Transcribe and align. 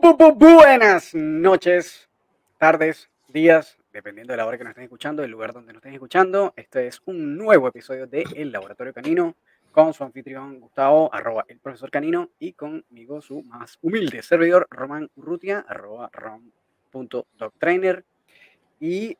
Buenas 0.00 1.14
noches, 1.14 2.08
tardes, 2.58 3.08
días, 3.28 3.78
dependiendo 3.92 4.32
de 4.32 4.36
la 4.38 4.46
hora 4.46 4.58
que 4.58 4.64
nos 4.64 4.72
estén 4.72 4.84
escuchando, 4.84 5.22
el 5.22 5.30
lugar 5.30 5.52
donde 5.52 5.72
nos 5.72 5.80
estén 5.80 5.94
escuchando. 5.94 6.52
Este 6.56 6.88
es 6.88 7.00
un 7.04 7.36
nuevo 7.36 7.68
episodio 7.68 8.08
de 8.08 8.24
El 8.34 8.50
Laboratorio 8.50 8.92
Canino 8.92 9.36
con 9.70 9.94
su 9.94 10.02
anfitrión 10.02 10.58
Gustavo, 10.58 11.14
arroba 11.14 11.44
el 11.46 11.58
profesor 11.60 11.92
Canino, 11.92 12.30
y 12.40 12.54
conmigo 12.54 13.20
su 13.20 13.42
más 13.42 13.78
humilde 13.82 14.22
servidor 14.22 14.66
Román 14.68 15.10
Urrutia, 15.14 15.64
arroba 15.68 16.10
rom.doctrainer. 16.12 18.04
Y 18.80 19.16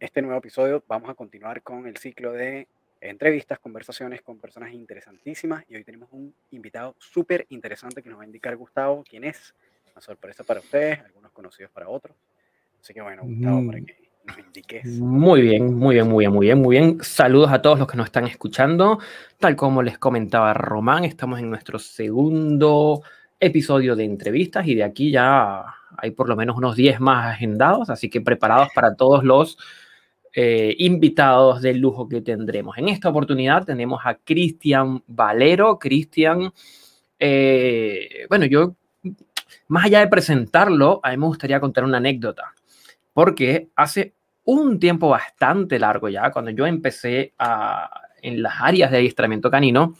este 0.00 0.22
nuevo 0.22 0.38
episodio 0.38 0.82
vamos 0.88 1.08
a 1.10 1.14
continuar 1.14 1.62
con 1.62 1.86
el 1.86 1.98
ciclo 1.98 2.32
de 2.32 2.66
entrevistas, 3.00 3.60
conversaciones 3.60 4.22
con 4.22 4.38
personas 4.38 4.72
interesantísimas 4.72 5.64
y 5.68 5.76
hoy 5.76 5.84
tenemos 5.84 6.08
un 6.12 6.34
invitado 6.50 6.96
súper 6.98 7.46
interesante 7.50 8.02
que 8.02 8.10
nos 8.10 8.18
va 8.18 8.24
a 8.24 8.26
indicar 8.26 8.56
Gustavo 8.56 9.04
quién 9.08 9.22
es. 9.24 9.54
Una 9.92 10.00
sorpresa 10.00 10.44
para 10.44 10.60
ustedes, 10.60 11.00
algunos 11.00 11.32
conocidos 11.32 11.70
para 11.72 11.88
otros. 11.88 12.16
Así 12.80 12.94
que 12.94 13.02
bueno, 13.02 13.22
Gustavo, 13.24 13.66
para 13.66 13.80
mm. 13.80 13.84
que 13.84 14.10
nos 14.24 14.38
indiques. 14.38 14.86
Muy 14.98 15.42
bien, 15.42 15.74
muy 15.74 15.94
bien, 15.94 16.08
muy 16.08 16.24
bien, 16.24 16.32
muy 16.32 16.46
bien, 16.46 16.58
muy 16.58 16.76
bien. 16.76 16.98
Saludos 17.02 17.52
a 17.52 17.60
todos 17.60 17.78
los 17.78 17.88
que 17.88 17.96
nos 17.96 18.06
están 18.06 18.26
escuchando. 18.26 18.98
Tal 19.38 19.56
como 19.56 19.82
les 19.82 19.98
comentaba 19.98 20.54
Román, 20.54 21.04
estamos 21.04 21.38
en 21.40 21.50
nuestro 21.50 21.78
segundo 21.78 23.02
episodio 23.38 23.96
de 23.96 24.04
entrevistas 24.04 24.66
y 24.66 24.74
de 24.74 24.84
aquí 24.84 25.10
ya 25.10 25.64
hay 25.96 26.10
por 26.12 26.28
lo 26.28 26.36
menos 26.36 26.56
unos 26.56 26.76
10 26.76 27.00
más 27.00 27.34
agendados, 27.34 27.90
así 27.90 28.08
que 28.08 28.20
preparados 28.20 28.68
para 28.74 28.94
todos 28.94 29.24
los 29.24 29.58
eh, 30.32 30.76
invitados 30.78 31.60
de 31.60 31.74
lujo 31.74 32.08
que 32.08 32.20
tendremos. 32.20 32.78
En 32.78 32.88
esta 32.88 33.08
oportunidad 33.08 33.64
tenemos 33.64 34.00
a 34.04 34.14
Cristian 34.14 35.02
Valero. 35.06 35.78
Cristian, 35.78 36.52
eh, 37.18 38.26
bueno, 38.28 38.46
yo, 38.46 38.76
más 39.68 39.86
allá 39.86 40.00
de 40.00 40.08
presentarlo, 40.08 41.00
a 41.02 41.10
mí 41.10 41.16
me 41.16 41.26
gustaría 41.26 41.60
contar 41.60 41.84
una 41.84 41.98
anécdota, 41.98 42.54
porque 43.12 43.68
hace 43.76 44.14
un 44.44 44.80
tiempo 44.80 45.08
bastante 45.08 45.78
largo 45.78 46.08
ya, 46.08 46.30
cuando 46.30 46.50
yo 46.50 46.66
empecé 46.66 47.34
en 48.22 48.42
las 48.42 48.54
áreas 48.60 48.90
de 48.90 48.98
adiestramiento 48.98 49.50
canino, 49.50 49.94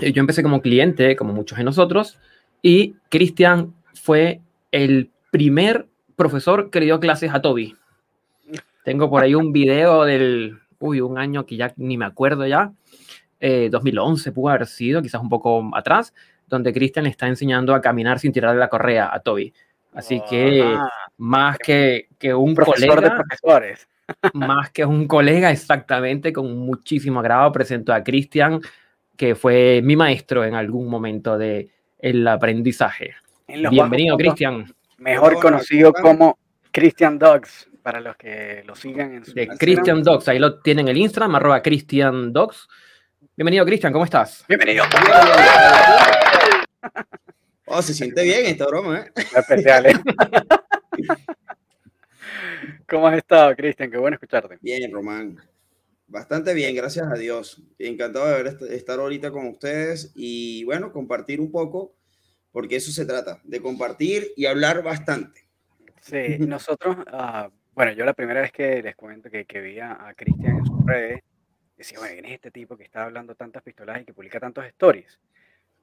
eh, 0.00 0.12
yo 0.12 0.20
empecé 0.20 0.42
como 0.42 0.60
cliente, 0.60 1.16
como 1.16 1.32
muchos 1.32 1.58
de 1.58 1.64
nosotros, 1.64 2.18
y 2.62 2.96
Cristian 3.10 3.74
fue 3.94 4.40
el 4.72 5.10
primer 5.30 5.88
profesor 6.16 6.70
que 6.70 6.80
le 6.80 6.86
dio 6.86 7.00
clases 7.00 7.32
a 7.32 7.40
Toby. 7.40 7.76
Tengo 8.84 9.10
por 9.10 9.22
ahí 9.22 9.34
un 9.34 9.52
video 9.52 10.04
del, 10.04 10.58
uy, 10.78 11.00
un 11.00 11.18
año 11.18 11.46
que 11.46 11.56
ya 11.56 11.72
ni 11.76 11.96
me 11.96 12.04
acuerdo 12.04 12.46
ya, 12.46 12.72
2011 13.40 14.28
eh, 14.28 14.32
pudo 14.32 14.48
haber 14.48 14.66
sido, 14.66 15.02
quizás 15.02 15.20
un 15.20 15.28
poco 15.28 15.70
atrás, 15.74 16.14
donde 16.46 16.72
Cristian 16.72 17.04
le 17.04 17.10
está 17.10 17.26
enseñando 17.26 17.74
a 17.74 17.80
caminar 17.80 18.18
sin 18.18 18.32
tirar 18.32 18.52
de 18.52 18.60
la 18.60 18.68
correa 18.68 19.10
a 19.12 19.20
Toby. 19.20 19.52
Así 19.92 20.22
que 20.28 20.76
más 21.16 21.58
que, 21.58 22.08
que 22.18 22.34
un 22.34 22.54
profesor 22.54 23.00
de 23.00 23.10
profesores. 23.10 23.88
más 24.34 24.70
que 24.70 24.84
un 24.84 25.08
colega, 25.08 25.50
exactamente, 25.50 26.32
con 26.32 26.56
muchísimo 26.58 27.20
agrado 27.20 27.50
presento 27.52 27.92
a 27.92 28.04
Cristian, 28.04 28.60
que 29.16 29.34
fue 29.34 29.80
mi 29.82 29.96
maestro 29.96 30.44
en 30.44 30.54
algún 30.54 30.88
momento 30.88 31.36
del 31.38 31.70
el 31.98 32.28
aprendizaje. 32.28 33.14
Bienvenido, 33.48 34.16
Cristian. 34.16 34.72
Mejor 34.98 35.40
conocido 35.40 35.92
como 35.92 36.38
Christian 36.70 37.18
Dogs 37.18 37.68
para 37.82 38.00
los 38.00 38.16
que 38.16 38.62
lo 38.66 38.74
sigan 38.74 39.14
en 39.14 39.24
su 39.24 39.32
De 39.32 39.46
Christian 39.46 40.02
Dogs, 40.02 40.28
ahí 40.28 40.38
lo 40.38 40.58
tienen 40.60 40.88
el 40.88 40.96
Instagram, 40.96 41.36
arroba 41.36 41.62
Christian 41.62 42.32
Dogs. 42.32 42.68
Bienvenido, 43.36 43.66
Cristian, 43.66 43.92
¿cómo 43.92 44.06
estás? 44.06 44.46
Bienvenido. 44.48 44.84
Oh, 47.68 47.82
se 47.82 47.92
siente 47.92 48.22
bien 48.22 48.46
esta 48.46 48.64
broma, 48.64 49.00
¿eh? 49.00 49.12
Especial, 49.36 49.86
¿eh? 49.86 49.92
¿Cómo 52.88 53.08
has 53.08 53.18
estado, 53.18 53.56
Cristian? 53.56 53.90
Qué 53.90 53.98
bueno 53.98 54.14
escucharte. 54.14 54.56
Bien, 54.62 54.92
Román. 54.92 55.36
Bastante 56.06 56.54
bien, 56.54 56.76
gracias 56.76 57.08
a 57.12 57.16
Dios. 57.16 57.60
Encantado 57.80 58.44
de 58.44 58.76
estar 58.76 59.00
ahorita 59.00 59.32
con 59.32 59.48
ustedes 59.48 60.12
y, 60.14 60.62
bueno, 60.62 60.92
compartir 60.92 61.40
un 61.40 61.50
poco, 61.50 61.96
porque 62.52 62.76
eso 62.76 62.92
se 62.92 63.04
trata, 63.04 63.40
de 63.42 63.60
compartir 63.60 64.28
y 64.36 64.46
hablar 64.46 64.84
bastante. 64.84 65.48
Sí, 66.00 66.38
nosotros, 66.38 66.98
uh, 67.12 67.50
bueno, 67.74 67.90
yo 67.92 68.04
la 68.04 68.14
primera 68.14 68.42
vez 68.42 68.52
que 68.52 68.80
les 68.80 68.94
cuento 68.94 69.28
que, 69.28 69.44
que 69.44 69.60
vi 69.60 69.80
a, 69.80 70.14
Cristian 70.16 70.58
en 70.58 70.64
sus 70.64 70.86
redes, 70.86 71.20
decía, 71.76 71.98
bueno, 71.98 72.14
¿quién 72.14 72.24
es 72.26 72.32
este 72.32 72.50
tipo 72.50 72.76
que 72.76 72.84
está 72.84 73.04
hablando 73.04 73.34
tantas 73.34 73.62
pistolas 73.62 74.00
y 74.00 74.04
que 74.04 74.14
publica 74.14 74.40
tantos 74.40 74.64
stories? 74.66 75.18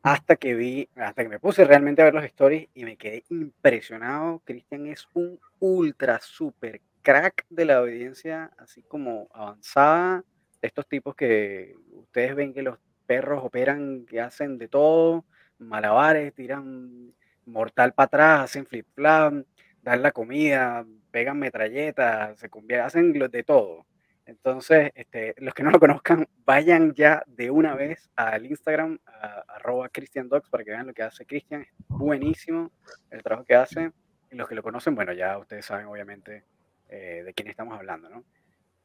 Hasta 0.02 0.36
que 0.36 0.54
vi, 0.54 0.90
hasta 0.96 1.24
que 1.24 1.30
me 1.30 1.40
puse 1.40 1.64
realmente 1.66 2.02
a 2.02 2.06
ver 2.06 2.14
los 2.14 2.26
stories 2.26 2.68
y 2.74 2.84
me 2.84 2.98
quedé 2.98 3.24
impresionado. 3.30 4.42
Cristian 4.44 4.88
es 4.88 5.08
un 5.14 5.40
ultra 5.60 6.20
super 6.20 6.82
crack 7.02 7.46
de 7.50 7.66
la 7.66 7.82
obediencia, 7.82 8.52
así 8.58 8.82
como 8.84 9.30
avanzada, 9.34 10.24
estos 10.62 10.88
tipos 10.88 11.16
que 11.16 11.76
ustedes 11.92 12.36
ven 12.36 12.54
que 12.54 12.64
los 12.64 12.80
perros 13.06 13.44
operan, 13.44 14.06
que 14.06 14.22
hacen 14.22 14.58
de 14.58 14.68
todo, 14.68 15.26
malabares, 15.60 16.34
tiran 16.34 17.14
mortal 17.46 17.94
para 17.94 18.06
atrás, 18.06 18.44
hacen 18.46 18.66
flip-flop, 18.66 19.46
dan 19.82 20.02
la 20.02 20.12
comida, 20.12 20.86
pegan 21.12 21.40
metralletas, 21.40 22.40
se 22.40 22.50
convierten, 22.50 22.86
hacen 22.86 23.14
de 23.14 23.44
todo. 23.44 23.86
Entonces, 24.26 24.92
este, 24.96 25.36
los 25.38 25.54
que 25.54 25.64
no 25.64 25.72
lo 25.72 25.80
conozcan, 25.80 26.28
vayan 26.46 26.94
ya 26.94 27.24
de 27.28 27.52
una 27.52 27.76
vez 27.76 28.10
al 28.16 28.46
Instagram, 28.46 29.00
a, 29.06 29.44
arroba 29.48 29.90
Christian 29.90 30.30
Dogs, 30.30 30.50
para 30.50 30.64
que 30.64 30.72
vean 30.72 30.88
lo 30.88 30.94
que 30.94 31.04
hace 31.04 31.26
Christian. 31.26 31.62
Es 31.62 31.70
buenísimo 31.88 32.72
el 33.12 33.22
trabajo 33.22 33.46
que 33.46 33.56
hace. 33.56 33.92
Y 34.32 34.36
los 34.36 34.48
que 34.48 34.56
lo 34.56 34.64
conocen, 34.64 34.96
bueno, 34.96 35.14
ya 35.14 35.38
ustedes 35.38 35.66
saben 35.66 35.88
obviamente 35.88 36.44
eh, 36.90 37.24
de 37.26 37.34
quién 37.34 37.50
estamos 37.50 37.78
hablando, 37.78 38.10
¿no? 38.10 38.24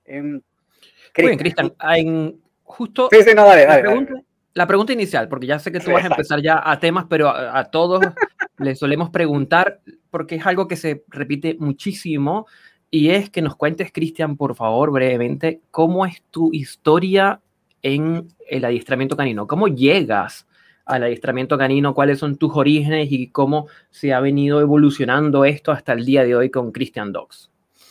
Eh, 0.04 0.40
bien, 1.16 1.38
Cristian, 1.38 1.74
justo... 2.62 3.08
Sí, 3.10 3.22
sí, 3.22 3.34
no, 3.34 3.46
dale, 3.46 3.64
dale, 3.64 4.24
la 4.58 4.66
pregunta 4.66 4.92
inicial, 4.92 5.28
porque 5.28 5.46
ya 5.46 5.60
sé 5.60 5.70
que 5.70 5.78
tú 5.78 5.92
vas 5.92 6.02
a 6.02 6.08
empezar 6.08 6.42
ya 6.42 6.60
a 6.64 6.80
temas, 6.80 7.06
pero 7.08 7.28
a, 7.28 7.64
todos 7.70 8.04
les 8.58 8.78
solemos 8.78 9.10
preguntar, 9.10 9.80
porque 10.10 10.34
es 10.34 10.46
algo 10.46 10.66
que 10.66 10.74
se 10.74 11.04
repite 11.08 11.56
muchísimo, 11.60 12.46
y 12.90 13.10
es 13.10 13.30
que 13.30 13.42
nos 13.42 13.56
cuentes, 13.56 13.92
Cristian, 13.92 14.36
por 14.36 14.54
favor, 14.54 14.90
brevemente, 14.90 15.60
cómo 15.70 16.06
es 16.06 16.22
tu 16.30 16.52
historia 16.52 17.40
en 17.82 18.28
el 18.48 18.64
adiestramiento 18.64 19.16
canino, 19.16 19.46
cómo 19.46 19.68
llegas 19.68 20.46
al 20.84 21.02
adiestramiento 21.02 21.58
canino, 21.58 21.94
cuáles 21.94 22.18
son 22.18 22.36
tus 22.36 22.52
orígenes 22.54 23.12
y 23.12 23.28
cómo 23.28 23.68
se 23.90 24.14
ha 24.14 24.20
venido 24.20 24.60
evolucionando 24.60 25.44
esto 25.44 25.70
hasta 25.70 25.92
el 25.92 26.06
día 26.06 26.24
de 26.24 26.34
hoy 26.34 26.50
con 26.50 26.72
Christian 26.72 27.12
Dogs. 27.12 27.50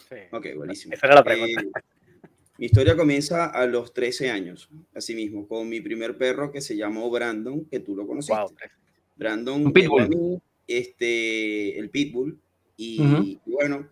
Sí. 0.10 0.16
Ok, 0.32 0.48
buenísimo. 0.56 0.96
Esa 0.96 1.06
era 1.06 1.16
la 1.16 1.24
pregunta. 1.24 1.62
Eh, 1.62 1.82
mi 2.58 2.66
historia 2.66 2.98
comienza 2.98 3.46
a 3.46 3.68
los 3.68 3.94
13 3.94 4.32
años, 4.32 4.68
así 4.96 5.14
mismo, 5.14 5.48
con 5.48 5.70
mi 5.70 5.80
primer 5.80 6.18
perro 6.18 6.52
que 6.52 6.60
se 6.60 6.76
llamó 6.76 7.12
Brandon, 7.12 7.66
que 7.66 7.80
tú 7.82 7.96
lo 7.96 8.08
conociste. 8.08 8.72
Brandon, 9.16 9.72
pitbull. 9.72 10.42
este, 10.66 11.78
el 11.78 11.92
pitbull, 11.92 12.40
y, 12.76 13.40
bueno, 13.46 13.88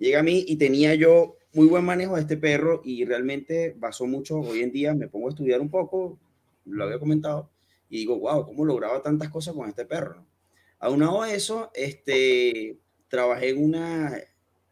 llega 0.00 0.20
a 0.20 0.22
mí 0.24 0.44
y 0.48 0.56
tenía 0.56 0.94
yo 0.94 1.36
muy 1.52 1.66
buen 1.66 1.84
manejo 1.84 2.16
de 2.16 2.22
este 2.22 2.36
perro 2.36 2.80
y 2.84 3.04
realmente 3.04 3.74
basó 3.78 4.06
mucho. 4.06 4.40
Hoy 4.40 4.62
en 4.62 4.72
día 4.72 4.94
me 4.94 5.08
pongo 5.08 5.28
a 5.28 5.30
estudiar 5.30 5.60
un 5.60 5.70
poco, 5.70 6.18
lo 6.64 6.84
había 6.84 6.98
comentado, 6.98 7.50
y 7.88 7.98
digo, 7.98 8.18
wow, 8.18 8.46
¿cómo 8.46 8.64
lograba 8.64 9.02
tantas 9.02 9.28
cosas 9.28 9.54
con 9.54 9.68
este 9.68 9.84
perro? 9.84 10.24
Aunado 10.78 11.22
a 11.22 11.32
eso, 11.32 11.70
este, 11.74 12.78
trabajé 13.08 13.50
en 13.50 13.62
una 13.62 14.16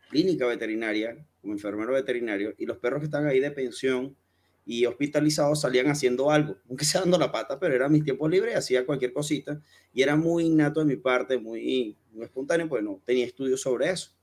clínica 0.08 0.47
veterinaria 0.47 1.17
como 1.41 1.53
enfermero 1.53 1.93
veterinario, 1.93 2.55
y 2.56 2.67
los 2.67 2.79
perros 2.79 3.00
que 3.00 3.06
están 3.06 3.26
ahí 3.26 3.38
de 3.38 3.50
pensión 3.50 4.17
y 4.64 4.87
hospitalizados 4.87 5.61
salían 5.61 5.88
haciendo 5.88 6.31
algo, 6.31 6.56
aunque 6.69 6.85
sea 6.85 7.03
dando 7.03 7.19
la 7.19 7.31
pata, 7.31 7.58
pero 7.58 7.75
era 7.75 7.88
mis 7.88 8.05
tiempos 8.05 8.31
libres, 8.31 8.56
hacía 8.56 8.87
cualquier 8.87 9.12
cosita, 9.12 9.61
y 9.93 10.03
era 10.03 10.17
muy 10.17 10.47
innato 10.47 10.81
de 10.81 10.87
mi 10.87 10.97
parte, 10.97 11.38
muy, 11.38 11.97
muy 12.12 12.25
espontáneo, 12.25 12.69
pues 12.69 12.82
no 12.82 13.03
tenía 13.05 13.26
estudios 13.26 13.61
sobre 13.61 13.91
eso. 13.91 14.18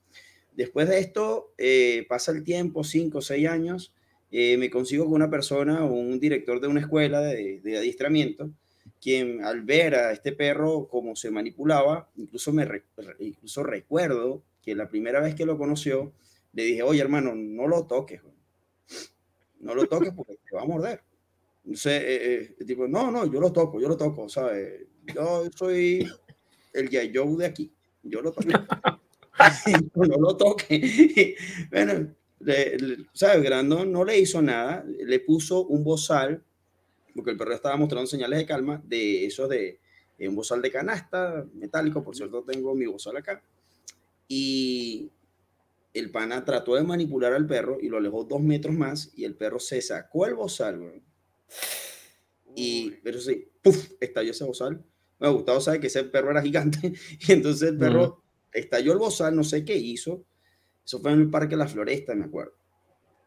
Después 0.55 0.87
de 0.87 0.99
esto, 0.99 1.53
eh, 1.57 2.05
pasa 2.07 2.31
el 2.31 2.43
tiempo, 2.43 2.83
cinco 2.83 3.17
o 3.17 3.21
seis 3.21 3.47
años, 3.47 3.93
eh, 4.31 4.57
me 4.57 4.69
consigo 4.69 5.05
con 5.05 5.13
una 5.15 5.29
persona, 5.29 5.83
un 5.83 6.19
director 6.19 6.59
de 6.61 6.67
una 6.67 6.81
escuela 6.81 7.21
de, 7.21 7.59
de 7.61 7.77
adiestramiento, 7.77 8.49
quien 9.01 9.43
al 9.43 9.61
ver 9.61 9.95
a 9.95 10.11
este 10.11 10.31
perro 10.31 10.87
cómo 10.89 11.15
se 11.15 11.29
manipulaba, 11.29 12.09
incluso, 12.15 12.53
me, 12.53 12.67
incluso 13.19 13.63
recuerdo 13.63 14.41
que 14.63 14.75
la 14.75 14.89
primera 14.89 15.19
vez 15.19 15.35
que 15.35 15.45
lo 15.45 15.57
conoció, 15.57 16.13
le 16.53 16.63
dije, 16.63 16.83
oye 16.83 17.01
hermano, 17.01 17.35
no 17.35 17.67
lo 17.67 17.85
toques, 17.85 18.21
no 19.59 19.75
lo 19.75 19.85
toques 19.87 20.11
porque 20.13 20.37
te 20.49 20.55
va 20.55 20.63
a 20.63 20.65
morder. 20.65 21.01
Entonces, 21.65 22.01
eh, 22.03 22.55
eh 22.59 22.65
tipo, 22.65 22.87
no, 22.87 23.11
no, 23.11 23.31
yo 23.31 23.39
lo 23.39 23.51
toco, 23.51 23.79
yo 23.79 23.89
lo 23.89 23.97
toco, 23.97 24.29
¿sabes? 24.29 24.85
Yo 25.13 25.49
soy 25.55 26.07
el 26.73 26.89
Yayo 26.89 27.25
de 27.35 27.45
aquí, 27.45 27.71
yo 28.03 28.21
lo 28.21 28.31
toco. 28.31 28.47
no 29.95 30.17
lo 30.17 30.37
toque. 30.37 31.35
bueno, 31.71 32.15
¿sabes? 33.13 33.43
Grandón 33.43 33.91
no 33.91 34.03
le 34.03 34.19
hizo 34.19 34.41
nada, 34.41 34.83
le 34.85 35.19
puso 35.19 35.65
un 35.65 35.83
bozal, 35.83 36.43
porque 37.13 37.31
el 37.31 37.37
perro 37.37 37.53
estaba 37.53 37.77
mostrando 37.77 38.07
señales 38.07 38.39
de 38.39 38.45
calma, 38.45 38.81
de 38.85 39.25
esos 39.25 39.49
de, 39.49 39.79
un 40.19 40.35
bozal 40.35 40.61
de 40.61 40.71
canasta 40.71 41.45
metálico, 41.53 42.03
por 42.03 42.15
cierto, 42.15 42.43
tengo 42.43 42.75
mi 42.75 42.85
bozal 42.85 43.17
acá. 43.17 43.41
Y 44.27 45.11
el 45.93 46.11
pana 46.11 46.43
trató 46.43 46.75
de 46.75 46.83
manipular 46.83 47.33
al 47.33 47.47
perro 47.47 47.77
y 47.81 47.89
lo 47.89 47.97
alejó 47.97 48.23
dos 48.23 48.41
metros 48.41 48.75
más 48.75 49.11
y 49.15 49.23
el 49.23 49.35
perro 49.35 49.59
se 49.59 49.81
sacó 49.81 50.25
el 50.25 50.35
bozal, 50.35 51.01
Y, 52.55 52.91
pero 53.03 53.19
sí, 53.19 53.49
¡puf! 53.61 53.91
estalló 53.99 54.31
ese 54.31 54.43
bozal. 54.43 54.83
Me 55.19 55.27
ha 55.27 55.29
gustado, 55.29 55.61
sabe 55.61 55.79
que 55.79 55.87
ese 55.87 56.03
perro 56.03 56.31
era 56.31 56.41
gigante. 56.41 56.93
Y 57.27 57.31
entonces 57.31 57.69
el 57.69 57.77
perro 57.77 58.24
estalló 58.55 58.93
el 58.93 58.99
bozal, 58.99 59.35
no 59.35 59.43
sé 59.43 59.63
qué 59.63 59.75
hizo. 59.75 60.25
Eso 60.85 60.99
fue 60.99 61.11
en 61.11 61.21
el 61.21 61.29
Parque 61.29 61.55
La 61.55 61.67
Floresta, 61.67 62.15
me 62.15 62.25
acuerdo. 62.25 62.53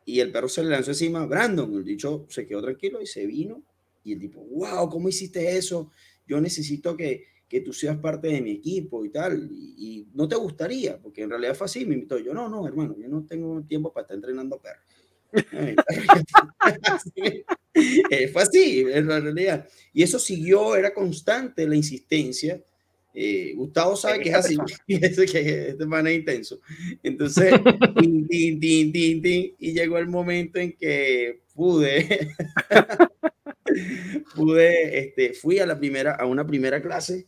Y 0.04 0.20
el 0.20 0.32
perro 0.32 0.48
se 0.48 0.62
le 0.62 0.70
lanzó 0.70 0.92
encima 0.92 1.26
Brandon. 1.26 1.74
El 1.74 1.84
dicho 1.84 2.26
se 2.28 2.46
quedó 2.46 2.62
tranquilo 2.62 3.02
y 3.02 3.06
se 3.06 3.26
vino. 3.26 3.62
Y 4.04 4.14
el 4.14 4.20
tipo, 4.20 4.40
wow, 4.40 4.88
¿cómo 4.88 5.08
hiciste 5.08 5.56
eso? 5.56 5.90
Yo 6.26 6.40
necesito 6.40 6.96
que, 6.96 7.24
que 7.48 7.60
tú 7.60 7.72
seas 7.72 7.98
parte 7.98 8.28
de 8.28 8.40
mi 8.40 8.52
equipo 8.52 9.04
y 9.04 9.10
tal. 9.10 9.50
Y, 9.52 10.08
no 10.14 10.26
te 10.26 10.36
gustaría, 10.36 10.98
porque 10.98 11.22
en 11.22 11.30
realidad 11.30 11.54
fue 11.54 11.66
así. 11.66 11.84
Me 11.84 11.94
invitó. 11.94 12.18
Yo, 12.18 12.32
no, 12.32 12.48
no, 12.48 12.66
hermano, 12.66 12.96
yo 12.98 13.08
no 13.08 13.26
tengo 13.26 13.62
tiempo 13.64 13.92
para 13.92 14.04
estar 14.04 14.16
entrenando 14.16 14.60
perros. 14.60 14.84
Eh, 18.10 18.26
fue 18.28 18.42
así, 18.42 18.80
en 18.80 19.06
realidad. 19.06 19.68
Y 19.92 20.02
eso 20.02 20.18
siguió, 20.18 20.74
era 20.74 20.92
constante 20.92 21.68
la 21.68 21.76
insistencia. 21.76 22.60
Eh, 23.20 23.52
Gustavo 23.56 23.96
sabe 23.96 24.20
que 24.20 24.28
es 24.28 24.34
así, 24.36 24.56
que 24.86 25.70
este 25.70 25.86
man 25.86 26.06
es 26.06 26.18
intenso. 26.18 26.60
Entonces, 27.02 27.52
y 28.00 29.72
llegó 29.72 29.98
el 29.98 30.06
momento 30.06 30.60
en 30.60 30.76
que 30.76 31.42
pude, 31.52 32.28
pude, 34.36 34.98
este, 35.00 35.34
fui 35.34 35.58
a 35.58 35.66
la 35.66 35.76
primera, 35.76 36.14
a 36.14 36.26
una 36.26 36.46
primera 36.46 36.80
clase 36.80 37.26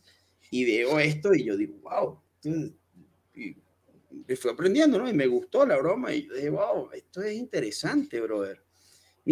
y 0.49 0.63
veo 0.63 0.97
esto 0.97 1.33
y 1.33 1.43
yo 1.43 1.57
digo, 1.57 1.77
wow. 1.81 2.21
Y, 3.35 3.57
fui 4.37 4.49
aprendiendo, 4.49 4.97
¿no? 4.97 5.09
Y 5.09 5.13
me 5.13 5.27
gustó 5.27 5.65
la 5.65 5.75
broma 5.75 6.13
y 6.13 6.25
yo 6.25 6.35
dije, 6.35 6.49
wow, 6.51 6.89
esto 6.93 7.21
es 7.21 7.33
interesante, 7.33 8.21
brother 8.21 8.63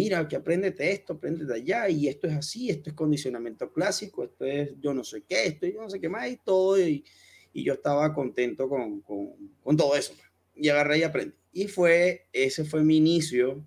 mira, 0.00 0.26
que 0.26 0.36
apréndete 0.36 0.90
esto, 0.92 1.12
apréndete 1.12 1.52
allá, 1.52 1.86
y 1.90 2.08
esto 2.08 2.26
es 2.26 2.32
así, 2.32 2.70
esto 2.70 2.88
es 2.88 2.96
condicionamiento 2.96 3.70
clásico, 3.70 4.24
esto 4.24 4.46
es 4.46 4.70
yo 4.80 4.94
no 4.94 5.04
sé 5.04 5.24
qué, 5.28 5.44
esto 5.44 5.66
yo 5.66 5.82
no 5.82 5.90
sé 5.90 6.00
qué 6.00 6.08
más, 6.08 6.26
y 6.30 6.38
todo, 6.38 6.80
y, 6.80 7.04
y 7.52 7.64
yo 7.64 7.74
estaba 7.74 8.14
contento 8.14 8.66
con, 8.66 9.02
con, 9.02 9.34
con, 9.62 9.76
todo 9.76 9.94
eso. 9.96 10.14
Pues. 10.14 10.26
Y 10.54 10.70
agarré 10.70 11.00
y 11.00 11.02
aprendí. 11.02 11.34
Y 11.52 11.68
fue, 11.68 12.28
ese 12.32 12.64
fue 12.64 12.82
mi 12.82 12.96
inicio 12.96 13.62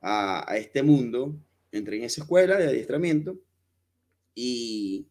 a, 0.00 0.50
a 0.50 0.56
este 0.56 0.82
mundo. 0.82 1.36
Entré 1.70 1.98
en 1.98 2.04
esa 2.04 2.22
escuela 2.22 2.56
de 2.56 2.68
adiestramiento 2.68 3.36
y 4.34 5.06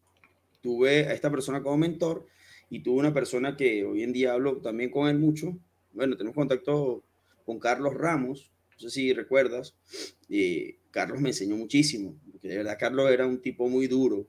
tuve 0.60 1.06
a 1.06 1.12
esta 1.12 1.30
persona 1.30 1.62
como 1.62 1.76
mentor 1.76 2.26
y 2.70 2.80
tuve 2.80 2.98
una 2.98 3.14
persona 3.14 3.56
que 3.56 3.84
hoy 3.84 4.02
en 4.02 4.12
día 4.12 4.32
hablo 4.32 4.60
también 4.60 4.90
con 4.90 5.08
él 5.08 5.16
mucho. 5.16 5.56
Bueno, 5.92 6.16
tenemos 6.16 6.34
contacto 6.34 7.04
con 7.44 7.60
Carlos 7.60 7.94
Ramos, 7.94 8.50
no 8.76 8.88
sé 8.88 8.90
si 8.90 9.12
recuerdas, 9.12 9.74
eh, 10.28 10.78
Carlos 10.90 11.20
me 11.20 11.30
enseñó 11.30 11.56
muchísimo, 11.56 12.18
porque 12.30 12.48
de 12.48 12.58
verdad 12.58 12.76
Carlos 12.78 13.10
era 13.10 13.26
un 13.26 13.40
tipo 13.40 13.68
muy 13.68 13.86
duro 13.86 14.26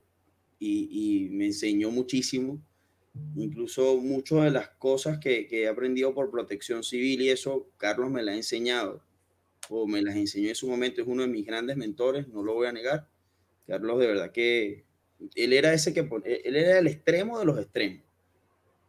y, 0.60 1.28
me 1.32 1.46
enseñó 1.48 1.92
muchísimo, 1.92 2.62
incluso 3.36 3.98
muchas 3.98 4.46
de 4.46 4.52
las 4.52 4.70
cosas 4.70 5.20
que, 5.20 5.48
que, 5.48 5.64
he 5.64 5.68
aprendido 5.68 6.14
por 6.14 6.32
protección 6.32 6.84
civil 6.84 7.22
y 7.22 7.30
eso, 7.30 7.70
Carlos 7.78 8.10
me 8.10 8.24
las 8.24 8.34
ha 8.34 8.38
enseñado, 8.38 9.04
o 9.70 9.88
me 9.88 10.02
las 10.02 10.16
enseñó 10.16 10.50
en 10.50 10.56
su 10.56 10.68
momento, 10.68 11.02
es 11.02 11.08
uno 11.08 11.24
de 11.24 11.28
mis 11.28 11.46
grandes 11.46 11.78
mentores, 11.78 12.28
no 12.30 12.44
lo 12.44 12.54
voy 12.54 12.68
a 12.68 12.72
negar. 12.72 13.08
Carlos, 13.68 14.00
de 14.00 14.08
verdad 14.08 14.32
que 14.32 14.86
él 15.36 15.54
era 15.54 15.74
ese 15.74 15.94
que, 15.94 16.00
él 16.00 16.56
era 16.56 16.80
el 16.80 16.88
extremo 16.88 17.40
de 17.40 17.46
los 17.46 17.60
extremos, 17.60 18.02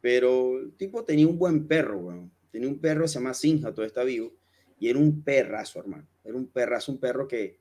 pero 0.00 0.58
el 0.58 0.72
tipo 0.72 1.05
tenía 1.05 1.26
un 1.26 1.38
buen 1.38 1.66
perro, 1.66 2.31
tenía 2.50 2.69
un 2.69 2.78
perro 2.78 3.02
que 3.02 3.08
se 3.08 3.14
llama 3.14 3.34
Sinja, 3.34 3.75
todo 3.75 3.84
está 3.84 4.05
vivo, 4.05 4.32
y 4.78 4.88
era 4.88 4.98
un 4.98 5.22
perrazo, 5.22 5.80
hermano. 5.80 6.06
Era 6.25 6.36
un 6.36 6.46
perrazo, 6.46 6.92
un 6.92 6.98
perro 6.98 7.26
que 7.26 7.58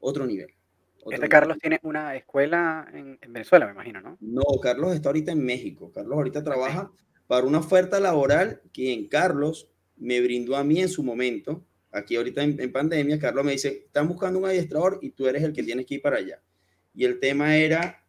otro 0.00 0.26
nivel. 0.26 0.50
este 1.10 1.28
Carlos 1.28 1.58
tiene 1.58 1.78
una 1.82 2.16
escuela 2.16 2.88
en, 2.92 3.18
Venezuela, 3.28 3.66
me 3.66 3.72
imagino, 3.72 4.00
¿no? 4.00 4.16
No, 4.20 4.42
Carlos 4.60 4.94
está 4.94 5.10
ahorita 5.10 5.32
en 5.32 5.44
México. 5.44 5.92
Carlos 5.92 6.14
ahorita 6.14 6.42
trabaja 6.42 6.90
para 7.26 7.46
una 7.46 7.58
oferta 7.58 8.00
laboral 8.00 8.62
que 8.72 8.92
en 8.92 9.08
Carlos 9.08 9.70
me 9.96 10.20
brindó 10.20 10.56
a 10.56 10.64
mí 10.64 10.80
en 10.80 10.88
su 10.88 11.02
momento. 11.02 11.64
Aquí 11.90 12.16
ahorita 12.16 12.42
en, 12.42 12.72
pandemia, 12.72 13.18
Carlos 13.18 13.44
me 13.44 13.52
dice, 13.52 13.84
están 13.86 14.08
buscando 14.08 14.38
un 14.38 14.46
adiestrador 14.46 14.98
y 15.02 15.10
tú 15.10 15.26
eres 15.26 15.42
el 15.42 15.52
que 15.52 15.62
tienes 15.62 15.86
que 15.86 15.94
ir 15.94 16.02
para 16.02 16.18
allá. 16.18 16.40
Y 16.94 17.04
el 17.04 17.20
tema 17.20 17.56
era, 17.56 18.04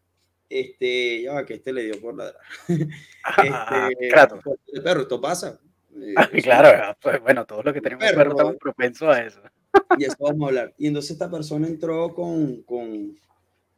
este, 0.50 1.24
ya 1.24 1.34
va, 1.34 1.46
que 1.46 1.56
este 1.56 1.72
le 1.72 1.84
dio 1.84 2.02
por 2.02 2.16
ladrar. 2.16 2.42
este, 2.68 4.10
claro. 4.10 4.42
Perro, 4.84 5.02
esto 5.02 5.22
pasa. 5.22 5.60
Eh, 5.96 6.42
claro, 6.42 6.96
pues, 7.02 7.22
bueno, 7.22 7.46
todos 7.46 7.66
los 7.66 7.74
que 7.74 7.82
tenemos 7.82 8.06
perro, 8.06 8.18
perro 8.18 8.32
estamos 8.32 8.56
propensos 8.58 9.08
a 9.08 9.24
eso. 9.24 9.42
Y 9.98 10.06
eso 10.06 10.16
vamos 10.20 10.44
a 10.44 10.48
hablar. 10.48 10.74
Y 10.78 10.88
entonces 10.88 11.12
esta 11.12 11.30
persona 11.30 11.68
entró 11.68 12.14
con, 12.14 12.64
con 12.64 13.18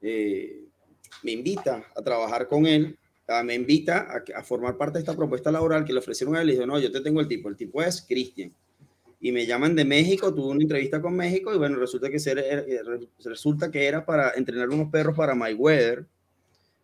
eh, 0.02 0.66
me 1.24 1.32
invita 1.32 1.84
a 1.96 2.02
trabajar 2.02 2.48
con 2.48 2.66
él, 2.66 2.98
me 3.46 3.56
invita 3.56 4.08
a, 4.10 4.40
a, 4.40 4.44
formar 4.44 4.76
parte 4.76 4.98
de 4.98 5.00
esta 5.00 5.16
propuesta 5.16 5.52
laboral 5.52 5.86
que 5.86 5.94
le 5.94 6.00
ofrecieron 6.00 6.36
a 6.36 6.42
él. 6.42 6.50
Y 6.50 6.54
dijo, 6.54 6.66
no, 6.66 6.80
yo 6.80 6.92
te 6.92 7.02
tengo 7.02 7.22
el 7.22 7.28
tipo, 7.28 7.48
el 7.48 7.56
tipo 7.56 7.82
es 7.82 8.02
Cristian. 8.02 8.54
Y 9.22 9.32
me 9.32 9.46
llaman 9.46 9.76
de 9.76 9.86
México, 9.86 10.34
tuve 10.34 10.52
una 10.52 10.64
entrevista 10.64 11.02
con 11.02 11.16
México 11.16 11.54
y 11.54 11.58
bueno, 11.58 11.78
resulta 11.78 12.10
que, 12.10 12.20
ser, 12.20 12.40
eh, 12.40 12.82
resulta 13.24 13.70
que 13.70 13.86
era 13.86 14.04
para 14.04 14.32
entrenar 14.32 14.70
unos 14.70 14.90
perros 14.90 15.16
para 15.16 15.36
Mayweather 15.36 16.08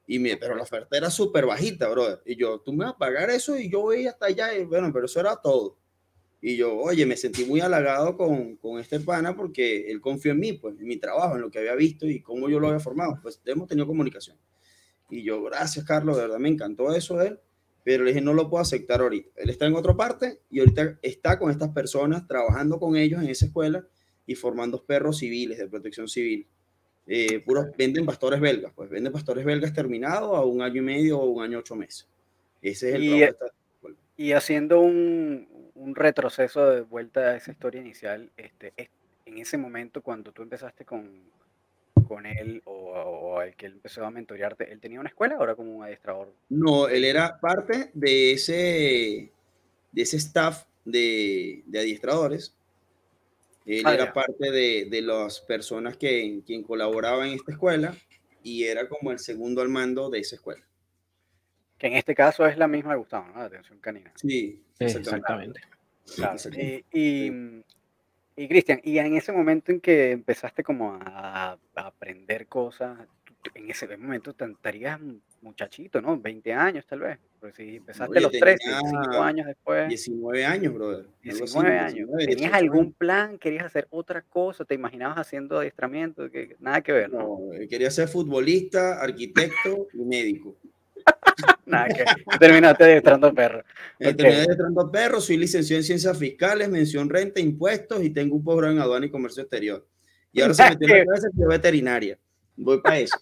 y 0.07 0.19
me, 0.19 0.37
pero 0.37 0.55
la 0.55 0.63
oferta 0.63 0.95
era 0.97 1.11
súper 1.11 1.45
bajita, 1.45 1.89
brother. 1.89 2.21
Y 2.25 2.37
yo, 2.37 2.61
tú 2.61 2.71
me 2.71 2.85
vas 2.85 2.93
a 2.93 2.97
pagar 2.97 3.29
eso 3.29 3.59
y 3.59 3.69
yo 3.69 3.81
voy 3.81 4.07
hasta 4.07 4.27
allá. 4.27 4.57
Y 4.57 4.63
bueno, 4.63 4.91
pero 4.93 5.05
eso 5.05 5.19
era 5.19 5.35
todo. 5.35 5.77
Y 6.39 6.55
yo, 6.55 6.77
oye, 6.77 7.05
me 7.05 7.17
sentí 7.17 7.43
muy 7.43 7.59
halagado 7.59 8.15
con, 8.15 8.55
con 8.55 8.79
este 8.79 9.01
pana 9.01 9.35
porque 9.35 9.91
él 9.91 9.99
confió 9.99 10.31
en 10.31 10.39
mí, 10.39 10.53
pues, 10.53 10.79
en 10.79 10.87
mi 10.87 10.95
trabajo, 10.95 11.35
en 11.35 11.41
lo 11.41 11.51
que 11.51 11.59
había 11.59 11.75
visto 11.75 12.07
y 12.07 12.21
cómo 12.21 12.49
yo 12.49 12.57
lo 12.57 12.67
había 12.67 12.79
formado. 12.79 13.19
Pues 13.21 13.41
hemos 13.45 13.67
tenido 13.67 13.85
comunicación. 13.85 14.37
Y 15.09 15.23
yo, 15.23 15.43
gracias, 15.43 15.83
Carlos, 15.83 16.15
de 16.15 16.21
verdad 16.23 16.39
me 16.39 16.49
encantó 16.49 16.95
eso 16.95 17.17
de 17.17 17.27
él. 17.27 17.39
Pero 17.83 18.05
le 18.05 18.11
dije, 18.11 18.21
no 18.21 18.33
lo 18.33 18.49
puedo 18.49 18.61
aceptar 18.61 19.01
ahorita. 19.01 19.29
Él 19.35 19.49
está 19.49 19.65
en 19.65 19.75
otra 19.75 19.93
parte 19.95 20.41
y 20.49 20.59
ahorita 20.59 20.99
está 21.01 21.37
con 21.37 21.51
estas 21.51 21.69
personas, 21.69 22.27
trabajando 22.27 22.79
con 22.79 22.95
ellos 22.95 23.21
en 23.21 23.29
esa 23.29 23.45
escuela 23.45 23.85
y 24.25 24.35
formando 24.35 24.85
perros 24.85 25.17
civiles 25.17 25.57
de 25.57 25.67
protección 25.67 26.07
civil 26.07 26.47
eh, 27.07 27.39
puros, 27.39 27.67
venden 27.77 28.05
pastores 28.05 28.41
belgas, 28.41 28.73
pues 28.75 28.89
venden 28.89 29.13
pastores 29.13 29.45
belgas 29.45 29.73
terminados 29.73 30.35
a 30.35 30.43
un 30.43 30.61
año 30.61 30.81
y 30.81 30.85
medio 30.85 31.19
o 31.19 31.25
un 31.25 31.41
año 31.41 31.59
ocho 31.59 31.75
meses. 31.75 32.05
Ese 32.61 32.89
es 32.89 32.95
el 32.95 33.03
y, 33.03 33.25
y 34.17 34.31
haciendo 34.33 34.81
un, 34.81 35.71
un, 35.75 35.95
retroceso 35.95 36.69
de 36.69 36.81
vuelta 36.81 37.21
a 37.21 37.35
esa 37.37 37.51
historia 37.51 37.79
inicial, 37.79 38.29
este, 38.35 38.73
en 39.25 39.37
ese 39.37 39.57
momento 39.57 40.01
cuando 40.01 40.33
tú 40.33 40.41
empezaste 40.41 40.83
con, 40.83 41.21
con 42.07 42.25
él 42.25 42.61
o, 42.65 42.71
o, 42.73 43.41
el 43.41 43.55
que 43.55 43.67
él 43.67 43.73
empezó 43.73 44.05
a 44.05 44.11
mentorearte, 44.11 44.69
¿él 44.69 44.81
tenía 44.81 44.99
una 44.99 45.09
escuela 45.09 45.37
o 45.37 45.43
era 45.43 45.55
como 45.55 45.77
un 45.77 45.83
adiestrador? 45.83 46.33
No, 46.49 46.89
él 46.89 47.05
era 47.05 47.39
parte 47.39 47.89
de 47.93 48.33
ese, 48.33 49.31
de 49.93 50.01
ese 50.01 50.17
staff 50.17 50.65
de, 50.83 51.63
de 51.67 51.79
adiestradores 51.79 52.56
él 53.67 53.83
ah, 53.85 53.93
era 53.93 54.13
parte 54.13 54.49
de, 54.51 54.87
de, 54.89 55.01
las 55.01 55.41
personas 55.41 55.97
que 55.97 56.41
quien 56.45 56.63
colaboraba 56.63 57.27
en 57.27 57.33
esta 57.33 57.51
escuela 57.51 57.95
y 58.41 58.63
era 58.63 58.87
como 58.87 59.11
el 59.11 59.19
segundo 59.19 59.61
al 59.61 59.69
mando 59.69 60.09
de 60.09 60.19
esa 60.19 60.35
escuela. 60.35 60.65
Que 61.77 61.87
en 61.87 61.93
este 61.93 62.15
caso 62.15 62.45
es 62.47 62.57
la 62.57 62.67
misma 62.67 62.91
de 62.91 62.99
Gustavo, 62.99 63.27
¿no? 63.27 63.41
De 63.41 63.45
atención 63.47 63.79
canina. 63.79 64.11
Sí, 64.15 64.63
exactamente. 64.79 65.59
Claro. 66.15 66.37
Y, 66.91 67.63
y, 68.35 68.47
Cristian, 68.47 68.79
y 68.83 68.97
en 68.99 69.15
ese 69.17 69.31
momento 69.31 69.71
en 69.71 69.81
que 69.81 70.11
empezaste 70.11 70.63
como 70.63 70.93
a, 70.93 71.51
a 71.51 71.57
aprender 71.75 72.47
cosas, 72.47 72.97
en 73.53 73.69
ese 73.69 73.97
momento 73.97 74.33
estarías 74.39 74.99
muchachito, 75.41 76.01
¿no? 76.01 76.19
20 76.19 76.53
años 76.53 76.85
tal 76.85 76.99
vez. 77.01 77.19
Pues 77.39 77.55
si 77.55 77.77
empezaste 77.77 78.19
los 78.19 78.31
13, 78.31 78.57
5 78.79 79.21
años 79.21 79.47
después. 79.47 79.87
19 79.89 80.45
años, 80.45 80.73
brother. 80.73 81.05
19 81.23 81.79
años. 81.79 82.09
¿Tenías 82.17 82.53
algún 82.53 82.93
plan? 82.93 83.37
¿Querías 83.37 83.65
hacer 83.65 83.87
otra 83.89 84.21
cosa? 84.21 84.65
¿Te 84.65 84.75
imaginabas 84.75 85.17
haciendo 85.17 85.59
adiestramiento? 85.59 86.29
Que, 86.31 86.55
nada 86.59 86.81
que 86.81 86.91
ver, 86.91 87.11
¿no? 87.11 87.39
no 87.39 87.53
eh, 87.53 87.67
quería 87.67 87.91
ser 87.91 88.07
futbolista, 88.07 89.01
arquitecto 89.01 89.87
y 89.93 89.99
médico. 90.03 90.55
nada 91.65 91.87
que 91.87 92.03
Terminaste 92.39 92.83
adiestrando 92.83 93.33
perros. 93.33 93.63
Eh, 93.99 94.13
terminé 94.13 94.41
adiestrando 94.41 94.91
perros, 94.91 95.25
soy 95.25 95.37
licenciado 95.37 95.79
en 95.79 95.83
ciencias 95.83 96.15
fiscales, 96.15 96.69
mención 96.69 97.09
renta, 97.09 97.39
impuestos 97.39 98.03
y 98.03 98.11
tengo 98.11 98.35
un 98.35 98.43
posgrado 98.43 98.73
en 98.73 98.79
aduana 98.79 99.07
y 99.07 99.09
comercio 99.09 99.41
exterior. 99.41 99.87
Y 100.31 100.41
ahora 100.41 100.53
se 100.53 100.63
metió 100.69 100.95
en 100.95 101.07
la 101.07 101.19
de 101.19 101.47
veterinaria. 101.47 102.19
Voy 102.55 102.79
para 102.79 102.99
eso. 102.99 103.17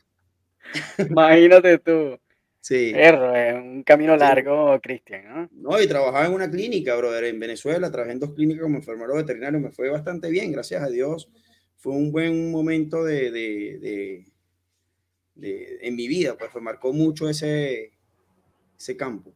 Imagínate 1.10 1.78
tú. 1.80 2.20
Sí. 2.62 2.92
Perro, 2.94 3.36
es 3.36 3.54
un 3.54 3.84
camino 3.84 4.18
largo, 4.18 4.80
Cristian, 4.82 5.26
¿no? 5.28 5.50
No, 5.52 5.80
y 5.80 5.88
trabajaba 5.88 6.26
en 6.26 6.34
una 6.34 6.50
clínica, 6.50 6.96
brother, 6.96 7.26
en 7.26 7.40
Venezuela, 7.40 7.92
trabajé 7.92 8.14
en 8.14 8.20
dos 8.20 8.34
clínicas 8.34 8.64
como 8.64 8.78
enfermero 8.78 9.14
veterinario, 9.14 9.60
me 9.60 9.70
fue 9.70 9.90
bastante 9.90 10.32
bien, 10.32 10.52
gracias 10.52 10.82
a 10.82 10.90
Dios. 10.90 11.30
Fue 11.78 11.94
un 11.94 12.12
buen 12.12 12.50
momento 12.50 13.04
de, 13.04 13.30
de, 13.30 14.26
en 15.36 15.96
mi 15.96 16.08
vida, 16.08 16.36
pues 16.40 16.50
marcó 16.60 16.92
mucho 16.92 17.30
ese, 17.30 17.92
ese 18.80 18.98
campo, 18.98 19.35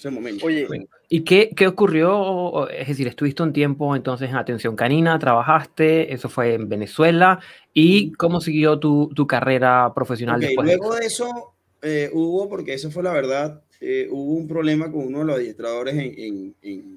ese 0.00 0.10
momento. 0.10 0.46
Oye, 0.46 0.66
¿y 1.08 1.20
qué, 1.22 1.50
qué, 1.54 1.66
ocurrió? 1.66 2.68
Es 2.70 2.88
decir, 2.88 3.06
estuviste 3.06 3.42
un 3.42 3.52
tiempo 3.52 3.94
entonces 3.94 4.30
en 4.30 4.36
atención 4.36 4.74
canina, 4.74 5.18
trabajaste, 5.18 6.12
eso 6.12 6.28
fue 6.28 6.54
en 6.54 6.68
Venezuela, 6.68 7.40
¿y 7.74 8.12
cómo 8.12 8.40
siguió 8.40 8.78
tu, 8.78 9.10
tu 9.14 9.26
carrera 9.26 9.92
profesional 9.94 10.40
después? 10.40 10.66
Luego 10.66 10.96
de 10.96 11.06
eso 11.06 11.54
eh, 11.82 12.10
hubo, 12.12 12.48
porque 12.48 12.74
eso 12.74 12.90
fue 12.90 13.02
la 13.02 13.12
verdad, 13.12 13.62
eh, 13.80 14.08
hubo 14.10 14.34
un 14.34 14.48
problema 14.48 14.90
con 14.90 15.06
uno 15.06 15.18
de 15.20 15.24
los 15.26 15.36
adiestradores 15.36 15.94
en, 15.94 16.54
en, 16.62 16.96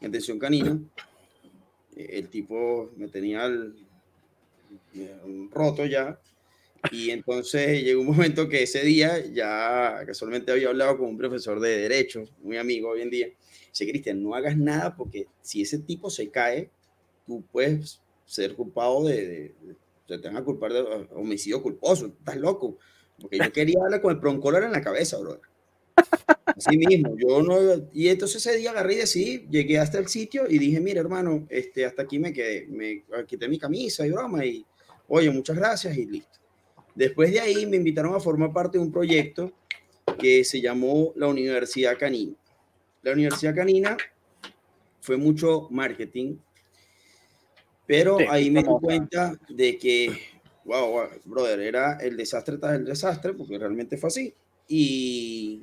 en 0.00 0.08
atención 0.08 0.38
canina. 0.38 0.78
El 1.96 2.28
tipo 2.28 2.90
me 2.96 3.08
tenía 3.08 3.46
el, 3.46 3.74
roto 5.52 5.84
ya 5.86 6.18
y 6.90 7.10
entonces 7.10 7.82
llegó 7.82 8.00
un 8.00 8.08
momento 8.08 8.48
que 8.48 8.62
ese 8.62 8.82
día 8.82 9.24
ya 9.26 10.02
casualmente 10.06 10.52
había 10.52 10.68
hablado 10.68 10.98
con 10.98 11.08
un 11.08 11.18
profesor 11.18 11.60
de 11.60 11.78
Derecho, 11.78 12.24
muy 12.42 12.56
amigo 12.56 12.90
hoy 12.90 13.02
en 13.02 13.10
día. 13.10 13.28
Dice, 13.68 13.88
Cristian, 13.88 14.22
no 14.22 14.34
hagas 14.34 14.56
nada 14.56 14.96
porque 14.96 15.26
si 15.42 15.62
ese 15.62 15.78
tipo 15.78 16.10
se 16.10 16.30
cae, 16.30 16.70
tú 17.26 17.44
puedes 17.52 18.00
ser 18.24 18.54
culpado 18.54 19.04
de, 19.04 19.54
de, 20.08 20.18
te 20.18 20.28
van 20.28 20.36
a 20.36 20.44
culpar 20.44 20.72
de 20.72 20.80
homicidio 21.12 21.62
culposo, 21.62 22.06
estás 22.06 22.36
loco. 22.36 22.78
Porque 23.20 23.38
yo 23.38 23.52
quería 23.52 23.78
darle 23.80 24.00
con 24.00 24.12
el 24.12 24.20
proncolor 24.20 24.64
en 24.64 24.72
la 24.72 24.80
cabeza, 24.80 25.18
brother. 25.18 25.40
Así 26.46 26.76
mismo, 26.76 27.16
yo 27.16 27.42
no. 27.42 27.88
Y 27.92 28.08
entonces 28.08 28.44
ese 28.44 28.58
día 28.58 28.70
agarré 28.70 28.94
y 28.94 28.96
decidí, 28.98 29.46
llegué 29.50 29.78
hasta 29.78 29.98
el 29.98 30.08
sitio 30.08 30.44
y 30.48 30.58
dije, 30.58 30.80
mira, 30.80 31.00
hermano, 31.00 31.46
este, 31.50 31.84
hasta 31.84 32.02
aquí 32.02 32.18
me 32.18 32.32
quedé, 32.32 32.66
me 32.66 33.04
quité 33.26 33.48
mi 33.48 33.58
camisa 33.58 34.06
y 34.06 34.10
broma 34.10 34.44
y, 34.44 34.64
oye, 35.08 35.30
muchas 35.30 35.56
gracias 35.56 35.96
y 35.96 36.06
listo. 36.06 36.39
Después 36.94 37.30
de 37.30 37.40
ahí 37.40 37.66
me 37.66 37.76
invitaron 37.76 38.14
a 38.14 38.20
formar 38.20 38.52
parte 38.52 38.78
de 38.78 38.84
un 38.84 38.92
proyecto 38.92 39.52
que 40.18 40.44
se 40.44 40.60
llamó 40.60 41.12
la 41.16 41.28
Universidad 41.28 41.98
Canina. 41.98 42.34
La 43.02 43.12
Universidad 43.12 43.54
Canina 43.54 43.96
fue 45.00 45.16
mucho 45.16 45.68
marketing, 45.70 46.36
pero 47.86 48.18
ahí 48.28 48.50
me 48.50 48.62
di 48.62 48.68
cuenta 48.80 49.38
de 49.48 49.78
que, 49.78 50.12
wow, 50.64 51.08
brother, 51.24 51.60
era 51.60 51.96
el 51.98 52.16
desastre 52.16 52.58
tras 52.58 52.74
el 52.74 52.84
desastre, 52.84 53.32
porque 53.32 53.58
realmente 53.58 53.96
fue 53.96 54.08
así. 54.08 54.34
Y 54.68 55.62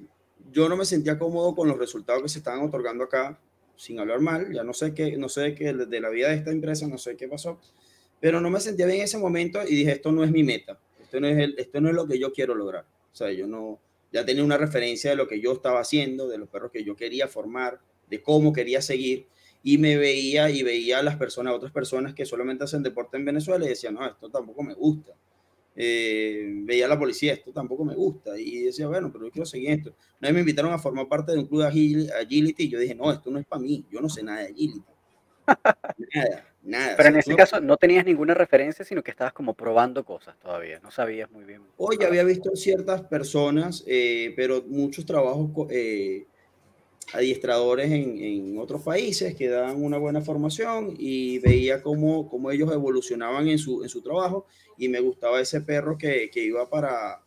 yo 0.51 0.67
no 0.67 0.75
me 0.75 0.85
sentía 0.85 1.19
cómodo 1.19 1.55
con 1.55 1.67
los 1.67 1.77
resultados 1.77 2.23
que 2.23 2.29
se 2.29 2.39
estaban 2.39 2.61
otorgando 2.61 3.03
acá, 3.03 3.39
sin 3.75 3.99
hablar 3.99 4.21
mal, 4.21 4.51
ya 4.51 4.63
no 4.63 4.73
sé 4.73 4.93
qué, 4.93 5.17
no 5.17 5.29
sé 5.29 5.53
qué 5.53 5.71
de 5.73 6.01
la 6.01 6.09
vida 6.09 6.29
de 6.29 6.35
esta 6.35 6.51
empresa, 6.51 6.87
no 6.87 6.97
sé 6.97 7.15
qué 7.15 7.27
pasó, 7.27 7.59
pero 8.19 8.41
no 8.41 8.49
me 8.49 8.59
sentía 8.59 8.87
bien 8.87 8.99
en 8.99 9.03
ese 9.03 9.19
momento 9.19 9.59
y 9.61 9.75
dije, 9.75 9.91
esto 9.91 10.11
no 10.11 10.23
es 10.23 10.31
mi 10.31 10.43
meta 10.43 10.79
esto 11.07 11.21
no 11.21 11.27
es, 11.27 11.37
el, 11.37 11.55
esto 11.57 11.79
no 11.79 11.89
es 11.89 11.95
lo 11.95 12.05
que 12.05 12.19
yo 12.19 12.33
quiero 12.33 12.53
lograr. 12.53 12.83
O 12.83 13.15
sea, 13.15 13.31
yo 13.31 13.47
no, 13.47 13.79
ya 14.11 14.25
tenía 14.25 14.43
una 14.43 14.57
referencia 14.57 15.09
de 15.09 15.15
lo 15.15 15.25
que 15.25 15.39
yo 15.39 15.53
estaba 15.53 15.79
haciendo, 15.79 16.27
de 16.27 16.37
los 16.37 16.49
perros 16.49 16.69
que 16.69 16.83
yo 16.83 16.97
quería 16.97 17.29
formar, 17.29 17.79
de 18.09 18.21
cómo 18.21 18.51
quería 18.51 18.81
seguir, 18.81 19.25
y 19.63 19.77
me 19.77 19.95
veía 19.95 20.49
y 20.49 20.63
veía 20.63 20.99
a 20.99 21.03
las 21.03 21.15
personas, 21.15 21.53
a 21.53 21.55
otras 21.55 21.71
personas 21.71 22.13
que 22.13 22.25
solamente 22.25 22.65
hacen 22.65 22.83
deporte 22.83 23.15
en 23.15 23.23
Venezuela 23.23 23.65
y 23.65 23.69
decía, 23.69 23.89
no, 23.89 24.05
esto 24.05 24.29
tampoco 24.29 24.63
me 24.63 24.73
gusta. 24.73 25.13
Eh, 25.77 26.45
veía 26.63 26.87
a 26.87 26.89
la 26.89 26.99
policía, 26.99 27.33
esto 27.33 27.53
tampoco 27.53 27.85
me 27.85 27.95
gusta, 27.95 28.37
y 28.37 28.63
decía, 28.63 28.87
bueno, 28.87 29.09
pero 29.11 29.25
yo 29.25 29.31
quiero 29.31 29.45
seguir 29.45 29.71
esto. 29.71 29.93
Una 30.19 30.29
vez 30.29 30.33
me 30.33 30.39
invitaron 30.41 30.73
a 30.73 30.79
formar 30.79 31.07
parte 31.07 31.31
de 31.31 31.39
un 31.39 31.45
club 31.45 31.61
de 31.61 31.67
agility, 31.67 32.63
y 32.63 32.69
yo 32.69 32.79
dije, 32.79 32.95
no, 32.95 33.11
esto 33.11 33.31
no 33.31 33.39
es 33.39 33.45
para 33.45 33.61
mí, 33.61 33.85
yo 33.89 34.01
no 34.01 34.09
sé 34.09 34.23
nada 34.23 34.39
de 34.39 34.47
agility. 34.47 34.83
nada. 36.13 36.45
Pero 36.69 37.09
en 37.09 37.15
ese 37.17 37.35
caso 37.35 37.61
no 37.61 37.77
tenías 37.77 38.05
ninguna 38.05 38.33
referencia, 38.33 38.83
sino 38.83 39.01
que 39.01 39.11
estabas 39.11 39.33
como 39.33 39.53
probando 39.53 40.03
cosas 40.03 40.37
todavía, 40.39 40.79
no 40.79 40.91
sabías 40.91 41.31
muy 41.31 41.45
bien. 41.45 41.61
Hoy 41.77 41.97
había 42.05 42.23
visto 42.23 42.55
ciertas 42.55 43.01
personas, 43.03 43.83
eh, 43.87 44.33
pero 44.35 44.63
muchos 44.67 45.05
trabajos 45.05 45.49
eh, 45.69 46.27
adiestradores 47.13 47.91
en, 47.91 48.17
en, 48.19 48.57
otros 48.57 48.81
países 48.81 49.33
que 49.35 49.47
daban 49.47 49.81
una 49.81 49.97
buena 49.97 50.21
formación 50.21 50.93
y 50.97 51.39
veía 51.39 51.81
cómo, 51.81 52.27
cómo 52.29 52.51
ellos 52.51 52.71
evolucionaban 52.73 53.47
en 53.47 53.57
su, 53.57 53.83
en 53.83 53.89
su 53.89 54.01
trabajo 54.01 54.45
y 54.77 54.89
me 54.89 54.99
gustaba 54.99 55.39
ese 55.39 55.61
perro 55.61 55.97
que, 55.97 56.29
que 56.29 56.43
iba 56.43 56.69
para 56.69 57.21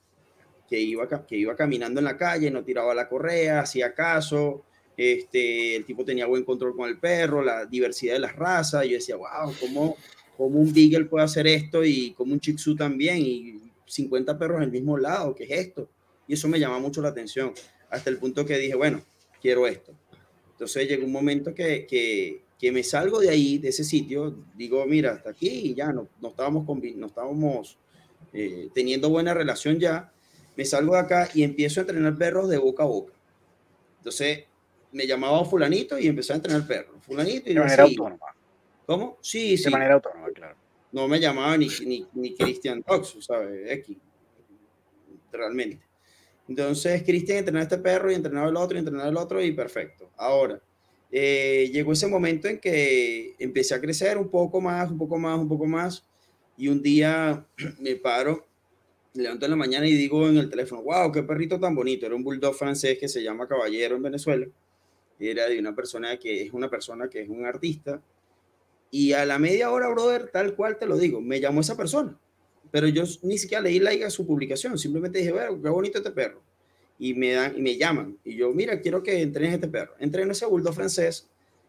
que 0.69 0.79
iba, 0.79 1.09
que 1.27 1.37
iba 1.37 1.57
caminando 1.57 1.99
en 1.99 2.05
la 2.05 2.17
calle, 2.17 2.51
no 2.51 2.63
tiraba 2.63 2.95
la 2.95 3.09
correa, 3.09 3.61
hacía 3.61 3.93
caso, 3.93 4.67
este, 5.01 5.77
el 5.77 5.87
tipo 5.87 6.05
tenía 6.05 6.27
buen 6.27 6.45
control 6.45 6.77
con 6.77 6.87
el 6.87 6.99
perro, 6.99 7.43
la 7.43 7.65
diversidad 7.65 8.13
de 8.13 8.21
las 8.21 8.37
razas. 8.37 8.85
Yo 8.85 8.93
decía, 8.93 9.17
wow, 9.17 9.51
¿cómo, 9.59 9.97
cómo 10.37 10.59
un 10.59 10.75
Beagle 10.75 11.07
puede 11.07 11.25
hacer 11.25 11.47
esto 11.47 11.83
y 11.83 12.13
como 12.13 12.35
un 12.35 12.39
Shih 12.39 12.77
también? 12.77 13.17
Y 13.17 13.73
50 13.87 14.39
perros 14.39 14.59
en 14.59 14.65
el 14.65 14.71
mismo 14.71 14.99
lado, 14.99 15.35
¿qué 15.35 15.45
es 15.45 15.51
esto? 15.53 15.89
Y 16.29 16.35
eso 16.35 16.49
me 16.49 16.61
llama 16.61 16.79
mucho 16.79 17.01
la 17.01 17.09
atención, 17.09 17.53
hasta 17.89 18.11
el 18.11 18.19
punto 18.19 18.45
que 18.45 18.59
dije, 18.59 18.75
bueno, 18.75 19.03
quiero 19.41 19.67
esto. 19.67 19.93
Entonces 20.53 20.87
llegó 20.87 21.07
un 21.07 21.13
momento 21.13 21.55
que, 21.55 21.87
que, 21.87 22.43
que 22.59 22.71
me 22.71 22.83
salgo 22.83 23.21
de 23.21 23.31
ahí, 23.31 23.57
de 23.57 23.71
ese 23.71 23.85
sitio, 23.85 24.45
digo, 24.55 24.85
mira, 24.85 25.13
hasta 25.13 25.31
aquí 25.31 25.75
ya 25.75 25.95
no, 25.95 26.09
no 26.21 26.29
estábamos, 26.29 26.67
no 26.67 27.07
estábamos 27.07 27.79
eh, 28.35 28.69
teniendo 28.75 29.09
buena 29.09 29.33
relación 29.33 29.81
ya. 29.81 30.13
Me 30.57 30.67
salgo 30.67 30.93
de 30.93 31.01
acá 31.01 31.31
y 31.33 31.43
empiezo 31.43 31.81
a 31.81 31.85
entrenar 31.85 32.19
perros 32.19 32.51
de 32.51 32.59
boca 32.59 32.83
a 32.83 32.87
boca. 32.87 33.15
Entonces, 33.97 34.45
me 34.93 35.07
llamaba 35.07 35.45
fulanito 35.45 35.99
y 35.99 36.07
empecé 36.07 36.33
a 36.33 36.37
entrenar 36.37 36.67
perro. 36.67 37.01
Fulanito 37.01 37.51
y 37.51 37.55
de 37.55 37.61
manera 37.61 37.85
autónoma. 37.85 38.27
¿Cómo? 38.87 39.19
Sí, 39.21 39.57
sí. 39.57 39.65
De 39.65 39.71
manera 39.71 39.95
autónoma, 39.95 40.29
claro. 40.35 40.57
No 40.93 41.07
me 41.07 41.21
llamaba 41.21 41.57
ni, 41.57 41.69
ni, 41.87 42.07
ni 42.15 42.35
Christian 42.35 42.83
Tox, 42.83 43.17
¿sabes? 43.21 43.71
X. 43.71 43.97
Realmente. 45.33 45.81
Entonces, 46.49 47.05
Cristian 47.05 47.39
entrenaba 47.39 47.63
este 47.63 47.79
perro 47.79 48.11
y 48.11 48.17
entrenaba 48.17 48.49
el 48.49 48.57
otro 48.57 48.77
y 48.77 48.81
entrenaba 48.81 49.09
el 49.09 49.17
otro 49.17 49.43
y 49.43 49.53
perfecto. 49.53 50.11
Ahora, 50.17 50.61
eh, 51.13 51.71
llegó 51.73 51.93
ese 51.93 52.09
momento 52.09 52.49
en 52.49 52.59
que 52.59 53.37
empecé 53.39 53.75
a 53.75 53.81
crecer 53.81 54.19
un 54.19 54.29
poco 54.29 54.61
más, 54.61 54.91
un 54.91 54.99
poco 54.99 55.17
más, 55.17 55.39
un 55.39 55.49
poco 55.49 55.67
más. 55.67 56.05
Y 56.57 56.67
un 56.67 56.83
día 56.83 57.47
me 57.79 57.95
paro, 57.95 58.45
me 59.15 59.23
levanto 59.23 59.45
en 59.45 59.51
la 59.53 59.57
mañana 59.57 59.87
y 59.87 59.93
digo 59.93 60.29
en 60.29 60.39
el 60.39 60.51
teléfono, 60.51 60.83
wow, 60.83 61.13
qué 61.13 61.23
perrito 61.23 61.61
tan 61.61 61.77
bonito. 61.77 62.07
Era 62.07 62.17
un 62.17 62.25
bulldog 62.25 62.57
francés 62.57 62.99
que 62.99 63.07
se 63.07 63.23
llama 63.23 63.47
Caballero 63.47 63.95
en 63.95 64.03
Venezuela 64.03 64.47
era 65.21 65.47
de 65.49 65.59
una 65.59 65.75
persona 65.75 66.17
que 66.17 66.43
es 66.43 66.53
una 66.53 66.71
persona 66.71 67.09
que 67.09 67.21
es 67.21 67.29
un 67.29 67.45
artista. 67.45 68.03
Y 68.91 69.13
a 69.13 69.25
la 69.27 69.39
media 69.39 69.71
hora, 69.71 69.89
brother, 69.89 70.31
tal 70.33 70.57
cual 70.57 70.79
te 70.79 70.87
lo 70.87 70.97
digo, 70.97 71.21
me 71.21 71.39
llamó 71.39 71.61
esa 71.61 71.77
persona. 71.77 72.19
Pero 72.71 72.89
yo 72.89 73.05
ni 73.23 73.37
siquiera 73.39 73.63
leí 73.63 73.79
like 73.79 74.05
a 74.05 74.11
su 74.11 74.27
publicación, 74.27 74.79
simplemente 74.79 75.19
dije, 75.19 75.33
bueno, 75.33 75.61
qué 75.61 75.69
bonito 75.69 75.99
este 75.99 76.11
perro. 76.11 76.43
Y 76.99 77.15
me, 77.15 77.33
dan, 77.33 77.57
y 77.57 77.63
me 77.63 77.77
llaman. 77.77 78.19
Y 78.25 78.37
yo, 78.37 78.53
mira, 78.53 78.81
quiero 78.81 79.03
que 79.03 79.21
entrenes 79.21 79.55
este 79.55 79.69
perro. 79.69 79.95
Entreno 79.99 80.33
ese 80.33 80.47
bulldog 80.47 80.75
francés. 80.75 81.29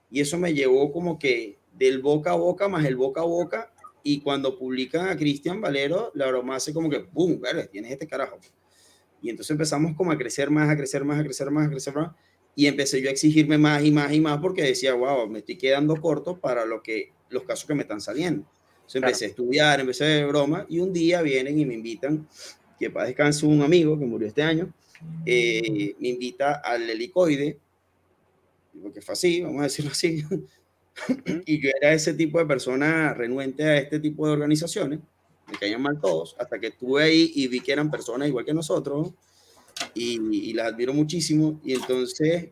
Y 0.10 0.20
eso 0.20 0.38
me 0.38 0.54
llevó 0.54 0.92
como 0.92 1.18
que 1.18 1.58
del 1.74 2.02
boca 2.02 2.32
a 2.32 2.36
boca 2.36 2.68
más 2.68 2.86
el 2.86 2.96
boca 2.96 3.22
a 3.22 3.26
boca. 3.26 3.74
Y 4.04 4.22
cuando 4.22 4.58
publican 4.58 5.08
a 5.08 5.16
Cristian 5.16 5.62
Valero, 5.62 6.12
la 6.16 6.28
broma 6.28 6.56
hace 6.56 6.74
como 6.74 6.90
que, 6.90 7.00
boom, 7.12 7.40
vale, 7.40 7.68
tienes 7.68 7.92
este 7.92 8.08
carajo. 8.08 8.40
Y 9.22 9.30
entonces 9.30 9.52
empezamos 9.52 9.96
como 9.96 10.12
a 10.12 10.18
crecer 10.18 10.50
más, 10.50 10.70
a 10.70 10.76
crecer 10.76 11.06
más, 11.06 11.20
a 11.20 11.24
crecer 11.24 11.52
más, 11.52 11.68
a 11.68 11.70
crecer 11.70 11.94
más 11.94 12.12
y 12.56 12.68
empecé 12.68 13.02
yo 13.02 13.10
a 13.10 13.12
exigirme 13.12 13.58
más 13.58 13.84
y 13.84 13.92
más 13.92 14.12
y 14.12 14.20
más 14.20 14.40
porque 14.40 14.62
decía, 14.64 14.94
wow, 14.94 15.28
me 15.28 15.40
estoy 15.40 15.58
quedando 15.58 15.96
corto 15.96 16.38
para 16.38 16.66
lo 16.66 16.82
que, 16.82 17.12
los 17.30 17.44
casos 17.44 17.66
que 17.66 17.76
me 17.76 17.84
están 17.84 18.02
saliendo. 18.02 18.46
Entonces 18.78 18.96
empecé 18.96 19.26
a 19.26 19.28
estudiar, 19.30 19.80
empecé 19.80 20.22
a 20.22 20.28
broma 20.28 20.66
y 20.70 20.80
un 20.80 20.92
día 20.92 21.22
vienen 21.22 21.58
y 21.58 21.66
me 21.66 21.76
invitan, 21.76 22.28
que 22.78 22.90
para 22.90 23.06
descanso 23.06 23.48
un 23.48 23.62
amigo 23.62 23.98
que 23.98 24.06
murió 24.06 24.28
este 24.28 24.42
año, 24.42 24.74
eh, 25.26 25.96
me 26.00 26.10
invita 26.10 26.56
al 26.56 26.90
helicoide, 26.90 27.58
porque 28.82 29.02
fue 29.02 29.14
así, 29.14 29.42
vamos 29.42 29.62
a 29.62 29.64
decirlo 29.64 29.92
así, 29.92 30.24
y 31.46 31.62
yo 31.62 31.70
era 31.80 31.94
ese 31.94 32.14
tipo 32.14 32.40
de 32.40 32.46
persona 32.46 33.14
renuente 33.14 33.64
a 33.64 33.78
este 33.78 34.00
tipo 34.00 34.28
de 34.28 34.34
organizaciones, 34.34 35.00
me 35.50 35.58
caían 35.58 35.82
mal 35.82 36.00
todos, 36.02 36.36
hasta 36.40 36.60
que 36.60 36.68
estuve 36.68 37.04
ahí 37.04 37.32
y 37.36 37.48
vi 37.48 37.60
que 37.60 37.72
eran 37.72 37.92
personas 37.92 38.28
igual 38.28 38.46
que 38.46 38.54
nosotros, 38.54 39.14
y, 39.94 40.54
las 40.54 40.68
admiro 40.68 40.94
muchísimo. 40.94 41.60
Y 41.64 41.74
entonces 41.74 42.50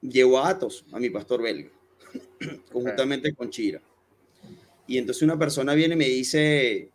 llevo 0.00 0.38
a 0.38 0.50
Atos, 0.50 0.84
a 0.92 0.98
mi 0.98 1.10
pastor 1.10 1.42
belga, 1.42 1.70
conjuntamente 2.72 3.34
con 3.34 3.50
Chira. 3.50 3.80
Y 4.86 4.98
entonces 4.98 5.22
una 5.22 5.38
persona 5.38 5.74
viene 5.74 5.94
y 5.94 5.98
me 5.98 6.08
dice, 6.08 6.90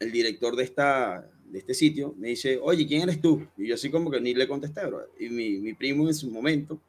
el 0.00 0.12
director 0.12 0.56
de, 0.56 0.64
esta, 0.64 1.30
de 1.44 1.58
este 1.58 1.74
sitio, 1.74 2.14
me 2.18 2.28
dice, 2.28 2.58
oye, 2.60 2.86
¿quién 2.86 3.02
eres 3.02 3.20
tú? 3.20 3.46
Y 3.56 3.68
yo 3.68 3.74
así 3.74 3.90
como 3.90 4.10
que 4.10 4.20
ni 4.20 4.34
le 4.34 4.48
contesté. 4.48 4.82
Y 5.18 5.28
mi, 5.28 5.58
mi 5.58 5.74
primo 5.74 6.08
en 6.08 6.14
su 6.14 6.30
momento 6.30 6.80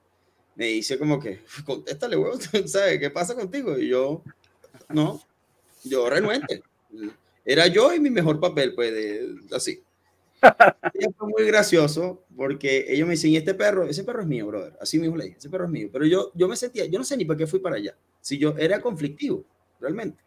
me 0.56 0.68
dice 0.68 0.98
como 0.98 1.20
que, 1.20 1.42
contéstale, 1.66 2.18
weón, 2.18 2.40
¿sabes 2.68 3.00
qué 3.00 3.10
pasa 3.10 3.36
contigo? 3.36 3.78
Y 3.78 3.90
yo, 3.90 4.24
no, 4.90 5.22
yo 5.84 6.10
renuente. 6.10 6.64
Era 7.44 7.68
yo 7.68 7.94
y 7.94 8.00
mi 8.00 8.10
mejor 8.10 8.40
papel, 8.40 8.74
pues, 8.74 8.92
así 9.52 9.84
fue 10.42 11.30
muy 11.30 11.46
gracioso 11.46 12.26
porque 12.36 12.86
ellos 12.88 13.08
me 13.08 13.14
dicen, 13.14 13.32
¿y 13.32 13.38
este 13.38 13.54
perro? 13.54 13.86
Ese 13.86 14.04
perro 14.04 14.22
es 14.22 14.28
mío, 14.28 14.48
brother. 14.48 14.78
Así 14.80 15.00
mismo 15.00 15.18
le 15.18 15.26
dije, 15.26 15.38
ese 15.38 15.50
perro 15.50 15.66
es 15.66 15.72
mío. 15.72 15.90
Pero 15.92 16.06
yo, 16.06 16.32
yo 16.34 16.48
me 16.48 16.56
sentía, 16.56 16.86
yo 16.86 16.98
no 16.98 17.06
sé 17.06 17.18
ni 17.18 17.26
para 17.26 17.38
qué 17.38 17.48
fui 17.48 17.60
para 17.60 17.78
allá. 17.78 17.96
Si 18.22 18.38
yo 18.38 18.56
era 18.58 18.82
conflictivo, 18.82 19.46
realmente. 19.80 20.24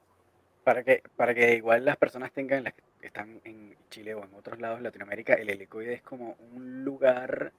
Para 0.65 0.83
que, 0.83 1.03
para 1.17 1.35
que 1.35 1.55
igual 1.55 1.85
las 1.85 1.97
personas 1.97 2.33
tengan, 2.33 2.65
las, 2.65 2.75
están 3.03 3.41
en 3.45 3.77
Chile 3.91 4.15
o 4.15 4.25
en 4.25 4.35
otros 4.35 4.61
lados 4.61 4.79
de 4.79 4.85
Latinoamérica, 4.85 5.35
el 5.35 5.50
helicoide 5.50 5.95
es 5.95 6.03
como 6.03 6.37
un 6.55 6.85
lugar 6.85 7.53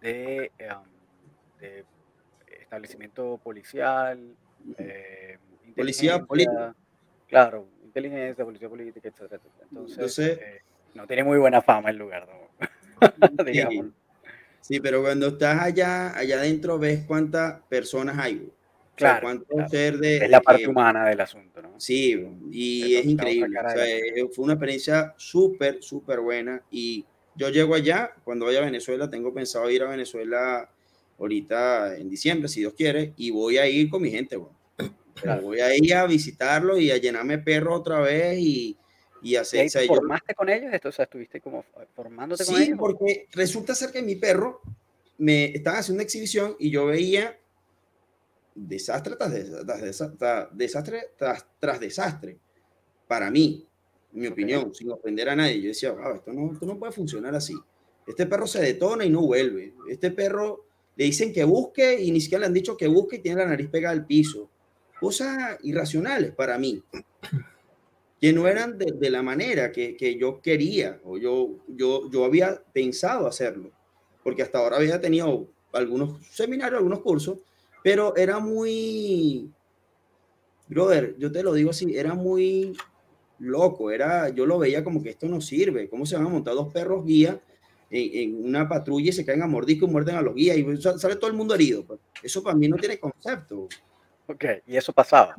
de, 0.00 0.50
de 1.60 1.84
establecimiento 2.60 3.40
policial, 3.42 4.36
eh, 4.76 5.38
policía 5.74 6.24
política. 6.24 6.74
Claro, 7.26 7.68
inteligencia, 7.84 8.44
policía 8.44 8.68
política, 8.68 9.08
etc. 9.08 9.40
Entonces, 9.70 10.38
eh, 10.38 10.62
no 10.94 11.06
tiene 11.06 11.24
muy 11.24 11.38
buena 11.38 11.62
fama 11.62 11.90
el 11.90 11.96
lugar, 11.96 12.28
digamos. 13.46 13.86
Sí, 14.60 14.80
pero 14.80 15.02
cuando 15.02 15.28
estás 15.28 15.62
allá, 15.62 16.16
allá 16.16 16.36
adentro 16.36 16.78
ves 16.78 17.04
cuántas 17.06 17.62
personas 17.68 18.18
hay. 18.18 18.50
Claro, 18.94 19.30
es 19.70 20.28
la 20.28 20.40
parte 20.40 20.66
humana 20.66 21.08
del 21.08 21.20
asunto, 21.20 21.62
¿no? 21.62 21.78
Sí, 21.78 22.20
y 22.50 22.96
es 22.96 23.06
increíble. 23.06 23.56
Eh, 23.76 24.28
fue 24.34 24.44
una 24.44 24.54
experiencia 24.54 25.14
súper, 25.16 25.80
súper 25.82 26.18
buena. 26.18 26.60
Y 26.70 27.04
yo 27.36 27.48
llego 27.48 27.76
allá, 27.76 28.12
cuando 28.24 28.46
vaya 28.46 28.58
a 28.58 28.64
Venezuela, 28.64 29.08
tengo 29.08 29.32
pensado 29.32 29.70
ir 29.70 29.84
a 29.84 29.88
Venezuela 29.88 30.68
ahorita 31.16 31.96
en 31.96 32.10
diciembre, 32.10 32.48
si 32.48 32.60
Dios 32.60 32.74
quiere, 32.74 33.12
y 33.16 33.30
voy 33.30 33.58
a 33.58 33.68
ir 33.68 33.88
con 33.88 34.02
mi 34.02 34.10
gente. 34.10 34.36
Voy 35.42 35.60
a 35.60 35.76
ir 35.76 35.94
a 35.94 36.06
visitarlo 36.06 36.76
y 36.76 36.90
a 36.90 36.96
llenarme 36.96 37.38
perro 37.38 37.74
otra 37.74 38.00
vez 38.00 38.38
y, 38.38 38.76
y 39.22 39.36
hacer... 39.36 39.66
¿Y 39.66 39.86
formaste 39.86 40.34
con 40.34 40.48
ellos? 40.48 40.72
O 40.84 40.92
sea, 40.92 41.04
¿estuviste 41.04 41.40
como 41.40 41.64
formándote 41.94 42.44
con 42.44 42.54
ellos? 42.56 42.66
Sí, 42.66 42.74
porque 42.74 43.26
resulta 43.32 43.74
ser 43.74 43.90
que 43.90 44.02
mi 44.02 44.16
perro 44.16 44.60
me 45.18 45.46
estaba 45.46 45.78
haciendo 45.78 45.98
una 45.98 46.04
exhibición 46.04 46.56
y 46.58 46.70
yo 46.70 46.86
veía 46.86 47.38
desastre 48.54 49.16
tras, 49.16 49.32
desastre, 50.52 51.10
tras, 51.16 51.80
desastre. 51.80 52.38
Para 53.06 53.30
mí, 53.30 53.66
en 54.14 54.20
mi 54.20 54.26
opinión, 54.26 54.74
sin 54.74 54.90
ofender 54.90 55.28
a 55.28 55.36
nadie, 55.36 55.60
yo 55.60 55.68
decía, 55.68 55.94
esto, 56.14 56.32
no, 56.32 56.52
esto 56.52 56.66
no 56.66 56.78
puede 56.78 56.92
funcionar 56.92 57.34
así. 57.34 57.54
Este 58.06 58.26
perro 58.26 58.46
se 58.46 58.60
detona 58.60 59.04
y 59.04 59.10
no 59.10 59.22
vuelve. 59.22 59.74
Este 59.88 60.10
perro 60.10 60.66
le 60.96 61.04
dicen 61.04 61.32
que 61.32 61.44
busque 61.44 62.00
y 62.00 62.10
ni 62.10 62.20
siquiera 62.20 62.40
le 62.40 62.46
han 62.46 62.54
dicho 62.54 62.76
que 62.76 62.88
busque 62.88 63.16
y 63.16 63.20
tiene 63.20 63.42
la 63.42 63.48
nariz 63.48 63.68
pegada 63.68 63.92
al 63.92 64.06
piso. 64.06 64.50
Cosas 64.98 65.58
irracionales 65.62 66.34
para 66.34 66.58
mí, 66.58 66.82
que 68.20 68.32
no 68.32 68.48
eran 68.48 68.78
de, 68.78 69.10
la 69.10 69.22
manera 69.22 69.70
que, 69.70 69.96
que, 69.96 70.16
yo 70.16 70.40
quería 70.40 71.00
o 71.04 71.18
yo, 71.18 71.58
yo, 71.68 72.10
yo 72.10 72.24
había 72.24 72.62
pensado 72.72 73.26
hacerlo, 73.26 73.70
porque 74.24 74.42
hasta 74.42 74.58
ahora 74.58 74.76
había 74.76 75.00
tenido 75.00 75.48
algunos 75.72 76.26
seminarios, 76.26 76.78
algunos 76.78 77.00
cursos, 77.00 77.38
pero 77.82 78.16
era 78.16 78.40
muy, 78.40 79.50
brother, 80.68 81.16
yo 81.18 81.30
te 81.30 81.42
lo 81.42 81.52
digo 81.52 81.70
así, 81.70 81.96
era 81.96 82.14
muy 82.14 82.76
loco, 83.38 83.90
era, 83.90 84.28
yo 84.30 84.46
lo 84.46 84.58
veía 84.58 84.82
como 84.82 85.02
que 85.02 85.10
esto 85.10 85.28
no 85.28 85.40
sirve, 85.40 85.88
¿cómo 85.88 86.04
se 86.04 86.16
van 86.16 86.26
a 86.26 86.30
montar 86.30 86.54
dos 86.54 86.72
perros 86.72 87.04
guía 87.04 87.40
en, 87.90 88.44
una 88.44 88.68
patrulla 88.68 89.10
y 89.10 89.12
se 89.12 89.24
caen 89.24 89.42
a 89.42 89.46
mordisco 89.46 89.86
y 89.86 89.90
muerden 89.90 90.16
a 90.16 90.22
los 90.22 90.34
guías 90.34 90.56
y 90.56 90.76
sale 90.76 91.16
todo 91.16 91.30
el 91.30 91.36
mundo 91.36 91.54
herido? 91.54 91.84
Pues. 91.84 92.00
Eso 92.22 92.42
para 92.42 92.56
mí 92.56 92.68
no 92.68 92.76
tiene 92.76 92.98
concepto. 92.98 93.68
Ok, 94.26 94.44
y 94.66 94.76
eso 94.76 94.92
pasaba. 94.92 95.36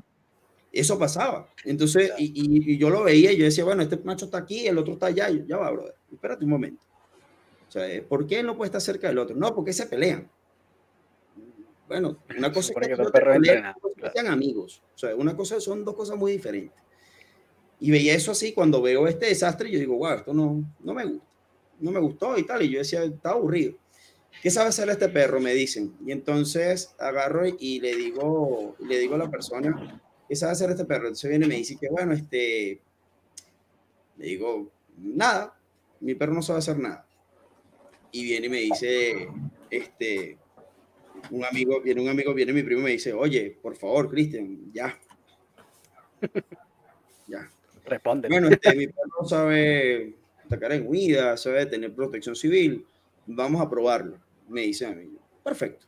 Eso 0.72 1.00
pasaba. 1.00 1.50
Entonces, 1.66 2.12
y, 2.18 2.72
y, 2.74 2.78
yo 2.78 2.90
lo 2.90 3.04
veía 3.04 3.32
y 3.32 3.38
yo 3.38 3.46
decía, 3.46 3.64
bueno, 3.64 3.82
este 3.82 3.98
macho 3.98 4.26
está 4.26 4.38
aquí, 4.38 4.68
el 4.68 4.78
otro 4.78 4.94
está 4.94 5.08
allá, 5.08 5.30
ya 5.30 5.58
va, 5.58 5.72
brother, 5.72 5.96
espérate 6.12 6.46
un 6.46 6.52
momento. 6.52 6.86
O 7.68 7.72
sea, 7.72 7.88
¿por 8.08 8.26
qué 8.26 8.40
él 8.40 8.46
no 8.46 8.58
puede 8.58 8.68
estar 8.68 8.82
cerca 8.82 9.08
del 9.08 9.20
otro? 9.20 9.36
No, 9.36 9.54
porque 9.54 9.74
se 9.74 9.86
pelean. 9.86 10.30
Bueno, 11.88 12.18
una 12.38 12.52
cosa 12.54 12.74
es 12.80 12.88
que, 12.88 14.12
sean 14.14 14.27
amigos. 14.27 14.82
O 14.96 14.98
sea, 14.98 15.16
una 15.16 15.36
cosa 15.36 15.60
son 15.60 15.84
dos 15.84 15.96
cosas 15.96 16.18
muy 16.18 16.32
diferentes. 16.32 16.77
Y 17.79 17.92
veía 17.92 18.14
eso 18.14 18.32
así 18.32 18.53
cuando 18.53 18.82
veo 18.82 19.08
este 19.08 19.27
desastre, 19.27 19.72
yo 19.72 19.79
digo, 19.79 19.98
wow, 19.98 20.16
esto 20.16 20.34
no, 20.34 20.64
no 20.79 20.94
me 20.94 21.05
gusta. 21.05 21.27
No 21.79 21.92
me 21.92 22.00
gustó 22.00 22.38
y 22.38 22.46
tal. 22.46 22.62
Y 22.62 22.70
yo 22.70 22.79
decía, 22.79 23.03
está 23.03 23.32
aburrido. 23.32 23.74
¿Qué 24.42 24.51
sabe 24.51 24.70
hacer 24.70 24.90
este 24.90 25.10
perro? 25.10 25.40
Me 25.40 25.53
dicen. 25.53 25.96
Y 26.05 26.12
entonces 26.12 26.94
agarro 27.00 27.44
y 27.48 27.79
le 27.79 27.96
digo, 27.96 28.75
le 28.79 29.00
digo 29.00 29.16
a 29.16 29.20
la 29.20 29.29
persona, 29.29 30.01
¿qué 30.29 30.35
sabe 30.35 30.51
hacer 30.51 30.70
este 30.70 30.85
perro? 30.85 31.07
Entonces 31.07 31.27
viene 31.27 31.48
y 31.48 31.50
me 31.50 31.55
dice 31.55 31.75
que, 31.75 31.89
bueno, 31.89 32.13
este, 32.13 32.79
le 34.18 34.25
digo, 34.25 34.72
nada, 34.98 35.57
mi 36.01 36.13
perro 36.13 36.35
no 36.35 36.44
sabe 36.44 36.59
hacer 36.59 36.77
nada. 36.77 37.05
Y 38.11 38.24
viene 38.24 38.46
y 38.46 38.50
me 38.50 38.59
dice, 38.59 39.27
este, 39.72 40.37
un 41.31 41.44
amigo, 41.44 41.81
viene 41.81 42.01
un 42.01 42.09
amigo, 42.09 42.33
viene 42.35 42.53
mi 42.53 42.61
primo 42.61 42.81
y 42.81 42.83
me 42.83 42.92
dice, 42.92 43.11
oye, 43.11 43.57
por 43.59 43.75
favor, 43.75 44.07
Cristian, 44.07 44.72
ya. 44.72 44.98
ya. 47.27 47.50
Responde. 47.85 48.29
Bueno, 48.29 48.50
este, 48.50 48.75
mi 48.75 48.85
perro 48.85 49.27
sabe 49.27 50.13
atacar 50.46 50.74
en 50.74 50.87
huida, 50.87 51.37
sabe 51.37 51.65
tener 51.65 51.92
protección 51.94 52.35
civil, 52.35 52.85
vamos 53.25 53.61
a 53.61 53.70
probarlo, 53.70 54.20
me 54.48 54.61
dice 54.61 54.85
a 54.85 54.92
mí. 54.92 55.09
Perfecto. 55.44 55.87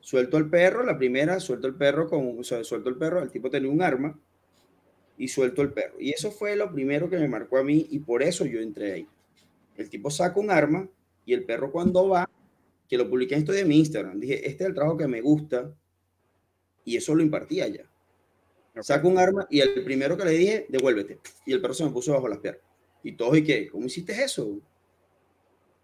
Suelto 0.00 0.36
el 0.38 0.48
perro, 0.48 0.84
la 0.84 0.96
primera, 0.96 1.40
suelto 1.40 1.66
el 1.66 1.74
perro 1.74 2.08
con, 2.08 2.38
o 2.38 2.44
sea, 2.44 2.64
suelto 2.64 2.88
el 2.88 2.96
perro, 2.96 3.22
el 3.22 3.30
tipo 3.30 3.50
tenía 3.50 3.70
un 3.70 3.82
arma 3.82 4.18
y 5.18 5.28
suelto 5.28 5.62
el 5.62 5.72
perro. 5.72 6.00
Y 6.00 6.10
eso 6.10 6.30
fue 6.30 6.56
lo 6.56 6.72
primero 6.72 7.10
que 7.10 7.18
me 7.18 7.28
marcó 7.28 7.58
a 7.58 7.64
mí 7.64 7.86
y 7.90 7.98
por 7.98 8.22
eso 8.22 8.46
yo 8.46 8.60
entré 8.60 8.92
ahí. 8.92 9.08
El 9.76 9.90
tipo 9.90 10.10
saca 10.10 10.40
un 10.40 10.50
arma 10.50 10.88
y 11.24 11.34
el 11.34 11.44
perro 11.44 11.70
cuando 11.70 12.08
va 12.08 12.28
que 12.88 12.96
lo 12.96 13.08
publiqué 13.08 13.34
en 13.34 13.40
esto 13.40 13.52
de 13.52 13.64
mi 13.64 13.78
Instagram. 13.78 14.18
Dije, 14.18 14.48
este 14.48 14.64
es 14.64 14.68
el 14.68 14.74
trabajo 14.74 14.96
que 14.96 15.06
me 15.06 15.20
gusta 15.20 15.70
y 16.84 16.96
eso 16.96 17.14
lo 17.14 17.22
impartía 17.22 17.68
ya. 17.68 17.84
Saco 18.80 19.08
un 19.08 19.18
arma 19.18 19.46
y 19.50 19.60
el 19.60 19.84
primero 19.84 20.16
que 20.16 20.24
le 20.24 20.30
dije, 20.30 20.66
devuélvete. 20.68 21.18
Y 21.44 21.52
el 21.52 21.60
perro 21.60 21.74
se 21.74 21.84
me 21.84 21.90
puso 21.90 22.12
bajo 22.12 22.28
las 22.28 22.38
piernas. 22.38 22.62
Y 23.02 23.12
todos, 23.12 23.36
¿y 23.36 23.44
qué? 23.44 23.68
¿Cómo 23.68 23.86
hiciste 23.86 24.22
eso? 24.22 24.60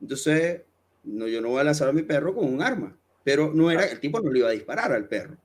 Entonces, 0.00 0.62
no, 1.02 1.26
yo 1.26 1.40
no 1.40 1.50
voy 1.50 1.60
a 1.60 1.64
lanzar 1.64 1.88
a 1.88 1.92
mi 1.92 2.02
perro 2.02 2.34
con 2.34 2.52
un 2.52 2.62
arma. 2.62 2.96
Pero 3.24 3.52
no 3.52 3.70
era, 3.70 3.86
el 3.86 3.98
tipo 3.98 4.20
no 4.20 4.30
le 4.30 4.40
iba 4.40 4.48
a 4.48 4.52
disparar 4.52 4.92
al 4.92 5.08
perro. 5.08 5.36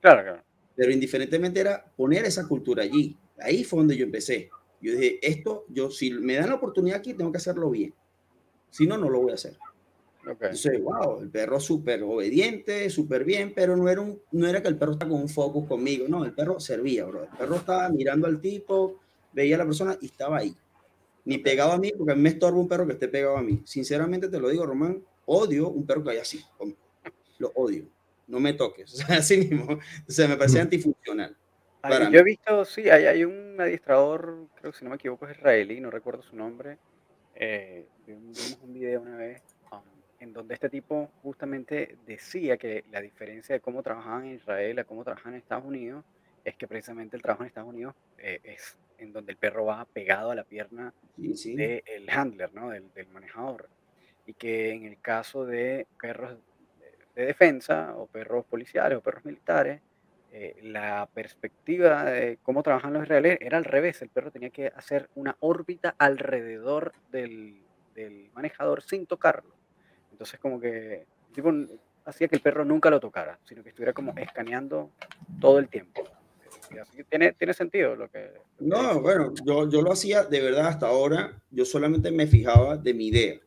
Claro, 0.00 0.22
claro. 0.22 0.42
Pero 0.74 0.90
indiferentemente 0.90 1.60
era 1.60 1.84
poner 1.96 2.24
esa 2.24 2.48
cultura 2.48 2.82
allí. 2.82 3.16
Ahí 3.38 3.62
fue 3.62 3.80
donde 3.80 3.96
yo 3.96 4.04
empecé. 4.04 4.50
Yo 4.80 4.92
dije, 4.92 5.18
esto, 5.22 5.64
yo 5.68 5.90
si 5.90 6.10
me 6.12 6.34
dan 6.34 6.48
la 6.48 6.56
oportunidad 6.56 6.98
aquí, 6.98 7.14
tengo 7.14 7.30
que 7.30 7.38
hacerlo 7.38 7.70
bien. 7.70 7.94
Si 8.70 8.86
no, 8.86 8.96
no 8.98 9.08
lo 9.08 9.20
voy 9.20 9.32
a 9.32 9.34
hacer. 9.34 9.56
Okay. 10.20 10.48
Entonces, 10.48 10.82
wow, 10.82 11.20
el 11.20 11.30
perro 11.30 11.60
súper 11.60 12.02
obediente, 12.02 12.90
súper 12.90 13.24
bien, 13.24 13.52
pero 13.54 13.76
no 13.76 13.88
era, 13.88 14.00
un, 14.00 14.20
no 14.32 14.48
era 14.48 14.60
que 14.60 14.68
el 14.68 14.76
perro 14.76 14.92
estaba 14.92 15.12
con 15.12 15.20
un 15.20 15.28
focus 15.28 15.68
conmigo, 15.68 16.06
no, 16.08 16.24
el 16.24 16.32
perro 16.32 16.58
servía, 16.58 17.04
bro. 17.04 17.22
El 17.22 17.28
perro 17.38 17.56
estaba 17.56 17.88
mirando 17.90 18.26
al 18.26 18.40
tipo, 18.40 18.98
veía 19.32 19.54
a 19.54 19.58
la 19.58 19.66
persona 19.66 19.96
y 20.00 20.06
estaba 20.06 20.38
ahí. 20.38 20.56
Ni 21.24 21.38
pegado 21.38 21.72
a 21.72 21.78
mí, 21.78 21.92
porque 21.96 22.12
a 22.12 22.16
mí 22.16 22.22
me 22.22 22.30
estorba 22.30 22.58
un 22.58 22.68
perro 22.68 22.86
que 22.86 22.94
esté 22.94 23.06
pegado 23.08 23.36
a 23.36 23.42
mí. 23.42 23.62
Sinceramente 23.64 24.28
te 24.28 24.40
lo 24.40 24.48
digo, 24.48 24.66
Román, 24.66 25.02
odio 25.26 25.68
un 25.68 25.86
perro 25.86 26.02
que 26.02 26.10
haya 26.10 26.22
así. 26.22 26.40
Lo 27.38 27.52
odio. 27.54 27.84
No 28.26 28.40
me 28.40 28.52
toques. 28.52 29.04
así 29.10 29.38
mismo. 29.38 29.74
O 30.08 30.10
sea, 30.10 30.28
me 30.28 30.36
parece 30.36 30.60
antifuncional. 30.60 31.36
yo 32.10 32.18
he 32.18 32.24
visto, 32.24 32.64
sí, 32.64 32.88
hay, 32.90 33.06
hay 33.06 33.24
un 33.24 33.60
adiestrador, 33.60 34.48
creo 34.56 34.72
que 34.72 34.78
si 34.78 34.84
no 34.84 34.90
me 34.90 34.96
equivoco 34.96 35.26
es 35.28 35.36
israelí, 35.36 35.80
no 35.80 35.90
recuerdo 35.90 36.22
su 36.22 36.36
nombre. 36.36 36.78
Eh, 37.34 37.86
vimos 38.06 38.58
un 38.62 38.72
video 38.72 39.02
una 39.02 39.16
vez 39.16 39.42
en 40.20 40.32
donde 40.32 40.54
este 40.54 40.68
tipo 40.68 41.10
justamente 41.22 41.98
decía 42.06 42.56
que 42.56 42.84
la 42.90 43.00
diferencia 43.00 43.54
de 43.54 43.60
cómo 43.60 43.82
trabajaban 43.82 44.24
en 44.24 44.36
Israel 44.36 44.78
a 44.78 44.84
cómo 44.84 45.04
trabajan 45.04 45.34
en 45.34 45.38
Estados 45.38 45.64
Unidos 45.64 46.04
es 46.44 46.56
que 46.56 46.66
precisamente 46.66 47.16
el 47.16 47.22
trabajo 47.22 47.42
en 47.42 47.48
Estados 47.48 47.68
Unidos 47.68 47.94
eh, 48.18 48.40
es 48.44 48.76
en 48.98 49.12
donde 49.12 49.32
el 49.32 49.38
perro 49.38 49.66
va 49.66 49.84
pegado 49.84 50.30
a 50.30 50.34
la 50.34 50.44
pierna 50.44 50.94
del 51.16 52.08
handler, 52.10 52.54
¿no? 52.54 52.70
del, 52.70 53.08
manejador. 53.12 53.68
Y 54.26 54.32
que 54.32 54.72
en 54.72 54.84
el 54.84 54.98
caso 55.00 55.44
de 55.44 55.86
perros 56.00 56.38
de, 57.16 57.26
defensa 57.26 57.94
o 57.96 58.06
perros 58.06 58.44
policiales 58.44 58.98
o 58.98 59.00
perros 59.00 59.24
militares, 59.24 59.80
eh, 60.32 60.56
la 60.62 61.08
perspectiva 61.12 62.04
de 62.04 62.38
cómo 62.42 62.62
trabajan 62.62 62.92
los 62.92 63.04
israelíes 63.04 63.38
era 63.40 63.56
al 63.56 63.64
revés. 63.64 64.02
El 64.02 64.10
perro 64.10 64.30
tenía 64.30 64.50
que 64.50 64.68
hacer 64.68 65.08
una 65.14 65.36
órbita 65.40 65.94
alrededor 65.98 66.92
del, 67.10 67.62
del 67.94 68.30
manejador 68.34 68.82
sin 68.82 69.06
tocarlo. 69.06 69.54
Entonces 70.12 70.38
como 70.38 70.60
que 70.60 71.06
tipo, 71.36 71.52
hacía 72.04 72.28
que 72.28 72.36
el 72.36 72.42
perro 72.42 72.64
nunca 72.64 72.90
lo 72.90 72.98
tocara, 72.98 73.38
sino 73.44 73.62
que 73.62 73.68
estuviera 73.68 73.92
como 73.92 74.12
escaneando 74.16 74.90
todo 75.40 75.58
el 75.58 75.68
tiempo. 75.68 76.02
tiene, 77.10 77.32
tiene 77.32 77.54
sentido 77.54 77.94
lo 77.94 78.10
que... 78.10 78.32
no, 78.58 79.00
bueno, 79.00 79.32
yo, 79.44 79.68
yo 79.68 79.82
lo 79.82 79.92
hacía 79.92 80.24
de 80.24 80.40
verdad 80.40 80.68
hasta 80.68 80.86
ahora, 80.86 81.40
yo 81.50 81.64
solamente 81.64 82.10
me 82.10 82.26
fijaba 82.26 82.76
de 82.76 82.94
mi 82.94 83.08
idea, 83.08 83.38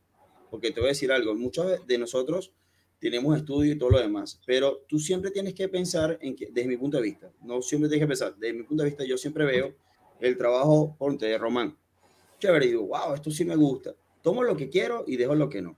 porque 0.49 0.71
te 0.71 0.79
voy 0.79 0.89
a 0.89 0.91
decir 0.93 1.11
algo, 1.11 1.35
muchos 1.35 1.85
de 1.87 1.97
nosotros 1.97 2.53
tenemos 2.99 3.37
estudio 3.37 3.73
y 3.73 3.77
todo 3.77 3.91
lo 3.91 3.99
demás, 3.99 4.41
pero 4.45 4.83
tú 4.87 4.99
siempre 4.99 5.31
tienes 5.31 5.53
que 5.53 5.69
pensar 5.69 6.17
en 6.21 6.35
que, 6.35 6.47
desde 6.51 6.67
mi 6.67 6.77
punto 6.77 6.97
de 6.97 7.03
vista, 7.03 7.31
no 7.41 7.61
siempre 7.61 7.89
tienes 7.89 8.05
que 8.05 8.07
pensar, 8.07 8.35
desde 8.35 8.53
mi 8.53 8.63
punto 8.63 8.83
de 8.83 8.89
vista 8.89 9.03
yo 9.05 9.17
siempre 9.17 9.45
veo 9.45 9.73
el 10.19 10.37
trabajo, 10.37 10.95
ponte, 10.97 11.25
de 11.25 11.37
Román. 11.37 11.77
Chévere, 12.39 12.65
y 12.65 12.69
digo, 12.69 12.87
wow, 12.87 13.13
esto 13.13 13.31
sí 13.31 13.45
me 13.45 13.55
gusta. 13.55 13.95
Tomo 14.21 14.43
lo 14.43 14.55
que 14.55 14.69
quiero 14.69 15.05
y 15.07 15.15
dejo 15.15 15.33
lo 15.35 15.49
que 15.49 15.61
no. 15.61 15.77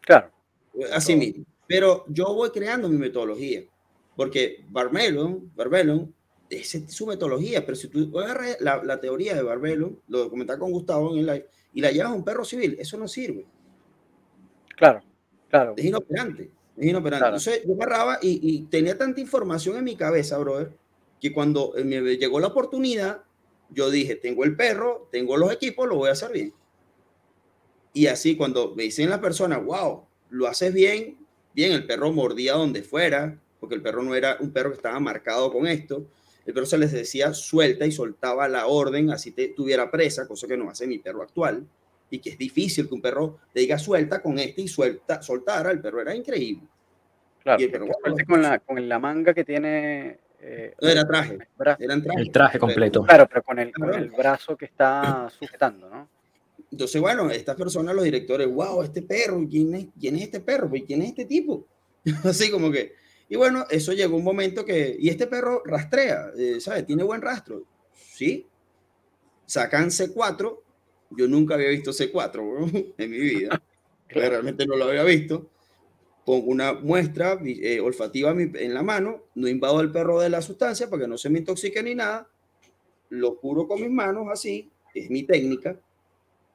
Claro. 0.00 0.30
Así 0.92 1.16
mismo. 1.16 1.44
Pero 1.66 2.04
yo 2.08 2.32
voy 2.34 2.50
creando 2.50 2.88
mi 2.88 2.96
metodología. 2.96 3.62
Porque 4.16 4.64
Barmelon, 4.68 5.52
Barbelon 5.54 6.12
esa 6.50 6.78
es 6.78 6.92
su 6.92 7.06
metodología, 7.06 7.64
pero 7.64 7.76
si 7.76 7.88
tú 7.88 8.18
agarras 8.18 8.60
la, 8.60 8.82
la 8.82 9.00
teoría 9.00 9.34
de 9.34 9.42
Barbelo, 9.42 10.02
lo 10.08 10.28
comentaba 10.28 10.58
con 10.58 10.72
Gustavo 10.72 11.12
en 11.12 11.20
el 11.20 11.26
live, 11.26 11.46
y 11.72 11.80
la 11.80 11.92
llevas 11.92 12.10
a 12.10 12.14
un 12.14 12.24
perro 12.24 12.44
civil, 12.44 12.76
eso 12.78 12.98
no 12.98 13.06
sirve. 13.06 13.46
Claro, 14.76 15.00
claro. 15.48 15.74
Es 15.76 15.84
inoperante, 15.84 16.50
es 16.80 16.90
inoperante. 16.90 17.26
Entonces 17.26 17.62
yo 17.66 17.74
agarraba 17.74 18.18
y, 18.22 18.40
y, 18.42 18.62
tenía 18.62 18.96
tanta 18.96 19.20
información 19.20 19.76
en 19.76 19.84
mi 19.84 19.96
cabeza, 19.96 20.38
brother, 20.38 20.72
que 21.20 21.32
cuando 21.32 21.74
me 21.84 22.16
llegó 22.16 22.40
la 22.40 22.48
oportunidad, 22.48 23.22
yo 23.68 23.90
dije, 23.90 24.16
tengo 24.16 24.44
el 24.44 24.56
perro, 24.56 25.08
tengo 25.12 25.36
los 25.36 25.52
equipos, 25.52 25.88
lo 25.88 25.96
voy 25.96 26.08
a 26.08 26.12
hacer 26.12 26.32
bien. 26.32 26.52
Y 27.92 28.06
así 28.06 28.36
cuando 28.36 28.74
me 28.74 28.84
dicen 28.84 29.10
las 29.10 29.18
personas, 29.18 29.64
wow, 29.64 30.04
lo 30.30 30.46
haces 30.46 30.72
bien, 30.72 31.18
bien, 31.54 31.72
el 31.72 31.86
perro 31.86 32.12
mordía 32.12 32.54
donde 32.54 32.82
fuera, 32.82 33.38
porque 33.58 33.74
el 33.74 33.82
perro 33.82 34.02
no 34.02 34.14
era 34.14 34.36
un 34.40 34.52
perro 34.52 34.70
que 34.70 34.76
estaba 34.76 34.98
marcado 35.00 35.52
con 35.52 35.66
esto, 35.66 36.06
el 36.46 36.54
perro 36.54 36.66
se 36.66 36.78
les 36.78 36.92
decía 36.92 37.34
suelta 37.34 37.86
y 37.86 37.92
soltaba 37.92 38.48
la 38.48 38.66
orden, 38.66 39.10
así 39.10 39.32
te 39.32 39.48
tuviera 39.48 39.90
presa, 39.90 40.26
cosa 40.26 40.46
que 40.46 40.56
no 40.56 40.70
hace 40.70 40.86
mi 40.86 40.98
perro 40.98 41.22
actual, 41.22 41.66
y 42.10 42.18
que 42.18 42.30
es 42.30 42.38
difícil 42.38 42.88
que 42.88 42.94
un 42.94 43.00
perro 43.00 43.38
te 43.52 43.60
diga 43.60 43.78
suelta 43.78 44.20
con 44.20 44.38
este 44.38 44.62
y 44.62 44.68
suelta, 44.68 45.22
soltara, 45.22 45.70
el 45.70 45.80
perro 45.80 46.00
era 46.00 46.14
increíble. 46.14 46.66
Claro, 47.42 47.60
y 47.60 47.64
el 47.64 47.70
perro, 47.70 47.86
con, 48.26 48.42
la, 48.42 48.58
con 48.58 48.88
la 48.88 48.98
manga 48.98 49.32
que 49.32 49.44
tiene 49.44 50.18
eh, 50.42 50.74
no 50.80 50.88
era 50.88 51.06
traje, 51.06 51.38
eran 51.78 52.02
traje. 52.02 52.20
El 52.20 52.32
traje 52.32 52.58
completo. 52.58 53.02
Claro, 53.04 53.26
pero 53.28 53.42
con 53.42 53.58
el, 53.58 53.72
con 53.72 53.92
el 53.94 54.10
brazo 54.10 54.56
que 54.56 54.64
está 54.64 55.28
sujetando, 55.38 55.90
¿no? 55.90 56.08
Entonces, 56.72 57.00
bueno, 57.00 57.30
estas 57.30 57.56
personas, 57.56 57.94
los 57.94 58.04
directores, 58.04 58.48
wow, 58.48 58.82
este 58.82 59.02
perro, 59.02 59.44
¿quién 59.48 59.74
es, 59.74 59.86
quién 59.98 60.16
es 60.16 60.22
este 60.22 60.40
perro? 60.40 60.70
¿Quién 60.86 61.02
es 61.02 61.08
este 61.10 61.26
tipo? 61.26 61.66
Así 62.24 62.50
como 62.50 62.70
que, 62.70 62.94
y 63.28 63.36
bueno, 63.36 63.66
eso 63.68 63.92
llegó 63.92 64.16
un 64.16 64.24
momento 64.24 64.64
que, 64.64 64.96
y 64.98 65.08
este 65.10 65.26
perro 65.26 65.62
rastrea, 65.64 66.30
eh, 66.38 66.58
¿sabes? 66.60 66.86
Tiene 66.86 67.02
buen 67.02 67.20
rastro, 67.20 67.64
¿sí? 67.92 68.46
Sacan 69.44 69.88
C4, 69.88 70.58
yo 71.10 71.28
nunca 71.28 71.54
había 71.54 71.68
visto 71.68 71.90
C4 71.92 72.94
en 72.98 73.10
mi 73.10 73.18
vida, 73.18 73.62
realmente 74.08 74.66
no 74.66 74.76
lo 74.76 74.84
había 74.84 75.04
visto 75.04 75.48
con 76.24 76.42
una 76.46 76.74
muestra 76.74 77.40
eh, 77.44 77.80
olfativa 77.80 78.30
en 78.30 78.74
la 78.74 78.82
mano, 78.82 79.24
no 79.34 79.48
invado 79.48 79.78
al 79.78 79.90
perro 79.90 80.20
de 80.20 80.28
la 80.28 80.42
sustancia 80.42 80.88
para 80.88 81.02
que 81.02 81.08
no 81.08 81.18
se 81.18 81.30
me 81.30 81.38
intoxique 81.38 81.82
ni 81.82 81.94
nada, 81.94 82.28
lo 83.08 83.36
curo 83.36 83.66
con 83.66 83.80
mis 83.80 83.90
manos 83.90 84.28
así, 84.30 84.70
es 84.94 85.10
mi 85.10 85.24
técnica, 85.24 85.76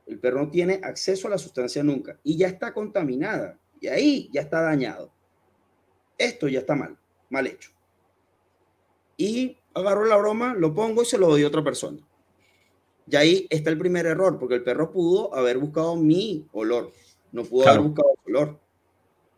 el 0.06 0.20
perro 0.20 0.44
no 0.44 0.50
tiene 0.50 0.80
acceso 0.84 1.28
a 1.28 1.32
la 1.32 1.38
sustancia 1.38 1.84
nunca 1.84 2.18
y 2.24 2.38
ya 2.38 2.48
está 2.48 2.74
contaminada 2.74 3.58
y 3.82 3.88
ahí 3.88 4.30
ya 4.32 4.42
está 4.42 4.62
dañado. 4.62 5.12
Esto 6.18 6.48
ya 6.48 6.60
está 6.60 6.76
mal, 6.76 6.98
mal 7.30 7.48
hecho. 7.48 7.72
Y 9.18 9.58
agarro 9.74 10.06
la 10.06 10.16
broma, 10.16 10.54
lo 10.54 10.74
pongo 10.74 11.02
y 11.02 11.06
se 11.06 11.18
lo 11.18 11.28
doy 11.28 11.44
a 11.44 11.48
otra 11.48 11.64
persona. 11.64 12.00
Y 13.08 13.16
ahí 13.16 13.48
está 13.50 13.70
el 13.70 13.78
primer 13.78 14.06
error, 14.06 14.40
porque 14.40 14.56
el 14.56 14.64
perro 14.64 14.92
pudo 14.92 15.34
haber 15.36 15.58
buscado 15.58 15.96
mi 15.96 16.48
olor, 16.52 16.92
no 17.32 17.44
pudo 17.44 17.68
haber 17.68 17.82
buscado 17.82 18.10
el 18.26 18.36
olor. 18.36 18.60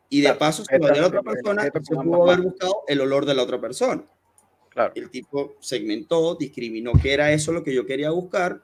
Y 0.10 0.22
de 0.22 0.34
paso, 0.36 0.64
si 0.64 0.78
lo 0.78 0.88
la 0.88 1.08
otra 1.08 1.22
persona, 1.22 1.64
se 1.64 1.72
pudo 1.96 2.32
haber 2.32 2.46
buscado 2.46 2.84
el 2.88 3.02
olor 3.02 3.26
de 3.26 3.34
la 3.34 3.44
otra 3.44 3.60
persona. 3.60 4.06
Claro. 4.70 4.94
El 4.96 5.10
tipo 5.10 5.56
segmentó, 5.60 6.36
discriminó 6.36 6.94
que 7.02 7.12
era 7.14 7.32
eso 7.34 7.52
lo 7.52 7.64
que 7.64 7.74
yo 7.74 7.86
quería 7.86 8.12
buscar, 8.12 8.64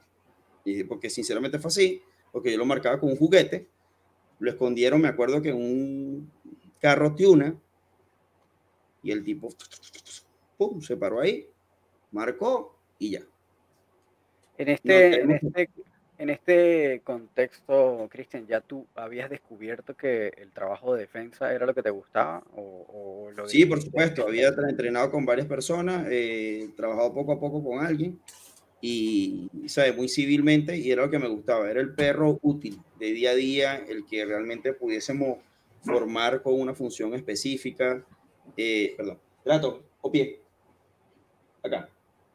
y 0.63 0.83
porque 0.83 1.09
sinceramente 1.09 1.59
fue 1.59 1.69
así, 1.69 2.01
porque 2.31 2.51
yo 2.51 2.57
lo 2.57 2.65
marcaba 2.65 2.99
con 2.99 3.09
un 3.09 3.17
juguete, 3.17 3.67
lo 4.39 4.49
escondieron, 4.49 5.01
me 5.01 5.07
acuerdo 5.09 5.41
que 5.41 5.49
en 5.49 5.55
un 5.55 6.31
carro 6.79 7.13
Tiuna, 7.13 7.59
y 9.01 9.11
el 9.11 9.23
tipo 9.23 9.49
pum, 10.57 10.81
se 10.81 10.95
paró 10.95 11.19
ahí, 11.19 11.47
marcó 12.11 12.77
y 12.97 13.11
ya. 13.11 13.21
En 14.63 14.69
este, 14.69 15.19
en 15.19 15.31
este, 15.31 15.69
en 16.17 16.29
este 16.29 17.01
contexto, 17.03 18.07
Cristian, 18.09 18.47
¿ya 18.47 18.61
tú 18.61 18.87
habías 18.95 19.29
descubierto 19.29 19.93
que 19.93 20.27
el 20.37 20.53
trabajo 20.53 20.93
de 20.93 21.01
defensa 21.01 21.53
era 21.53 21.65
lo 21.65 21.73
que 21.73 21.83
te 21.83 21.89
gustaba? 21.89 22.41
O, 22.55 23.29
sí, 23.45 23.65
por 23.65 23.81
supuesto. 23.81 24.25
Había 24.25 24.47
entrenado 24.69 25.11
con 25.11 25.25
varias 25.25 25.47
personas, 25.47 26.07
eh, 26.09 26.69
trabajado 26.77 27.13
poco 27.13 27.33
a 27.33 27.39
poco 27.41 27.61
con 27.61 27.85
alguien 27.85 28.17
y, 28.79 29.49
¿sabes? 29.65 29.97
Muy 29.97 30.07
civilmente 30.07 30.77
y 30.77 30.89
era 30.91 31.03
lo 31.03 31.11
que 31.11 31.19
me 31.19 31.27
gustaba. 31.27 31.69
Era 31.69 31.81
el 31.81 31.93
perro 31.93 32.39
útil 32.41 32.79
de 32.99 33.11
día 33.11 33.31
a 33.31 33.35
día, 33.35 33.75
el 33.75 34.05
que 34.05 34.23
realmente 34.23 34.71
pudiésemos 34.71 35.39
formar 35.81 36.41
con 36.41 36.57
una 36.57 36.73
función 36.73 37.13
específica. 37.15 38.01
Eh, 38.55 38.93
perdón, 38.95 39.19
trato 39.43 39.83
o 39.99 40.09
pie. 40.09 40.39
Acá. 41.61 41.89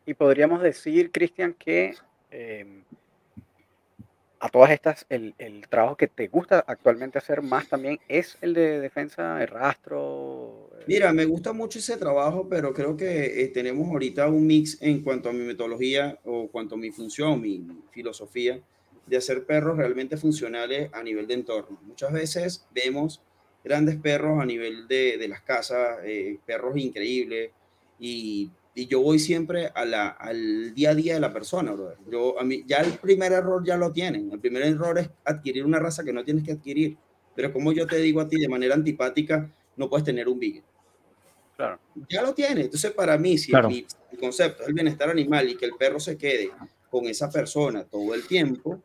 Y 0.05 0.13
podríamos 0.13 0.61
decir, 0.61 1.11
Cristian, 1.11 1.55
que... 1.55 1.95
Em, 2.31 2.83
a 4.41 4.49
todas 4.51 4.71
estas, 4.71 5.07
el, 5.09 5.35
el, 5.39 5.67
trabajo 5.69 5.97
que 5.97 6.07
te 6.07 6.29
gusta 6.29 6.65
actualmente 6.67 7.19
hacer 7.19 7.43
más 7.43 7.69
también 7.69 7.99
es 8.09 8.39
el 8.41 8.55
de 8.55 8.81
defensa 8.81 9.35
de 9.37 9.47
rastro. 9.47 10.71
Eh. 10.79 10.85
Mira, 10.87 11.13
me 11.13 11.25
gusta 11.25 11.53
mucho 11.53 11.81
ese 11.81 11.97
trabajo, 11.97 12.49
pero 12.49 12.73
creo 12.73 12.97
que 12.97 13.43
eh, 13.43 13.49
tenemos 13.49 13.89
ahorita 13.89 14.29
un 14.29 14.47
mix 14.47 14.81
en 14.81 15.03
cuanto 15.03 15.29
a 15.29 15.33
mi 15.33 15.41
metodología 15.41 16.19
o 16.25 16.49
cuanto 16.49 16.77
a 16.77 16.79
mi 16.79 16.91
función, 16.91 17.41
mi 17.41 17.67
filosofía 17.91 18.61
de 19.07 19.17
hacer 19.17 19.45
perros 19.45 19.77
realmente 19.79 20.17
funcionales 20.17 20.91
a 20.93 21.03
nivel 21.03 21.27
de 21.27 21.35
entorno. 21.35 21.81
Muchas 21.83 22.13
veces 22.13 22.67
vemos 22.73 23.21
grandes 23.65 23.97
perros 23.97 24.41
a 24.41 24.47
nivel 24.47 24.87
de, 24.87 25.17
de 25.19 25.29
las 25.29 25.41
casas, 25.43 25.99
eh, 26.05 26.39
perros 26.47 26.77
increíbles, 26.77 27.51
y 27.99 28.51
y 28.79 28.87
yo 28.87 29.01
voy 29.01 29.19
siempre 29.19 29.73
a 29.75 29.85
la, 29.85 30.07
al 30.07 30.73
día 30.73 30.91
a 30.91 30.95
día 30.95 31.15
de 31.15 31.19
la 31.19 31.33
persona, 31.33 31.73
brother. 31.73 31.97
Yo, 32.09 32.39
a 32.39 32.45
mí, 32.45 32.63
ya 32.65 32.77
el 32.77 32.93
primer 32.93 33.33
error 33.33 33.65
ya 33.67 33.77
lo 33.77 33.91
tienen. 33.91 34.31
El 34.31 34.39
primer 34.39 34.63
error 34.63 34.97
es 35.01 35.11
adquirir 35.25 35.65
una 35.65 35.81
raza 35.81 36.05
que 36.05 36.13
no 36.13 36.23
tienes 36.23 36.45
que 36.45 36.53
adquirir. 36.53 36.97
Pero 37.35 37.53
como 37.53 37.73
yo 37.73 37.89
te 37.89 37.97
digo 37.97 38.21
a 38.21 38.29
ti 38.29 38.39
de 38.39 38.49
manera 38.49 38.77
antipática, 38.77 39.51
no 39.75 39.91
puedes 39.91 40.05
tener 40.05 40.29
un 40.29 40.39
big. 40.39 40.63
Claro. 41.57 41.81
Ya 42.09 42.23
lo 42.23 42.33
tienes. 42.35 42.67
Entonces, 42.67 42.93
para 42.93 43.19
mí, 43.19 43.37
si 43.37 43.51
mi, 43.53 43.85
concepto 44.21 44.63
es 44.63 44.69
el 44.69 44.75
bienestar 44.75 45.11
animal 45.11 45.49
y 45.49 45.57
que 45.57 45.67
el 45.67 45.73
perro 45.73 45.99
se 45.99 46.17
quede 46.17 46.53
con 46.89 47.07
esa 47.07 47.29
persona 47.29 47.83
todo 47.83 48.15
el 48.15 48.29
tiempo, 48.29 48.81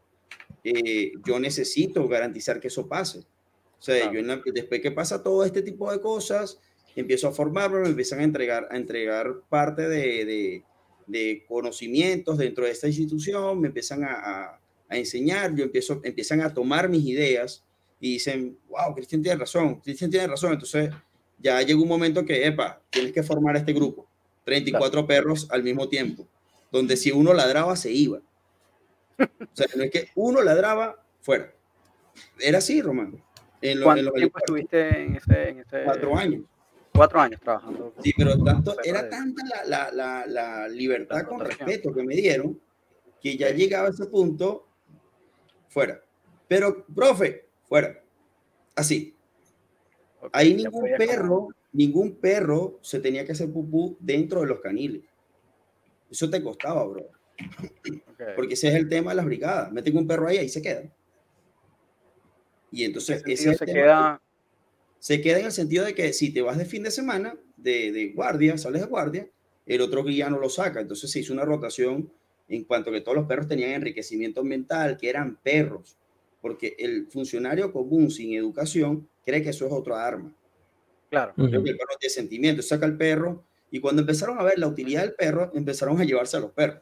eh, 0.63 1.11
yo 1.23 1.39
necesito 1.39 2.07
garantizar 2.07 2.59
que 2.59 2.69
eso 2.69 2.87
pase. 2.87 3.19
O 3.19 3.81
sea, 3.83 4.11
yo 4.11 4.21
después 4.51 4.81
que 4.81 4.89
pasa 4.89 5.21
todo 5.21 5.45
este 5.45 5.61
tipo 5.61 5.91
de 5.91 6.01
cosas, 6.01 6.57
empiezo 6.95 7.27
a 7.27 7.31
formarme, 7.31 7.79
me 7.79 7.89
empiezan 7.89 8.19
a 8.19 8.23
entregar, 8.23 8.67
a 8.69 8.77
entregar 8.77 9.33
parte 9.49 9.87
de, 9.87 10.25
de, 10.25 10.63
de 11.07 11.43
conocimientos 11.47 12.37
dentro 12.37 12.65
de 12.65 12.71
esta 12.71 12.87
institución, 12.87 13.59
me 13.59 13.67
empiezan 13.67 14.03
a, 14.03 14.59
a, 14.89 14.97
enseñar, 14.97 15.55
yo 15.55 15.63
empiezo, 15.63 16.01
empiezan 16.03 16.41
a 16.41 16.53
tomar 16.53 16.87
mis 16.87 17.03
ideas 17.05 17.63
y 17.99 18.13
dicen, 18.13 18.57
wow, 18.69 18.93
Cristian 18.93 19.23
tiene 19.23 19.39
razón, 19.39 19.79
Cristian 19.79 20.11
tiene 20.11 20.27
razón. 20.27 20.53
Entonces 20.53 20.91
ya 21.39 21.59
llega 21.61 21.81
un 21.81 21.87
momento 21.87 22.23
que, 22.23 22.45
epa, 22.45 22.79
tienes 22.91 23.11
que 23.11 23.23
formar 23.23 23.57
este 23.57 23.73
grupo, 23.73 24.07
34 24.45 25.07
perros 25.07 25.47
al 25.49 25.63
mismo 25.63 25.89
tiempo, 25.89 26.27
donde 26.71 26.95
si 26.95 27.11
uno 27.11 27.33
ladraba, 27.33 27.75
se 27.75 27.91
iba. 27.91 28.19
O 29.17 29.55
sea, 29.55 29.67
no 29.75 29.83
es 29.83 29.91
que 29.91 30.09
uno 30.15 30.41
ladraba, 30.41 31.03
fuera. 31.21 31.51
Era 32.39 32.59
así, 32.59 32.81
Román. 32.81 33.19
En 33.61 33.81
¿Cuánto 33.81 34.11
tiempo 34.11 34.37
estuviste 34.37 35.01
en 35.01 35.15
ese, 35.15 35.49
en 35.49 35.59
ese... 35.59 35.83
Cuatro 35.85 36.15
años 36.15 36.43
cuatro 36.93 37.19
años 37.19 37.41
trabajando. 37.41 37.93
Sí, 38.01 38.13
pero 38.15 38.41
tanto, 38.43 38.75
era 38.83 39.09
tanta 39.09 39.43
la, 39.65 39.91
la, 39.91 40.25
la, 40.27 40.67
libertad 40.67 41.23
con 41.23 41.39
respeto 41.39 41.93
que 41.93 42.03
me 42.03 42.15
dieron 42.15 42.59
que 43.21 43.37
ya 43.37 43.49
llegaba 43.51 43.87
a 43.87 43.91
ese 43.91 44.05
punto, 44.05 44.67
fuera. 45.69 46.03
Pero, 46.47 46.85
profe, 46.85 47.47
fuera. 47.67 48.01
Así. 48.75 49.15
Ahí 50.31 50.53
ningún 50.53 50.89
perro, 50.97 51.47
ningún 51.71 52.15
perro 52.15 52.79
se 52.81 52.99
tenía 52.99 53.25
que 53.25 53.31
hacer 53.31 53.51
pupú 53.51 53.97
dentro 53.99 54.41
de 54.41 54.47
los 54.47 54.59
caniles. 54.59 55.03
Eso 56.11 56.29
te 56.29 56.43
costaba, 56.43 56.85
bro. 56.85 57.09
Porque 58.35 58.53
ese 58.53 58.69
es 58.69 58.75
el 58.75 58.87
tema 58.87 59.11
de 59.11 59.15
las 59.15 59.25
brigadas. 59.25 59.71
Meten 59.71 59.97
un 59.97 60.07
perro 60.07 60.27
ahí, 60.27 60.37
ahí 60.37 60.49
se 60.49 60.61
queda. 60.61 60.83
Y 62.71 62.83
entonces 62.85 63.23
ese 63.25 63.55
se 63.55 63.65
queda 63.65 64.21
se 65.03 65.19
queda 65.19 65.39
en 65.39 65.47
el 65.47 65.51
sentido 65.51 65.83
de 65.83 65.93
que 65.93 66.13
si 66.13 66.31
te 66.31 66.41
vas 66.41 66.57
de 66.57 66.63
fin 66.63 66.81
de 66.81 66.89
semana, 66.89 67.37
de, 67.57 67.91
de 67.91 68.13
guardia, 68.13 68.57
sales 68.57 68.83
de 68.83 68.87
guardia, 68.87 69.29
el 69.65 69.81
otro 69.81 70.01
guía 70.01 70.29
no 70.29 70.39
lo 70.39 70.47
saca. 70.47 70.79
Entonces 70.79 71.11
se 71.11 71.19
hizo 71.19 71.33
una 71.33 71.43
rotación 71.43 72.09
en 72.47 72.63
cuanto 72.63 72.89
a 72.89 72.93
que 72.93 73.01
todos 73.01 73.17
los 73.17 73.27
perros 73.27 73.49
tenían 73.49 73.71
enriquecimiento 73.71 74.45
mental, 74.45 74.95
que 74.95 75.09
eran 75.09 75.35
perros, 75.43 75.97
porque 76.39 76.77
el 76.79 77.07
funcionario 77.07 77.73
común 77.73 78.11
sin 78.11 78.33
educación 78.33 79.05
cree 79.25 79.43
que 79.43 79.49
eso 79.49 79.65
es 79.65 79.73
otra 79.73 80.07
arma. 80.07 80.33
Claro. 81.09 81.33
Creo 81.35 81.61
que 81.61 81.71
el 81.71 81.77
perro 81.77 81.97
tiene 81.99 82.13
sentimiento, 82.13 82.61
saca 82.61 82.85
el 82.85 82.95
perro, 82.95 83.43
y 83.71 83.81
cuando 83.81 84.03
empezaron 84.03 84.39
a 84.39 84.43
ver 84.43 84.57
la 84.57 84.69
utilidad 84.69 85.01
del 85.01 85.15
perro, 85.15 85.51
empezaron 85.53 85.99
a 85.99 86.05
llevarse 86.05 86.37
a 86.37 86.39
los 86.39 86.51
perros 86.51 86.79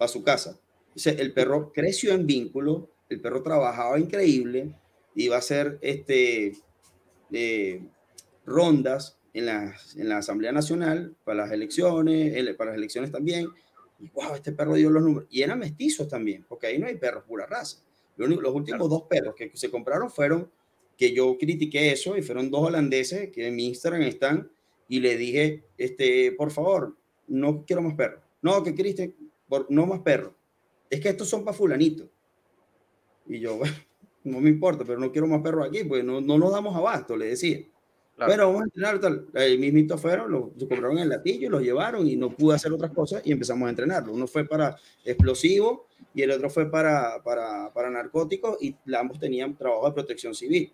a 0.00 0.08
su 0.08 0.24
casa. 0.24 0.58
Entonces, 0.88 1.20
el 1.20 1.32
perro 1.32 1.70
creció 1.72 2.12
en 2.12 2.26
vínculo, 2.26 2.90
el 3.08 3.20
perro 3.20 3.40
trabajaba 3.40 4.00
increíble, 4.00 4.74
iba 5.14 5.36
a 5.36 5.42
ser 5.42 5.78
este, 5.80 6.56
rondas 8.44 9.18
en 9.34 9.46
la, 9.46 9.74
en 9.96 10.08
la 10.08 10.18
Asamblea 10.18 10.52
Nacional 10.52 11.14
para 11.24 11.44
las 11.44 11.52
elecciones, 11.52 12.54
para 12.56 12.70
las 12.70 12.78
elecciones 12.78 13.10
también. 13.10 13.48
Y 13.98 14.08
wow, 14.08 14.34
este 14.34 14.52
perro 14.52 14.74
dio 14.74 14.90
los 14.90 15.02
números. 15.02 15.28
Y 15.30 15.42
eran 15.42 15.58
mestizos 15.58 16.08
también, 16.08 16.44
porque 16.48 16.66
ahí 16.66 16.78
no 16.78 16.86
hay 16.86 16.96
perros 16.96 17.24
pura 17.24 17.46
raza. 17.46 17.78
Los, 18.16 18.28
los 18.28 18.54
últimos 18.54 18.88
dos 18.90 19.04
perros 19.04 19.34
que 19.34 19.50
se 19.54 19.70
compraron 19.70 20.10
fueron 20.10 20.50
que 20.96 21.12
yo 21.12 21.36
critiqué 21.38 21.92
eso 21.92 22.16
y 22.16 22.22
fueron 22.22 22.50
dos 22.50 22.68
holandeses 22.68 23.30
que 23.30 23.48
en 23.48 23.56
mi 23.56 23.66
Instagram 23.66 24.02
están 24.02 24.50
y 24.88 25.00
le 25.00 25.16
dije, 25.16 25.64
este, 25.78 26.32
por 26.32 26.50
favor, 26.50 26.96
no 27.26 27.64
quiero 27.64 27.82
más 27.82 27.94
perros. 27.94 28.22
No, 28.42 28.62
que 28.62 28.74
Cristian, 28.74 29.14
no 29.68 29.86
más 29.86 30.00
perros. 30.00 30.34
Es 30.90 31.00
que 31.00 31.08
estos 31.08 31.28
son 31.28 31.44
para 31.44 31.56
fulanito. 31.56 32.10
Y 33.26 33.40
yo, 33.40 33.56
bueno, 33.58 33.74
no 34.24 34.40
me 34.40 34.50
importa, 34.50 34.84
pero 34.84 34.98
no 34.98 35.10
quiero 35.12 35.26
más 35.26 35.42
perros 35.42 35.68
aquí, 35.68 35.84
pues 35.84 36.04
no, 36.04 36.20
no 36.20 36.38
nos 36.38 36.52
damos 36.52 36.74
abasto, 36.76 37.16
le 37.16 37.26
decía. 37.26 37.60
Pero 38.26 38.46
vamos 38.46 38.62
a 38.62 38.64
entrenar 38.64 39.00
tal. 39.00 39.26
El 39.34 39.58
mismito 39.58 39.98
fueron, 39.98 40.30
lo, 40.30 40.52
compraron 40.68 40.98
en 40.98 41.04
el 41.04 41.08
latillo, 41.08 41.50
los 41.50 41.62
llevaron 41.62 42.06
y 42.06 42.16
no 42.16 42.30
pude 42.30 42.54
hacer 42.54 42.72
otras 42.72 42.92
cosas 42.92 43.22
y 43.24 43.32
empezamos 43.32 43.66
a 43.66 43.70
entrenarlo. 43.70 44.12
Uno 44.12 44.26
fue 44.26 44.46
para 44.46 44.76
explosivo 45.04 45.86
y 46.14 46.22
el 46.22 46.30
otro 46.30 46.50
fue 46.50 46.70
para, 46.70 47.22
para, 47.22 47.72
para 47.72 47.90
narcóticos 47.90 48.62
y 48.62 48.76
ambos 48.94 49.18
tenían 49.18 49.56
trabajo 49.56 49.86
de 49.86 49.92
protección 49.92 50.34
civil. 50.34 50.72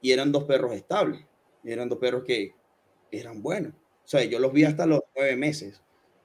Y 0.00 0.10
eran 0.10 0.32
dos 0.32 0.44
perros 0.44 0.72
estables, 0.72 1.24
eran 1.64 1.88
dos 1.88 1.98
perros 1.98 2.24
que 2.24 2.54
eran 3.10 3.42
buenos. 3.42 3.72
O 3.72 4.08
sea, 4.08 4.24
yo 4.24 4.38
los 4.38 4.52
vi 4.52 4.64
hasta 4.64 4.84
los 4.84 5.00
nueve 5.16 5.36
meses. 5.36 5.80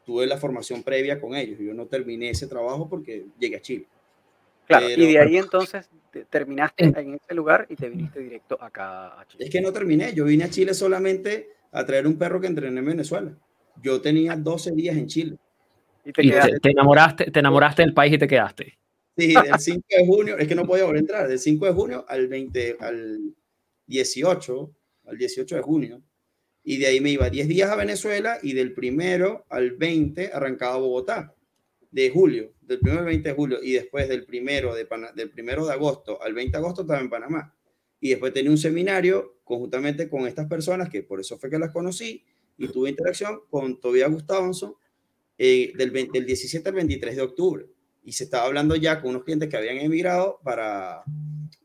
Tuve 0.05 0.25
la 0.25 0.37
formación 0.37 0.83
previa 0.83 1.21
con 1.21 1.35
ellos. 1.35 1.59
Yo 1.59 1.73
no 1.73 1.85
terminé 1.85 2.29
ese 2.31 2.47
trabajo 2.47 2.89
porque 2.89 3.27
llegué 3.39 3.57
a 3.57 3.61
Chile. 3.61 3.87
Claro, 4.67 4.89
y 4.89 5.13
de 5.13 5.19
ahí 5.19 5.37
entonces 5.37 5.89
terminaste 6.29 6.83
en 6.83 7.13
ese 7.13 7.33
lugar 7.33 7.65
y 7.69 7.75
te 7.75 7.89
viniste 7.89 8.19
directo 8.19 8.61
acá 8.61 9.19
a 9.19 9.25
Chile. 9.27 9.45
Es 9.45 9.49
que 9.49 9.61
no 9.61 9.71
terminé, 9.71 10.13
yo 10.13 10.25
vine 10.25 10.43
a 10.43 10.49
Chile 10.49 10.73
solamente 10.73 11.51
a 11.71 11.85
traer 11.85 12.05
un 12.05 12.17
perro 12.17 12.41
que 12.41 12.47
entrené 12.47 12.79
en 12.79 12.85
Venezuela. 12.85 13.31
Yo 13.81 14.01
tenía 14.01 14.35
12 14.35 14.71
días 14.71 14.97
en 14.97 15.07
Chile. 15.07 15.37
Y 16.03 16.11
te, 16.11 16.71
enamoraste, 16.71 17.31
te 17.31 17.39
enamoraste 17.39 17.81
del 17.83 17.93
país 17.93 18.13
y 18.13 18.17
te 18.17 18.27
quedaste. 18.27 18.77
Sí, 19.15 19.33
del 19.33 19.57
5 19.57 19.85
de 19.89 20.05
junio, 20.05 20.37
es 20.37 20.47
que 20.47 20.55
no 20.55 20.65
podía 20.65 20.83
volver 20.83 20.97
a 20.97 20.99
entrar, 20.99 21.27
del 21.27 21.39
5 21.39 21.65
de 21.65 21.71
junio 21.71 22.05
al 22.07 22.27
20, 22.27 22.77
al 22.79 23.19
18, 23.85 24.71
al 25.05 25.17
18 25.17 25.55
de 25.55 25.61
junio. 25.61 26.01
Y 26.63 26.77
de 26.77 26.87
ahí 26.87 26.99
me 26.99 27.09
iba 27.09 27.29
10 27.29 27.47
días 27.47 27.69
a 27.69 27.75
Venezuela 27.75 28.37
y 28.41 28.53
del 28.53 28.73
primero 28.73 29.45
al 29.49 29.71
20 29.71 30.31
arrancaba 30.33 30.75
a 30.75 30.79
Bogotá 30.79 31.33
de 32.01 32.09
julio, 32.11 32.53
del 32.61 32.79
1 32.81 32.99
al 32.99 33.05
20 33.05 33.29
de 33.29 33.35
julio, 33.35 33.59
y 33.61 33.73
después 33.73 34.07
del 34.07 34.25
primero 34.25 34.75
de, 34.75 34.87
del 35.15 35.29
primero 35.31 35.65
de 35.65 35.73
agosto 35.73 36.21
al 36.21 36.33
20 36.33 36.51
de 36.51 36.57
agosto 36.57 36.81
estaba 36.81 36.99
en 36.99 37.09
Panamá. 37.09 37.55
Y 37.99 38.09
después 38.09 38.33
tenía 38.33 38.51
un 38.51 38.57
seminario 38.57 39.39
conjuntamente 39.43 40.09
con 40.09 40.27
estas 40.27 40.47
personas, 40.47 40.89
que 40.89 41.01
por 41.01 41.19
eso 41.19 41.37
fue 41.39 41.49
que 41.49 41.57
las 41.57 41.71
conocí, 41.71 42.23
y 42.57 42.67
tuve 42.67 42.89
interacción 42.89 43.41
con 43.49 43.79
Tobias 43.79 44.11
Gustavson 44.11 44.75
eh, 45.37 45.73
del, 45.75 45.91
del 45.91 46.25
17 46.25 46.69
al 46.69 46.75
23 46.75 47.15
de 47.15 47.21
octubre. 47.21 47.65
Y 48.03 48.11
se 48.11 48.25
estaba 48.25 48.45
hablando 48.45 48.75
ya 48.75 49.01
con 49.01 49.11
unos 49.11 49.23
clientes 49.23 49.49
que 49.49 49.57
habían 49.57 49.77
emigrado 49.77 50.39
para 50.43 51.03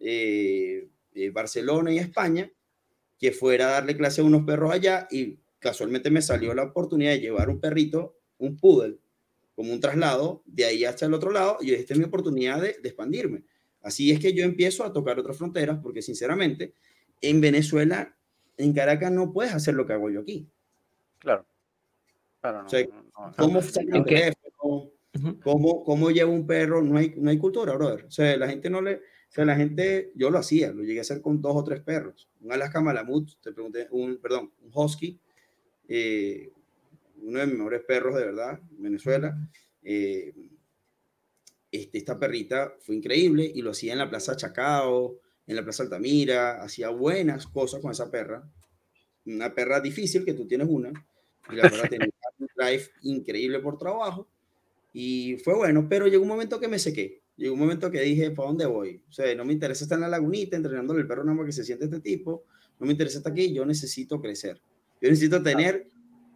eh, 0.00 0.88
eh, 1.14 1.30
Barcelona 1.30 1.92
y 1.92 1.98
España, 1.98 2.50
que 3.18 3.32
fuera 3.32 3.68
a 3.68 3.72
darle 3.72 3.96
clase 3.96 4.20
a 4.20 4.24
unos 4.24 4.44
perros 4.44 4.72
allá, 4.72 5.06
y 5.10 5.38
casualmente 5.58 6.10
me 6.10 6.22
salió 6.22 6.54
la 6.54 6.64
oportunidad 6.64 7.12
de 7.12 7.20
llevar 7.20 7.50
un 7.50 7.60
perrito, 7.60 8.16
un 8.38 8.56
poodle, 8.56 8.96
como 9.54 9.72
un 9.72 9.80
traslado 9.80 10.42
de 10.46 10.64
ahí 10.64 10.84
hasta 10.84 11.06
el 11.06 11.14
otro 11.14 11.30
lado 11.30 11.58
y 11.60 11.72
esta 11.72 11.94
es 11.94 11.98
mi 11.98 12.06
oportunidad 12.06 12.60
de, 12.60 12.70
expandirme. 12.82 13.44
Así 13.82 14.10
es 14.10 14.20
que 14.20 14.32
yo 14.32 14.44
empiezo 14.44 14.84
a 14.84 14.92
tocar 14.92 15.18
otras 15.18 15.36
fronteras 15.36 15.78
porque 15.82 16.02
sinceramente 16.02 16.74
en 17.20 17.40
Venezuela, 17.40 18.16
en 18.56 18.72
Caracas 18.72 19.12
no 19.12 19.32
puedes 19.32 19.54
hacer 19.54 19.74
lo 19.74 19.86
que 19.86 19.92
hago 19.92 20.10
yo 20.10 20.20
aquí. 20.20 20.48
Claro. 21.18 21.46
claro 22.40 22.64
no, 22.64 23.32
¿Cómo 23.36 23.60
¿Cómo, 25.42 25.84
¿Cómo 25.84 26.10
lleva 26.10 26.30
un 26.30 26.46
perro? 26.46 26.82
No 26.82 26.96
hay, 26.96 27.14
no 27.16 27.30
hay 27.30 27.38
cultura, 27.38 27.74
brother. 27.74 28.06
O 28.06 28.10
sea, 28.10 28.36
la 28.36 28.48
gente 28.48 28.70
no 28.70 28.80
le... 28.80 28.94
O 28.96 29.34
sea, 29.34 29.44
la 29.46 29.56
gente, 29.56 30.12
yo 30.14 30.30
lo 30.30 30.38
hacía, 30.38 30.72
lo 30.72 30.82
llegué 30.82 30.98
a 30.98 31.02
hacer 31.02 31.22
con 31.22 31.40
dos 31.40 31.56
o 31.56 31.64
tres 31.64 31.80
perros. 31.80 32.28
Un 32.40 32.52
Alaska 32.52 32.80
Malamut, 32.82 33.30
te 33.40 33.52
pregunté, 33.52 33.88
un, 33.90 34.18
perdón, 34.18 34.52
un 34.62 34.70
Husky, 34.74 35.18
eh, 35.88 36.50
uno 37.22 37.38
de 37.38 37.46
mis 37.46 37.56
mejores 37.56 37.82
perros 37.84 38.16
de 38.16 38.24
verdad, 38.24 38.60
Venezuela. 38.72 39.36
Eh, 39.82 40.34
este, 41.70 41.98
esta 41.98 42.18
perrita 42.18 42.74
fue 42.80 42.96
increíble 42.96 43.50
y 43.54 43.62
lo 43.62 43.70
hacía 43.70 43.92
en 43.92 43.98
la 43.98 44.10
Plaza 44.10 44.36
Chacao, 44.36 45.18
en 45.46 45.56
la 45.56 45.64
Plaza 45.64 45.82
Altamira, 45.82 46.62
hacía 46.62 46.90
buenas 46.90 47.46
cosas 47.46 47.80
con 47.80 47.90
esa 47.90 48.10
perra. 48.10 48.42
Una 49.24 49.54
perra 49.54 49.80
difícil, 49.80 50.24
que 50.24 50.34
tú 50.34 50.46
tienes 50.46 50.68
una, 50.68 50.92
y 51.50 51.56
la 51.56 51.68
perra 51.70 51.88
tenía 51.88 52.08
un 52.38 52.48
drive 52.56 52.90
increíble 53.02 53.58
por 53.60 53.78
trabajo, 53.78 54.28
y 54.92 55.36
fue 55.38 55.54
bueno, 55.54 55.86
pero 55.88 56.06
llegó 56.06 56.22
un 56.22 56.28
momento 56.28 56.60
que 56.60 56.68
me 56.68 56.78
sequé. 56.78 57.22
Llegó 57.36 57.54
un 57.54 57.60
momento 57.60 57.90
que 57.90 58.00
dije, 58.00 58.30
¿para 58.30 58.48
dónde 58.48 58.66
voy? 58.66 59.02
O 59.08 59.12
sea, 59.12 59.34
no 59.34 59.44
me 59.44 59.54
interesa 59.54 59.84
estar 59.84 59.96
en 59.96 60.02
la 60.02 60.08
lagunita 60.08 60.56
entrenándole 60.56 61.00
el 61.00 61.06
perro 61.06 61.24
nada 61.24 61.36
más 61.36 61.46
que 61.46 61.52
se 61.52 61.64
siente 61.64 61.86
este 61.86 62.00
tipo, 62.00 62.44
no 62.78 62.86
me 62.86 62.92
interesa 62.92 63.18
estar 63.18 63.32
aquí, 63.32 63.54
yo 63.54 63.64
necesito 63.64 64.20
crecer. 64.20 64.60
Yo 65.00 65.08
necesito 65.08 65.42
tener 65.42 65.88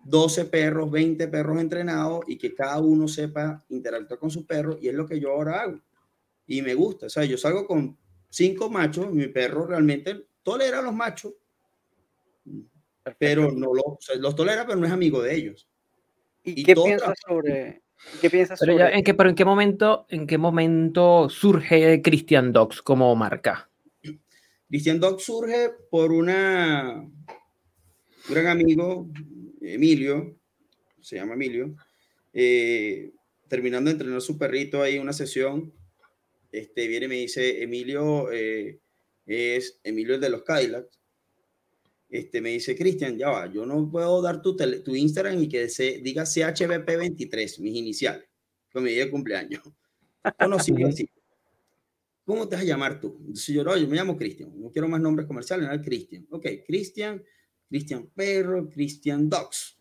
12 0.09 0.45
perros, 0.45 0.91
20 0.91 1.27
perros 1.29 1.61
entrenados 1.61 2.21
y 2.29 2.39
que 2.39 2.55
cada 2.55 2.79
uno 2.79 3.09
sepa 3.09 3.65
interactuar 3.69 4.21
con 4.21 4.31
su 4.31 4.47
perro 4.47 4.79
y 4.81 4.89
es 4.89 4.95
lo 4.95 5.07
que 5.07 5.19
yo 5.19 5.33
ahora 5.33 5.63
hago. 5.63 5.81
Y 6.47 6.63
me 6.63 6.75
gusta, 6.75 7.07
o 7.07 7.11
sea, 7.11 7.25
yo 7.25 7.37
salgo 7.37 7.67
con 7.67 7.99
cinco 8.29 8.71
machos, 8.71 9.11
mi 9.13 9.27
perro 9.27 9.67
realmente 9.67 10.27
tolera 10.45 10.79
a 10.79 10.83
los 10.83 10.95
machos, 10.95 11.35
pero 13.19 13.51
no 13.51 13.73
los 13.75 14.37
tolera, 14.37 14.65
pero 14.65 14.79
no 14.79 14.87
es 14.87 14.93
amigo 14.93 15.21
de 15.21 15.35
ellos. 15.35 15.69
¿Y, 16.45 16.63
qué 16.63 16.77
piensas 16.77 17.19
sobre, 17.27 17.83
¿Qué 18.21 18.31
piensas 18.31 18.61
pero 18.61 18.79
en 18.79 19.03
qué, 19.03 19.15
pero 19.15 19.31
en 19.31 19.35
qué 19.35 19.45
momento, 19.45 20.07
en 20.09 20.29
qué 20.29 20.39
momento 20.39 21.29
surge 21.29 22.01
Christian 22.01 22.53
Dogs 22.53 22.81
como 22.81 23.15
marca? 23.17 23.69
Christian 24.69 25.01
Dogs 25.01 25.25
surge 25.25 25.71
por 25.91 26.13
una 26.13 27.05
un 27.05 27.27
gran 28.29 28.47
amigo 28.47 29.09
Emilio, 29.61 30.39
se 31.01 31.17
llama 31.17 31.35
Emilio, 31.35 31.77
eh, 32.33 33.13
terminando 33.49 33.89
de 33.89 33.93
entrenar 33.93 34.21
su 34.21 34.37
perrito 34.37 34.83
ahí 34.83 34.99
una 34.99 35.13
sesión, 35.13 35.73
este, 36.51 36.89
viene 36.89 37.07
y 37.07 37.09
me 37.09 37.15
dice, 37.17 37.63
Emilio 37.63 38.31
eh, 38.33 38.81
es 39.27 39.81
Emilio 39.85 40.15
el 40.15 40.21
de 40.21 40.31
los 40.31 40.43
Cadillacs. 40.43 40.99
Este, 42.09 42.41
me 42.41 42.51
dice, 42.51 42.77
Cristian, 42.77 43.19
ya 43.19 43.31
va, 43.31 43.53
yo 43.53 43.67
no 43.67 43.91
puedo 43.91 44.23
dar 44.23 44.41
tu, 44.41 44.57
tu 44.57 44.95
Instagram 44.95 45.43
y 45.43 45.49
que 45.49 45.69
se 45.69 45.99
diga 45.99 46.23
CHBP23, 46.23 47.61
mis 47.61 47.75
iniciales, 47.75 48.29
con 48.73 48.85
mi 48.85 48.91
día 48.93 49.05
de 49.05 49.11
cumpleaños. 49.11 49.63
no, 50.49 50.59
sí, 50.59 50.73
¿Cómo 52.25 52.49
te 52.49 52.57
vas 52.57 52.65
a 52.65 52.67
llamar 52.67 53.01
tú? 53.01 53.17
Entonces 53.21 53.55
yo, 53.55 53.63
no, 53.63 53.77
yo 53.77 53.87
me 53.87 53.97
llamo 53.97 54.17
Cristian, 54.17 54.53
no 54.61 54.71
quiero 54.71 54.89
más 54.89 55.01
nombres 55.01 55.27
comerciales, 55.27 55.69
no, 55.69 55.83
Cristian. 55.83 56.27
Ok, 56.31 56.47
Cristian 56.67 57.23
Christian 57.69 58.11
Perro, 58.15 58.69
Christian 58.69 59.29
Dogs. 59.29 59.79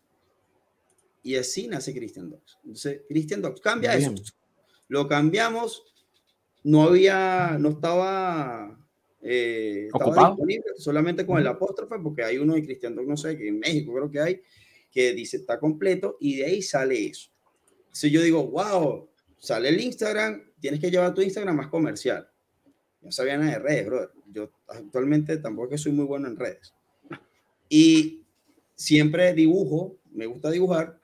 Y 1.22 1.36
así 1.36 1.66
nace 1.66 1.94
Christian 1.94 2.30
Dogs. 2.30 2.58
Entonces, 2.62 3.02
Christian 3.08 3.42
Dogs 3.42 3.60
cambia 3.60 3.96
eso. 3.96 4.14
Lo 4.88 5.08
cambiamos, 5.08 5.82
no 6.62 6.84
había, 6.84 7.56
no 7.58 7.70
estaba, 7.70 8.78
eh, 9.22 9.88
disponible 9.92 10.64
solamente 10.76 11.26
con 11.26 11.38
el 11.38 11.46
apóstrofe, 11.46 11.98
porque 12.00 12.22
hay 12.22 12.38
uno 12.38 12.54
de 12.54 12.62
Christian 12.62 12.94
Dogs, 12.94 13.08
no 13.08 13.16
sé, 13.16 13.36
que 13.36 13.48
en 13.48 13.58
México 13.58 13.92
creo 13.92 14.10
que 14.10 14.20
hay, 14.20 14.40
que 14.90 15.12
dice 15.14 15.38
está 15.38 15.58
completo, 15.58 16.16
y 16.20 16.36
de 16.36 16.44
ahí 16.44 16.62
sale 16.62 17.06
eso. 17.06 17.30
Si 17.90 18.10
yo 18.10 18.22
digo, 18.22 18.46
wow, 18.46 19.08
sale 19.38 19.70
el 19.70 19.80
Instagram, 19.80 20.52
tienes 20.60 20.80
que 20.80 20.90
llevar 20.90 21.12
tu 21.12 21.22
Instagram 21.22 21.56
más 21.56 21.68
comercial. 21.68 22.28
No 23.00 23.10
sabía 23.10 23.36
nada 23.36 23.52
de 23.52 23.58
redes, 23.58 23.86
brother. 23.86 24.10
Yo 24.32 24.50
actualmente 24.68 25.36
tampoco 25.38 25.76
soy 25.78 25.92
muy 25.92 26.04
bueno 26.04 26.28
en 26.28 26.36
redes. 26.36 26.74
Y 27.68 28.24
siempre 28.74 29.32
dibujo, 29.34 29.98
me 30.12 30.26
gusta 30.26 30.50
dibujar, 30.50 31.00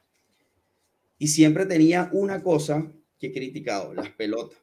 y 1.18 1.28
siempre 1.28 1.66
tenía 1.66 2.10
una 2.12 2.42
cosa 2.42 2.92
que 3.18 3.28
he 3.28 3.32
criticado, 3.32 3.94
las 3.94 4.10
pelotas. 4.10 4.58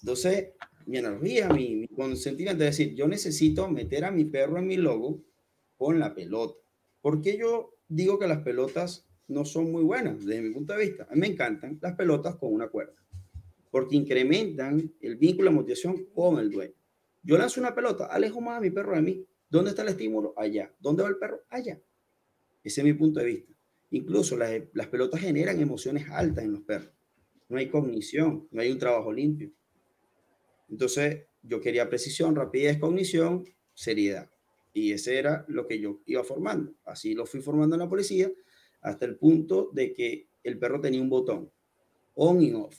Entonces, 0.00 0.48
mi 0.86 0.98
analogía, 0.98 1.48
mi, 1.48 1.76
mi 1.76 1.88
consentimiento 1.88 2.64
es 2.64 2.76
decir, 2.76 2.94
yo 2.94 3.06
necesito 3.08 3.68
meter 3.68 4.04
a 4.04 4.10
mi 4.10 4.24
perro 4.24 4.58
en 4.58 4.66
mi 4.66 4.76
logo 4.76 5.22
con 5.76 5.98
la 5.98 6.14
pelota. 6.14 6.58
¿Por 7.00 7.22
qué 7.22 7.38
yo 7.38 7.76
digo 7.88 8.18
que 8.18 8.26
las 8.26 8.42
pelotas 8.42 9.06
no 9.28 9.44
son 9.44 9.70
muy 9.70 9.82
buenas 9.82 10.24
desde 10.24 10.42
mi 10.42 10.52
punto 10.52 10.72
de 10.72 10.86
vista? 10.86 11.06
A 11.10 11.14
mí 11.14 11.20
me 11.20 11.26
encantan 11.28 11.78
las 11.80 11.94
pelotas 11.94 12.36
con 12.36 12.52
una 12.52 12.68
cuerda, 12.68 12.94
porque 13.70 13.96
incrementan 13.96 14.92
el 15.00 15.16
vínculo 15.16 15.50
de 15.50 15.56
motivación 15.56 16.06
con 16.14 16.38
el 16.38 16.50
dueño. 16.50 16.74
Yo 17.24 17.38
lanzo 17.38 17.58
una 17.60 17.74
pelota, 17.74 18.06
alejo 18.06 18.40
más 18.40 18.58
a 18.58 18.60
mi 18.60 18.70
perro 18.70 18.94
de 18.94 19.02
mí. 19.02 19.26
¿Dónde 19.48 19.70
está 19.70 19.82
el 19.82 19.88
estímulo? 19.88 20.34
Allá. 20.36 20.72
¿Dónde 20.78 21.02
va 21.02 21.08
el 21.08 21.16
perro? 21.16 21.42
Allá. 21.48 21.80
Ese 22.62 22.80
es 22.82 22.84
mi 22.84 22.92
punto 22.92 23.20
de 23.20 23.26
vista. 23.26 23.54
Incluso 23.90 24.36
las, 24.36 24.86
pelotas 24.88 25.20
generan 25.20 25.60
emociones 25.60 26.08
altas 26.10 26.44
en 26.44 26.52
los 26.52 26.62
perros. 26.62 26.90
No 27.48 27.58
hay 27.58 27.68
cognición, 27.68 28.48
no 28.50 28.60
hay 28.60 28.70
un 28.70 28.78
trabajo 28.78 29.12
limpio. 29.12 29.52
Entonces, 30.68 31.26
yo 31.42 31.60
quería 31.60 31.88
precisión, 31.88 32.34
rapidez, 32.34 32.78
cognición, 32.78 33.44
seriedad. 33.72 34.30
Y 34.72 34.92
ese 34.92 35.18
era 35.18 35.44
lo 35.48 35.66
que 35.66 35.78
yo 35.78 36.02
iba 36.06 36.24
formando. 36.24 36.74
Así 36.84 37.14
lo 37.14 37.26
fui 37.26 37.40
formando 37.40 37.76
en 37.76 37.80
la 37.80 37.88
policía 37.88 38.30
hasta 38.80 39.06
el 39.06 39.16
punto 39.16 39.70
de 39.72 39.94
que 39.94 40.28
el 40.42 40.58
perro 40.58 40.80
tenía 40.80 41.00
un 41.00 41.08
botón, 41.08 41.50
on 42.14 42.42
y 42.42 42.52
off. 42.52 42.76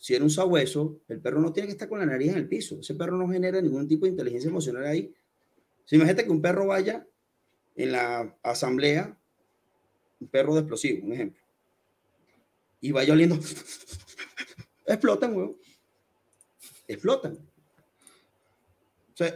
Si 0.00 0.14
era 0.14 0.24
un 0.24 0.30
sabueso, 0.30 1.02
el 1.08 1.20
perro 1.20 1.42
no 1.42 1.52
tiene 1.52 1.66
que 1.66 1.72
estar 1.72 1.86
con 1.86 1.98
la 1.98 2.06
nariz 2.06 2.30
en 2.30 2.38
el 2.38 2.48
piso. 2.48 2.80
Ese 2.80 2.94
perro 2.94 3.18
no 3.18 3.28
genera 3.28 3.60
ningún 3.60 3.86
tipo 3.86 4.06
de 4.06 4.12
inteligencia 4.12 4.48
emocional 4.48 4.86
ahí. 4.86 5.12
Si 5.84 5.96
imagínate 5.96 6.24
que 6.24 6.30
un 6.30 6.40
perro 6.40 6.66
vaya 6.66 7.06
en 7.76 7.92
la 7.92 8.34
asamblea, 8.42 9.14
un 10.18 10.28
perro 10.28 10.54
de 10.54 10.60
explosivo, 10.60 11.06
un 11.06 11.12
ejemplo, 11.12 11.42
y 12.80 12.92
vaya 12.92 13.12
oliendo, 13.12 13.38
explotan, 14.86 15.36
weón. 15.36 15.56
Explotan. 16.88 17.38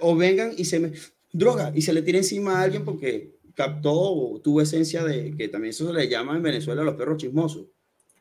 O, 0.00 0.16
vengan 0.16 0.54
y 0.56 0.64
se 0.64 0.80
me 0.80 0.92
droga 1.30 1.72
y 1.74 1.82
se 1.82 1.92
le 1.92 2.00
tira 2.00 2.16
encima 2.16 2.58
a 2.58 2.62
alguien 2.62 2.86
porque 2.86 3.36
captó 3.54 3.92
o 3.92 4.40
tuvo 4.40 4.62
esencia 4.62 5.04
de 5.04 5.36
que 5.36 5.48
también 5.48 5.70
eso 5.70 5.86
se 5.86 5.92
le 5.92 6.08
llama 6.08 6.36
en 6.36 6.42
Venezuela 6.42 6.80
a 6.80 6.86
los 6.86 6.94
perros 6.94 7.18
chismosos. 7.18 7.66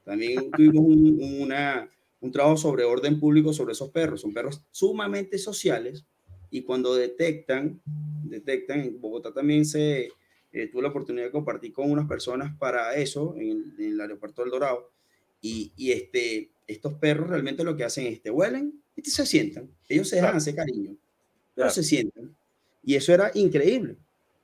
También 0.03 0.51
tuvimos 0.51 0.83
un, 0.85 1.41
una, 1.41 1.89
un 2.23 2.31
trabajo 2.31 2.55
sobre 2.55 2.85
orden 2.85 3.19
público 3.19 3.51
sobre 3.51 3.73
esos 3.73 3.89
perros. 3.89 4.21
Son 4.21 4.33
perros 4.33 4.61
sumamente 4.71 5.37
sociales 5.37 6.05
y 6.49 6.61
cuando 6.61 6.95
detectan, 6.95 7.81
detectan, 8.23 8.79
en 8.79 9.01
Bogotá 9.01 9.33
también 9.33 9.65
se 9.65 10.09
eh, 10.53 10.67
tuve 10.71 10.83
la 10.83 10.87
oportunidad 10.87 11.25
de 11.25 11.31
compartir 11.31 11.73
con 11.73 11.91
unas 11.91 12.07
personas 12.07 12.57
para 12.57 12.95
eso 12.95 13.35
en 13.37 13.75
el, 13.77 13.99
aeropuerto 13.99 14.41
del 14.41 14.51
Dorado 14.51 14.89
y, 15.41 15.73
y, 15.75 15.91
este, 15.91 16.51
estos 16.65 16.93
perros 16.93 17.29
realmente 17.29 17.65
lo 17.65 17.75
que 17.75 17.83
hacen 17.83 18.07
es 18.07 18.21
te 18.21 18.31
huelen 18.31 18.81
y 18.95 19.01
se 19.01 19.25
sientan. 19.25 19.69
Ellos 19.89 20.07
se 20.07 20.15
dejan 20.15 20.37
hacer 20.37 20.55
cariño, 20.55 20.95
pero 21.53 21.69
se 21.71 21.83
sientan. 21.83 22.33
Y 22.85 22.95
eso 22.95 23.13
era 23.13 23.31
increíble, 23.33 23.97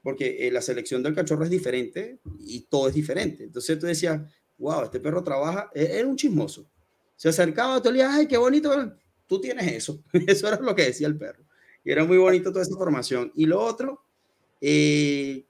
porque 0.04 0.46
eh, 0.46 0.52
la 0.52 0.62
selección 0.62 1.02
del 1.02 1.16
cachorro 1.16 1.46
es 1.46 1.50
diferente 1.50 2.20
y 2.40 2.60
todo 2.62 2.90
es 2.90 2.94
diferente. 2.94 3.46
Entonces 3.46 3.80
tú 3.80 3.86
decías, 3.86 4.22
wow, 4.58 4.84
este 4.84 5.00
perro 5.00 5.24
trabaja, 5.24 5.72
e, 5.74 5.86
era 5.98 6.08
un 6.08 6.18
chismoso. 6.18 6.70
Se 7.20 7.28
acercaba, 7.28 7.82
te 7.82 7.90
olía, 7.90 8.14
ay, 8.16 8.28
qué 8.28 8.38
bonito, 8.38 8.94
tú 9.28 9.42
tienes 9.42 9.68
eso. 9.74 10.02
Eso 10.26 10.48
era 10.48 10.58
lo 10.62 10.74
que 10.74 10.86
decía 10.86 11.06
el 11.06 11.18
perro. 11.18 11.44
Y 11.84 11.92
era 11.92 12.06
muy 12.06 12.18
bonito 12.18 12.50
toda 12.50 12.62
esa 12.62 12.72
información. 12.72 13.30
Y 13.36 13.46
lo 13.46 13.60
otro, 13.60 14.02
eh, 14.62 15.44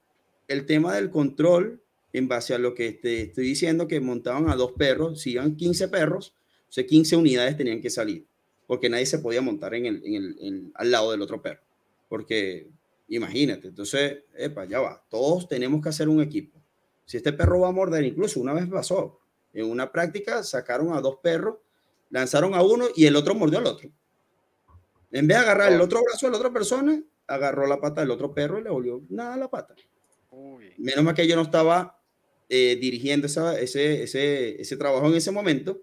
el 0.48 0.66
tema 0.66 0.96
del 0.96 1.10
control, 1.10 1.80
en 2.12 2.26
base 2.26 2.54
a 2.54 2.58
lo 2.58 2.74
que 2.74 2.88
estoy 3.02 3.44
diciendo, 3.44 3.86
que 3.86 4.00
montaban 4.00 4.50
a 4.50 4.56
dos 4.56 4.72
perros, 4.72 5.20
si 5.20 5.30
iban 5.30 5.54
15 5.54 5.86
perros, 5.86 6.34
o 6.68 6.72
sea, 6.72 6.84
15 6.84 7.14
unidades 7.14 7.56
tenían 7.56 7.80
que 7.80 7.88
salir, 7.88 8.26
porque 8.66 8.90
nadie 8.90 9.06
se 9.06 9.20
podía 9.20 9.40
montar 9.40 9.72
en 9.74 9.86
el, 9.86 10.02
en 10.04 10.14
el, 10.40 10.72
al 10.74 10.90
lado 10.90 11.12
del 11.12 11.22
otro 11.22 11.40
perro. 11.40 11.60
Porque 12.08 12.66
imagínate, 13.06 13.68
entonces, 13.68 14.24
epa, 14.36 14.64
ya 14.64 14.80
va, 14.80 15.04
todos 15.08 15.46
tenemos 15.46 15.80
que 15.80 15.90
hacer 15.90 16.08
un 16.08 16.20
equipo. 16.20 16.60
Si 17.04 17.16
este 17.16 17.32
perro 17.32 17.60
va 17.60 17.68
a 17.68 17.72
morder, 17.72 18.02
incluso 18.02 18.40
una 18.40 18.54
vez 18.54 18.66
pasó, 18.66 19.19
en 19.52 19.70
una 19.70 19.90
práctica 19.90 20.42
sacaron 20.42 20.92
a 20.92 21.00
dos 21.00 21.16
perros, 21.22 21.58
lanzaron 22.10 22.54
a 22.54 22.62
uno 22.62 22.86
y 22.94 23.06
el 23.06 23.16
otro 23.16 23.34
mordió 23.34 23.58
al 23.58 23.66
otro. 23.66 23.90
En 25.12 25.26
vez 25.26 25.38
de 25.38 25.42
agarrar 25.42 25.72
el 25.72 25.80
otro 25.80 26.00
brazo 26.02 26.26
de 26.26 26.32
la 26.32 26.38
otra 26.38 26.52
persona, 26.52 27.02
agarró 27.26 27.66
la 27.66 27.80
pata 27.80 28.00
del 28.00 28.10
otro 28.10 28.32
perro 28.32 28.58
y 28.58 28.62
le 28.62 28.70
volvió 28.70 29.02
nada 29.08 29.34
a 29.34 29.38
la 29.38 29.50
pata. 29.50 29.74
Menos 30.78 31.04
mal 31.04 31.14
que 31.14 31.26
yo 31.26 31.36
no 31.36 31.42
estaba 31.42 32.00
eh, 32.48 32.76
dirigiendo 32.80 33.26
ese, 33.26 34.02
ese, 34.02 34.60
ese 34.60 34.76
trabajo 34.76 35.06
en 35.06 35.14
ese 35.14 35.30
momento 35.30 35.80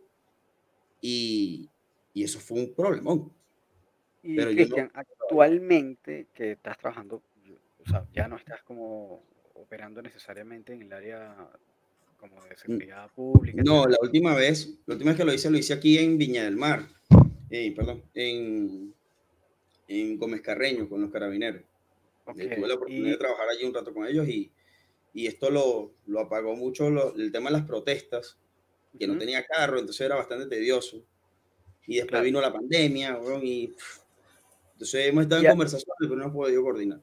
y, 1.02 1.70
y 2.14 2.24
eso 2.24 2.40
fue 2.40 2.60
un 2.60 2.74
problemón. 2.74 3.32
Y 4.24 4.36
Pero 4.36 4.52
Cristian, 4.52 4.92
actualmente 4.94 6.28
que 6.34 6.54
estás 6.54 6.78
trabajando, 6.78 7.22
o 7.80 7.90
sea, 7.90 8.06
ya 8.14 8.28
no 8.28 8.38
estás 8.38 8.64
como 8.64 9.24
operando 9.54 10.02
necesariamente 10.02 10.74
en 10.74 10.82
el 10.84 10.94
área 10.94 11.50
como 12.18 12.44
de 12.44 12.58
seguridad 12.58 13.10
pública. 13.14 13.62
No, 13.64 13.86
la 13.86 13.98
última 14.02 14.36
vez, 14.36 14.70
la 14.86 14.96
última 14.96 15.12
vez 15.12 15.18
que 15.18 15.26
lo 15.26 15.34
hice, 15.34 15.50
lo 15.50 15.58
hice 15.58 15.74
aquí 15.74 15.98
en 15.98 16.18
Viña 16.18 16.44
del 16.44 16.58
Mar, 16.58 16.88
eh, 17.50 17.74
perdón, 17.76 18.04
en, 18.14 18.94
en 19.88 20.18
Gómez 20.18 20.42
Carreño 20.42 20.90
con 20.90 21.02
los 21.02 21.12
carabineros. 21.12 21.62
tuve 22.26 22.68
la 22.68 22.76
oportunidad 22.76 23.12
de 23.12 23.18
trabajar 23.18 23.48
allí 23.50 23.66
un 23.66 23.74
rato 23.74 23.94
con 23.94 24.06
ellos 24.06 24.28
y, 24.28 24.52
y 25.14 25.28
esto 25.28 25.50
lo, 25.50 25.94
lo 26.08 26.20
apagó 26.20 26.56
mucho 26.56 26.88
el 27.16 27.32
tema 27.32 27.50
de 27.50 27.58
las 27.58 27.66
protestas, 27.66 28.38
que 28.98 29.08
no 29.08 29.18
tenía 29.18 29.46
carro, 29.46 29.80
entonces 29.80 30.06
era 30.06 30.16
bastante 30.16 30.48
tedioso. 30.48 31.04
Y 31.86 31.98
después 31.98 32.22
vino 32.24 32.42
la 32.42 32.52
pandemia, 32.52 33.18
y 33.42 33.74
entonces 34.74 35.08
hemos 35.08 35.24
estado 35.24 35.42
en 35.42 35.50
conversaciones, 35.50 35.96
pero 36.00 36.16
no 36.16 36.24
hemos 36.24 36.36
podido 36.36 36.62
coordinar. 36.64 37.00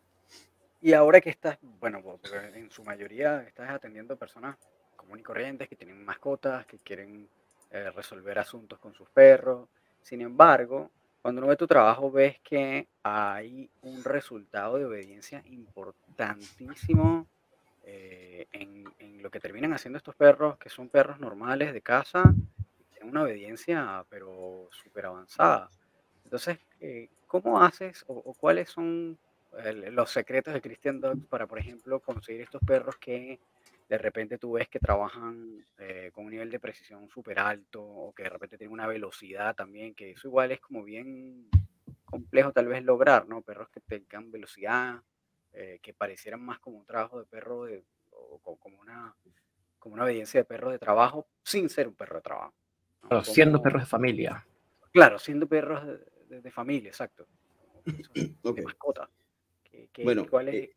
Y 0.83 0.93
ahora 0.93 1.21
que 1.21 1.31
estás, 1.31 1.57
bueno, 1.81 2.21
en 2.55 2.71
su 2.71 2.85
mayoría 2.85 3.43
estás 3.43 3.71
atendiendo 3.71 4.17
personas 4.19 4.59
comunes 5.05 5.21
y 5.21 5.25
corrientes 5.25 5.69
que 5.69 5.77
tienen 5.77 6.05
mascotas, 6.05 6.67
que 6.67 6.79
quieren 6.79 7.29
eh, 7.71 7.91
resolver 7.91 8.39
asuntos 8.39 8.79
con 8.79 8.95
sus 8.95 9.09
perros. 9.11 9.69
Sin 10.03 10.21
embargo, 10.21 10.91
cuando 11.23 11.41
uno 11.41 11.49
ve 11.49 11.57
tu 11.57 11.67
trabajo, 11.67 12.11
ves 12.11 12.39
que 12.41 12.87
hay 13.03 13.69
un 13.83 14.03
resultado 14.05 14.79
de 14.79 14.85
obediencia 14.85 15.43
importantísimo 15.47 17.27
eh, 17.85 18.47
en, 18.53 18.85
lo 19.23 19.31
que 19.31 19.41
terminan 19.41 19.73
haciendo 19.73 19.97
estos 19.97 20.15
perros, 20.15 20.59
que 20.59 20.69
son 20.69 20.91
perros 20.91 21.19
normales 21.19 21.73
de 21.73 21.81
casa, 21.81 22.23
tienen 22.93 23.09
una 23.09 23.23
obediencia, 23.23 24.05
pero 24.11 24.69
súper 24.71 25.07
avanzada. 25.07 25.71
Entonces, 26.25 26.59
eh, 26.81 27.09
¿cómo 27.27 27.63
haces 27.63 28.05
o, 28.07 28.35
cuáles 28.35 28.69
son 28.69 29.17
los 29.93 30.11
secretos 30.11 30.53
de 30.53 30.61
Christian 30.61 31.01
Dogs 31.01 31.25
para, 31.27 31.47
por 31.47 31.59
ejemplo, 31.59 32.01
conseguir 32.01 32.43
estos 32.43 32.61
perros 32.67 32.97
que 32.97 33.39
de 33.89 33.99
repente 33.99 34.39
tú 34.39 34.53
ves 34.53 34.69
que 34.69 34.79
trabajan 34.79 35.65
eh, 35.79 36.11
con 36.13 36.25
un 36.25 36.31
nivel 36.31 36.51
de 36.51 36.61
precisión 36.61 37.09
súper 37.09 37.39
alto 37.39 37.83
o 37.83 38.13
que 38.15 38.25
de 38.25 38.31
repente 38.31 38.57
tienen 38.57 38.73
una 38.73 38.87
velocidad 38.87 39.55
también, 39.55 39.95
que 39.95 40.13
eso 40.13 40.29
igual 40.29 40.53
es 40.53 40.61
como 40.61 40.83
bien 40.85 41.49
complejo 42.05 42.53
tal 42.53 42.69
vez 42.69 42.83
lograr, 42.83 43.27
¿no? 43.29 43.43
Perros 43.43 43.69
que 43.69 43.81
tengan 43.81 44.31
velocidad, 44.31 45.01
eh, 45.53 45.79
que 45.83 45.93
parecieran 45.93 46.41
más 46.41 46.59
como 46.61 46.79
un 46.79 46.87
trabajo 46.87 47.19
de 47.19 47.27
perro 47.27 47.65
de, 47.65 47.85
o 48.11 48.57
como 48.59 48.81
una, 48.81 49.15
como 49.79 49.95
una 49.95 50.05
obediencia 50.05 50.41
de 50.41 50.45
perro 50.45 50.71
de 50.71 50.79
trabajo 50.79 51.29
sin 51.43 51.69
ser 51.69 51.89
un 51.89 51.95
perro 51.95 52.17
de 52.17 52.23
trabajo. 52.23 52.55
siendo 53.23 53.61
perros 53.61 53.83
de 53.83 53.87
familia. 53.87 54.47
Claro, 54.93 55.19
siendo 55.19 55.47
perros 55.47 55.85
de, 56.29 56.51
familia, 56.51 56.89
exacto. 56.89 57.27
De 57.85 58.63
mascota. 58.63 59.11
bueno, 60.03 60.27
eh 60.47 60.75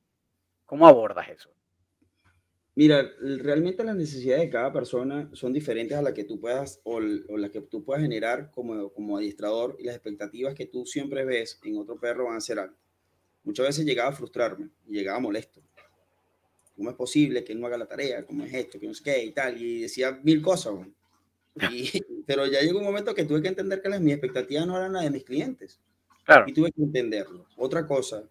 ¿Cómo 0.66 0.86
abordas 0.86 1.30
eso? 1.30 1.50
Mira, 2.78 3.12
realmente 3.20 3.84
las 3.84 3.96
necesidades 3.96 4.44
de 4.44 4.50
cada 4.52 4.72
persona 4.72 5.28
son 5.34 5.52
diferentes 5.52 5.98
a 5.98 6.02
las 6.04 6.14
que 6.14 6.26
tú 6.26 6.40
puedas 6.40 6.80
o, 6.84 7.00
las 7.00 7.50
que 7.50 7.62
tú 7.62 7.84
puedas 7.84 8.04
generar 8.04 8.52
como, 8.52 8.94
como 8.94 9.18
adiestrador 9.18 9.76
y 9.80 9.86
las 9.86 9.96
expectativas 9.96 10.54
que 10.54 10.68
tú 10.68 10.86
siempre 10.86 11.26
ves 11.26 11.60
en 11.64 11.76
otro 11.80 12.00
perro 12.00 12.26
van 12.26 12.36
a 12.38 12.40
ser 12.40 12.60
altas. 12.60 12.78
Muchas 13.44 13.66
veces 13.66 13.84
llegaba 13.84 14.10
a 14.10 14.14
frustrarme 14.14 14.70
y 14.86 14.94
llegaba 14.94 15.20
molesto. 15.20 15.60
¿Cómo 16.76 16.92
es 16.92 16.96
posible 16.96 17.44
que 17.44 17.56
no 17.56 17.66
haga 17.66 17.80
la 17.80 17.88
tarea? 17.88 18.24
¿Cómo 18.24 18.44
es 18.44 18.54
esto? 18.54 18.80
Que 18.80 18.86
no 18.86 18.94
sé 18.94 19.04
qué 19.04 19.24
y 19.24 19.32
tal. 19.32 19.60
Y 19.60 19.82
decía 19.82 20.12
mil 20.24 20.44
cosas. 20.44 20.76
pero 22.28 22.46
ya 22.46 22.62
llegó 22.62 22.78
un 22.78 22.86
momento 22.86 23.16
que 23.16 23.26
tuve 23.26 23.42
que 23.42 23.48
entender 23.48 23.82
que 23.82 23.90
las, 23.90 24.02
mis 24.02 24.14
expectativas 24.14 24.68
no 24.68 24.78
eran 24.78 24.94
las 24.94 25.04
de 25.04 25.10
mis 25.10 25.24
clientes. 25.24 25.80
Claro. 26.26 26.46
Y 26.48 26.54
tuve 26.54 26.72
que 26.72 26.84
entenderlo. 26.84 27.48
Otra 27.56 27.88
cosa, 27.88 28.30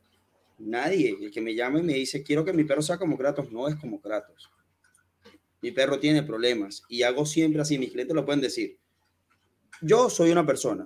Nadie, 0.59 1.17
el 1.21 1.31
que 1.31 1.41
me 1.41 1.55
llama 1.55 1.81
y 1.81 1.83
me 1.83 1.95
dice, 1.95 2.23
quiero 2.23 2.45
que 2.45 2.53
mi 2.53 2.65
perro 2.65 2.83
sea 2.83 2.99
como 2.99 3.17
Kratos, 3.17 3.53
no 3.53 3.69
es 3.69 3.77
como 3.77 4.01
Kratos. 4.01 4.51
Mi 5.61 5.71
perro 5.73 5.99
tiene 5.99 6.23
problemas 6.23 6.83
y 6.89 7.03
hago 7.03 7.27
siempre 7.27 7.61
así, 7.61 7.79
mis 7.79 7.91
clientes 7.91 8.15
lo 8.15 8.25
pueden 8.25 8.41
decir. 8.41 8.79
Yo 9.83 10.09
soy 10.09 10.31
una 10.31 10.47
persona, 10.47 10.85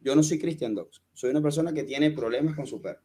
yo 0.00 0.16
no 0.16 0.22
soy 0.22 0.38
Christian 0.38 0.74
Dogs, 0.74 1.02
soy 1.12 1.30
una 1.30 1.42
persona 1.42 1.72
que 1.72 1.84
tiene 1.84 2.10
problemas 2.10 2.56
con 2.56 2.66
su 2.66 2.80
perro. 2.80 3.00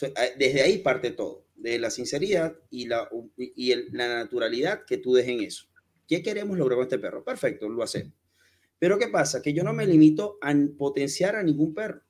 Eh, 0.00 0.14
desde 0.38 0.62
ahí 0.62 0.78
parte 0.78 1.10
todo, 1.10 1.46
de 1.54 1.78
la 1.78 1.90
sinceridad 1.90 2.56
y 2.70 2.86
la, 2.86 3.08
y 3.36 3.74
la 3.92 4.08
naturalidad 4.08 4.84
que 4.86 4.98
tú 4.98 5.14
dejes 5.14 5.32
en 5.32 5.40
eso. 5.42 5.66
¿Qué 6.08 6.22
queremos 6.22 6.58
lograr 6.58 6.76
con 6.76 6.84
este 6.84 6.98
perro? 6.98 7.24
Perfecto, 7.24 7.68
lo 7.68 7.82
hacemos. 7.82 8.12
Pero 8.78 8.98
¿qué 8.98 9.08
pasa? 9.08 9.40
Que 9.40 9.52
yo 9.52 9.62
no 9.62 9.72
me 9.72 9.86
limito 9.86 10.38
a 10.42 10.52
potenciar 10.76 11.36
a 11.36 11.42
ningún 11.42 11.72
perro. 11.72 12.02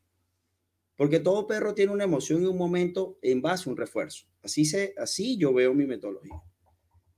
Porque 0.96 1.20
todo 1.20 1.46
perro 1.46 1.74
tiene 1.74 1.92
una 1.92 2.04
emoción 2.04 2.42
y 2.42 2.46
un 2.46 2.56
momento 2.56 3.18
en 3.22 3.42
base 3.42 3.68
a 3.68 3.72
un 3.72 3.76
refuerzo. 3.76 4.26
Así, 4.42 4.64
se, 4.64 4.94
así 4.98 5.36
yo 5.36 5.52
veo 5.52 5.74
mi 5.74 5.86
metodología. 5.86 6.42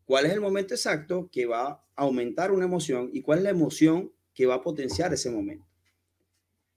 ¿Cuál 0.05 0.27
es 0.27 0.33
el 0.33 0.41
momento 0.41 0.75
exacto 0.75 1.29
que 1.33 1.47
va 1.47 1.67
a 1.67 1.85
aumentar 1.97 2.53
una 2.53 2.67
emoción 2.67 3.11
y 3.13 3.23
cuál 3.23 3.39
es 3.39 3.45
la 3.45 3.51
emoción 3.51 4.13
que 4.35 4.47
va 4.47 4.57
a 4.57 4.63
potenciar 4.63 5.13
ese 5.13 5.31
momento? 5.31 5.67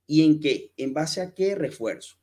¿Y 0.06 0.24
en 0.24 0.40
qué? 0.40 0.72
¿En 0.78 0.94
base 0.94 1.22
a 1.22 1.34
qué 1.34 1.54
refuerzo? 1.56 2.18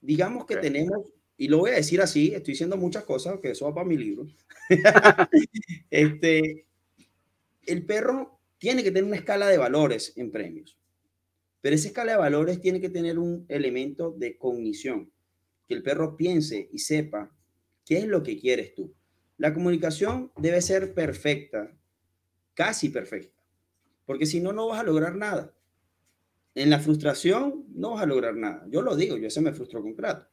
Digamos 0.00 0.46
que 0.46 0.56
tenemos, 0.56 1.10
y 1.36 1.48
lo 1.48 1.58
voy 1.58 1.70
a 1.70 1.74
decir 1.74 2.00
así, 2.00 2.32
estoy 2.32 2.52
diciendo 2.52 2.76
muchas 2.76 3.04
cosas, 3.04 3.40
que 3.40 3.50
eso 3.50 3.64
va 3.66 3.74
para 3.74 3.88
mi 3.88 3.96
libro. 3.96 4.26
este, 5.90 6.66
el 7.66 7.84
perro 7.84 8.38
tiene 8.58 8.82
que 8.82 8.90
tener 8.90 9.04
una 9.04 9.16
escala 9.16 9.48
de 9.48 9.58
valores 9.58 10.12
en 10.16 10.30
premios. 10.30 10.78
Pero 11.66 11.74
esa 11.74 11.88
escala 11.88 12.12
de 12.12 12.18
valores 12.18 12.60
tiene 12.60 12.80
que 12.80 12.90
tener 12.90 13.18
un 13.18 13.44
elemento 13.48 14.12
de 14.12 14.38
cognición, 14.38 15.10
que 15.66 15.74
el 15.74 15.82
perro 15.82 16.16
piense 16.16 16.68
y 16.72 16.78
sepa 16.78 17.36
¿Qué 17.84 17.98
es 17.98 18.06
lo 18.06 18.22
que 18.22 18.38
quieres 18.38 18.72
tú? 18.72 18.94
La 19.36 19.52
comunicación 19.52 20.30
debe 20.36 20.62
ser 20.62 20.94
perfecta, 20.94 21.76
casi 22.54 22.90
perfecta, 22.90 23.42
porque 24.04 24.26
si 24.26 24.38
no, 24.38 24.52
no 24.52 24.68
vas 24.68 24.78
a 24.78 24.84
lograr 24.84 25.16
nada. 25.16 25.56
En 26.54 26.70
la 26.70 26.78
frustración 26.78 27.64
no 27.74 27.94
vas 27.94 28.04
a 28.04 28.06
lograr 28.06 28.36
nada. 28.36 28.64
Yo 28.70 28.80
lo 28.80 28.94
digo, 28.94 29.16
yo 29.16 29.28
se 29.28 29.40
me 29.40 29.52
frustró 29.52 29.82
con 29.82 29.94
Kratos. 29.94 30.28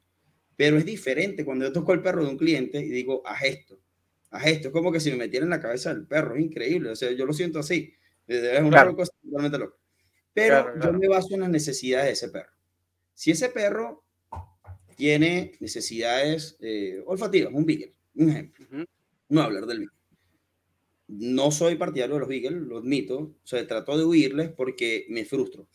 Pero 0.55 0.77
es 0.77 0.85
diferente 0.85 1.43
cuando 1.43 1.65
yo 1.65 1.73
toco 1.73 1.93
el 1.93 2.03
perro 2.03 2.23
de 2.23 2.29
un 2.29 2.37
cliente 2.37 2.79
y 2.79 2.89
digo, 2.89 3.23
haz 3.25 3.41
esto, 3.41 3.79
haz 4.29 4.45
esto. 4.45 4.67
Es 4.67 4.71
como 4.71 4.91
que 4.91 4.99
si 4.99 5.09
me 5.09 5.17
metiera 5.17 5.45
en 5.45 5.49
la 5.49 5.59
cabeza 5.59 5.95
del 5.95 6.05
perro, 6.05 6.35
es 6.35 6.43
increíble. 6.43 6.91
O 6.91 6.95
sea, 6.95 7.11
yo 7.11 7.25
lo 7.25 7.33
siento 7.33 7.57
así. 7.57 7.91
Es 8.27 8.61
una 8.61 8.85
cosa 8.93 9.11
totalmente 9.19 9.57
loca. 9.57 9.82
Pero 10.33 10.73
yo 10.79 10.93
me 10.93 11.07
baso 11.07 11.33
en 11.33 11.41
las 11.41 11.49
necesidades 11.49 12.05
de 12.07 12.11
ese 12.13 12.29
perro. 12.29 12.51
Si 13.13 13.31
ese 13.31 13.49
perro 13.49 14.03
tiene 14.95 15.53
necesidades 15.59 16.57
eh, 16.59 17.03
olfativas, 17.05 17.53
un 17.53 17.65
beagle, 17.65 17.93
un 18.15 18.29
ejemplo, 18.29 18.65
no 19.29 19.41
hablar 19.41 19.65
del 19.65 19.79
beagle. 19.79 19.93
No 21.07 21.51
soy 21.51 21.75
partidario 21.75 22.15
de 22.15 22.19
los 22.21 22.29
beagles, 22.29 22.53
lo 22.53 22.79
admito, 22.79 23.17
o 23.19 23.35
sea, 23.43 23.65
trato 23.67 23.97
de 23.97 24.05
huirles 24.05 24.49
porque 24.51 25.05
me 25.09 25.25
frustro. 25.25 25.67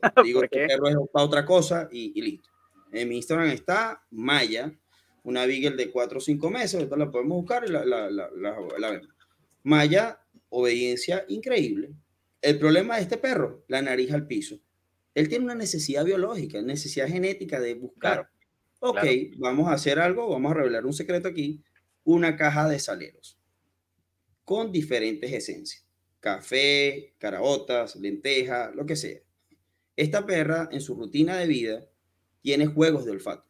Digo 0.24 0.42
que 0.42 0.62
el 0.62 0.68
perro 0.68 0.88
es 0.88 0.96
para 1.12 1.24
otra 1.24 1.46
cosa 1.46 1.88
y, 1.90 2.20
listo. 2.20 2.50
En 2.92 3.08
mi 3.08 3.16
Instagram 3.16 3.48
está 3.48 4.04
Maya, 4.10 4.72
una 5.22 5.46
beagle 5.46 5.76
de 5.76 5.90
4 5.90 6.18
o 6.18 6.20
5 6.20 6.50
meses, 6.50 6.74
ahorita 6.74 6.96
la 6.96 7.10
podemos 7.10 7.38
buscar 7.38 7.64
y 7.66 7.72
la, 7.72 7.84
la, 7.84 8.10
la, 8.10 8.30
la 8.78 8.90
vemos. 8.90 9.08
Maya, 9.62 10.20
obediencia 10.50 11.24
increíble. 11.28 11.94
El 12.44 12.58
problema 12.58 12.96
de 12.96 13.02
este 13.02 13.16
perro, 13.16 13.64
la 13.68 13.80
nariz 13.80 14.12
al 14.12 14.26
piso. 14.26 14.60
Él 15.14 15.30
tiene 15.30 15.46
una 15.46 15.54
necesidad 15.54 16.04
biológica, 16.04 16.60
necesidad 16.60 17.08
genética 17.08 17.58
de 17.58 17.72
buscar. 17.72 18.28
ok, 18.80 19.02
vamos 19.38 19.68
a 19.68 19.72
hacer 19.72 19.98
algo, 19.98 20.28
vamos 20.28 20.52
a 20.52 20.56
revelar 20.56 20.84
un 20.84 20.92
secreto 20.92 21.26
aquí, 21.26 21.64
una 22.04 22.36
caja 22.36 22.68
de 22.68 22.78
saleros 22.78 23.38
con 24.44 24.70
diferentes 24.70 25.32
esencias. 25.32 25.86
Café, 26.20 27.14
caraotas, 27.16 27.96
lentejas, 27.96 28.74
lo 28.74 28.84
que 28.84 28.96
sea. 28.96 29.20
Esta 29.96 30.26
perra 30.26 30.68
en 30.70 30.82
su 30.82 30.94
rutina 30.96 31.38
de 31.38 31.46
vida 31.46 31.86
tiene 32.42 32.66
juegos 32.66 33.06
de 33.06 33.12
olfato, 33.12 33.46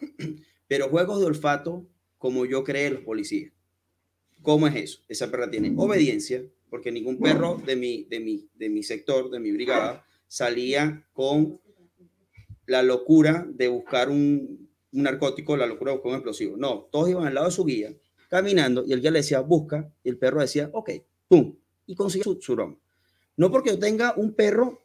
pero 0.66 0.88
juegos 0.88 1.20
de 1.20 1.26
olfato 1.26 1.86
como 2.18 2.44
yo 2.44 2.64
creé 2.64 2.90
los 2.90 3.02
policías. 3.02 3.52
¿Cómo 4.40 4.66
es 4.66 4.74
eso? 4.74 4.98
Esa 5.06 5.30
perra 5.30 5.48
tiene 5.48 5.72
obediencia, 5.76 6.42
porque 6.72 6.90
ningún 6.90 7.18
perro 7.18 7.60
de 7.66 7.76
mi, 7.76 8.04
de 8.04 8.18
mi, 8.18 8.48
de 8.54 8.70
mi 8.70 8.82
sector, 8.82 9.28
de 9.30 9.38
mi 9.38 9.52
brigada, 9.52 10.06
salía 10.26 11.06
con 11.12 11.60
la 12.64 12.82
locura 12.82 13.46
de 13.46 13.68
buscar 13.68 14.08
un, 14.08 14.70
un 14.90 15.02
narcótico, 15.02 15.54
la 15.54 15.66
locura 15.66 15.90
de 15.90 15.98
buscar 15.98 16.12
un 16.12 16.16
explosivo. 16.16 16.56
No, 16.56 16.88
todos 16.90 17.10
iban 17.10 17.26
al 17.26 17.34
lado 17.34 17.48
de 17.48 17.52
su 17.52 17.66
guía, 17.66 17.94
caminando, 18.30 18.86
y 18.86 18.94
el 18.94 19.02
guía 19.02 19.10
le 19.10 19.18
decía, 19.18 19.40
busca, 19.40 19.92
y 20.02 20.08
el 20.08 20.16
perro 20.16 20.40
decía, 20.40 20.70
ok, 20.72 20.92
pum, 21.28 21.54
y 21.84 21.94
consigue 21.94 22.24
su, 22.24 22.40
su 22.40 22.56
No 23.36 23.50
porque 23.50 23.68
yo 23.68 23.78
tenga 23.78 24.14
un 24.16 24.32
perro, 24.32 24.80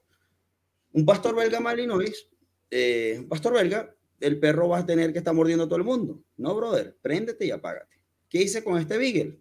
un 0.92 1.06
pastor 1.06 1.38
belga 1.38 1.62
malinois, 1.62 2.28
eh, 2.70 3.16
un 3.18 3.30
pastor 3.30 3.54
belga, 3.54 3.96
el 4.20 4.42
perro 4.42 4.68
va 4.68 4.80
a 4.80 4.86
tener 4.86 5.14
que 5.14 5.20
estar 5.20 5.34
mordiendo 5.34 5.64
a 5.64 5.68
todo 5.68 5.78
el 5.78 5.86
mundo. 5.86 6.22
No, 6.36 6.54
brother, 6.54 6.98
préndete 7.02 7.46
y 7.46 7.52
apágate. 7.52 7.96
¿Qué 8.28 8.42
hice 8.42 8.62
con 8.62 8.78
este 8.78 8.98
Beagle? 8.98 9.40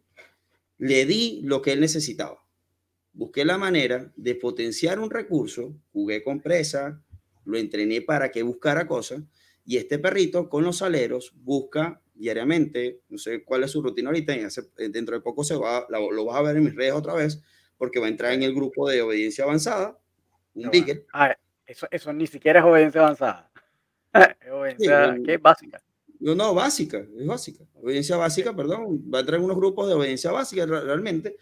Le 0.79 1.07
di 1.07 1.41
lo 1.43 1.63
que 1.63 1.73
él 1.73 1.81
necesitaba 1.81 2.47
busqué 3.17 3.45
la 3.45 3.57
manera 3.57 4.13
de 4.15 4.35
potenciar 4.35 5.01
un 5.01 5.11
recurso, 5.11 5.75
jugué 5.93 6.23
con 6.23 6.41
presa, 6.41 7.03
lo 7.45 7.59
entrené 7.59 8.03
para 8.03 8.31
que 8.31 8.43
buscara 8.43 8.87
cosas, 8.87 9.23
y 9.65 9.79
este 9.79 9.99
perrito 9.99 10.49
con 10.49 10.65
los 10.65 10.83
aleros 10.83 11.33
busca 11.35 12.01
diariamente, 12.15 13.01
no 13.09 13.19
sé 13.19 13.43
cuál 13.43 13.65
es 13.65 13.71
su 13.71 13.83
rutina 13.83 14.11
ahorita, 14.11 14.35
dentro 14.91 15.17
de 15.17 15.23
poco 15.23 15.45
se 15.45 15.57
va, 15.57 15.87
lo, 15.89 16.25
vas 16.25 16.37
a 16.37 16.43
ver 16.43 16.57
en 16.57 16.65
mis 16.65 16.75
redes 16.75 16.93
otra 16.93 17.15
vez, 17.15 17.43
porque 17.79 17.99
va 17.99 18.07
a 18.07 18.11
entrar 18.11 18.33
en 18.33 18.43
el 18.43 18.55
grupo 18.55 18.89
de 18.89 19.03
obediencia 19.03 19.45
avanzada, 19.45 19.99
un 20.55 20.65
no, 20.65 20.71
ah, 21.13 21.35
eso, 21.67 21.87
eso 21.91 22.13
ni 22.13 22.27
siquiera 22.27 22.61
es 22.61 22.67
obediencia 22.67 23.01
avanzada. 23.03 23.51
es 24.41 24.51
obediencia, 24.51 25.17
¿qué? 25.25 25.37
Básica. 25.37 25.83
No, 26.21 26.35
no, 26.35 26.55
básica, 26.55 27.07
es 27.19 27.27
básica. 27.27 27.65
Obediencia 27.75 28.17
básica, 28.17 28.55
perdón, 28.55 29.03
va 29.13 29.19
a 29.19 29.21
entrar 29.21 29.39
en 29.39 29.45
unos 29.45 29.57
grupos 29.57 29.89
de 29.89 29.95
obediencia 29.95 30.31
básica 30.31 30.67
realmente, 30.67 31.37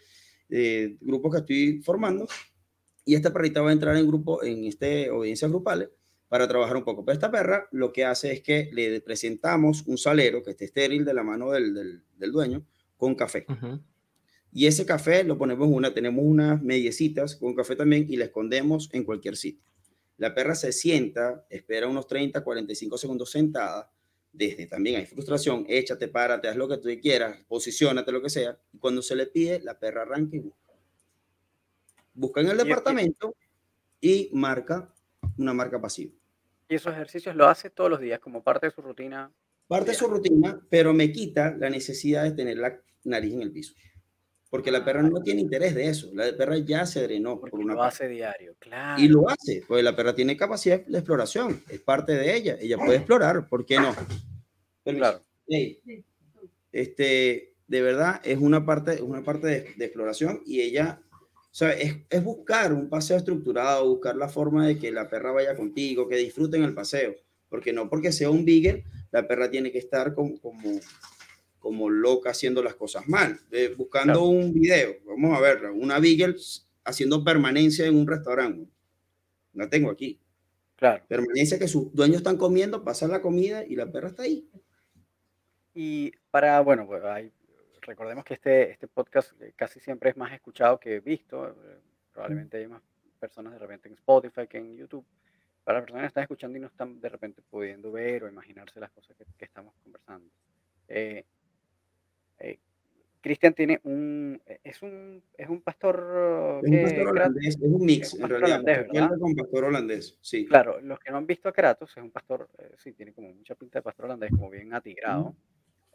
eh, 0.49 0.97
grupos 1.01 1.33
que 1.33 1.39
estoy 1.39 1.81
formando. 1.81 2.27
Y 3.05 3.15
esta 3.15 3.31
perrita 3.31 3.61
va 3.61 3.69
a 3.69 3.73
entrar 3.73 3.95
en 3.95 4.07
grupo, 4.07 4.43
en 4.43 4.65
este 4.65 5.09
obediencias 5.11 5.51
grupales 5.51 5.89
para 6.27 6.47
trabajar 6.47 6.75
un 6.75 6.83
poco. 6.83 7.05
Pero 7.05 7.13
esta 7.13 7.31
perra 7.31 7.67
lo 7.71 7.93
que 7.93 8.05
hace 8.05 8.31
es 8.31 8.41
que 8.41 8.69
le 8.73 8.99
presentamos 9.01 9.83
un 9.85 9.97
salero 9.97 10.43
que 10.43 10.51
esté 10.51 10.65
estéril 10.65 11.05
de 11.05 11.13
la 11.13 11.23
mano 11.23 11.51
del, 11.51 12.01
del, 12.17 12.31
dueño 12.31 12.65
con 12.97 13.15
café. 13.15 13.45
Y 14.51 14.65
ese 14.65 14.85
café 14.85 15.23
lo 15.23 15.37
ponemos 15.37 15.67
una, 15.69 15.93
tenemos 15.93 16.23
unas 16.25 16.61
mediecitas 16.61 17.35
con 17.35 17.53
café 17.53 17.75
también 17.75 18.07
y 18.09 18.15
la 18.17 18.25
escondemos 18.25 18.89
en 18.93 19.03
cualquier 19.03 19.37
sitio. 19.37 19.63
La 20.17 20.33
perra 20.33 20.55
se 20.55 20.71
sienta, 20.71 21.45
espera 21.49 21.87
unos 21.87 22.07
30, 22.07 22.43
45 22.43 22.97
segundos 22.97 23.31
sentada 23.31 23.91
desde 24.35 24.67
también 24.67 24.97
hay 24.97 25.05
frustración, 25.05 25.65
échate, 25.67 26.07
párate, 26.07 26.47
haz 26.47 26.55
lo 26.55 26.67
que 26.67 26.77
tú 26.77 26.89
quieras, 27.01 27.37
posicionate, 27.47 28.11
lo 28.11 28.21
que 28.21 28.29
sea. 28.29 28.57
Y 28.73 28.77
cuando 28.77 29.01
se 29.01 29.15
le 29.15 29.27
pide, 29.27 29.61
la 29.61 29.79
perra 29.79 30.01
arranca 30.01 30.35
y 30.35 30.39
busca. 30.39 30.73
Busca 32.13 32.41
en 32.41 32.49
el 32.49 32.57
departamento 32.57 33.35
y 33.99 34.29
marca 34.33 34.93
una 35.37 35.53
marca 35.53 35.79
pasiva. 35.79 36.13
Y 36.67 36.75
esos 36.75 36.93
ejercicios 36.93 37.35
lo 37.35 37.47
hace 37.47 37.69
todos 37.69 37.89
los 37.89 37.99
días 37.99 38.19
como 38.19 38.43
parte 38.43 38.67
de 38.67 38.71
su 38.71 38.81
rutina. 38.81 39.31
Parte 39.67 39.91
de 39.91 39.97
su 39.97 40.07
rutina, 40.07 40.59
pero 40.69 40.93
me 40.93 41.11
quita 41.11 41.55
la 41.57 41.69
necesidad 41.69 42.23
de 42.23 42.31
tener 42.31 42.57
la 42.57 42.79
nariz 43.03 43.33
en 43.33 43.41
el 43.41 43.51
piso. 43.51 43.73
Porque 44.55 44.71
la 44.71 44.85
perra 44.85 45.01
no 45.01 45.21
tiene 45.21 45.41
interés 45.41 45.75
de 45.75 45.89
eso. 45.89 46.09
La 46.13 46.31
perra 46.31 46.57
ya 46.57 46.85
se 46.85 47.03
drenó. 47.03 47.37
por 47.37 47.53
una 47.55 47.73
lo 47.73 47.83
hace 47.83 48.07
diario, 48.07 48.55
claro. 48.57 49.03
Y 49.03 49.09
lo 49.09 49.29
hace, 49.29 49.61
pues 49.67 49.83
la 49.83 49.93
perra 49.93 50.15
tiene 50.15 50.37
capacidad 50.37 50.79
de 50.79 50.97
exploración. 50.97 51.61
Es 51.67 51.81
parte 51.81 52.13
de 52.13 52.33
ella. 52.33 52.57
Ella 52.61 52.77
puede 52.77 52.95
explorar, 52.99 53.49
¿por 53.49 53.65
qué 53.65 53.75
no? 53.81 53.93
Claro. 54.85 55.19
este, 56.71 57.53
de 57.67 57.81
verdad, 57.81 58.21
es 58.23 58.37
una 58.37 58.65
parte, 58.65 59.01
una 59.01 59.25
parte 59.25 59.75
de, 59.75 59.85
exploración 59.85 60.41
y 60.45 60.61
ella, 60.61 61.01
o 61.11 61.47
sea, 61.51 61.71
es, 61.71 61.97
es, 62.09 62.23
buscar 62.23 62.71
un 62.71 62.87
paseo 62.87 63.17
estructurado, 63.17 63.85
buscar 63.89 64.15
la 64.15 64.29
forma 64.29 64.65
de 64.65 64.79
que 64.79 64.89
la 64.89 65.09
perra 65.09 65.33
vaya 65.33 65.57
contigo, 65.57 66.07
que 66.07 66.15
disfruten 66.15 66.63
el 66.63 66.73
paseo. 66.73 67.13
Porque 67.49 67.73
no 67.73 67.89
porque 67.89 68.13
sea 68.13 68.29
un 68.29 68.45
beagle, 68.45 68.85
la 69.11 69.27
perra 69.27 69.51
tiene 69.51 69.69
que 69.73 69.79
estar 69.79 70.13
como, 70.13 70.39
como, 70.39 70.79
como 71.65 71.89
loca 71.89 72.29
haciendo 72.29 72.61
las 72.61 72.75
cosas 72.75 73.07
mal. 73.07 73.39
buscando 73.75 74.21
un 74.25 74.53
video, 74.53 74.97
vamos 75.03 75.35
a 75.35 75.41
verla, 75.41 75.71
una 75.71 75.97
beagle 75.97 76.35
haciendo 76.83 77.23
permanencia 77.23 77.87
en 77.87 77.95
un 77.95 78.05
restaurante. 78.05 78.69
La 79.51 79.67
tengo 79.67 79.89
aquí. 79.89 80.21
Claro. 80.75 81.03
Permanencia 81.07 81.57
que 81.57 81.67
sus 81.67 81.91
dueños 81.91 82.17
están 82.17 82.37
comiendo, 82.37 82.83
pasan 82.83 83.09
la 83.09 83.19
comida 83.19 83.65
y 83.65 83.75
la 83.75 83.91
perra 83.91 84.09
está 84.09 84.21
ahí. 84.21 84.47
Y 85.73 86.11
para, 86.29 86.61
bueno, 86.61 86.85
pues 86.85 87.01
recordemos 87.81 88.23
que 88.25 88.35
este, 88.35 88.69
este 88.69 88.87
podcast 88.87 89.31
eh, 89.41 89.53
casi 89.55 89.79
siempre 89.79 90.11
es 90.11 90.17
más 90.17 90.33
escuchado 90.33 90.79
que 90.79 90.99
visto. 90.99 91.49
Eh, 91.49 91.79
probablemente 92.13 92.57
hay 92.57 92.67
más 92.67 92.83
personas 93.19 93.53
de 93.53 93.57
repente 93.57 93.87
en 93.87 93.95
Spotify 93.95 94.45
que 94.47 94.59
en 94.59 94.77
YouTube. 94.77 95.03
Para 95.63 95.79
las 95.79 95.85
personas 95.85 96.03
que 96.03 96.07
están 96.09 96.23
escuchando 96.25 96.59
y 96.59 96.61
no 96.61 96.67
están 96.67 97.01
de 97.01 97.09
repente 97.09 97.41
pudiendo 97.41 97.91
ver 97.91 98.23
o 98.23 98.29
imaginarse 98.29 98.79
las 98.79 98.91
cosas 98.91 99.17
que, 99.17 99.45
estamos 99.45 99.73
conversando. 99.81 100.29
Eh, 100.87 101.25
Cristian 103.21 103.55
tiene 103.55 103.81
un 103.83 104.39
es 104.63 104.83
un 104.83 105.23
es 105.35 105.49
un 105.49 105.61
pastor 105.61 106.61
es 106.63 106.69
un 106.69 106.83
pastor 106.83 107.07
holandés, 107.07 107.55
es 107.55 107.61
un 107.61 107.83
mix 107.83 108.13
en 108.13 108.29
realidad 108.29 108.61
holandés, 108.61 109.19
con 109.19 109.35
pastor 109.35 109.63
holandés 109.63 110.17
sí. 110.21 110.45
Claro 110.45 110.79
los 110.79 110.99
que 110.99 111.09
no 111.09 111.17
han 111.17 111.25
visto 111.25 111.49
a 111.49 111.51
Kratos 111.51 111.89
es 111.97 112.03
un 112.03 112.11
pastor 112.11 112.47
sí 112.77 112.91
tiene 112.93 113.13
como 113.13 113.33
mucha 113.33 113.55
pinta 113.55 113.79
de 113.79 113.83
pastor 113.83 114.05
holandés 114.05 114.29
como 114.29 114.51
bien 114.51 114.71
atigrado 114.75 115.35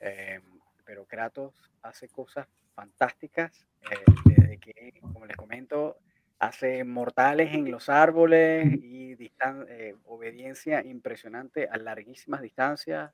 Em, 0.01 0.43
pero 0.85 1.05
Kratos 1.05 1.55
hace 1.83 2.09
cosas 2.09 2.49
fantásticas, 2.75 3.67
eh, 3.91 3.97
desde 4.25 4.59
que, 4.59 4.95
como 5.01 5.27
les 5.27 5.37
comento, 5.37 5.99
hace 6.39 6.85
mortales 6.85 7.53
en 7.53 7.71
los 7.71 7.91
árboles 7.91 8.67
y 8.83 9.13
eh, 9.13 9.95
obediencia 10.07 10.83
impresionante 10.83 11.69
a 11.71 11.77
larguísimas 11.77 12.41
distancias. 12.41 13.13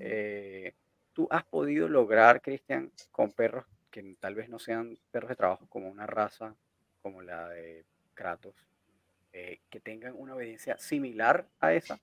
Eh, 0.00 0.74
¿Tú 1.14 1.26
has 1.30 1.44
podido 1.44 1.88
lograr, 1.88 2.42
Cristian, 2.42 2.92
con 3.10 3.32
perros 3.32 3.64
que 3.90 4.16
tal 4.20 4.34
vez 4.34 4.48
no 4.48 4.58
sean 4.58 4.98
perros 5.10 5.30
de 5.30 5.36
trabajo 5.36 5.66
como 5.68 5.88
una 5.88 6.06
raza 6.06 6.54
como 7.00 7.22
la 7.22 7.48
de 7.48 7.86
Kratos, 8.12 8.54
que 9.32 9.80
tengan 9.80 10.14
una 10.16 10.34
obediencia 10.34 10.76
similar 10.78 11.48
a 11.60 11.72
esa? 11.72 12.00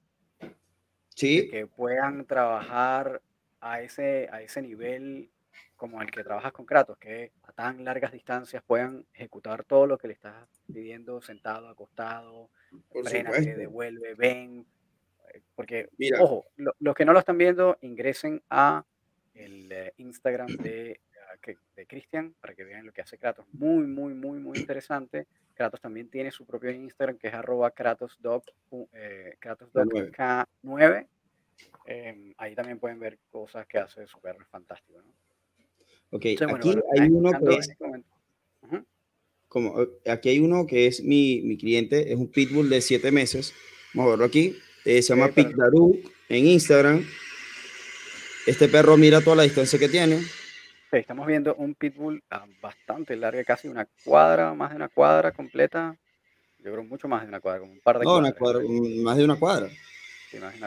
Sí. 1.10 1.50
Que 1.50 1.68
puedan 1.68 2.26
trabajar 2.26 3.22
a 3.60 3.82
ese, 3.82 4.28
a 4.32 4.42
ese 4.42 4.62
nivel 4.62 5.30
como 5.76 6.02
el 6.02 6.12
que 6.12 6.24
trabajas 6.24 6.52
con 6.52 6.66
Kratos, 6.66 6.98
que 6.98 7.32
a 7.44 7.52
tan 7.54 7.84
largas 7.84 8.12
distancias 8.12 8.64
puedan 8.64 9.04
ejecutar 9.14 9.64
todo 9.64 9.88
lo 9.88 9.98
que 9.98 10.08
le 10.08 10.14
estás 10.14 10.48
pidiendo 10.72 11.22
sentado, 11.22 11.68
acostado, 11.68 12.52
frena, 13.04 13.32
devuelve, 13.32 14.14
ven. 14.14 14.66
Eh, 15.34 15.42
porque, 15.56 15.90
ojo, 16.20 16.46
los 16.56 16.94
que 16.96 17.04
no 17.04 17.14
lo 17.14 17.20
están 17.20 17.38
viendo, 17.38 17.80
ingresen 17.82 18.44
a 18.50 18.86
el 19.34 19.72
eh, 19.72 19.94
Instagram 19.98 20.48
de, 20.58 21.00
ah, 21.30 21.54
de 21.76 21.86
Cristian 21.86 22.36
para 22.40 22.54
que 22.54 22.64
vean 22.64 22.86
lo 22.86 22.92
que 22.92 23.02
hace 23.02 23.18
Kratos. 23.18 23.46
Muy, 23.54 23.86
muy, 23.88 24.14
muy, 24.14 24.40
muy 24.40 24.58
interesante. 24.58 25.28
Kratos 25.54 25.82
también 25.82 26.10
tiene 26.10 26.32
su 26.32 26.46
propio 26.46 26.72
Instagram 26.72 27.18
que 27.18 27.28
es 27.28 27.34
arroba 27.34 27.72
KratosDoc, 27.72 28.46
eh, 28.94 29.38
K9. 29.42 31.08
Em, 31.86 32.34
ahí 32.38 32.56
también 32.56 32.80
pueden 32.80 33.00
ver 33.00 33.20
cosas 33.30 33.68
que 33.68 33.78
hace 33.78 34.08
su 34.08 34.20
perro, 34.20 34.46
fantástico. 34.50 35.02
¿no? 35.02 35.14
Ok, 36.12 36.26
aquí 36.26 36.76
hay 37.00 37.10
uno 37.10 37.32
que 37.32 37.56
es, 37.56 37.78
como, 39.48 39.82
eh, 39.82 39.90
aquí 40.10 40.30
hay 40.30 40.40
uno 40.40 40.66
que 40.66 40.88
es 40.88 41.04
mi, 41.04 41.42
mi, 41.42 41.58
cliente, 41.58 42.12
es 42.12 42.18
un 42.18 42.30
pitbull 42.32 42.70
de 42.70 42.82
7 42.82 43.12
meses. 43.12 43.54
Vamos 43.94 44.10
a 44.10 44.12
verlo 44.12 44.26
aquí. 44.26 44.56
Eh, 44.86 45.02
se 45.02 45.14
llama 45.14 45.30
Pigdaru 45.30 46.02
en 46.30 46.48
Instagram. 46.48 47.06
Este 48.48 48.68
perro 48.68 48.98
mira 48.98 49.22
toda 49.22 49.36
la 49.36 49.44
distancia 49.44 49.78
que 49.78 49.90
tiene. 49.90 50.20
estamos 50.92 51.28
viendo 51.28 51.56
un 51.56 51.76
pitbull 51.76 52.24
bastante 52.62 53.16
largo, 53.16 53.42
casi 53.46 53.68
una 53.68 53.88
cuadra, 54.04 54.54
más 54.54 54.72
de 54.72 54.78
una 54.78 54.90
cuadra 54.90 55.32
completa. 55.32 55.96
Yo 56.60 56.72
creo 56.72 56.84
mucho 56.84 57.08
más 57.08 57.22
de 57.22 57.28
una 57.28 57.40
cuadra, 57.40 57.62
como 57.62 57.74
un 57.74 57.80
par 57.80 58.00
de 58.00 58.06
no, 58.06 58.18
Una 58.18 58.34
cuadra, 58.34 58.62
más 59.04 59.18
de 59.18 59.24
una 59.24 59.36
cuadra. 59.36 59.70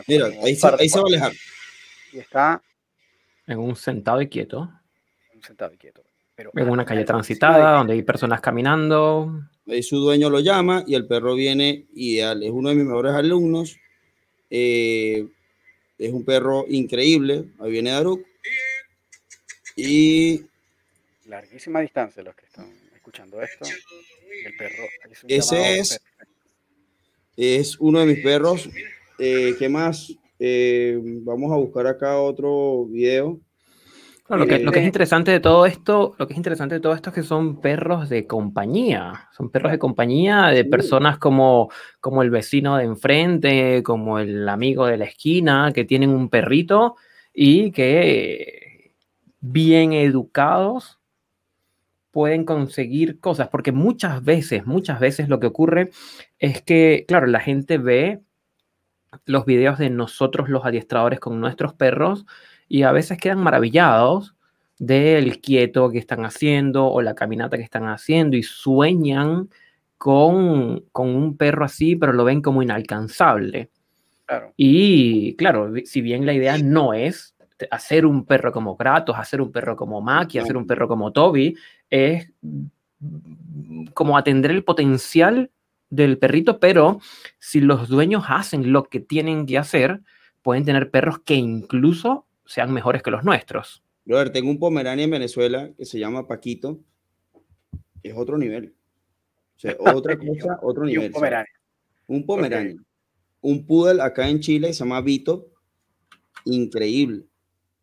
Mira, 0.06 0.26
ahí, 0.42 0.56
se, 0.56 0.66
ahí 0.66 0.88
se 0.88 0.98
va 0.98 1.04
a 1.04 1.08
alejar. 1.08 1.32
Y 2.12 2.18
está 2.18 2.62
en 3.46 3.58
un 3.58 3.76
sentado 3.76 4.20
y 4.22 4.28
quieto. 4.28 4.70
Un 5.34 5.42
sentado 5.42 5.72
y 5.74 5.76
quieto. 5.76 6.02
Pero 6.36 6.50
en 6.54 6.68
una 6.68 6.84
calle 6.84 7.04
transitada, 7.04 7.78
donde 7.78 7.92
hay 7.92 8.02
personas 8.02 8.40
caminando. 8.40 9.42
Ahí 9.68 9.82
su 9.82 9.98
dueño 9.98 10.30
lo 10.30 10.40
llama 10.40 10.84
y 10.86 10.94
el 10.94 11.06
perro 11.06 11.34
viene 11.34 11.86
ideal. 11.94 12.42
Es 12.42 12.50
uno 12.50 12.70
de 12.70 12.74
mis 12.74 12.84
mejores 12.84 13.12
alumnos. 13.14 13.78
Eh, 14.50 15.26
es 15.98 16.12
un 16.12 16.24
perro 16.24 16.64
increíble. 16.68 17.46
Ahí 17.58 17.70
viene 17.70 17.90
Daruk. 17.90 18.26
Y. 19.76 20.44
Larguísima 21.26 21.80
distancia 21.80 22.22
los 22.22 22.34
que 22.34 22.46
están 22.46 22.72
escuchando 22.94 23.40
esto. 23.42 23.64
El 24.44 24.56
perro. 24.56 24.84
Ese 25.28 25.78
es. 25.78 26.00
Es 27.36 27.78
uno 27.80 28.00
de 28.00 28.06
mis 28.06 28.22
perros. 28.22 28.68
Eh, 29.18 29.54
¿Qué 29.58 29.68
más? 29.68 30.12
Eh, 30.38 30.98
vamos 31.00 31.52
a 31.52 31.56
buscar 31.56 31.86
acá 31.86 32.18
otro 32.18 32.86
video. 32.86 33.40
Lo, 34.28 34.46
que, 34.46 34.58
lo, 34.60 34.72
que, 34.72 34.80
es 34.80 34.86
interesante 34.86 35.30
de 35.30 35.40
todo 35.40 35.66
esto, 35.66 36.14
lo 36.18 36.26
que 36.26 36.32
es 36.32 36.36
interesante 36.38 36.76
de 36.76 36.80
todo 36.80 36.94
esto 36.94 37.10
es 37.10 37.14
que 37.14 37.22
son 37.22 37.60
perros 37.60 38.08
de 38.08 38.26
compañía, 38.26 39.28
son 39.32 39.50
perros 39.50 39.72
de 39.72 39.78
compañía 39.78 40.46
de 40.46 40.64
personas 40.64 41.18
como, 41.18 41.70
como 42.00 42.22
el 42.22 42.30
vecino 42.30 42.76
de 42.76 42.84
enfrente, 42.84 43.82
como 43.82 44.18
el 44.18 44.48
amigo 44.48 44.86
de 44.86 44.96
la 44.96 45.04
esquina, 45.04 45.72
que 45.74 45.84
tienen 45.84 46.10
un 46.10 46.30
perrito 46.30 46.96
y 47.34 47.70
que 47.72 48.94
bien 49.40 49.92
educados 49.92 51.00
pueden 52.10 52.44
conseguir 52.44 53.20
cosas, 53.20 53.48
porque 53.48 53.72
muchas 53.72 54.24
veces, 54.24 54.64
muchas 54.64 55.00
veces 55.00 55.28
lo 55.28 55.40
que 55.40 55.48
ocurre 55.48 55.90
es 56.38 56.62
que, 56.62 57.04
claro, 57.06 57.26
la 57.26 57.40
gente 57.40 57.76
ve 57.76 58.22
los 59.26 59.44
videos 59.44 59.78
de 59.78 59.90
nosotros 59.90 60.48
los 60.48 60.64
adiestradores 60.64 61.20
con 61.20 61.40
nuestros 61.40 61.74
perros 61.74 62.24
y 62.68 62.82
a 62.82 62.92
veces 62.92 63.18
quedan 63.18 63.38
maravillados 63.38 64.34
del 64.78 65.40
quieto 65.40 65.90
que 65.90 65.98
están 65.98 66.24
haciendo 66.24 66.86
o 66.86 67.00
la 67.02 67.14
caminata 67.14 67.56
que 67.56 67.62
están 67.62 67.86
haciendo 67.86 68.36
y 68.36 68.42
sueñan 68.42 69.48
con, 69.98 70.84
un 70.92 71.36
perro 71.36 71.64
así, 71.64 71.96
pero 71.96 72.12
lo 72.12 72.24
ven 72.24 72.42
como 72.42 72.62
inalcanzable. 72.62 73.70
Y 74.56 75.36
claro, 75.36 75.72
si 75.84 76.00
bien 76.00 76.26
la 76.26 76.32
idea 76.32 76.58
no 76.58 76.94
es 76.94 77.34
hacer 77.70 78.04
un 78.04 78.24
perro 78.24 78.52
como 78.52 78.76
Kratos, 78.76 79.16
hacer 79.16 79.40
un 79.40 79.52
perro 79.52 79.76
como 79.76 80.00
Maki, 80.00 80.38
hacer 80.38 80.56
un 80.56 80.66
perro 80.66 80.88
como 80.88 81.12
Toby, 81.12 81.56
es 81.90 82.30
como 83.92 84.18
atender 84.18 84.50
el 84.50 84.64
potencial 84.64 85.50
del 85.90 86.18
perrito, 86.18 86.58
pero 86.58 87.00
si 87.38 87.60
los 87.60 87.88
dueños 87.88 88.24
hacen 88.28 88.72
lo 88.72 88.84
que 88.84 89.00
tienen 89.00 89.46
que 89.46 89.58
hacer, 89.58 90.00
pueden 90.42 90.64
tener 90.64 90.90
perros 90.90 91.20
que 91.20 91.34
incluso 91.34 92.26
sean 92.44 92.72
mejores 92.72 93.02
que 93.02 93.10
los 93.10 93.24
nuestros. 93.24 93.82
Brother, 94.04 94.30
tengo 94.30 94.50
un 94.50 94.58
Pomerania 94.58 95.04
en 95.04 95.10
Venezuela 95.10 95.70
que 95.76 95.84
se 95.84 95.98
llama 95.98 96.26
Paquito. 96.26 96.80
Es 98.02 98.14
otro 98.16 98.36
nivel. 98.36 98.74
O 99.56 99.60
sea, 99.60 99.76
otra 99.94 100.18
cosa, 100.18 100.58
otro 100.62 100.84
nivel. 100.84 101.12
un 102.06 102.26
Pomerania. 102.26 102.76
Un 103.40 103.66
Poodle 103.66 104.02
acá 104.02 104.28
en 104.28 104.40
Chile 104.40 104.72
se 104.72 104.80
llama 104.80 105.00
Vito. 105.00 105.50
Increíble. 106.44 107.24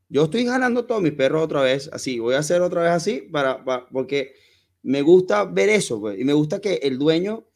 Yo 0.10 0.26
estoy 0.26 0.46
jalando 0.46 0.86
todos 0.86 1.02
mis 1.02 1.14
perros 1.14 1.44
otra 1.44 1.62
vez 1.62 1.90
así. 1.94 2.20
Voy 2.20 2.36
a 2.36 2.40
hacer 2.40 2.62
otra 2.62 2.82
vez 2.84 2.92
así 2.92 3.22
para, 3.32 3.64
porque 3.92 4.34
me 4.84 5.02
gusta 5.02 5.46
ver 5.46 5.70
eso. 5.70 6.00
Pues, 6.00 6.20
y 6.20 6.24
me 6.24 6.34
gusta 6.34 6.60
que 6.60 6.76
el 6.84 6.98
dueño 6.98 7.48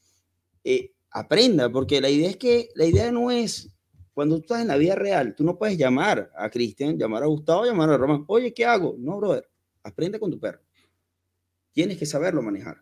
eh, 0.64 0.94
aprenda, 1.12 1.70
porque 1.70 2.00
la 2.00 2.10
idea 2.10 2.30
es 2.30 2.38
que 2.38 2.70
la 2.76 2.86
idea 2.86 3.12
no 3.12 3.30
es 3.30 3.75
cuando 4.16 4.38
tú 4.38 4.44
estás 4.44 4.62
en 4.62 4.70
la 4.70 4.78
vida 4.78 4.96
real, 4.96 5.36
tú 5.36 5.44
no 5.44 5.58
puedes 5.58 5.78
llamar 5.78 6.32
a 6.38 6.50
Cristian, 6.50 6.98
llamar 6.98 7.22
a 7.22 7.26
Gustavo, 7.26 7.66
llamar 7.66 7.90
a 7.90 7.98
Román, 7.98 8.24
oye, 8.28 8.54
¿qué 8.54 8.66
hago? 8.66 8.96
No, 8.98 9.18
brother, 9.18 9.46
aprende 9.84 10.22
con 10.22 10.32
tu 10.32 10.40
perro. 10.40 10.62
Tienes 11.74 11.98
que 11.98 12.06
saberlo 12.06 12.42
manejar. 12.42 12.82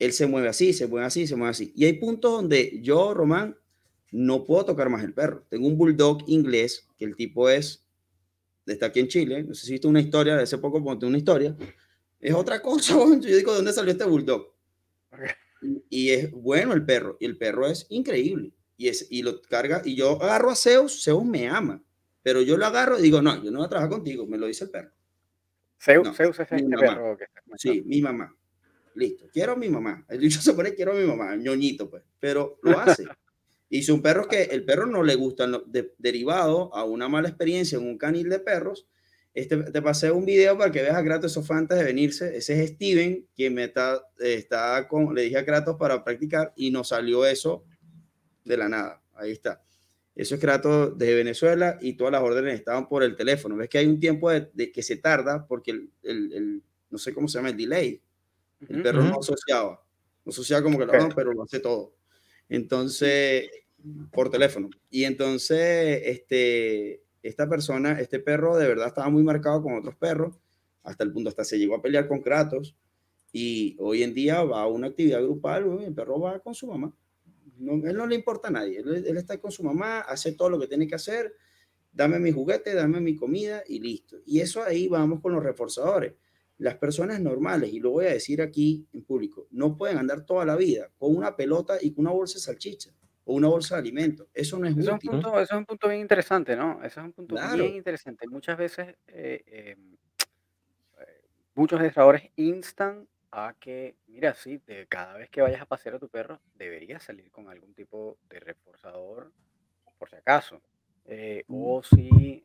Él 0.00 0.12
se 0.12 0.26
mueve 0.26 0.48
así, 0.48 0.72
se 0.72 0.88
mueve 0.88 1.06
así, 1.06 1.28
se 1.28 1.36
mueve 1.36 1.52
así. 1.52 1.72
Y 1.76 1.84
hay 1.84 1.92
puntos 1.92 2.32
donde 2.32 2.80
yo, 2.82 3.14
Román, 3.14 3.56
no 4.10 4.42
puedo 4.42 4.64
tocar 4.64 4.88
más 4.88 5.04
el 5.04 5.14
perro. 5.14 5.46
Tengo 5.48 5.68
un 5.68 5.78
bulldog 5.78 6.24
inglés, 6.26 6.88
que 6.98 7.04
el 7.04 7.14
tipo 7.14 7.48
es, 7.48 7.86
está 8.66 8.86
aquí 8.86 8.98
en 8.98 9.06
Chile, 9.06 9.44
no 9.44 9.54
sé 9.54 9.66
si 9.66 9.72
viste 9.72 9.86
una 9.86 10.00
historia, 10.00 10.34
de 10.34 10.42
hace 10.42 10.58
poco 10.58 10.82
conté 10.82 11.06
una 11.06 11.18
historia. 11.18 11.56
Es 12.18 12.34
otra 12.34 12.60
cosa, 12.60 12.94
yo 12.94 13.16
digo, 13.16 13.52
¿de 13.52 13.58
dónde 13.58 13.72
salió 13.72 13.92
este 13.92 14.04
bulldog? 14.04 14.52
y 15.88 16.10
es 16.10 16.32
bueno 16.32 16.72
el 16.72 16.84
perro, 16.84 17.16
y 17.20 17.26
el 17.26 17.38
perro 17.38 17.68
es 17.68 17.86
increíble, 17.90 18.52
y, 18.76 18.88
es, 18.88 19.06
y 19.10 19.22
lo 19.22 19.40
carga, 19.42 19.82
y 19.84 19.94
yo 19.94 20.22
agarro 20.22 20.50
a 20.50 20.56
Zeus, 20.56 21.04
Zeus 21.04 21.24
me 21.24 21.48
ama, 21.48 21.82
pero 22.22 22.42
yo 22.42 22.56
lo 22.56 22.66
agarro 22.66 22.98
y 22.98 23.02
digo, 23.02 23.20
no, 23.22 23.42
yo 23.42 23.50
no 23.50 23.58
voy 23.58 23.66
a 23.66 23.70
trabajar 23.70 23.90
contigo, 23.90 24.26
me 24.26 24.38
lo 24.38 24.46
dice 24.46 24.64
el 24.64 24.70
perro. 24.70 24.92
Zeus, 25.80 26.16
Zeus 26.16 26.38
es 26.38 26.52
este 26.52 26.76
perro 26.76 27.16
que 27.16 27.26
Sí, 27.56 27.82
mi 27.84 28.00
mamá. 28.00 28.34
Listo, 28.94 29.26
quiero 29.32 29.52
a 29.52 29.56
mi 29.56 29.68
mamá. 29.68 30.04
El 30.08 30.20
dicho 30.20 30.40
se 30.40 30.52
pone 30.52 30.74
quiero 30.74 30.92
a 30.92 30.94
mi 30.94 31.06
mamá, 31.06 31.34
ñoñito, 31.36 31.88
pues, 31.90 32.02
pero 32.20 32.58
lo 32.62 32.78
hace. 32.78 33.04
y 33.68 33.82
si 33.82 33.90
un 33.90 34.02
perro 34.02 34.28
que 34.28 34.42
el 34.42 34.64
perro 34.64 34.86
no 34.86 35.02
le 35.02 35.14
gusta 35.14 35.48
derivado 35.98 36.74
a 36.74 36.84
una 36.84 37.08
mala 37.08 37.28
experiencia 37.28 37.78
en 37.78 37.86
un 37.86 37.98
canil 37.98 38.28
de 38.28 38.38
perros, 38.38 38.86
este, 39.34 39.56
te 39.56 39.80
pasé 39.80 40.10
un 40.10 40.26
video 40.26 40.58
para 40.58 40.70
que 40.70 40.82
veas 40.82 40.96
a 40.96 41.02
Kratos 41.02 41.32
eso 41.32 41.42
fue 41.42 41.56
antes 41.56 41.78
de 41.78 41.84
venirse. 41.84 42.36
Ese 42.36 42.62
es 42.62 42.70
Steven, 42.72 43.26
quien 43.34 43.54
me 43.54 43.64
está, 43.64 44.06
está 44.18 44.86
con, 44.88 45.14
le 45.14 45.22
dije 45.22 45.38
a 45.38 45.44
Kratos 45.44 45.76
para 45.78 46.04
practicar 46.04 46.52
y 46.54 46.70
nos 46.70 46.88
salió 46.88 47.24
eso 47.24 47.64
de 48.44 48.56
la 48.56 48.68
nada. 48.68 49.02
Ahí 49.14 49.32
está. 49.32 49.62
Eso 50.14 50.34
es 50.34 50.40
Kratos 50.40 50.96
de 50.98 51.14
Venezuela 51.14 51.78
y 51.80 51.94
todas 51.94 52.12
las 52.12 52.22
órdenes 52.22 52.54
estaban 52.54 52.88
por 52.88 53.02
el 53.02 53.16
teléfono. 53.16 53.56
Ves 53.56 53.68
que 53.68 53.78
hay 53.78 53.86
un 53.86 53.98
tiempo 53.98 54.30
de, 54.30 54.72
que 54.72 54.82
se 54.82 54.96
tarda 54.96 55.46
porque 55.46 55.70
el, 55.70 55.90
el, 56.02 56.62
no 56.90 56.98
sé 56.98 57.14
cómo 57.14 57.28
se 57.28 57.38
llama, 57.38 57.50
el 57.50 57.56
delay. 57.56 58.02
El 58.68 58.82
perro 58.82 59.02
no 59.02 59.18
asociaba. 59.18 59.82
No 60.24 60.30
asociaba 60.30 60.62
como 60.62 60.78
que 60.78 60.86
lo 60.86 60.92
hagan, 60.92 61.12
pero 61.14 61.32
lo 61.32 61.42
hace 61.42 61.60
todo. 61.60 61.94
Entonces, 62.48 63.50
por 64.12 64.30
teléfono. 64.30 64.68
Y 64.90 65.04
entonces, 65.04 66.02
este, 66.04 67.02
esta 67.22 67.48
persona, 67.48 68.00
este 68.00 68.18
perro 68.20 68.56
de 68.56 68.68
verdad 68.68 68.88
estaba 68.88 69.08
muy 69.08 69.22
marcado 69.22 69.62
con 69.62 69.74
otros 69.74 69.96
perros, 69.96 70.38
hasta 70.82 71.04
el 71.04 71.12
punto 71.12 71.28
hasta 71.28 71.44
se 71.44 71.58
llegó 71.58 71.76
a 71.76 71.82
pelear 71.82 72.08
con 72.08 72.20
Kratos 72.20 72.76
y 73.32 73.76
hoy 73.78 74.02
en 74.02 74.14
día 74.14 74.42
va 74.42 74.62
a 74.62 74.66
una 74.66 74.88
actividad 74.88 75.22
grupal, 75.22 75.80
el 75.82 75.94
perro 75.94 76.20
va 76.20 76.40
con 76.40 76.54
su 76.54 76.66
mamá. 76.66 76.92
No, 77.58 77.74
él 77.86 77.96
no 77.96 78.06
le 78.06 78.14
importa 78.14 78.48
a 78.48 78.50
nadie, 78.50 78.78
él, 78.78 79.16
está 79.16 79.38
con 79.38 79.52
su 79.52 79.62
mamá, 79.62 80.00
hace 80.00 80.32
todo 80.32 80.50
lo 80.50 80.58
que 80.58 80.66
tiene 80.66 80.86
que 80.86 80.94
hacer, 80.94 81.34
dame 81.92 82.18
mi 82.18 82.32
juguete, 82.32 82.74
dame 82.74 83.00
mi 83.00 83.14
comida 83.14 83.62
y 83.66 83.80
listo. 83.80 84.18
Y 84.26 84.40
eso 84.40 84.62
ahí 84.62 84.88
vamos 84.88 85.20
con 85.20 85.32
los 85.32 85.42
reforzadores. 85.42 86.14
Las 86.58 86.76
personas 86.76 87.20
normales, 87.20 87.72
y 87.72 87.80
lo 87.80 87.90
voy 87.90 88.06
a 88.06 88.12
decir 88.12 88.42
aquí 88.42 88.86
en 88.92 89.04
público, 89.04 89.48
no 89.50 89.76
pueden 89.76 89.98
andar 89.98 90.24
toda 90.24 90.44
la 90.44 90.56
vida 90.56 90.90
con 90.98 91.16
una 91.16 91.34
pelota 91.36 91.78
y 91.80 91.92
con 91.92 92.06
una 92.06 92.14
bolsa 92.14 92.34
de 92.34 92.40
salchicha 92.40 92.90
o 93.24 93.34
una 93.34 93.48
bolsa 93.48 93.76
de 93.76 93.80
alimentos. 93.80 94.28
Eso 94.34 94.58
no 94.58 94.66
es 94.66 94.76
eso 94.76 94.80
Es 94.80 95.04
un 95.04 95.10
punto, 95.10 95.40
eso 95.40 95.54
es 95.54 95.58
un 95.58 95.66
punto 95.66 95.88
bien 95.88 96.00
interesante, 96.00 96.56
¿no? 96.56 96.82
Eso 96.82 97.00
es 97.00 97.06
un 97.06 97.12
punto 97.12 97.34
bien 97.34 97.74
interesante. 97.74 98.26
Muchas 98.28 98.58
veces 98.58 98.96
eh, 99.08 99.42
eh, 99.46 99.76
muchos 101.54 101.76
administradores 101.78 102.30
instan 102.36 103.08
a 103.32 103.54
que, 103.58 103.96
mira, 104.08 104.34
sí, 104.34 104.58
de 104.66 104.86
cada 104.86 105.14
vez 105.14 105.30
que 105.30 105.40
vayas 105.40 105.62
a 105.62 105.66
pasear 105.66 105.94
a 105.94 105.98
tu 105.98 106.08
perro, 106.08 106.40
deberías 106.54 107.02
salir 107.02 107.30
con 107.30 107.48
algún 107.48 107.72
tipo 107.72 108.18
de 108.28 108.38
reforzador, 108.40 109.32
por 109.98 110.10
si 110.10 110.16
acaso. 110.16 110.60
Eh, 111.06 111.42
o 111.48 111.82
si 111.82 112.44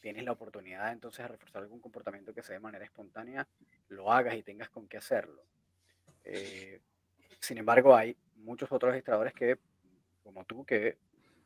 tienes 0.00 0.24
la 0.24 0.32
oportunidad 0.32 0.92
entonces 0.92 1.24
de 1.24 1.28
reforzar 1.28 1.62
algún 1.62 1.80
comportamiento 1.80 2.32
que 2.32 2.42
sea 2.42 2.54
de 2.54 2.60
manera 2.60 2.84
espontánea, 2.84 3.46
lo 3.88 4.10
hagas 4.12 4.36
y 4.36 4.42
tengas 4.42 4.70
con 4.70 4.86
qué 4.88 4.98
hacerlo. 4.98 5.44
sin 7.40 7.58
embargo, 7.58 7.96
hay 7.96 8.16
muchos 8.36 8.70
otros 8.70 8.92
registradores 8.92 9.34
que, 9.34 9.58
como 10.22 10.44
tú, 10.44 10.64
que 10.64 10.96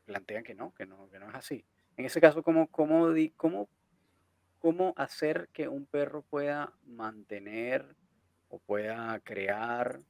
plantean 0.05 0.43
que 0.43 0.53
no, 0.53 0.73
que 0.75 0.85
no, 0.85 1.09
que 1.09 1.19
no 1.19 1.27
es 1.29 1.35
así. 1.35 1.65
En 1.97 2.05
ese 2.05 2.21
caso, 2.21 2.43
¿cómo, 2.43 2.67
cómo, 2.67 3.07
cómo, 3.35 3.67
cómo 4.59 4.93
hacer 4.95 5.49
que 5.51 5.67
un 5.67 5.87
perro 5.87 6.21
pueda 6.21 6.71
mantener 6.85 7.95
o 8.49 8.59
pueda 8.59 9.19
crear 9.23 10.01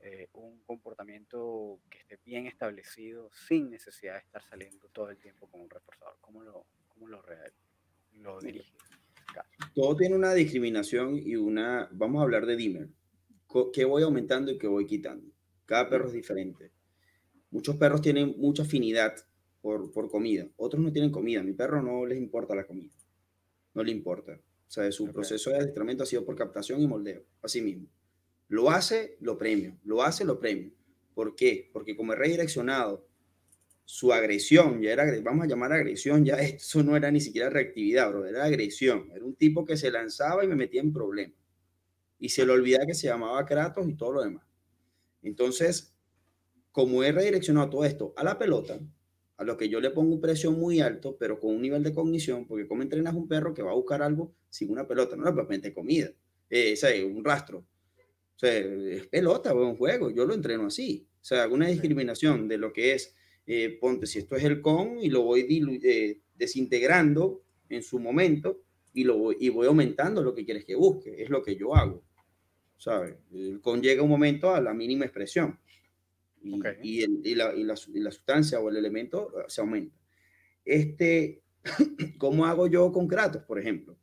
eh, 0.00 0.28
un 0.32 0.60
comportamiento 0.64 1.80
que 1.90 1.98
esté 1.98 2.18
bien 2.24 2.46
establecido 2.46 3.30
sin 3.32 3.70
necesidad 3.70 4.14
de 4.14 4.20
estar 4.20 4.42
saliendo 4.42 4.88
todo 4.88 5.10
el 5.10 5.18
tiempo 5.18 5.48
con 5.48 5.62
un 5.62 5.70
reforzador? 5.70 6.16
¿Cómo 6.20 6.42
lo, 6.42 6.66
cómo 6.88 7.08
lo, 7.08 7.22
lo 8.12 8.40
diriges? 8.40 8.72
Todo 9.74 9.96
tiene 9.96 10.14
una 10.14 10.34
discriminación 10.34 11.16
y 11.16 11.36
una, 11.36 11.88
vamos 11.92 12.20
a 12.20 12.22
hablar 12.22 12.46
de 12.46 12.56
dimmer, 12.56 12.88
qué 13.72 13.84
voy 13.84 14.02
aumentando 14.02 14.50
y 14.50 14.58
qué 14.58 14.66
voy 14.66 14.86
quitando. 14.86 15.30
Cada 15.66 15.88
perro 15.88 16.06
es 16.06 16.12
diferente. 16.12 16.72
Muchos 17.50 17.76
perros 17.76 18.00
tienen 18.00 18.34
mucha 18.38 18.62
afinidad 18.62 19.14
por, 19.60 19.90
por 19.92 20.10
comida, 20.10 20.48
otros 20.56 20.82
no 20.82 20.92
tienen 20.92 21.10
comida. 21.10 21.42
mi 21.42 21.52
perro 21.52 21.82
no 21.82 22.06
les 22.06 22.18
importa 22.18 22.54
la 22.54 22.66
comida, 22.66 22.94
no 23.74 23.82
le 23.82 23.90
importa. 23.90 24.40
O 24.68 24.70
sea, 24.70 24.92
su 24.92 25.10
proceso 25.12 25.50
de 25.50 25.56
adiestramiento 25.56 26.02
ha 26.02 26.06
sido 26.06 26.26
por 26.26 26.36
captación 26.36 26.80
y 26.82 26.86
moldeo, 26.86 27.24
así 27.42 27.62
mismo. 27.62 27.88
Lo 28.48 28.70
hace, 28.70 29.16
lo 29.20 29.38
premio, 29.38 29.78
lo 29.82 30.02
hace, 30.02 30.26
lo 30.26 30.38
premio. 30.38 30.72
¿Por 31.14 31.34
qué? 31.34 31.70
Porque 31.72 31.96
como 31.96 32.12
es 32.12 32.18
redireccionado, 32.18 33.08
su 33.86 34.12
agresión, 34.12 34.82
ya 34.82 34.92
era, 34.92 35.06
vamos 35.22 35.46
a 35.46 35.48
llamar 35.48 35.72
agresión, 35.72 36.22
ya 36.22 36.34
eso 36.42 36.82
no 36.82 36.96
era 36.96 37.10
ni 37.10 37.20
siquiera 37.20 37.48
reactividad, 37.48 38.10
bro, 38.10 38.26
era 38.26 38.44
agresión. 38.44 39.10
Era 39.14 39.24
un 39.24 39.34
tipo 39.34 39.64
que 39.64 39.78
se 39.78 39.90
lanzaba 39.90 40.44
y 40.44 40.48
me 40.48 40.56
metía 40.56 40.82
en 40.82 40.92
problemas. 40.92 41.38
Y 42.18 42.28
se 42.28 42.44
le 42.44 42.52
olvidaba 42.52 42.84
que 42.84 42.94
se 42.94 43.06
llamaba 43.06 43.46
Kratos 43.46 43.88
y 43.88 43.94
todo 43.94 44.12
lo 44.12 44.22
demás. 44.22 44.44
Entonces, 45.22 45.94
como 46.72 47.02
he 47.02 47.12
redireccionado 47.12 47.70
todo 47.70 47.84
esto 47.86 48.12
a 48.16 48.24
la 48.24 48.38
pelota, 48.38 48.78
a 49.38 49.44
lo 49.44 49.56
que 49.56 49.70
yo 49.70 49.80
le 49.80 49.90
pongo 49.90 50.14
un 50.14 50.20
precio 50.20 50.52
muy 50.52 50.80
alto, 50.80 51.16
pero 51.18 51.40
con 51.40 51.54
un 51.54 51.62
nivel 51.62 51.82
de 51.82 51.94
cognición, 51.94 52.46
porque 52.46 52.68
como 52.68 52.82
entrenas 52.82 53.14
un 53.14 53.28
perro 53.28 53.54
que 53.54 53.62
va 53.62 53.70
a 53.70 53.74
buscar 53.74 54.02
algo 54.02 54.34
sin 54.50 54.70
una 54.70 54.86
pelota, 54.86 55.16
no 55.16 55.28
es 55.28 55.74
comida, 55.74 56.10
eh, 56.50 56.74
un 57.04 57.24
rastro, 57.24 57.66
o 58.38 58.38
sea, 58.38 58.56
es 58.56 59.08
pelota, 59.08 59.52
o 59.52 59.68
un 59.68 59.76
juego. 59.76 60.10
Yo 60.10 60.24
lo 60.24 60.32
entreno 60.32 60.68
así. 60.68 61.08
O 61.20 61.24
sea, 61.24 61.42
hago 61.42 61.56
una 61.56 61.66
discriminación 61.66 62.46
de 62.46 62.56
lo 62.56 62.72
que 62.72 62.92
es, 62.92 63.12
eh, 63.44 63.76
ponte, 63.80 64.06
si 64.06 64.20
esto 64.20 64.36
es 64.36 64.44
el 64.44 64.60
con 64.60 65.00
y 65.00 65.08
lo 65.08 65.22
voy 65.22 65.44
eh, 65.82 66.20
desintegrando 66.36 67.42
en 67.68 67.82
su 67.82 67.98
momento 67.98 68.62
y, 68.92 69.02
lo 69.02 69.18
voy, 69.18 69.36
y 69.40 69.48
voy 69.48 69.66
aumentando 69.66 70.22
lo 70.22 70.36
que 70.36 70.44
quieres 70.44 70.64
que 70.64 70.76
busque. 70.76 71.20
Es 71.20 71.30
lo 71.30 71.42
que 71.42 71.56
yo 71.56 71.74
hago. 71.74 72.04
¿Sabes? 72.76 73.16
El 73.32 73.60
con 73.60 73.82
llega 73.82 74.04
un 74.04 74.08
momento 74.08 74.54
a 74.54 74.60
la 74.60 74.72
mínima 74.72 75.04
expresión. 75.04 75.58
Y, 76.40 76.60
y, 76.80 77.04
y, 77.24 77.34
la, 77.34 77.52
y, 77.56 77.64
la, 77.64 77.74
la, 77.92 78.12
sustancia 78.12 78.60
o 78.60 78.68
el 78.68 78.76
elemento 78.76 79.32
eh, 79.36 79.44
se 79.48 79.60
aumenta. 79.62 79.98
Este, 80.64 81.42
¿Cómo 82.18 82.46
hago 82.46 82.68
yo 82.68 82.92
con 82.92 83.08
Kratos, 83.08 83.42
por 83.42 83.58
ejemplo? 83.58 83.98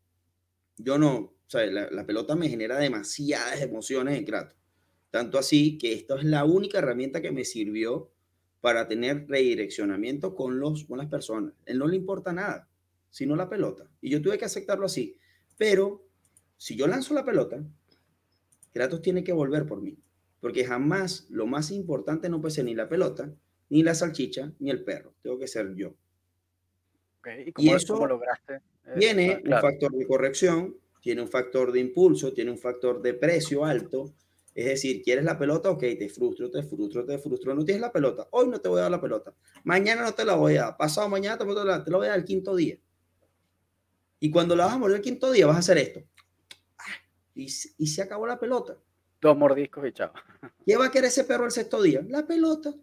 Yo 0.77 0.97
no, 0.97 1.15
o 1.15 1.33
sea, 1.47 1.65
la, 1.65 2.05
pelota 2.05 2.35
me 2.35 2.49
genera 2.49 2.77
demasiadas 2.77 3.61
emociones 3.61 4.17
en 4.17 4.25
Kratos. 4.25 4.57
Tanto 5.11 5.37
así 5.37 5.77
que 5.77 5.93
esto 5.93 6.17
es 6.17 6.25
la 6.25 6.43
única 6.43 6.79
herramienta 6.79 7.21
que 7.21 7.31
me 7.31 7.45
sirvió 7.45 8.11
para 8.61 8.87
tener 8.87 9.27
redireccionamiento 9.27 10.35
con, 10.35 10.59
los, 10.59 10.85
con 10.85 10.97
las 10.97 11.07
personas. 11.07 11.53
Él 11.65 11.77
no 11.77 11.87
le 11.87 11.95
importa 11.95 12.33
nada, 12.33 12.67
sino 13.09 13.35
la 13.35 13.47
pelota. 13.47 13.89
Y 14.01 14.09
yo 14.09 14.21
tuve 14.21 14.37
que 14.37 14.45
aceptarlo 14.45 14.87
así. 14.87 15.17
Pero 15.57 16.05
si 16.57 16.75
yo 16.75 16.87
lanzo 16.87 17.13
la 17.13 17.23
pelota, 17.23 17.63
Kratos 18.73 19.01
tiene 19.01 19.23
que 19.23 19.31
volver 19.31 19.65
por 19.65 19.81
mí. 19.81 19.97
Porque 20.41 20.65
jamás 20.65 21.27
lo 21.29 21.47
más 21.47 21.71
importante 21.71 22.27
no 22.27 22.41
puede 22.41 22.55
ser 22.55 22.65
ni 22.65 22.75
la 22.75 22.89
pelota, 22.89 23.33
ni 23.69 23.83
la 23.83 23.95
salchicha, 23.95 24.51
ni 24.59 24.69
el 24.69 24.83
perro. 24.83 25.13
Tengo 25.21 25.39
que 25.39 25.47
ser 25.47 25.73
yo. 25.75 25.95
¿Y, 27.45 27.51
cómo, 27.51 27.75
eso 27.75 28.05
lograste? 28.05 28.61
Tiene 28.97 29.41
un 29.45 29.51
factor 29.59 29.91
de 29.91 30.07
corrección 30.07 30.75
tiene 31.05 31.21
un 31.21 31.27
factor 31.27 31.71
de 31.71 31.79
impulso, 31.79 32.33
tiene 32.33 32.49
un 32.49 32.57
factor 32.57 32.99
de 32.99 33.13
precio 33.13 33.63
alto. 33.63 34.15
Es 34.55 34.65
decir, 34.65 35.03
¿quieres 35.03 35.23
la 35.23 35.37
pelota? 35.37 35.69
Ok, 35.69 35.81
te 35.81 36.09
frustro, 36.09 36.49
te 36.49 36.63
frustro, 36.63 37.05
te 37.05 37.19
frustro. 37.19 37.53
No 37.53 37.63
tienes 37.63 37.79
la 37.79 37.91
pelota. 37.91 38.27
Hoy 38.31 38.47
no 38.47 38.59
te 38.59 38.69
voy 38.69 38.79
a 38.79 38.83
dar 38.83 38.91
la 38.91 38.99
pelota. 38.99 39.31
Mañana 39.65 40.01
no 40.01 40.15
te 40.15 40.25
la 40.25 40.33
voy 40.33 40.57
a 40.57 40.63
dar. 40.63 40.77
Pasado 40.77 41.07
mañana 41.07 41.37
te, 41.37 41.45
la, 41.45 41.83
te 41.83 41.91
la 41.91 41.97
voy 41.97 42.07
a 42.07 42.09
dar 42.09 42.17
el 42.17 42.25
quinto 42.25 42.55
día. 42.55 42.79
Y 44.19 44.31
cuando 44.31 44.55
la 44.55 44.65
vas 44.65 44.73
a 44.73 44.77
morir 44.79 44.95
el 44.95 45.03
quinto 45.03 45.31
día, 45.31 45.45
vas 45.45 45.57
a 45.57 45.59
hacer 45.59 45.77
esto. 45.77 46.01
Y, 47.35 47.43
y 47.43 47.85
se 47.85 48.01
acabó 48.01 48.25
la 48.25 48.39
pelota. 48.39 48.75
Dos 49.21 49.37
mordiscos 49.37 49.87
y 49.87 49.91
chao. 49.91 50.11
¿Qué 50.65 50.75
va 50.75 50.87
a 50.87 50.91
querer 50.91 51.09
ese 51.09 51.25
perro 51.25 51.45
el 51.45 51.51
sexto 51.51 51.83
día? 51.83 52.03
La 52.09 52.25
pelota. 52.25 52.73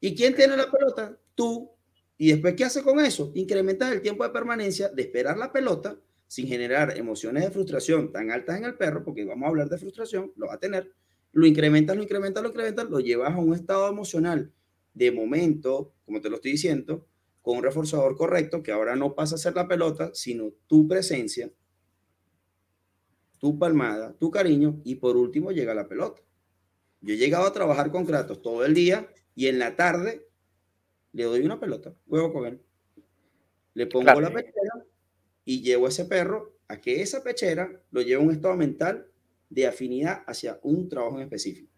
¿Y 0.00 0.16
quién 0.16 0.34
tiene 0.34 0.56
la 0.56 0.70
pelota? 0.70 1.18
Tú. 1.34 1.70
Y 2.18 2.32
después, 2.32 2.54
¿qué 2.56 2.64
hace 2.64 2.82
con 2.82 2.98
eso? 2.98 3.30
Incrementas 3.34 3.92
el 3.92 4.02
tiempo 4.02 4.24
de 4.24 4.30
permanencia 4.30 4.88
de 4.88 5.02
esperar 5.02 5.38
la 5.38 5.52
pelota 5.52 5.98
sin 6.26 6.48
generar 6.48 6.98
emociones 6.98 7.44
de 7.44 7.50
frustración 7.50 8.12
tan 8.12 8.30
altas 8.30 8.58
en 8.58 8.64
el 8.64 8.74
perro, 8.74 9.04
porque 9.04 9.24
vamos 9.24 9.46
a 9.46 9.48
hablar 9.48 9.68
de 9.68 9.78
frustración, 9.78 10.32
lo 10.36 10.48
va 10.48 10.54
a 10.54 10.58
tener, 10.60 10.92
lo 11.32 11.46
incrementas, 11.46 11.96
lo 11.96 12.02
incrementas, 12.02 12.42
lo 12.42 12.50
incrementas, 12.50 12.90
lo 12.90 13.00
llevas 13.00 13.32
a 13.32 13.38
un 13.38 13.54
estado 13.54 13.88
emocional 13.88 14.52
de 14.92 15.12
momento, 15.12 15.94
como 16.04 16.20
te 16.20 16.28
lo 16.28 16.36
estoy 16.36 16.52
diciendo, 16.52 17.06
con 17.40 17.58
un 17.58 17.62
reforzador 17.62 18.16
correcto, 18.16 18.62
que 18.62 18.72
ahora 18.72 18.96
no 18.96 19.14
pasa 19.14 19.36
a 19.36 19.38
ser 19.38 19.54
la 19.54 19.68
pelota, 19.68 20.10
sino 20.12 20.52
tu 20.66 20.86
presencia, 20.88 21.50
tu 23.38 23.58
palmada, 23.58 24.12
tu 24.18 24.30
cariño, 24.30 24.80
y 24.84 24.96
por 24.96 25.16
último 25.16 25.52
llega 25.52 25.72
la 25.72 25.88
pelota. 25.88 26.20
Yo 27.00 27.14
he 27.14 27.16
llegado 27.16 27.46
a 27.46 27.52
trabajar 27.52 27.90
con 27.92 28.04
Kratos 28.04 28.42
todo 28.42 28.64
el 28.66 28.74
día 28.74 29.08
y 29.36 29.46
en 29.46 29.60
la 29.60 29.76
tarde 29.76 30.27
le 31.18 31.24
doy 31.24 31.40
una 31.40 31.58
pelota, 31.58 31.92
juego 32.08 32.32
con 32.32 32.46
él. 32.46 32.60
Le 33.74 33.88
pongo 33.88 34.20
la 34.20 34.32
pechera 34.32 34.86
y 35.44 35.62
llevo 35.62 35.86
a 35.86 35.88
ese 35.88 36.04
perro 36.04 36.60
a 36.68 36.80
que 36.80 37.02
esa 37.02 37.24
pechera 37.24 37.82
lo 37.90 38.02
lleve 38.02 38.22
a 38.22 38.24
un 38.24 38.30
estado 38.30 38.56
mental 38.56 39.08
de 39.50 39.66
afinidad 39.66 40.22
hacia 40.28 40.60
un 40.62 40.88
trabajo 40.88 41.16
en 41.16 41.24
específico. 41.24 41.72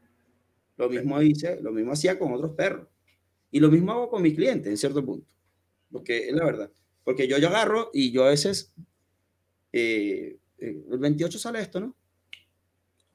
Lo 0.76 0.91
mismo 0.91 1.22
hice, 1.22 1.59
lo 1.62 1.72
mismo 1.72 1.93
hacía 1.93 2.18
con 2.18 2.34
otros 2.34 2.53
perros. 2.53 2.86
Y 3.51 3.61
lo 3.61 3.70
mismo 3.70 3.93
hago 3.93 4.11
con 4.11 4.20
mis 4.20 4.34
clientes 4.34 4.70
en 4.70 4.76
cierto 4.76 5.03
punto. 5.03 5.32
Porque 5.91 6.28
es 6.28 6.34
la 6.34 6.45
verdad. 6.45 6.70
Porque 7.03 7.26
yo, 7.26 7.38
yo 7.38 7.49
agarro 7.49 7.88
y 7.95 8.12
yo 8.12 8.24
a 8.24 8.28
veces, 8.28 8.74
eh, 9.72 10.36
eh, 10.59 10.84
el 10.91 10.99
28 10.99 11.38
sale 11.38 11.62
esto, 11.62 11.80
¿no? 11.80 11.97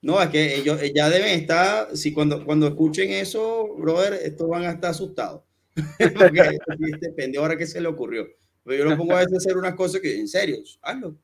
No, 0.02 0.22
es 0.22 0.30
que 0.30 0.56
ellos 0.56 0.82
ya 0.96 1.10
deben 1.10 1.40
estar, 1.40 1.96
si 1.96 2.14
cuando, 2.14 2.46
cuando 2.46 2.68
escuchen 2.68 3.12
eso, 3.12 3.76
brother, 3.78 4.14
estos 4.14 4.48
van 4.48 4.64
a 4.64 4.72
estar 4.72 4.92
asustados. 4.92 5.44
Porque 6.18 6.58
depende 7.02 7.38
ahora 7.38 7.58
qué 7.58 7.68
se 7.68 7.82
le 7.82 7.88
ocurrió. 7.88 8.28
Pero 8.64 8.84
yo 8.84 8.90
lo 8.90 8.98
pongo 8.98 9.14
a 9.14 9.20
veces 9.20 9.34
a 9.34 9.38
hacer 9.38 9.58
unas 9.58 9.76
cosas 9.76 10.00
que, 10.02 10.20
en 10.20 10.28
serio, 10.28 10.58
hazlo. 10.82 11.18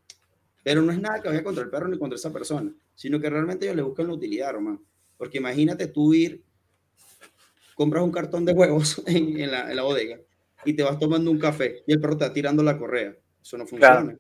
Pero 0.64 0.82
no 0.82 0.92
es 0.92 1.00
nada 1.00 1.22
que 1.22 1.30
vaya 1.30 1.44
contra 1.44 1.64
el 1.64 1.70
perro 1.70 1.88
ni 1.88 1.98
contra 1.98 2.16
esa 2.16 2.34
persona, 2.34 2.74
sino 2.96 3.20
que 3.20 3.30
realmente 3.30 3.66
ellos 3.66 3.76
le 3.76 3.84
buscan 3.84 4.08
la 4.08 4.14
utilidad, 4.14 4.54
Román. 4.54 4.80
Porque 5.18 5.38
imagínate 5.38 5.88
tú 5.88 6.14
ir 6.14 6.44
compras 7.76 8.04
un 8.04 8.12
cartón 8.12 8.46
de 8.46 8.54
huevos 8.54 9.02
en, 9.06 9.52
la, 9.52 9.84
bodega 9.84 10.20
y 10.64 10.74
te 10.74 10.84
vas 10.84 10.98
tomando 10.98 11.30
un 11.30 11.38
café 11.38 11.84
y 11.86 11.94
el 11.94 12.00
perro 12.00 12.14
está 12.14 12.34
tirando 12.34 12.64
la 12.64 12.78
correa. 12.78 13.16
Eso 13.42 13.58
no 13.58 13.68
funciona. 13.68 14.18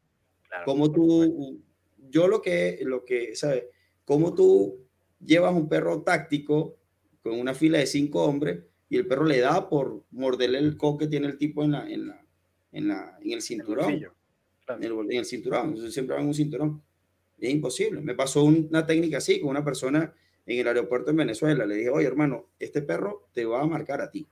como 0.66 0.92
tú, 0.92 1.62
yo 2.10 2.28
lo 2.28 2.42
que, 2.42 2.80
lo 2.84 3.04
que, 3.04 3.36
¿sabes? 3.36 3.64
Como 4.04 4.36
tú 4.36 4.86
llevas 5.20 5.56
un 5.56 5.68
perro 5.68 6.04
táctico 6.04 6.78
con 7.24 7.40
una 7.40 7.56
fila 7.56 7.80
de 7.80 7.88
cinco 7.88 8.24
hombres 8.24 8.64
y 8.88 8.98
el 8.98 9.08
perro 9.08 9.26
le 9.26 9.40
da 9.40 9.68
por 9.68 10.04
morderle 10.12 10.60
el 10.60 10.78
co 10.78 10.98
que 10.98 11.08
tiene 11.08 11.26
el 11.26 11.38
tipo 11.40 11.64
en, 11.64 11.72
la, 11.72 11.90
en, 11.90 12.08
la, 12.08 12.24
en, 12.72 12.88
la, 12.88 13.18
en 13.20 13.32
el 13.32 13.42
cinturón. 13.42 13.94
En 14.68 14.84
el, 15.10 15.26
cinturón. 15.26 15.92
siempre 15.92 16.16
va 16.16 16.22
en 16.22 16.28
un 16.28 16.34
cinturón. 16.36 16.84
Es 17.40 17.50
imposible. 17.50 18.02
Me 18.02 18.14
pasó 18.14 18.44
una 18.44 18.86
técnica 18.86 19.18
así 19.18 19.40
con 19.40 19.50
una 19.50 19.66
persona 19.66 20.14
en 20.46 20.60
el 20.60 20.68
aeropuerto 20.68 21.12
en 21.12 21.18
Venezuela. 21.18 21.66
Le 21.66 21.76
dije, 21.76 21.90
oye, 21.90 22.08
hermano, 22.08 22.48
este 22.60 22.82
perro 22.82 23.28
te 23.34 23.46
va 23.46 23.62
a 23.62 23.66
marcar 23.66 24.02
a 24.02 24.12
ti. 24.12 24.28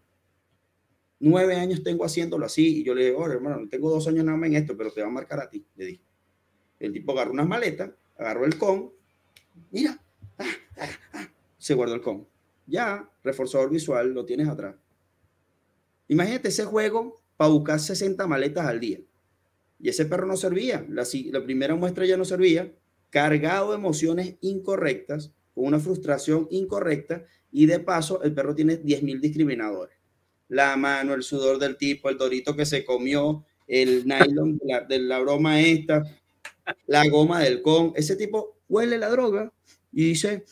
Nueve 1.20 1.56
años 1.56 1.84
tengo 1.84 2.06
haciéndolo 2.06 2.46
así. 2.46 2.80
Y 2.80 2.84
yo 2.84 2.94
le 2.94 3.06
dije, 3.06 3.16
oye, 3.16 3.34
hermano, 3.34 3.68
tengo 3.70 3.90
dos 3.90 4.08
años 4.08 4.26
nada 4.26 4.38
más 4.38 4.50
en 4.50 4.58
esto, 4.58 4.78
pero 4.78 4.92
te 4.92 5.02
va 5.02 5.08
a 5.08 5.12
marcar 5.12 5.40
a 5.40 5.50
ti. 5.50 5.66
Le 5.76 5.86
dije. 5.86 6.04
El 6.80 6.92
tipo 6.92 7.14
agarró 7.14 7.32
unas 7.32 7.48
maletas, 7.48 7.92
agarró 8.18 8.46
el 8.46 8.58
con. 8.58 8.92
Mira, 9.72 9.98
ah, 10.38 10.46
ah, 10.78 10.90
ah, 11.14 11.30
se 11.58 11.74
guardó 11.74 11.96
el 11.96 12.02
con. 12.02 12.28
Ya, 12.66 13.10
reforzador 13.24 13.70
visual, 13.70 14.14
lo 14.14 14.26
tienes 14.26 14.48
atrás. 14.48 14.76
Imagínate 16.08 16.50
ese 16.50 16.66
juego 16.66 17.22
para 17.38 17.52
buscar 17.52 17.80
60 17.80 18.28
maletas 18.28 18.66
al 18.66 18.80
día. 18.80 19.00
Y 19.80 19.90
ese 19.90 20.06
perro 20.06 20.28
no 20.28 20.38
servía. 20.38 20.86
La, 20.90 21.04
la 21.32 21.44
primera 21.44 21.76
muestra 21.76 22.06
ya 22.06 22.18
no 22.18 22.26
servía. 22.26 22.74
Cargado 23.10 23.72
de 23.72 23.78
emociones 23.78 24.36
incorrectas 24.42 25.34
con 25.54 25.66
una 25.66 25.80
frustración 25.80 26.48
incorrecta 26.52 27.24
y 27.52 27.66
de 27.66 27.80
paso 27.80 28.22
el 28.24 28.34
perro 28.34 28.56
tiene 28.56 28.82
10.000 28.82 29.20
discriminadores. 29.20 29.96
la 30.50 30.76
mano, 30.76 31.14
el 31.14 31.24
sudor 31.24 31.58
del 31.60 31.78
tipo, 31.78 32.10
el 32.10 32.18
dorito 32.18 32.56
que 32.56 32.66
se 32.66 32.84
comió, 32.84 33.46
el 33.68 34.06
nylon 34.08 34.60
de 34.88 35.00
la, 35.00 35.20
broma 35.20 35.62
esta, 35.62 36.04
la 36.88 37.08
goma 37.08 37.40
del 37.40 37.62
con. 37.62 37.94
Ese 37.96 38.16
tipo 38.16 38.58
huele 38.68 38.98
la 38.98 39.10
droga 39.10 39.52
y 39.92 40.10
dice, 40.10 40.46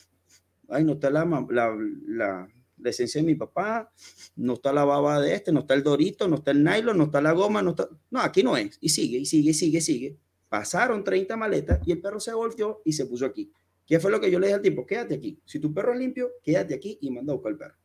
ay, 0.69 0.83
no 0.83 0.93
está 0.93 1.09
la, 1.09 1.25
la, 1.49 1.77
la, 2.07 2.89
esencia 2.89 3.21
de 3.21 3.27
mi 3.27 3.35
papá, 3.35 3.91
no 4.35 4.53
está 4.53 4.71
la 4.73 4.85
baba 4.85 5.19
de 5.19 5.33
este, 5.35 5.51
no 5.51 5.61
está 5.61 5.73
el 5.73 5.83
dorito, 5.83 6.27
no 6.27 6.37
está 6.37 6.51
el 6.51 6.63
nylon, 6.63 6.97
no 6.97 7.05
está 7.05 7.21
la 7.21 7.31
goma, 7.33 7.61
no 7.61 7.71
está... 7.71 7.89
No, 8.09 8.21
aquí 8.21 8.43
no 8.43 8.57
es. 8.57 8.77
Y 8.81 8.89
sigue, 8.89 9.19
y 9.19 9.25
sigue, 9.25 9.51
y 9.51 9.53
sigue, 9.53 9.81
sigue. 9.81 10.17
Pasaron 10.49 11.03
30 11.03 11.37
maletas 11.37 11.79
y 11.85 11.91
el 11.91 12.01
perro 12.01 12.19
se 12.19 12.33
volteó 12.33 12.81
y 12.85 12.93
se 12.93 13.05
puso 13.05 13.25
aquí. 13.25 13.51
¿Qué 13.85 13.99
fue 13.99 14.11
lo 14.11 14.19
que 14.19 14.31
yo 14.31 14.39
le 14.39 14.47
dije 14.47 14.55
al 14.55 14.61
tipo? 14.61 14.85
Quédate 14.85 15.15
aquí. 15.15 15.39
Si 15.45 15.59
tu 15.59 15.73
perro 15.73 15.93
es 15.93 15.99
limpio, 15.99 16.31
quédate 16.43 16.73
aquí 16.73 16.97
y 17.01 17.11
manda 17.11 17.33
a 17.33 17.35
buscar 17.35 17.51
al 17.51 17.57
perro. 17.57 17.75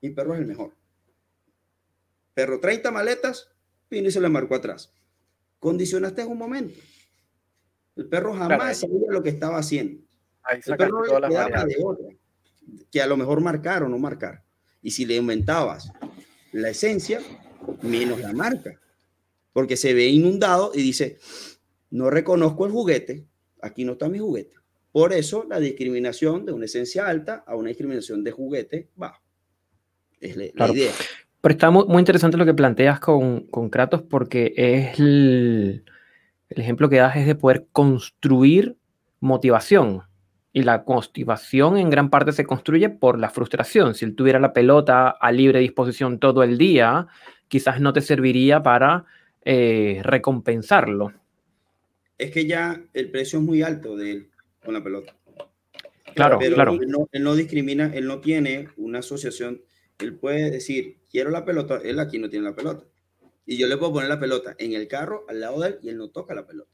Mi 0.00 0.10
perro 0.10 0.34
es 0.34 0.40
el 0.40 0.46
mejor. 0.46 0.74
Perro, 2.34 2.60
30 2.60 2.90
maletas, 2.90 3.50
vino 3.90 4.08
y 4.08 4.12
se 4.12 4.20
le 4.20 4.28
marcó 4.28 4.54
atrás. 4.54 4.92
Condicionaste 5.58 6.22
en 6.22 6.28
un 6.28 6.38
momento. 6.38 6.78
El 7.96 8.06
perro 8.06 8.34
jamás 8.34 8.78
sabía 8.78 9.08
lo 9.08 9.22
que 9.22 9.30
estaba 9.30 9.58
haciendo. 9.58 10.02
el 10.50 10.76
perro 10.76 11.04
le 11.04 11.28
de 11.28 11.76
otra, 11.82 12.08
que 12.90 13.00
a 13.00 13.06
lo 13.06 13.16
mejor 13.16 13.40
marcar 13.40 13.82
o 13.82 13.88
no 13.88 13.98
marcar. 13.98 14.42
Y 14.82 14.90
si 14.90 15.04
le 15.06 15.16
aumentabas 15.16 15.90
la 16.52 16.70
esencia, 16.70 17.20
menos 17.82 18.20
la 18.20 18.32
marca. 18.32 18.80
Porque 19.52 19.76
se 19.76 19.94
ve 19.94 20.08
inundado 20.08 20.72
y 20.74 20.82
dice, 20.82 21.18
no 21.90 22.10
reconozco 22.10 22.66
el 22.66 22.72
juguete, 22.72 23.26
aquí 23.62 23.84
no 23.84 23.92
está 23.92 24.08
mi 24.08 24.18
juguete. 24.18 24.56
Por 24.94 25.12
eso 25.12 25.44
la 25.50 25.58
discriminación 25.58 26.46
de 26.46 26.52
una 26.52 26.66
esencia 26.66 27.08
alta 27.08 27.42
a 27.48 27.56
una 27.56 27.66
discriminación 27.66 28.22
de 28.22 28.30
juguete 28.30 28.90
bajo. 28.94 29.20
Es 30.20 30.36
la 30.36 30.44
idea. 30.44 30.92
Pero 31.40 31.52
está 31.52 31.70
muy, 31.72 31.98
interesante 31.98 32.36
lo 32.36 32.44
que 32.44 32.54
planteas 32.54 33.00
con, 33.00 33.40
con 33.48 33.70
Kratos 33.70 34.02
porque 34.02 34.54
es 34.56 35.00
el, 35.00 35.84
ejemplo 36.48 36.88
que 36.88 36.98
das 36.98 37.16
es 37.16 37.26
de 37.26 37.34
poder 37.34 37.66
construir 37.72 38.76
motivación. 39.18 40.02
Y 40.52 40.62
la 40.62 40.84
motivación 40.86 41.76
en 41.76 41.90
gran 41.90 42.08
parte 42.08 42.30
se 42.30 42.46
construye 42.46 42.88
por 42.88 43.18
la 43.18 43.30
frustración. 43.30 43.96
Si 43.96 44.04
él 44.04 44.14
tuviera 44.14 44.38
la 44.38 44.52
pelota 44.52 45.08
a 45.08 45.32
libre 45.32 45.58
disposición 45.58 46.20
todo 46.20 46.44
el 46.44 46.56
día, 46.56 47.08
quizás 47.48 47.80
no 47.80 47.92
te 47.92 48.00
serviría 48.00 48.62
para 48.62 49.06
eh, 49.44 50.02
recompensarlo. 50.04 51.12
Es 52.16 52.30
que 52.30 52.46
ya 52.46 52.80
el 52.92 53.10
precio 53.10 53.40
es 53.40 53.44
muy 53.44 53.60
alto 53.60 53.96
de 53.96 54.12
él 54.12 54.30
con 54.64 54.74
la 54.74 54.82
pelota. 54.82 55.16
Claro, 56.14 56.38
claro. 56.38 56.72
Él 56.74 56.88
no, 56.88 57.08
él 57.10 57.22
no 57.22 57.34
discrimina, 57.34 57.92
él 57.94 58.06
no 58.06 58.20
tiene 58.20 58.68
una 58.76 59.00
asociación 59.00 59.62
él 59.98 60.18
puede 60.18 60.50
decir, 60.50 61.00
quiero 61.10 61.30
la 61.30 61.44
pelota, 61.44 61.80
él 61.82 61.98
aquí 62.00 62.18
no 62.18 62.28
tiene 62.28 62.46
la 62.46 62.54
pelota. 62.54 62.86
Y 63.46 63.58
yo 63.58 63.66
le 63.68 63.76
puedo 63.76 63.92
poner 63.92 64.08
la 64.08 64.20
pelota 64.20 64.54
en 64.58 64.72
el 64.72 64.88
carro 64.88 65.24
al 65.28 65.40
lado 65.40 65.60
de 65.60 65.68
él 65.68 65.78
y 65.82 65.88
él 65.90 65.98
no 65.98 66.10
toca 66.10 66.34
la 66.34 66.46
pelota. 66.46 66.70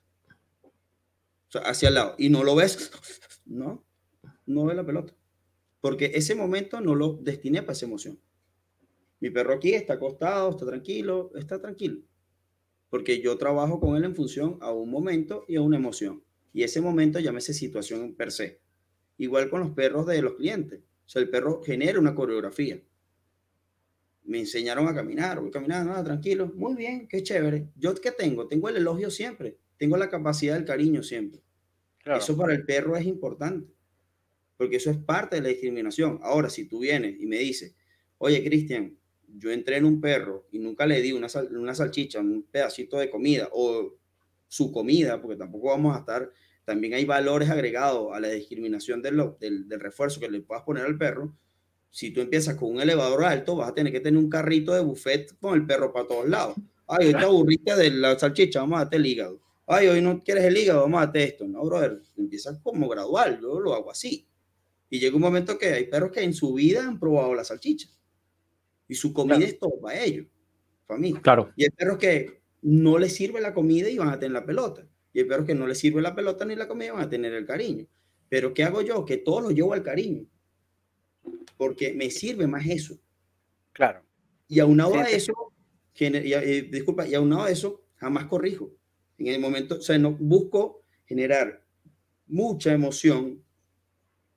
O 0.62 1.52
sea, 1.52 1.62
hacia 1.62 1.88
el 1.88 1.94
lado. 1.94 2.14
Y 2.16 2.28
no 2.28 2.44
lo 2.44 2.54
ves, 2.54 2.90
no, 3.44 3.84
no 4.46 4.64
ve 4.64 4.74
la 4.74 4.86
pelota. 4.86 5.14
Porque 5.80 6.12
ese 6.14 6.34
momento 6.34 6.80
no 6.80 6.94
lo 6.94 7.14
destiné 7.14 7.62
para 7.62 7.72
esa 7.72 7.86
emoción. 7.86 8.20
Mi 9.18 9.30
perro 9.30 9.54
aquí 9.54 9.74
está 9.74 9.94
acostado, 9.94 10.50
está 10.50 10.64
tranquilo, 10.64 11.32
está 11.34 11.60
tranquilo. 11.60 12.00
Porque 12.88 13.20
yo 13.20 13.36
trabajo 13.36 13.80
con 13.80 13.96
él 13.96 14.04
en 14.04 14.14
función 14.16 14.58
a 14.60 14.72
un 14.72 14.90
momento 14.90 15.44
y 15.48 15.56
a 15.56 15.62
una 15.62 15.76
emoción. 15.76 16.22
Y 16.52 16.62
ese 16.62 16.80
momento 16.80 17.18
llámese 17.18 17.54
situación 17.54 18.14
per 18.14 18.32
se. 18.32 18.60
Igual 19.18 19.50
con 19.50 19.60
los 19.60 19.70
perros 19.70 20.06
de 20.06 20.22
los 20.22 20.34
clientes. 20.34 20.80
O 20.80 21.08
sea, 21.08 21.22
el 21.22 21.30
perro 21.30 21.62
genera 21.62 21.98
una 21.98 22.14
coreografía 22.14 22.80
me 24.30 24.38
enseñaron 24.38 24.86
a 24.86 24.94
caminar, 24.94 25.40
voy 25.40 25.50
caminando, 25.50 25.90
nada, 25.90 26.04
tranquilo, 26.04 26.52
muy 26.54 26.76
bien, 26.76 27.08
qué 27.08 27.20
chévere. 27.22 27.68
¿Yo 27.74 27.92
qué 27.96 28.12
tengo? 28.12 28.46
Tengo 28.46 28.68
el 28.68 28.76
elogio 28.76 29.10
siempre, 29.10 29.58
tengo 29.76 29.96
la 29.96 30.08
capacidad 30.08 30.54
del 30.54 30.64
cariño 30.64 31.02
siempre. 31.02 31.42
Eso 32.04 32.36
para 32.36 32.54
el 32.54 32.64
perro 32.64 32.96
es 32.96 33.06
importante, 33.06 33.72
porque 34.56 34.76
eso 34.76 34.90
es 34.90 34.98
parte 34.98 35.36
de 35.36 35.42
la 35.42 35.48
discriminación. 35.48 36.20
Ahora, 36.22 36.48
si 36.48 36.66
tú 36.66 36.78
vienes 36.78 37.20
y 37.20 37.26
me 37.26 37.38
dices, 37.38 37.74
oye, 38.18 38.42
Cristian, 38.44 38.96
yo 39.26 39.50
entré 39.50 39.78
en 39.78 39.84
un 39.84 40.00
perro 40.00 40.46
y 40.52 40.60
nunca 40.60 40.86
le 40.86 41.02
di 41.02 41.10
una, 41.10 41.26
una 41.50 41.74
salchicha, 41.74 42.20
un 42.20 42.44
pedacito 42.44 42.98
de 42.98 43.10
comida 43.10 43.48
o 43.52 43.96
su 44.50 44.70
comida, 44.72 45.22
porque 45.22 45.36
tampoco 45.36 45.68
vamos 45.68 45.96
a 45.96 46.00
estar, 46.00 46.30
también 46.66 46.92
hay 46.92 47.06
valores 47.06 47.48
agregados 47.48 48.12
a 48.12 48.20
la 48.20 48.28
discriminación 48.28 49.00
del, 49.00 49.34
del 49.38 49.80
refuerzo 49.80 50.20
que 50.20 50.28
le 50.28 50.40
puedas 50.40 50.64
poner 50.64 50.84
al 50.84 50.98
perro 50.98 51.34
si 51.90 52.12
tú 52.12 52.20
empiezas 52.20 52.54
con 52.54 52.70
un 52.70 52.80
elevador 52.80 53.24
alto, 53.24 53.56
vas 53.56 53.70
a 53.70 53.74
tener 53.74 53.92
que 53.92 54.00
tener 54.00 54.18
un 54.18 54.30
carrito 54.30 54.72
de 54.72 54.80
buffet 54.80 55.36
con 55.40 55.54
el 55.54 55.66
perro 55.66 55.92
para 55.92 56.06
todos 56.06 56.28
lados. 56.28 56.56
Ay, 56.86 57.08
hoy 57.08 57.12
te 57.12 57.24
aburriste 57.24 57.76
de 57.76 57.90
la 57.90 58.18
salchicha, 58.18 58.60
vamos 58.60 58.76
a 58.76 58.82
darte 58.82 58.96
el 58.96 59.06
hígado. 59.06 59.40
Ay, 59.66 59.88
hoy 59.88 60.00
no 60.00 60.22
quieres 60.22 60.44
el 60.44 60.56
hígado, 60.56 60.82
vamos 60.82 60.98
a 60.98 61.06
darte 61.06 61.24
esto. 61.24 61.46
No, 61.46 61.64
brother, 61.64 62.00
empiezas 62.16 62.58
como 62.62 62.88
gradual, 62.88 63.40
yo 63.40 63.60
lo 63.60 63.74
hago 63.74 63.90
así. 63.90 64.26
Y 64.88 64.98
llega 64.98 65.16
un 65.16 65.22
momento 65.22 65.58
que 65.58 65.68
hay 65.68 65.86
perros 65.86 66.10
que 66.10 66.22
en 66.22 66.34
su 66.34 66.54
vida 66.54 66.82
han 66.82 66.98
probado 66.98 67.34
la 67.34 67.44
salchicha. 67.44 67.88
Y 68.88 68.94
su 68.94 69.12
comida 69.12 69.38
es 69.38 69.58
todo 69.58 69.80
para 69.80 70.02
ellos, 70.02 70.26
para 70.86 70.98
mí. 70.98 71.12
Claro. 71.14 71.52
Y 71.56 71.64
hay 71.64 71.70
perros 71.70 71.98
que 71.98 72.39
no 72.62 72.98
les 72.98 73.14
sirve 73.14 73.40
la 73.40 73.54
comida 73.54 73.88
y 73.88 73.98
van 73.98 74.08
a 74.08 74.18
tener 74.18 74.32
la 74.32 74.46
pelota. 74.46 74.86
Y 75.12 75.20
hay 75.20 75.24
perros 75.24 75.46
que 75.46 75.54
no 75.54 75.66
les 75.66 75.78
sirve 75.78 76.00
la 76.00 76.14
pelota 76.14 76.44
ni 76.44 76.54
la 76.54 76.68
comida 76.68 76.88
y 76.88 76.90
van 76.92 77.02
a 77.02 77.10
tener 77.10 77.32
el 77.34 77.46
cariño. 77.46 77.86
Pero 78.28 78.54
¿qué 78.54 78.64
hago 78.64 78.82
yo? 78.82 79.04
Que 79.04 79.16
todos 79.16 79.42
los 79.42 79.54
llevo 79.54 79.72
al 79.72 79.82
cariño 79.82 80.26
porque 81.60 81.92
me 81.92 82.10
sirve 82.10 82.46
más 82.46 82.66
eso. 82.66 82.98
Claro. 83.72 84.02
Y 84.48 84.60
aunado 84.60 84.94
a 84.94 85.04
eso, 85.04 85.52
eh, 85.98 86.68
disculpa, 86.72 87.06
y 87.06 87.14
aunado 87.14 87.42
a 87.42 87.50
eso, 87.50 87.84
jamás 87.96 88.24
corrijo. 88.24 88.72
En 89.18 89.26
el 89.26 89.40
momento, 89.40 89.76
o 89.76 89.82
sea, 89.82 89.98
no 89.98 90.12
busco 90.12 90.82
generar 91.04 91.62
mucha 92.26 92.72
emoción, 92.72 93.44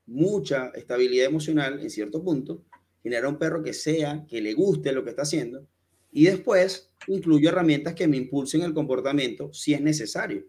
mucha 0.06 0.68
estabilidad 0.76 1.28
emocional 1.28 1.80
en 1.80 1.90
cierto 1.90 2.22
punto, 2.22 2.66
generar 3.02 3.28
un 3.28 3.38
perro 3.38 3.64
que 3.64 3.72
sea, 3.72 4.26
que 4.28 4.42
le 4.42 4.54
guste 4.54 4.92
lo 4.92 5.06
que 5.06 5.12
está 5.12 5.22
haciendo, 5.22 5.66
y 6.14 6.26
después 6.26 6.92
incluyo 7.08 7.50
herramientas 7.50 7.96
que 7.96 8.08
me 8.08 8.18
impulsen 8.18 8.62
el 8.62 8.74
comportamiento 8.74 9.52
si 9.54 9.74
es 9.74 9.82
necesario. 9.82 10.46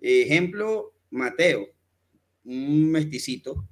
Ejemplo, 0.00 0.94
Mateo, 1.10 1.68
un 2.44 2.90
mesticito 2.90 3.68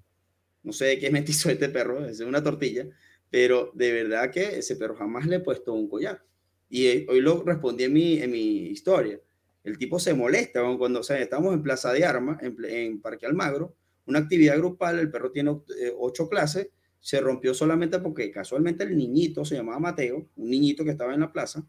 no 0.62 0.72
sé 0.72 0.86
de 0.86 0.98
qué 0.98 1.10
mestizo 1.10 1.50
este 1.50 1.68
perro, 1.68 2.06
es 2.06 2.20
una 2.20 2.42
tortilla, 2.42 2.86
pero 3.30 3.70
de 3.74 3.92
verdad 3.92 4.30
que 4.30 4.58
ese 4.58 4.76
perro 4.76 4.96
jamás 4.96 5.26
le 5.26 5.36
he 5.36 5.40
puesto 5.40 5.72
un 5.72 5.88
collar. 5.88 6.22
Y 6.68 6.86
eh, 6.86 7.06
hoy 7.08 7.20
lo 7.20 7.42
respondí 7.42 7.84
en 7.84 7.92
mi, 7.92 8.18
en 8.18 8.30
mi 8.30 8.66
historia. 8.66 9.20
El 9.64 9.78
tipo 9.78 9.98
se 9.98 10.14
molesta 10.14 10.62
cuando 10.78 11.00
o 11.00 11.02
sea, 11.02 11.18
estamos 11.18 11.52
en 11.54 11.62
Plaza 11.62 11.92
de 11.92 12.04
Armas, 12.04 12.38
en, 12.42 13.00
Parque 13.00 13.26
Almagro, 13.26 13.74
una 14.06 14.20
actividad 14.20 14.56
grupal, 14.56 14.98
el 14.98 15.10
perro 15.10 15.30
tiene 15.30 15.50
eh, 15.78 15.92
ocho 15.98 16.28
clases, 16.28 16.68
se 17.00 17.20
rompió 17.20 17.54
solamente 17.54 17.98
porque 17.98 18.30
casualmente 18.30 18.84
el 18.84 18.96
niñito 18.96 19.44
se 19.44 19.56
llamaba 19.56 19.78
Mateo, 19.78 20.28
un 20.36 20.50
niñito 20.50 20.84
que 20.84 20.90
estaba 20.90 21.14
en 21.14 21.20
la 21.20 21.32
plaza, 21.32 21.66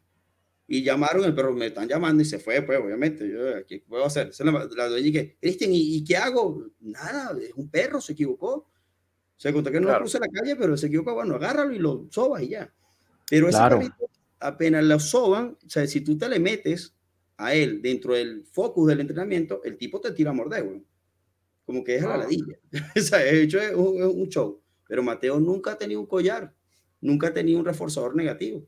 y 0.67 0.83
llamaron, 0.83 1.25
el 1.25 1.35
perro 1.35 1.53
me 1.53 1.67
están 1.67 1.87
llamando 1.87 2.21
y 2.21 2.25
se 2.25 2.39
fue, 2.39 2.61
pues 2.61 2.79
obviamente, 2.79 3.27
yo, 3.27 3.65
¿qué 3.67 3.83
puedo 3.87 4.05
hacer? 4.05 4.31
La, 4.39 4.69
la 4.75 4.87
dueña 4.87 5.07
y 5.07 5.11
que, 5.11 5.37
Cristian, 5.39 5.73
¿y, 5.73 5.97
¿y, 5.97 6.03
qué 6.03 6.15
hago? 6.15 6.65
Nada, 6.79 7.37
es 7.41 7.53
un 7.55 7.69
perro, 7.69 7.99
se 7.99 8.13
equivocó. 8.13 8.69
Se 9.35 9.51
contó 9.51 9.71
que 9.71 9.81
no 9.81 9.93
cruza 9.97 10.19
la 10.19 10.27
calle, 10.27 10.55
pero 10.55 10.77
se 10.77 10.85
equivoca, 10.87 11.13
bueno, 11.13 11.35
agárralo 11.35 11.73
y 11.73 11.79
lo 11.79 12.07
sobas 12.11 12.43
y 12.43 12.49
ya. 12.49 12.71
Pero 13.29 13.49
ese 13.49 13.57
perrito, 13.57 14.09
apenas 14.39 14.83
lo 14.83 14.99
soban, 14.99 15.57
o 15.65 15.69
sea, 15.69 15.87
si 15.87 16.01
tú 16.01 16.17
te 16.17 16.29
le 16.29 16.39
metes 16.39 16.95
a 17.37 17.53
él 17.55 17.81
dentro 17.81 18.13
del 18.13 18.45
focus 18.45 18.87
del 18.87 18.99
entrenamiento, 18.99 19.63
el 19.63 19.77
tipo 19.77 19.99
te 19.99 20.11
tira 20.11 20.29
a 20.29 20.33
morder, 20.33 20.63
güey. 20.63 20.85
Como 21.65 21.83
que 21.83 21.95
es 21.95 22.03
a 22.03 22.09
la 22.09 22.17
ladilla. 22.17 22.55
o 22.95 22.99
sea, 22.99 23.19
de 23.19 23.43
hecho 23.43 23.59
es 23.59 23.73
un, 23.73 24.29
show. 24.29 24.61
Pero 24.91 25.03
Mateo 25.03 25.39
nunca 25.39 25.71
ha 25.71 25.77
tenido 25.77 26.01
un 26.01 26.05
collar, 26.05 26.53
nunca 26.99 27.27
ha 27.27 27.33
tenido 27.33 27.57
un 27.57 27.63
reforzador 27.63 28.13
negativo. 28.13 28.67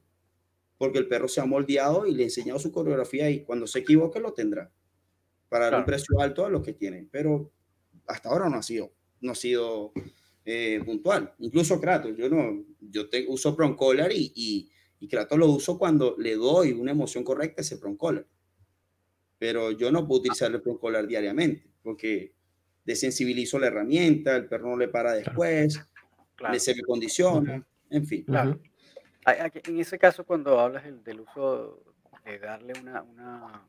Porque 0.77 0.97
el 0.97 1.09
perro 1.09 1.27
se 1.27 1.41
ha 1.41 1.45
moldeado 1.45 2.07
y 2.07 2.13
le 2.15 2.23
ha 2.23 2.27
enseñado 2.27 2.59
su 2.59 2.71
coreografía 2.71 3.29
y 3.29 3.43
cuando 3.43 3.67
se 3.67 3.79
equivoque 3.79 4.21
lo 4.21 4.31
tendrá. 4.31 4.71
Para 5.49 5.65
dar 5.65 5.81
un 5.81 5.85
precio 5.85 6.17
alto 6.21 6.45
a 6.45 6.49
los 6.49 6.63
que 6.63 6.71
tienen. 6.71 7.09
Pero 7.11 7.51
hasta 8.07 8.29
ahora 8.29 8.47
no 8.47 8.55
ha 8.55 8.63
sido, 8.63 8.93
no 9.19 9.33
ha 9.33 9.35
sido 9.35 9.91
eh, 10.45 10.81
puntual. 10.85 11.33
Incluso 11.39 11.77
Kratos, 11.81 12.15
yo 12.15 12.29
no, 12.29 12.63
yo 12.79 13.09
te, 13.09 13.25
uso 13.27 13.53
Proncollar 13.53 14.13
y, 14.13 14.31
y, 14.33 14.71
y 15.01 15.09
Kratos 15.09 15.37
lo 15.37 15.47
uso 15.47 15.77
cuando 15.77 16.15
le 16.17 16.37
doy 16.37 16.71
una 16.71 16.91
emoción 16.91 17.25
correcta 17.25 17.59
a 17.59 17.63
ese 17.63 17.79
Proncollar. 17.79 18.25
Pero 19.39 19.71
yo 19.71 19.91
no 19.91 20.07
puedo 20.07 20.21
utilizar 20.21 20.49
el 20.53 20.61
Proncollar 20.61 21.05
diariamente 21.05 21.69
porque 21.81 22.33
desensibilizo 22.85 23.59
la 23.59 23.67
herramienta, 23.67 24.37
el 24.37 24.47
perro 24.47 24.69
no 24.69 24.77
le 24.77 24.87
para 24.87 25.11
después, 25.11 25.81
le 26.51 26.59
se 26.59 26.75
me 26.75 26.81
condiciona, 26.81 27.65
en 27.89 28.05
fin. 28.05 28.23
Claro. 28.23 28.59
En 29.25 29.79
ese 29.79 29.97
caso, 29.97 30.25
cuando 30.25 30.59
hablas 30.59 30.83
del, 31.03 31.21
uso 31.21 31.81
de 32.25 32.39
darle 32.39 32.73
una, 32.81 33.01
una 33.03 33.67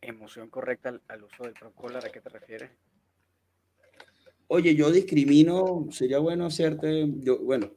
emoción 0.00 0.50
correcta 0.50 0.90
al, 0.90 1.02
al 1.08 1.24
uso 1.24 1.44
del 1.44 1.54
Proncollar, 1.54 2.04
¿a 2.04 2.10
qué 2.10 2.20
te 2.20 2.28
refieres? 2.28 2.70
oye, 4.52 4.74
yo 4.74 4.90
discrimino, 4.90 5.86
sería 5.90 6.18
bueno 6.18 6.44
hacerte, 6.44 7.10
yo, 7.20 7.38
bueno, 7.38 7.70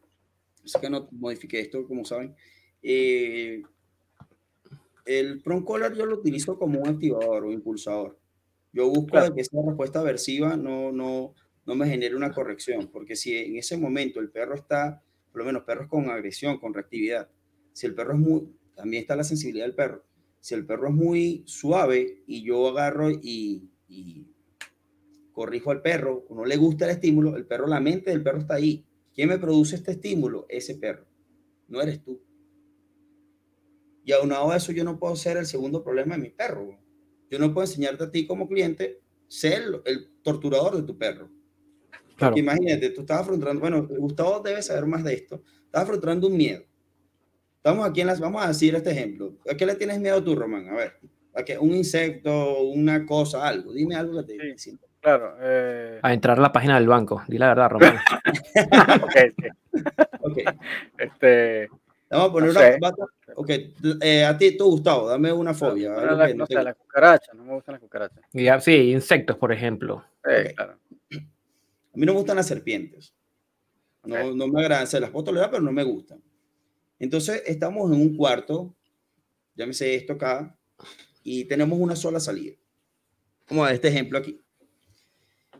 es 0.63 0.73
que 0.73 0.89
no 0.89 1.07
modifique 1.11 1.59
esto, 1.59 1.88
como 1.88 2.03
saben, 2.03 2.36
eh, 2.83 3.61
el 5.05 5.41
prong 5.41 5.63
collar 5.63 5.93
yo 5.95 6.05
lo 6.05 6.17
utilizo 6.17 6.59
como 6.59 6.81
un 6.81 6.89
activador 6.89 7.45
o 7.45 7.51
impulsador. 7.51 8.19
Yo 8.73 8.89
busco 8.89 9.33
que 9.33 9.41
esa 9.41 9.57
respuesta 9.65 10.01
aversiva 10.01 10.57
no, 10.57 10.91
no, 10.91 11.33
no 11.66 11.76
me 11.76 11.88
genere 11.88 12.16
una 12.16 12.32
corrección, 12.32 12.89
porque 12.91 13.16
si 13.16 13.36
en 13.36 13.57
ese 13.57 13.78
momento 13.78 14.20
el 14.20 14.30
perro 14.30 14.55
está, 14.55 15.03
por 15.32 15.41
lo 15.41 15.45
menos 15.45 15.63
perros 15.63 15.88
con 15.88 16.09
agresión, 16.09 16.59
con 16.59 16.74
reactividad, 16.74 17.30
si 17.74 17.88
el 17.88 17.95
perro 17.95 18.13
es 18.13 18.20
muy, 18.20 18.49
también 18.76 19.01
está 19.01 19.16
la 19.16 19.24
sensibilidad 19.24 19.66
del 19.66 19.76
perro, 19.76 20.05
si 20.39 20.53
el 20.53 20.66
perro 20.66 20.89
es 20.89 20.93
muy 20.93 21.43
suave 21.45 22.24
y 22.28 22.43
yo 22.43 22.68
agarro 22.68 23.09
y, 23.09 23.70
y 23.88 24.28
corrijo 25.32 25.72
al 25.72 25.82
perro, 25.82 26.26
o 26.30 26.36
no 26.36 26.45
le 26.45 26.55
gusta 26.55 26.86
el 26.86 26.91
estímulo, 26.91 27.36
el 27.36 27.45
perro, 27.45 27.68
la 27.68 27.80
mente 27.80 28.11
del 28.11 28.24
perro 28.24 28.39
está 28.39 28.55
ahí. 28.55 28.86
¿Quién 29.13 29.30
me 29.30 29.38
produce 29.38 29.76
este 29.76 29.91
estímulo? 29.91 30.45
Ese 30.49 30.76
perro. 30.76 31.05
No 31.68 31.82
eres 31.82 32.03
tú. 32.03 32.22
Y 34.05 34.11
aunado 34.11 34.51
a 34.51 34.57
eso, 34.57 34.72
yo 34.72 34.84
no 34.84 34.99
puedo 34.99 35.16
ser 35.16 35.38
el 35.38 35.45
segundo 35.45 35.84
problema 35.84 36.16
de 36.16 36.22
mi 36.22 36.30
perro. 36.30 36.78
Yo 37.30 37.39
no 37.39 37.53
puedo 37.53 37.66
enseñarte 37.66 38.03
a 38.03 38.11
ti 38.11 38.28
como 38.28 38.47
cliente 38.47 39.01
ser 39.28 39.63
el, 39.86 40.11
torturador 40.22 40.78
de 40.78 40.84
tu 40.84 40.97
perro. 40.97 41.30
Claro. 42.16 42.38
imagínate, 42.38 42.89
tú 42.91 43.01
estabas 43.01 43.24
afrontando, 43.24 43.59
bueno, 43.59 43.88
Gustavo 43.88 44.39
debe 44.39 44.61
saber 44.61 44.86
más 44.86 45.03
de 45.03 45.13
esto, 45.13 45.41
estás 45.66 45.84
afrontando 45.84 46.28
un 46.28 46.38
miedo. 46.38 46.63
Estamos 47.57 47.88
aquí 47.88 48.01
en 48.01 48.07
las, 48.07 48.20
vamos 48.20 48.43
a 48.43 48.47
decir 48.47 48.76
este 48.76 48.91
ejemplo. 48.91 49.34
¿A 49.51 49.55
qué 49.55 49.66
le 49.66 49.76
tienes 49.76 49.99
miedo 49.99 50.24
tú, 50.24 50.36
Román? 50.36 50.70
A 50.70 50.76
ver, 50.76 50.93
¿a 51.34 51.43
qué? 51.43 51.57
Un 51.57 51.74
insecto, 51.74 52.61
una 52.61 53.05
cosa, 53.05 53.47
algo. 53.47 53.74
Dime 53.74 53.95
algo 53.95 54.24
que 54.24 54.38
te 54.38 54.57
sí, 54.57 54.78
Claro. 55.01 55.36
Eh... 55.39 55.99
A 56.01 56.13
entrar 56.13 56.38
a 56.38 56.41
la 56.41 56.51
página 56.51 56.76
del 56.76 56.88
banco. 56.88 57.24
Di 57.28 57.38
la 57.38 57.49
verdad, 57.49 57.70
Román. 57.72 57.97
ok, 59.03 59.18
sí. 59.36 59.82
ok. 60.22 60.38
Este, 60.97 61.70
Vamos 62.09 62.30
a 62.30 62.32
poner 62.32 62.49
una. 62.51 62.93
Ok, 63.36 63.49
eh, 64.01 64.24
a 64.24 64.38
ti, 64.38 64.55
tú, 64.55 64.66
Gustavo, 64.72 65.09
dame 65.09 65.32
una 65.34 65.53
fobia. 65.53 65.89
No, 65.89 66.16
la, 66.16 66.34
no, 66.34 66.45
la 66.49 66.74
cucaracha, 66.74 67.34
no 67.34 67.43
me 67.43 67.53
gustan 67.53 67.74
las 67.74 67.82
cucarachas. 67.82 68.63
sí, 68.63 68.91
insectos, 68.91 69.36
por 69.38 69.51
ejemplo. 69.51 70.03
claro. 70.22 70.78
A 71.95 71.97
mí 71.97 72.05
no 72.05 72.13
me 72.13 72.19
gustan 72.19 72.35
las 72.35 72.47
serpientes. 72.47 73.15
No, 74.03 74.35
no 74.35 74.47
me 74.47 74.61
agradan, 74.61 74.85
se 74.85 74.99
las 74.99 75.09
puedo 75.09 75.25
tolerar, 75.25 75.49
pero 75.49 75.63
no 75.63 75.71
me 75.71 75.83
gustan. 75.83 76.21
Entonces, 76.99 77.41
estamos 77.45 77.91
en 77.91 78.01
un 78.01 78.15
cuarto, 78.15 78.75
llámese 79.55 79.95
esto 79.95 80.13
acá, 80.13 80.59
y 81.23 81.45
tenemos 81.45 81.79
una 81.79 81.95
sola 81.95 82.19
salida. 82.19 82.55
Como 83.47 83.65
este 83.67 83.87
ejemplo 83.87 84.19
aquí. 84.19 84.41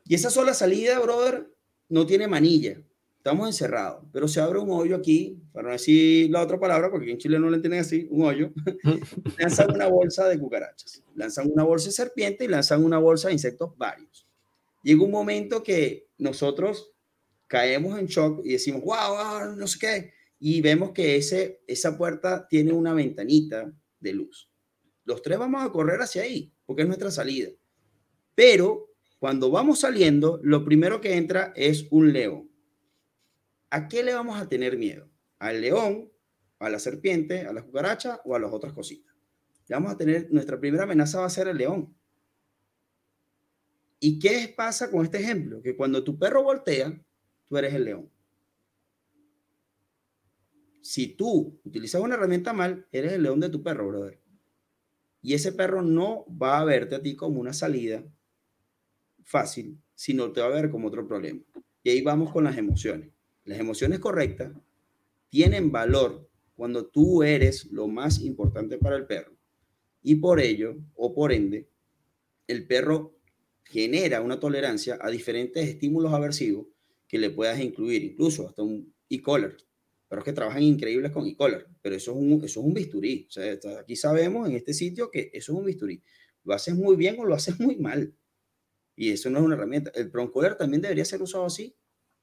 Y 0.04 0.14
esa 0.14 0.30
sola 0.30 0.54
salida, 0.54 1.00
brother, 1.00 1.52
no 1.90 2.06
tiene 2.06 2.28
manilla 2.28 2.84
estamos 3.26 3.48
encerrados, 3.48 4.04
pero 4.14 4.28
se 4.28 4.40
abre 4.40 4.60
un 4.60 4.70
hoyo 4.70 4.96
aquí, 4.96 5.42
para 5.52 5.70
no 5.70 5.74
decir 5.74 6.30
la 6.30 6.44
otra 6.44 6.60
palabra, 6.60 6.92
porque 6.92 7.10
en 7.10 7.18
Chile 7.18 7.40
no 7.40 7.50
le 7.50 7.56
entienden 7.56 7.80
así, 7.80 8.08
un 8.12 8.22
hoyo, 8.22 8.52
lanzan 9.40 9.74
una 9.74 9.88
bolsa 9.88 10.28
de 10.28 10.38
cucarachas, 10.38 11.02
lanzan 11.16 11.52
una 11.52 11.64
bolsa 11.64 11.88
de 11.88 11.94
serpiente 11.94 12.46
y 12.46 12.48
lanzan 12.48 12.86
una 12.86 13.00
bolsa 13.00 13.30
de 13.30 13.34
insectos 13.34 13.76
varios. 13.78 14.25
Llega 14.86 15.04
un 15.04 15.10
momento 15.10 15.64
que 15.64 16.12
nosotros 16.20 16.94
caemos 17.48 17.98
en 17.98 18.06
shock 18.06 18.46
y 18.46 18.52
decimos, 18.52 18.84
wow, 18.84 19.56
no 19.56 19.66
sé 19.66 19.80
qué, 19.80 20.14
y 20.38 20.62
vemos 20.62 20.92
que 20.92 21.16
ese, 21.16 21.64
esa 21.66 21.98
puerta 21.98 22.48
tiene 22.48 22.72
una 22.72 22.94
ventanita 22.94 23.74
de 24.00 24.14
luz. 24.14 24.52
Los 25.04 25.24
tres 25.24 25.40
vamos 25.40 25.66
a 25.66 25.72
correr 25.72 26.00
hacia 26.00 26.22
ahí, 26.22 26.54
porque 26.68 26.84
es 26.84 26.88
nuestra 26.88 27.10
salida. 27.10 27.50
Pero 28.36 28.92
cuando 29.18 29.50
vamos 29.50 29.80
saliendo, 29.80 30.40
lo 30.44 30.64
primero 30.64 31.02
que 31.02 31.16
entra 31.16 31.52
es 31.56 31.88
un 31.90 32.14
león 32.14 32.52
¿a 33.76 33.88
qué 33.88 34.04
le 34.04 34.14
vamos 34.14 34.40
a 34.40 34.48
tener 34.48 34.78
miedo? 34.78 35.10
¿Al 35.38 35.62
león, 35.62 36.10
a 36.60 36.70
la 36.70 36.80
serpiente, 36.80 37.42
a 37.42 37.52
la 37.52 37.62
cucaracha 37.62 38.22
o 38.24 38.34
a 38.34 38.40
las 38.40 38.54
otras 38.54 38.72
cositas? 38.72 39.14
Le 39.68 39.76
vamos 39.76 39.92
a 39.92 39.98
tener, 39.98 40.32
nuestra 40.32 40.58
primera 40.58 40.84
amenaza 40.84 41.20
va 41.20 41.26
a 41.26 41.30
ser 41.30 41.50
el 41.50 41.58
león. 41.58 41.94
¿Y 44.06 44.20
qué 44.20 44.54
pasa 44.56 44.92
con 44.92 45.04
este 45.04 45.18
ejemplo? 45.18 45.64
Que 45.64 45.76
cuando 45.76 46.04
tu 46.04 46.16
perro 46.20 46.44
voltea, 46.44 46.96
tú 47.48 47.58
eres 47.58 47.74
el 47.74 47.86
león. 47.86 48.08
Si 50.80 51.08
tú 51.08 51.60
utilizas 51.64 52.00
una 52.00 52.14
herramienta 52.14 52.54
mal, 52.54 52.86
eres 52.92 53.14
el 53.14 53.24
león 53.24 53.40
de 53.40 53.50
tu 53.50 53.64
perro, 53.64 53.88
brother. 53.88 54.20
Y 55.24 55.34
ese 55.34 55.54
perro 55.54 55.82
no 55.82 56.24
va 56.40 56.60
a 56.60 56.64
verte 56.66 56.94
a 56.94 57.02
ti 57.02 57.16
como 57.16 57.42
una 57.42 57.52
salida 57.52 58.04
fácil, 59.24 59.82
sino 59.96 60.32
te 60.32 60.40
va 60.40 60.48
a 60.50 60.62
ver 60.62 60.70
como 60.70 60.90
otro 60.90 61.08
problema. 61.08 61.42
Y 61.82 61.90
ahí 61.90 62.04
vamos 62.04 62.32
con 62.32 62.44
las 62.44 62.60
emociones. 62.60 63.10
Las 63.44 63.58
emociones 63.58 63.98
correctas 63.98 64.54
tienen 65.32 65.72
valor 65.72 66.30
cuando 66.56 66.86
tú 66.86 67.24
eres 67.24 67.72
lo 67.72 67.88
más 67.88 68.22
importante 68.22 68.78
para 68.78 68.98
el 68.98 69.08
perro. 69.08 69.34
Y 70.04 70.14
por 70.14 70.40
ello, 70.40 70.76
o 70.94 71.12
por 71.12 71.32
ende, 71.32 71.68
el 72.46 72.68
perro 72.68 73.15
genera 73.66 74.22
una 74.22 74.40
tolerancia 74.40 74.98
a 75.02 75.10
diferentes 75.10 75.68
estímulos 75.68 76.14
aversivos 76.14 76.68
que 77.08 77.18
le 77.18 77.30
puedas 77.30 77.60
incluir, 77.60 78.04
incluso 78.04 78.48
hasta 78.48 78.64
un 78.64 78.94
e-collar. 79.10 79.56
Pero 80.08 80.22
es 80.22 80.26
que 80.26 80.34
trabajan 80.34 80.64
increíbles 80.64 81.12
con 81.12 81.26
e-collar, 81.28 81.68
pero 81.82 81.96
eso 81.96 82.12
es 82.12 82.18
un, 82.18 82.32
eso 82.44 82.60
es 82.60 82.66
un 82.66 82.74
bisturí. 82.74 83.26
O 83.28 83.32
sea, 83.32 83.58
aquí 83.80 83.96
sabemos 83.96 84.48
en 84.48 84.56
este 84.56 84.74
sitio 84.74 85.12
que 85.12 85.30
eso 85.34 85.52
es 85.52 85.60
un 85.60 85.66
bisturí. 85.66 86.02
Lo 86.44 86.54
haces 86.54 86.76
muy 86.76 86.96
bien 86.96 87.18
o 87.20 87.26
lo 87.26 87.36
haces 87.36 87.60
muy 87.60 87.76
mal. 87.78 88.16
Y 88.96 89.10
eso 89.10 89.30
no 89.30 89.40
es 89.40 89.46
una 89.46 89.56
herramienta. 89.56 89.92
El 89.96 90.10
prong 90.10 90.32
collar 90.32 90.58
también 90.58 90.82
debería 90.82 91.04
ser 91.04 91.22
usado 91.22 91.46
así 91.46 91.76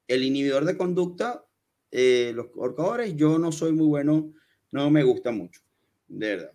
el 0.09 0.25
inhibidor 0.25 0.65
de 0.65 0.77
conducta, 0.77 1.47
eh, 1.91 2.33
los 2.35 2.47
orcadores, 2.57 3.15
yo 3.17 3.39
no 3.39 3.53
soy 3.53 3.73
muy 3.73 3.87
bueno, 3.87 4.35
no 4.71 4.91
me 4.91 5.03
gusta 5.03 5.31
mucho, 5.31 5.61
de 6.07 6.37
verdad. 6.37 6.53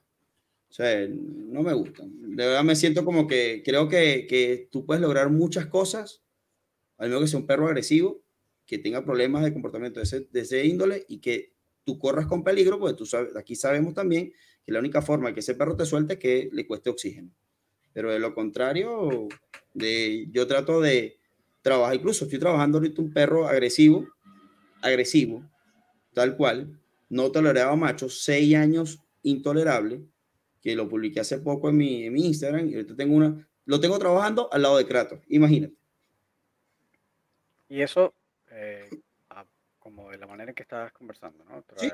No 0.80 1.64
me 1.64 1.74
gusta. 1.74 2.04
De 2.06 2.46
verdad 2.46 2.64
me 2.64 2.76
siento 2.76 3.04
como 3.04 3.26
que 3.26 3.64
creo 3.66 3.88
que, 3.90 4.28
que 4.28 4.68
tú 4.72 4.86
puedes 4.86 5.02
lograr 5.02 5.30
muchas 5.32 5.66
cosas, 5.66 6.22
al 6.98 7.10
menos 7.10 7.24
que 7.24 7.28
sea 7.30 7.40
un 7.40 7.48
perro 7.48 7.68
agresivo, 7.68 8.22
que 8.66 8.78
tenga 8.78 9.04
problemas 9.04 9.44
de 9.44 9.54
comportamiento 9.54 10.00
de 10.00 10.04
ese, 10.04 10.28
de 10.32 10.42
ese 10.42 10.66
índole 10.66 11.06
y 11.08 11.20
que 11.20 11.54
tú 11.84 11.98
corras 11.98 12.28
con 12.28 12.44
peligro, 12.44 12.80
porque 12.80 12.98
tú 12.98 13.06
sabes, 13.06 13.36
aquí 13.36 13.56
sabemos 13.56 13.94
también 13.94 14.34
que 14.66 14.72
la 14.72 14.80
única 14.80 15.02
forma 15.02 15.34
que 15.34 15.40
ese 15.40 15.56
perro 15.56 15.76
te 15.76 15.86
suelte 15.86 16.14
es 16.14 16.20
que 16.20 16.50
le 16.52 16.68
cueste 16.68 16.90
oxígeno. 16.90 17.32
Pero 17.94 18.12
de 18.12 18.20
lo 18.20 18.36
contrario, 18.36 19.28
de, 19.74 20.28
yo 20.32 20.46
trato 20.46 20.82
de, 20.82 21.18
trabaja, 21.62 21.96
incluso 21.96 22.26
estoy 22.26 22.40
trabajando 22.40 22.78
ahorita 22.78 23.02
un 23.02 23.14
perro 23.14 23.48
agresivo, 23.48 24.06
agresivo, 24.82 25.50
tal 26.14 26.36
cual, 26.36 26.80
no 27.10 27.32
toleraba 27.32 27.76
machos, 27.76 28.22
seis 28.24 28.54
años 28.56 29.00
intolerable, 29.24 30.02
que 30.62 30.76
lo 30.76 30.88
publiqué 30.88 31.20
hace 31.20 31.40
poco 31.40 31.70
en 31.70 31.78
mi, 31.78 32.04
en 32.06 32.14
mi 32.14 32.26
Instagram, 32.26 32.70
y 32.70 32.76
ahorita 32.76 32.96
tengo 32.96 33.16
una, 33.16 33.48
lo 33.66 33.80
tengo 33.80 33.98
trabajando 34.00 34.52
al 34.52 34.62
lado 34.62 34.78
de 34.78 34.86
Kratos, 34.86 35.20
imagínate. 35.28 35.76
Y 37.70 37.82
eso, 37.82 38.14
eh, 38.52 38.90
como 39.80 40.10
de 40.12 40.18
la 40.18 40.28
manera 40.28 40.52
en 40.52 40.56
que 40.56 40.64
estabas 40.64 40.92
conversando, 40.92 41.44
¿no? 41.46 41.64
Sí. 41.78 41.90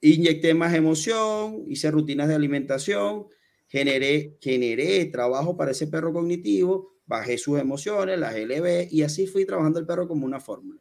Inyecté 0.00 0.52
más 0.52 0.74
emoción, 0.74 1.64
hice 1.66 1.90
rutinas 1.90 2.28
de 2.28 2.34
alimentación, 2.34 3.28
generé, 3.66 4.36
generé 4.40 5.06
trabajo 5.06 5.56
para 5.56 5.70
ese 5.70 5.86
perro 5.86 6.12
cognitivo, 6.12 6.98
bajé 7.06 7.38
sus 7.38 7.58
emociones, 7.58 8.18
las 8.18 8.34
elevé 8.34 8.88
y 8.90 9.02
así 9.02 9.26
fui 9.26 9.46
trabajando 9.46 9.78
el 9.78 9.86
perro 9.86 10.06
como 10.06 10.26
una 10.26 10.40
fórmula. 10.40 10.80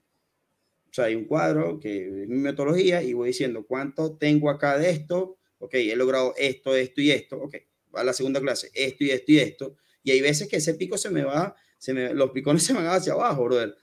O 0.90 0.94
sea, 0.94 1.06
hay 1.06 1.16
un 1.16 1.26
cuadro 1.26 1.80
que 1.80 2.24
es 2.24 2.28
mi 2.28 2.38
metodología 2.38 3.02
y 3.02 3.14
voy 3.14 3.30
diciendo 3.30 3.66
cuánto 3.66 4.18
tengo 4.18 4.50
acá 4.50 4.78
de 4.78 4.90
esto, 4.90 5.38
ok, 5.64 5.74
he 5.76 5.96
logrado 5.96 6.34
esto, 6.38 6.76
esto 6.76 7.02
y 7.02 7.12
esto, 7.12 7.38
ok, 7.38 7.56
a 7.94 8.04
la 8.04 8.14
segunda 8.14 8.42
clase, 8.42 8.70
esto 8.74 9.04
y 9.04 9.12
esto 9.12 9.32
y 9.32 9.40
esto, 9.40 9.78
y 10.04 10.12
hay 10.12 10.22
veces 10.22 10.48
que 10.48 10.58
ese 10.58 10.74
pico 10.74 10.98
se 10.98 11.10
me 11.10 11.24
va, 11.24 11.56
se 11.78 11.94
me, 11.94 12.14
los 12.14 12.32
picones 12.32 12.64
se 12.64 12.74
van 12.74 12.88
hacia 12.88 13.14
abajo, 13.14 13.46
brother. 13.46 13.76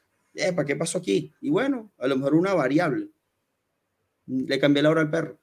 ¿Para 0.55 0.65
qué 0.65 0.77
pasó 0.77 0.99
aquí? 0.99 1.33
Y 1.41 1.51
bueno, 1.51 1.93
a 1.99 2.07
lo 2.07 2.17
mejor 2.17 2.35
una 2.35 2.55
variable. 2.55 3.09
Le 4.27 4.59
cambié 4.61 4.83
la 4.83 4.91
hora 4.91 5.01
al 5.01 5.11
perro 5.11 5.41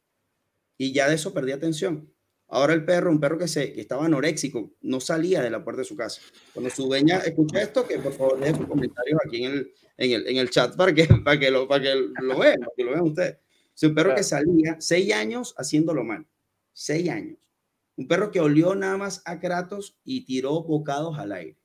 y 0.78 0.94
ya 0.94 1.10
de 1.10 1.16
eso 1.16 1.34
perdí 1.34 1.52
atención. 1.52 2.14
Ahora 2.50 2.74
el 2.74 2.86
perro, 2.86 3.12
un 3.12 3.20
perro 3.20 3.38
que, 3.38 3.48
se, 3.48 3.74
que 3.74 3.82
estaba 3.82 4.06
anoréxico, 4.06 4.72
no 4.82 5.02
salía 5.02 5.42
de 5.42 5.50
la 5.50 5.64
puerta 5.64 5.82
de 5.82 5.86
su 5.86 5.98
casa. 5.98 6.22
Cuando 6.54 6.70
su 6.70 6.86
dueña 6.86 7.18
escucha 7.18 7.62
esto, 7.62 7.86
que 7.86 8.00
por 8.00 8.14
favor 8.14 8.40
deje 8.40 8.56
sus 8.56 8.68
comentarios 8.68 9.20
aquí 9.26 9.44
en 9.44 9.52
el, 9.52 9.74
en 9.98 10.12
el, 10.12 10.28
en 10.28 10.38
el 10.38 10.50
chat 10.50 10.76
para 10.78 10.94
que, 10.94 11.06
para 11.26 11.38
que, 11.38 11.52
lo, 11.52 11.68
para 11.68 11.84
que 11.84 11.96
lo 11.96 12.40
vean, 12.40 12.60
para 12.60 12.72
que 12.78 12.84
lo 12.86 12.92
vean 12.92 13.02
ustedes. 13.02 13.38
Un 13.84 13.94
perro 13.94 14.16
que 14.16 14.24
salía 14.24 14.78
seis 14.80 15.14
años 15.14 15.54
haciéndolo 15.58 16.04
mal. 16.04 16.26
Seis 16.74 17.10
años. 17.10 17.38
Un 17.96 18.08
perro 18.08 18.32
que 18.32 18.40
olió 18.40 18.76
nada 18.76 18.98
más 18.98 19.22
a 19.26 19.40
Kratos 19.40 20.00
y 20.04 20.26
tiró 20.26 20.64
bocados 20.64 21.18
al 21.18 21.32
aire. 21.32 21.58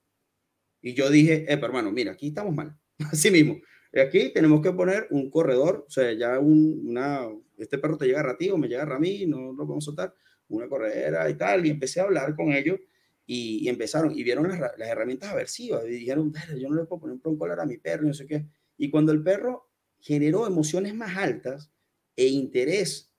Y 0.81 0.95
yo 0.95 1.11
dije, 1.11 1.45
eh, 1.49 1.59
hermano, 1.63 1.93
mira, 1.93 2.13
aquí 2.13 2.29
estamos 2.29 2.55
mal. 2.55 2.77
Así 3.13 3.31
mismo. 3.31 3.61
Aquí 3.95 4.33
tenemos 4.33 4.63
que 4.63 4.73
poner 4.73 5.07
un 5.11 5.31
corredor, 5.31 5.85
o 5.87 5.91
sea, 5.91 6.13
ya 6.15 6.39
un, 6.39 6.83
una, 6.87 7.29
este 7.59 7.77
perro 7.77 7.99
te 7.99 8.07
llega 8.07 8.23
a 8.23 8.37
o 8.53 8.59
me 8.59 8.69
llega 8.69 8.83
a 8.83 8.99
mí, 8.99 9.27
no 9.27 9.53
lo 9.53 9.67
vamos 9.67 9.85
a 9.85 9.87
soltar 9.87 10.15
una 10.49 10.67
corredera 10.67 11.29
y 11.29 11.35
tal, 11.35 11.67
y 11.67 11.71
empecé 11.71 12.01
a 12.01 12.05
hablar 12.05 12.35
con 12.35 12.53
ellos 12.53 12.81
y, 13.27 13.69
empezaron, 13.69 14.17
y 14.17 14.23
vieron 14.23 14.49
las, 14.49 14.59
las, 14.61 14.89
herramientas 14.89 15.31
aversivas, 15.31 15.85
y 15.87 15.91
dijeron, 15.91 16.33
yo 16.59 16.69
no 16.71 16.77
le 16.77 16.85
puedo 16.87 17.01
poner 17.03 17.19
un 17.23 17.39
collar 17.39 17.61
a 17.61 17.67
mi 17.67 17.77
perro, 17.77 18.07
no 18.07 18.15
sé 18.15 18.27
qué. 18.27 18.47
Y 18.79 18.91
cuando 18.91 19.13
el 19.13 19.23
perro 19.23 19.71
generó 20.01 20.47
emociones 20.47 20.95
más 20.95 21.17
altas 21.17 21.72
e 22.17 22.27
interés 22.29 23.13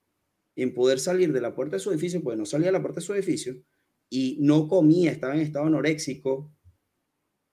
en 0.56 0.72
poder 0.74 1.00
salir 1.00 1.32
de 1.32 1.40
la 1.40 1.54
puerta 1.54 1.76
de 1.76 1.80
su 1.80 1.90
edificio, 1.90 2.22
pues 2.22 2.38
no 2.38 2.46
salía 2.46 2.68
de 2.68 2.72
la 2.72 2.82
puerta 2.82 3.00
de 3.00 3.06
su 3.06 3.14
edificio 3.14 3.62
y 4.08 4.38
no 4.40 4.68
comía, 4.68 5.10
estaba 5.10 5.34
en 5.34 5.40
estado 5.40 5.66
anoréxico 5.66 6.52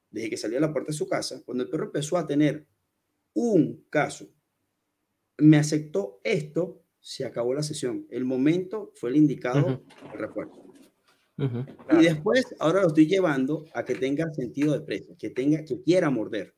desde 0.09 0.29
que 0.29 0.37
salía 0.37 0.57
de 0.57 0.67
la 0.67 0.73
puerta 0.73 0.91
de 0.91 0.97
su 0.97 1.07
casa. 1.07 1.41
Cuando 1.45 1.63
el 1.63 1.69
perro 1.69 1.85
empezó 1.85 2.17
a 2.17 2.27
tener 2.27 2.67
un 3.33 3.85
caso, 3.89 4.29
me 5.37 5.57
aceptó 5.57 6.19
esto, 6.23 6.83
se 6.99 7.25
acabó 7.25 7.53
la 7.53 7.63
sesión. 7.63 8.05
El 8.11 8.25
momento 8.25 8.91
fue 8.95 9.09
el 9.09 9.15
indicado 9.15 9.83
el 10.13 10.19
refuerzo. 10.19 10.71
Y 11.37 12.03
después, 12.03 12.45
ahora 12.59 12.81
lo 12.81 12.89
estoy 12.89 13.07
llevando 13.07 13.65
a 13.73 13.83
que 13.83 13.95
tenga 13.95 14.31
sentido 14.31 14.73
de 14.73 14.81
presa, 14.81 15.15
que 15.17 15.31
tenga, 15.31 15.65
que 15.65 15.81
quiera 15.81 16.11
morder. 16.11 16.53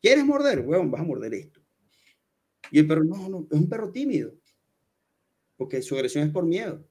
¿Quieres 0.00 0.24
morder? 0.24 0.60
Weón, 0.60 0.92
vas 0.92 1.00
a 1.00 1.04
morder 1.04 1.34
esto. 1.34 1.60
Y 2.70 2.80
el 2.80 2.86
perro, 2.86 3.04
no, 3.04 3.28
no, 3.28 3.46
es 3.50 3.58
un 3.58 3.68
perro 3.68 3.90
tímido. 3.90 4.34
Porque 5.56 5.82
su 5.82 5.94
agresión 5.96 6.26
es 6.26 6.32
por 6.32 6.46
miedo. 6.46 6.84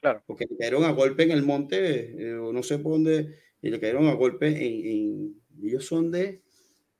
Claro. 0.00 0.22
Porque 0.26 0.46
le 0.48 0.56
cayeron 0.56 0.84
a 0.84 0.92
golpe 0.92 1.24
en 1.24 1.30
el 1.30 1.42
monte, 1.42 2.12
eh, 2.22 2.34
o 2.34 2.52
no 2.52 2.62
sé 2.62 2.78
por 2.78 2.92
dónde, 2.92 3.34
y 3.60 3.70
le 3.70 3.80
cayeron 3.80 4.06
a 4.06 4.14
golpe 4.14 4.48
en, 4.48 5.34
ellos 5.62 5.84
son 5.84 6.10
de, 6.10 6.42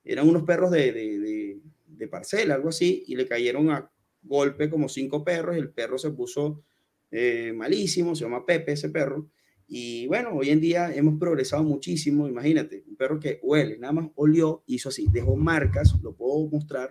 eran 0.03 0.29
unos 0.29 0.45
perros 0.45 0.71
de, 0.71 0.93
de, 0.93 1.61
de, 1.87 2.09
parcela, 2.09 2.55
algo 2.55 2.71
así, 2.71 3.05
y 3.07 3.17
le 3.17 3.27
cayeron 3.27 3.71
a 3.71 3.91
golpe 4.23 4.71
como 4.71 4.89
cinco 4.89 5.23
perros, 5.25 5.57
y 5.57 5.61
el 5.61 5.71
perro 5.71 5.99
se 5.99 6.11
puso 6.11 6.65
eh, 7.11 7.53
malísimo, 7.55 8.15
se 8.15 8.25
llama 8.25 8.47
Pepe 8.47 8.73
ese 8.73 8.89
perro, 8.89 9.31
y 9.69 10.07
bueno, 10.07 10.31
hoy 10.33 10.51
en 10.51 10.61
día 10.61 10.95
hemos 10.95 11.19
progresado 11.19 11.65
muchísimo, 11.65 12.29
imagínate, 12.29 12.85
un 12.89 12.97
perro 12.97 13.19
que 13.19 13.41
huele, 13.43 13.79
nada 13.79 13.93
más 13.93 14.11
olió, 14.15 14.63
hizo 14.67 14.91
así, 14.91 15.07
dejó 15.11 15.37
marcas, 15.37 15.95
lo 16.03 16.15
puedo 16.15 16.49
mostrar, 16.49 16.91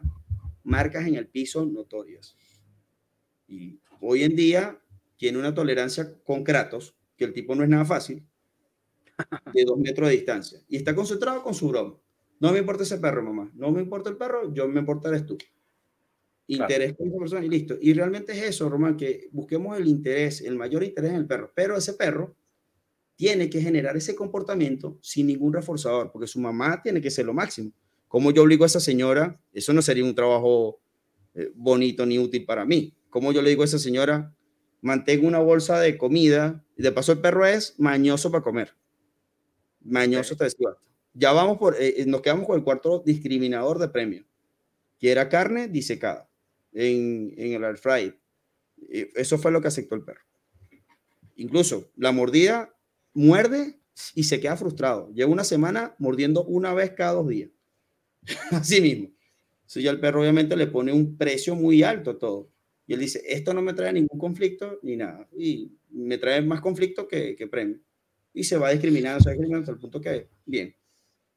marcas 0.65 1.07
en 1.07 1.15
el 1.15 1.27
piso 1.27 1.65
notorias. 1.65 2.35
Y 3.47 3.79
hoy 4.01 4.23
en 4.23 4.35
día 4.35 4.81
tiene 5.15 5.37
una 5.37 5.53
tolerancia 5.53 6.13
con 6.23 6.43
Kratos, 6.43 6.95
que 7.15 7.23
el 7.23 7.33
tipo 7.33 7.55
no 7.55 7.63
es 7.63 7.69
nada 7.69 7.85
fácil, 7.85 8.25
de 9.53 9.63
dos 9.63 9.77
metros 9.77 10.09
de 10.09 10.15
distancia. 10.15 10.59
Y 10.67 10.75
está 10.75 10.93
concentrado 10.93 11.41
con 11.41 11.53
su 11.53 11.69
broma. 11.69 11.97
No 12.39 12.51
me 12.51 12.59
importa 12.59 12.83
ese 12.83 12.97
perro, 12.97 13.23
mamá. 13.23 13.49
No 13.55 13.71
me 13.71 13.81
importa 13.81 14.09
el 14.09 14.17
perro, 14.17 14.53
yo 14.53 14.67
me 14.67 14.79
importa 14.79 15.09
eres 15.09 15.25
tú. 15.25 15.37
Interés 16.47 16.95
con 16.95 17.07
esa 17.07 17.17
persona 17.17 17.45
y 17.45 17.49
listo. 17.49 17.77
Y 17.79 17.93
realmente 17.93 18.33
es 18.33 18.43
eso, 18.43 18.67
Román, 18.67 18.97
que 18.97 19.29
busquemos 19.31 19.77
el 19.77 19.87
interés, 19.87 20.41
el 20.41 20.55
mayor 20.55 20.83
interés 20.83 21.11
en 21.11 21.17
el 21.17 21.27
perro. 21.27 21.51
Pero 21.55 21.77
ese 21.77 21.93
perro 21.93 22.35
tiene 23.15 23.49
que 23.49 23.61
generar 23.61 23.95
ese 23.95 24.15
comportamiento 24.15 24.99
sin 25.01 25.27
ningún 25.27 25.53
reforzador, 25.53 26.11
porque 26.11 26.27
su 26.27 26.39
mamá 26.39 26.81
tiene 26.81 27.01
que 27.01 27.09
ser 27.09 27.25
lo 27.25 27.33
máximo. 27.33 27.71
¿Cómo 28.15 28.31
yo 28.31 28.43
obligo 28.43 28.63
a 28.63 28.67
esa 28.67 28.79
señora? 28.79 29.41
Eso 29.51 29.73
no 29.73 29.81
sería 29.81 30.05
un 30.05 30.15
trabajo 30.15 30.79
eh, 31.33 31.51
bonito 31.53 32.05
ni 32.05 32.17
útil 32.17 32.45
para 32.45 32.63
mí. 32.63 32.95
¿Cómo 33.09 33.33
yo 33.33 33.41
le 33.41 33.49
digo 33.49 33.63
a 33.63 33.65
esa 33.65 33.77
señora, 33.77 34.33
mantengo 34.79 35.27
una 35.27 35.39
bolsa 35.39 35.81
de 35.81 35.97
comida 35.97 36.63
y 36.77 36.83
de 36.83 36.93
paso 36.93 37.11
el 37.11 37.19
perro 37.19 37.45
es 37.45 37.77
mañoso 37.77 38.31
para 38.31 38.41
comer? 38.41 38.73
Mañoso 39.81 40.37
te 40.37 40.45
decía. 40.45 40.69
Ya 41.13 41.33
vamos 41.33 41.57
por, 41.57 41.75
eh, 41.75 41.95
eh, 41.97 42.05
nos 42.05 42.21
quedamos 42.21 42.47
con 42.47 42.57
el 42.57 42.63
cuarto 42.63 43.03
discriminador 43.05 43.79
de 43.79 43.89
premio, 43.89 44.23
que 44.97 45.11
era 45.11 45.27
carne 45.27 45.67
disecada 45.67 46.29
en, 46.71 47.33
en 47.35 47.51
el 47.51 47.65
air 47.65 47.75
fry. 47.75 48.17
Eso 48.77 49.37
fue 49.37 49.51
lo 49.51 49.59
que 49.59 49.67
aceptó 49.67 49.93
el 49.93 50.05
perro. 50.05 50.23
Incluso 51.35 51.91
la 51.97 52.13
mordida 52.13 52.73
muerde 53.13 53.77
y 54.13 54.23
se 54.23 54.39
queda 54.39 54.55
frustrado. 54.55 55.11
Lleva 55.11 55.33
una 55.33 55.43
semana 55.43 55.97
mordiendo 55.99 56.45
una 56.45 56.73
vez 56.73 56.91
cada 56.91 57.11
dos 57.11 57.27
días. 57.27 57.49
Así 58.51 58.81
mismo. 58.81 59.09
Entonces 59.65 59.83
ya 59.83 59.91
el 59.91 59.99
perro 59.99 60.21
obviamente 60.21 60.55
le 60.55 60.67
pone 60.67 60.93
un 60.93 61.17
precio 61.17 61.55
muy 61.55 61.83
alto 61.83 62.11
a 62.11 62.17
todo. 62.19 62.51
Y 62.87 62.93
él 62.93 62.99
dice, 62.99 63.21
esto 63.27 63.53
no 63.53 63.61
me 63.61 63.73
trae 63.73 63.91
ningún 63.91 64.19
conflicto 64.19 64.79
ni 64.83 64.95
nada. 64.95 65.27
Y 65.35 65.71
me 65.89 66.17
trae 66.17 66.41
más 66.41 66.61
conflicto 66.61 67.07
que, 67.07 67.35
que 67.35 67.47
premio. 67.47 67.79
Y 68.33 68.43
se 68.43 68.57
va 68.57 68.69
discriminando, 68.69 69.21
se 69.21 69.29
va 69.29 69.33
discriminando 69.33 69.63
hasta 69.63 69.71
el 69.71 69.79
punto 69.79 70.01
que, 70.01 70.27
bien. 70.45 70.75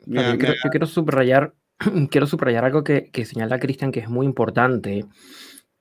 yo, 0.05 0.39
quiero, 0.70 0.86
subrayar, 0.86 1.55
quiero 2.11 2.26
subrayar 2.26 2.64
algo 2.64 2.84
que, 2.84 3.11
que 3.11 3.24
señala 3.24 3.59
Cristian 3.59 3.93
que 3.93 4.01
es 4.01 4.09
muy 4.09 4.26
importante, 4.26 5.07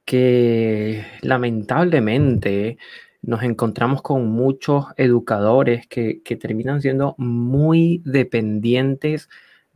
que 0.06 1.04
lamentablemente 1.22 2.78
nos 3.22 3.44
encontramos 3.44 4.02
con 4.02 4.26
muchos 4.28 4.86
educadores 4.96 5.86
que, 5.88 6.22
que 6.24 6.38
terminan 6.38 6.82
siendo 6.82 7.14
muy 7.18 8.02
dependientes 8.06 9.28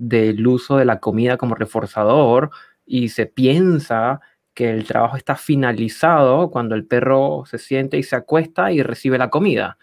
del 0.02 0.48
uso 0.48 0.78
de 0.78 0.86
la 0.86 1.00
comida 1.00 1.38
como 1.38 1.54
reforzador 1.54 2.50
y 2.88 3.10
se 3.10 3.28
piensa 3.28 4.20
que 4.56 4.72
el 4.72 4.84
trabajo 4.86 5.16
está 5.16 5.36
finalizado 5.36 6.50
cuando 6.50 6.74
el 6.74 6.88
perro 6.88 7.44
se 7.46 7.60
siente 7.60 7.98
y 8.00 8.04
se 8.04 8.16
acuesta 8.16 8.72
y 8.72 8.82
recibe 8.82 9.20
la 9.20 9.30
comida. 9.30 9.78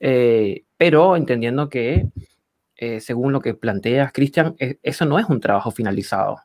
Eh, 0.00 0.64
pero 0.78 1.16
entendiendo 1.16 1.68
que, 1.68 2.06
eh, 2.76 3.00
según 3.00 3.32
lo 3.32 3.40
que 3.40 3.52
planteas, 3.52 4.10
Cristian, 4.12 4.56
e, 4.58 4.78
eso 4.82 5.04
no 5.04 5.18
es 5.18 5.26
un 5.26 5.38
trabajo 5.40 5.70
finalizado. 5.70 6.38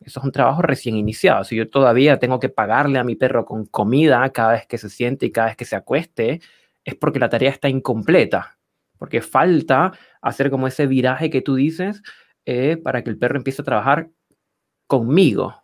Eso 0.00 0.20
es 0.20 0.24
un 0.26 0.32
trabajo 0.32 0.60
recién 0.60 0.96
iniciado. 0.96 1.44
Si 1.44 1.56
yo 1.56 1.70
todavía 1.70 2.18
tengo 2.18 2.38
que 2.38 2.50
pagarle 2.50 2.98
a 2.98 3.04
mi 3.04 3.16
perro 3.16 3.46
con 3.46 3.64
comida 3.64 4.28
cada 4.30 4.52
vez 4.52 4.66
que 4.66 4.76
se 4.78 4.90
siente 4.90 5.26
y 5.26 5.32
cada 5.32 5.48
vez 5.48 5.56
que 5.56 5.64
se 5.64 5.74
acueste, 5.74 6.40
es 6.84 6.94
porque 6.96 7.18
la 7.18 7.30
tarea 7.30 7.50
está 7.50 7.70
incompleta. 7.70 8.58
Porque 8.98 9.22
falta 9.22 9.92
hacer 10.20 10.50
como 10.50 10.66
ese 10.66 10.86
viraje 10.86 11.30
que 11.30 11.40
tú 11.40 11.54
dices 11.54 12.02
eh, 12.50 12.78
para 12.78 13.04
que 13.04 13.10
el 13.10 13.18
perro 13.18 13.36
empiece 13.36 13.60
a 13.60 13.64
trabajar 13.66 14.08
conmigo, 14.86 15.54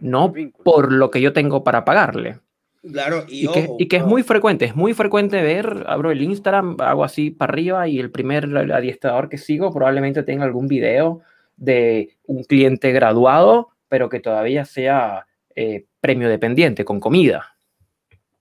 no 0.00 0.34
por 0.64 0.90
lo 0.90 1.12
que 1.12 1.20
yo 1.20 1.32
tengo 1.32 1.62
para 1.62 1.84
pagarle. 1.84 2.40
Claro, 2.82 3.24
y, 3.28 3.46
que, 3.86 3.96
es 3.98 4.04
muy 4.04 4.24
frecuente, 4.24 4.64
es 4.64 4.74
muy 4.74 4.94
frecuente 4.94 5.40
ver, 5.40 5.84
abro 5.86 6.10
el 6.10 6.20
Instagram, 6.20 6.74
hago 6.80 7.04
así 7.04 7.30
para 7.30 7.52
arriba 7.52 7.86
y 7.86 8.00
el 8.00 8.10
primer 8.10 8.46
adiestrador 8.56 9.28
que 9.28 9.38
sigo 9.38 9.72
probablemente 9.72 10.24
tenga 10.24 10.44
algún 10.44 10.66
video 10.66 11.20
de 11.56 12.16
un 12.26 12.42
cliente 12.42 12.90
graduado, 12.90 13.68
pero 13.88 14.08
que 14.08 14.18
todavía 14.18 14.64
sea 14.64 15.28
eh, 15.54 15.86
premio 16.00 16.28
dependiente, 16.28 16.84
con 16.84 16.98
comida. 16.98 17.56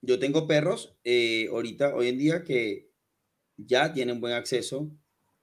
Yo 0.02 0.18
tengo 0.18 0.48
perros 0.48 0.96
eh, 1.04 1.48
ahorita, 1.52 1.94
hoy 1.94 2.08
en 2.08 2.18
día, 2.18 2.44
que 2.44 2.90
ya 3.56 3.94
tienen 3.94 4.20
buen 4.20 4.34
acceso 4.34 4.90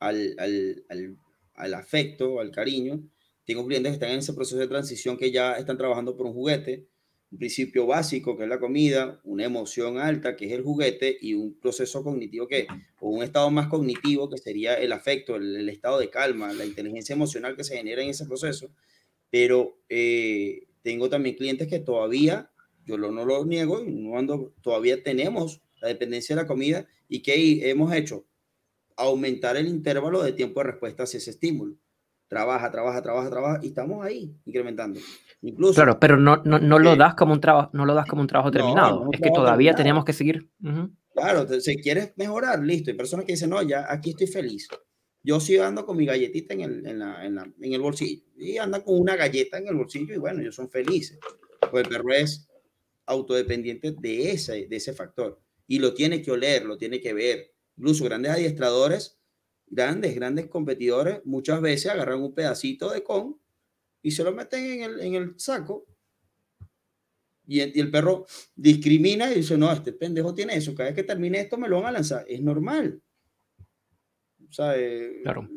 al, 0.00 0.34
al 0.36 0.84
al 0.88 1.16
afecto, 1.54 2.40
al 2.40 2.50
cariño. 2.50 3.00
Tengo 3.44 3.66
clientes 3.66 3.90
que 3.90 3.94
están 3.94 4.10
en 4.10 4.18
ese 4.18 4.32
proceso 4.32 4.58
de 4.58 4.68
transición 4.68 5.16
que 5.16 5.30
ya 5.30 5.54
están 5.54 5.76
trabajando 5.76 6.16
por 6.16 6.26
un 6.26 6.32
juguete, 6.32 6.86
un 7.30 7.38
principio 7.38 7.86
básico 7.86 8.36
que 8.36 8.44
es 8.44 8.48
la 8.48 8.60
comida, 8.60 9.20
una 9.24 9.44
emoción 9.44 9.98
alta 9.98 10.36
que 10.36 10.46
es 10.46 10.52
el 10.52 10.62
juguete 10.62 11.16
y 11.20 11.34
un 11.34 11.58
proceso 11.58 12.02
cognitivo 12.02 12.46
que, 12.46 12.66
o 13.00 13.10
un 13.10 13.22
estado 13.22 13.50
más 13.50 13.68
cognitivo 13.68 14.30
que 14.30 14.38
sería 14.38 14.74
el 14.74 14.92
afecto, 14.92 15.36
el, 15.36 15.68
estado 15.68 15.98
de 15.98 16.10
calma, 16.10 16.52
la 16.52 16.64
inteligencia 16.64 17.14
emocional 17.14 17.56
que 17.56 17.64
se 17.64 17.76
genera 17.76 18.02
en 18.02 18.10
ese 18.10 18.24
proceso. 18.26 18.70
Pero 19.30 19.78
eh, 19.88 20.68
tengo 20.82 21.08
también 21.08 21.34
clientes 21.34 21.66
que 21.66 21.80
todavía, 21.80 22.50
yo 22.86 22.96
no 22.98 23.24
lo 23.24 23.44
niego, 23.44 23.82
no 23.84 24.16
ando, 24.16 24.54
todavía 24.62 25.02
tenemos 25.02 25.60
la 25.80 25.88
dependencia 25.88 26.36
de 26.36 26.42
la 26.42 26.48
comida 26.48 26.86
y 27.08 27.20
que 27.20 27.68
hemos 27.68 27.92
hecho 27.94 28.24
aumentar 28.96 29.56
el 29.56 29.68
intervalo 29.68 30.22
de 30.22 30.32
tiempo 30.32 30.60
de 30.60 30.70
respuesta 30.70 31.04
hacia 31.04 31.18
ese 31.18 31.30
estímulo. 31.30 31.76
Trabaja, 32.28 32.70
trabaja, 32.70 33.02
trabaja, 33.02 33.30
trabaja 33.30 33.60
y 33.62 33.68
estamos 33.68 34.04
ahí 34.04 34.34
incrementando. 34.44 34.98
Incluso, 35.42 35.74
claro, 35.74 36.00
pero 36.00 36.16
no, 36.16 36.42
no, 36.44 36.58
no 36.58 36.78
lo 36.78 36.96
das 36.96 37.14
como 37.14 37.32
un 37.32 37.40
trabajo, 37.40 37.70
no 37.74 37.84
lo 37.84 37.94
das 37.94 38.06
como 38.06 38.22
un 38.22 38.28
trabajo 38.28 38.50
terminado. 38.50 39.08
es 39.12 39.20
que 39.20 39.30
todavía 39.30 39.74
tenemos 39.74 40.04
que 40.04 40.12
seguir. 40.12 40.50
Claro, 41.12 41.46
si 41.60 41.76
quieres 41.76 42.12
mejorar, 42.16 42.60
listo. 42.60 42.90
Hay 42.90 42.96
personas 42.96 43.26
que 43.26 43.32
dicen, 43.32 43.50
no, 43.50 43.62
ya 43.62 43.86
aquí 43.88 44.10
estoy 44.10 44.26
feliz. 44.26 44.68
Yo 45.22 45.40
sigo 45.40 45.64
ando 45.64 45.86
con 45.86 45.96
mi 45.96 46.04
galletita 46.04 46.54
en 46.54 46.60
el, 46.60 46.86
en, 46.86 46.98
la, 46.98 47.24
en, 47.24 47.34
la, 47.34 47.50
en 47.60 47.72
el 47.72 47.80
bolsillo 47.80 48.24
y 48.36 48.58
anda 48.58 48.82
con 48.84 49.00
una 49.00 49.16
galleta 49.16 49.56
en 49.58 49.68
el 49.68 49.74
bolsillo 49.74 50.14
y 50.14 50.18
bueno, 50.18 50.40
ellos 50.40 50.54
son 50.54 50.68
felices. 50.68 51.18
Pues 51.70 51.84
el 51.84 51.90
perro 51.90 52.12
es 52.12 52.46
autodependiente 53.06 53.92
de 53.92 54.32
ese, 54.32 54.66
de 54.66 54.76
ese 54.76 54.92
factor 54.92 55.40
y 55.66 55.78
lo 55.78 55.94
tiene 55.94 56.20
que 56.20 56.30
oler, 56.30 56.64
lo 56.64 56.76
tiene 56.76 57.00
que 57.00 57.14
ver, 57.14 57.53
incluso 57.76 58.04
grandes 58.04 58.32
adiestradores, 58.32 59.18
grandes, 59.66 60.14
grandes 60.14 60.46
competidores, 60.46 61.20
muchas 61.24 61.60
veces 61.60 61.90
agarran 61.90 62.22
un 62.22 62.34
pedacito 62.34 62.90
de 62.90 63.02
con 63.02 63.40
y 64.02 64.10
se 64.10 64.22
lo 64.24 64.32
meten 64.32 64.64
en 64.64 64.82
el, 64.82 65.00
en 65.00 65.14
el 65.14 65.40
saco. 65.40 65.86
Y, 67.46 67.60
el 67.60 67.90
perro 67.90 68.26
discrimina 68.54 69.30
y 69.30 69.36
dice, 69.36 69.56
no, 69.58 69.70
este 69.72 69.92
pendejo 69.92 70.34
tiene 70.34 70.56
eso, 70.56 70.74
cada 70.74 70.90
vez 70.90 70.96
que 70.96 71.02
termine 71.02 71.40
esto 71.40 71.58
me 71.58 71.68
lo 71.68 71.76
van 71.76 71.86
a 71.86 71.92
lanzar. 71.92 72.24
Es 72.28 72.40
normal. 72.40 73.02
O 74.48 74.52
sea, 74.52 74.78
eh, 74.78 75.20
claro. 75.22 75.48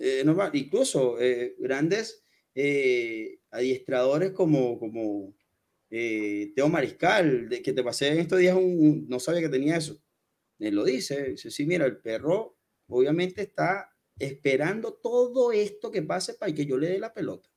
Eh, 0.00 0.22
normal. 0.24 0.50
Incluso 0.54 1.20
eh, 1.20 1.56
grandes 1.58 2.22
adiestradores 3.50 4.32
como, 4.32 4.78
como 4.78 5.34
Teo 5.90 6.68
Mariscal, 6.70 7.50
de, 7.50 7.60
que 7.60 7.74
te 7.74 7.82
pasé 7.82 8.08
en 8.08 8.20
estos 8.20 8.38
días, 8.38 8.56
un, 8.56 9.06
no 9.08 9.20
sabía 9.20 9.42
que 9.42 9.48
tenía 9.50 9.76
eso 9.76 10.00
él 10.58 10.74
lo 10.74 10.84
dice, 10.84 11.30
dice, 11.30 11.50
sí, 11.50 11.66
mira, 11.66 11.86
el 11.86 11.98
perro 11.98 12.58
obviamente 12.88 13.42
está 13.42 13.90
esperando 14.18 14.94
todo 14.94 15.52
esto 15.52 15.90
que 15.90 16.02
pase 16.02 16.34
para 16.34 16.52
que 16.54 16.66
yo 16.66 16.78
le 16.78 16.88
dé 16.88 16.98
la 16.98 17.12
pelota. 17.12 17.50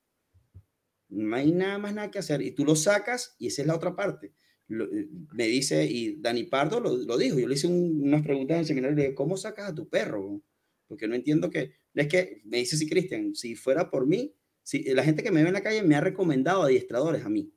No 1.09 1.35
hay 1.35 1.51
nada 1.51 1.77
más 1.77 1.93
nada 1.93 2.11
que 2.11 2.19
hacer. 2.19 2.41
Y 2.41 2.51
tú 2.51 2.65
lo 2.65 2.75
sacas 2.75 3.35
y 3.39 3.47
esa 3.47 3.61
es 3.61 3.67
la 3.67 3.75
otra 3.75 3.95
parte. 3.95 4.33
me 4.67 5.47
dice, 5.47 5.85
y 5.85 6.21
Dani 6.21 6.43
Pardo 6.43 6.79
lo, 6.79 7.17
dijo, 7.17 7.39
yo 7.39 7.47
le 7.47 7.55
hice 7.55 7.67
unas 7.67 8.21
preguntas 8.21 8.55
en 8.55 8.59
el 8.59 8.65
seminario, 8.67 8.95
le 8.95 9.01
dije, 9.03 9.15
¿cómo 9.15 9.37
sacas 9.37 9.69
a 9.69 9.75
tu 9.75 9.89
perro? 9.89 10.43
Porque 10.87 11.07
no 11.07 11.15
entiendo 11.15 11.49
que, 11.49 11.73
es 11.93 12.07
que, 12.07 12.41
me 12.45 12.57
dice 12.57 12.77
si 12.77 12.87
Cristian, 12.87 13.33
si 13.35 13.55
fuera 13.55 13.89
por 13.89 14.05
mí, 14.05 14.35
si, 14.63 14.83
la 14.93 15.03
gente 15.03 15.23
que 15.23 15.31
me 15.31 15.41
ve 15.41 15.47
en 15.47 15.53
la 15.53 15.63
calle 15.63 15.81
me 15.81 15.95
ha 15.95 16.01
recomendado 16.01 16.63
adiestradores 16.63 17.25
a 17.25 17.29
mí. 17.29 17.51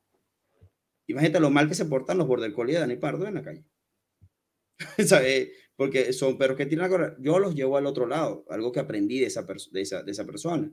Imagínate 1.07 1.40
lo 1.40 1.51
mal 1.51 1.68
que 1.68 1.74
se 1.74 1.84
portan 1.84 2.16
los 2.16 2.26
border 2.26 2.53
collie 2.53 2.74
de 2.74 2.80
Dani 2.80 2.97
Pardo 2.97 3.26
en 3.26 3.34
la 3.34 3.43
calle. 3.43 3.66
¿Sabes? 5.07 5.51
Porque 5.76 6.12
son 6.12 6.39
perros 6.39 6.57
que 6.57 6.66
tienen 6.66 6.91
la 6.91 7.16
Yo 7.18 7.39
los 7.39 7.55
llevo 7.55 7.76
al 7.76 7.87
otro 7.87 8.07
lado, 8.07 8.45
algo 8.49 8.72
que 8.72 8.80
aprendí 8.80 9.20
de 9.20 9.26
esa, 9.26 9.45
de 9.72 9.80
esa, 9.80 10.03
de 10.03 10.12
esa 10.12 10.24
persona, 10.24 10.72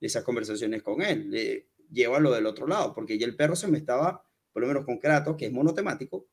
de 0.00 0.06
esas 0.06 0.24
conversaciones 0.24 0.82
con 0.82 1.02
él. 1.02 1.30
Le, 1.30 1.68
lo 2.20 2.32
del 2.32 2.46
otro 2.46 2.66
lado, 2.66 2.94
porque 2.94 3.18
ya 3.18 3.26
el 3.26 3.36
perro 3.36 3.56
se 3.56 3.68
me 3.68 3.78
estaba, 3.78 4.24
por 4.52 4.62
lo 4.62 4.68
menos 4.68 4.84
con 4.84 4.98
Kratos, 4.98 5.36
que 5.36 5.46
es 5.46 5.52
monotemático, 5.52 6.28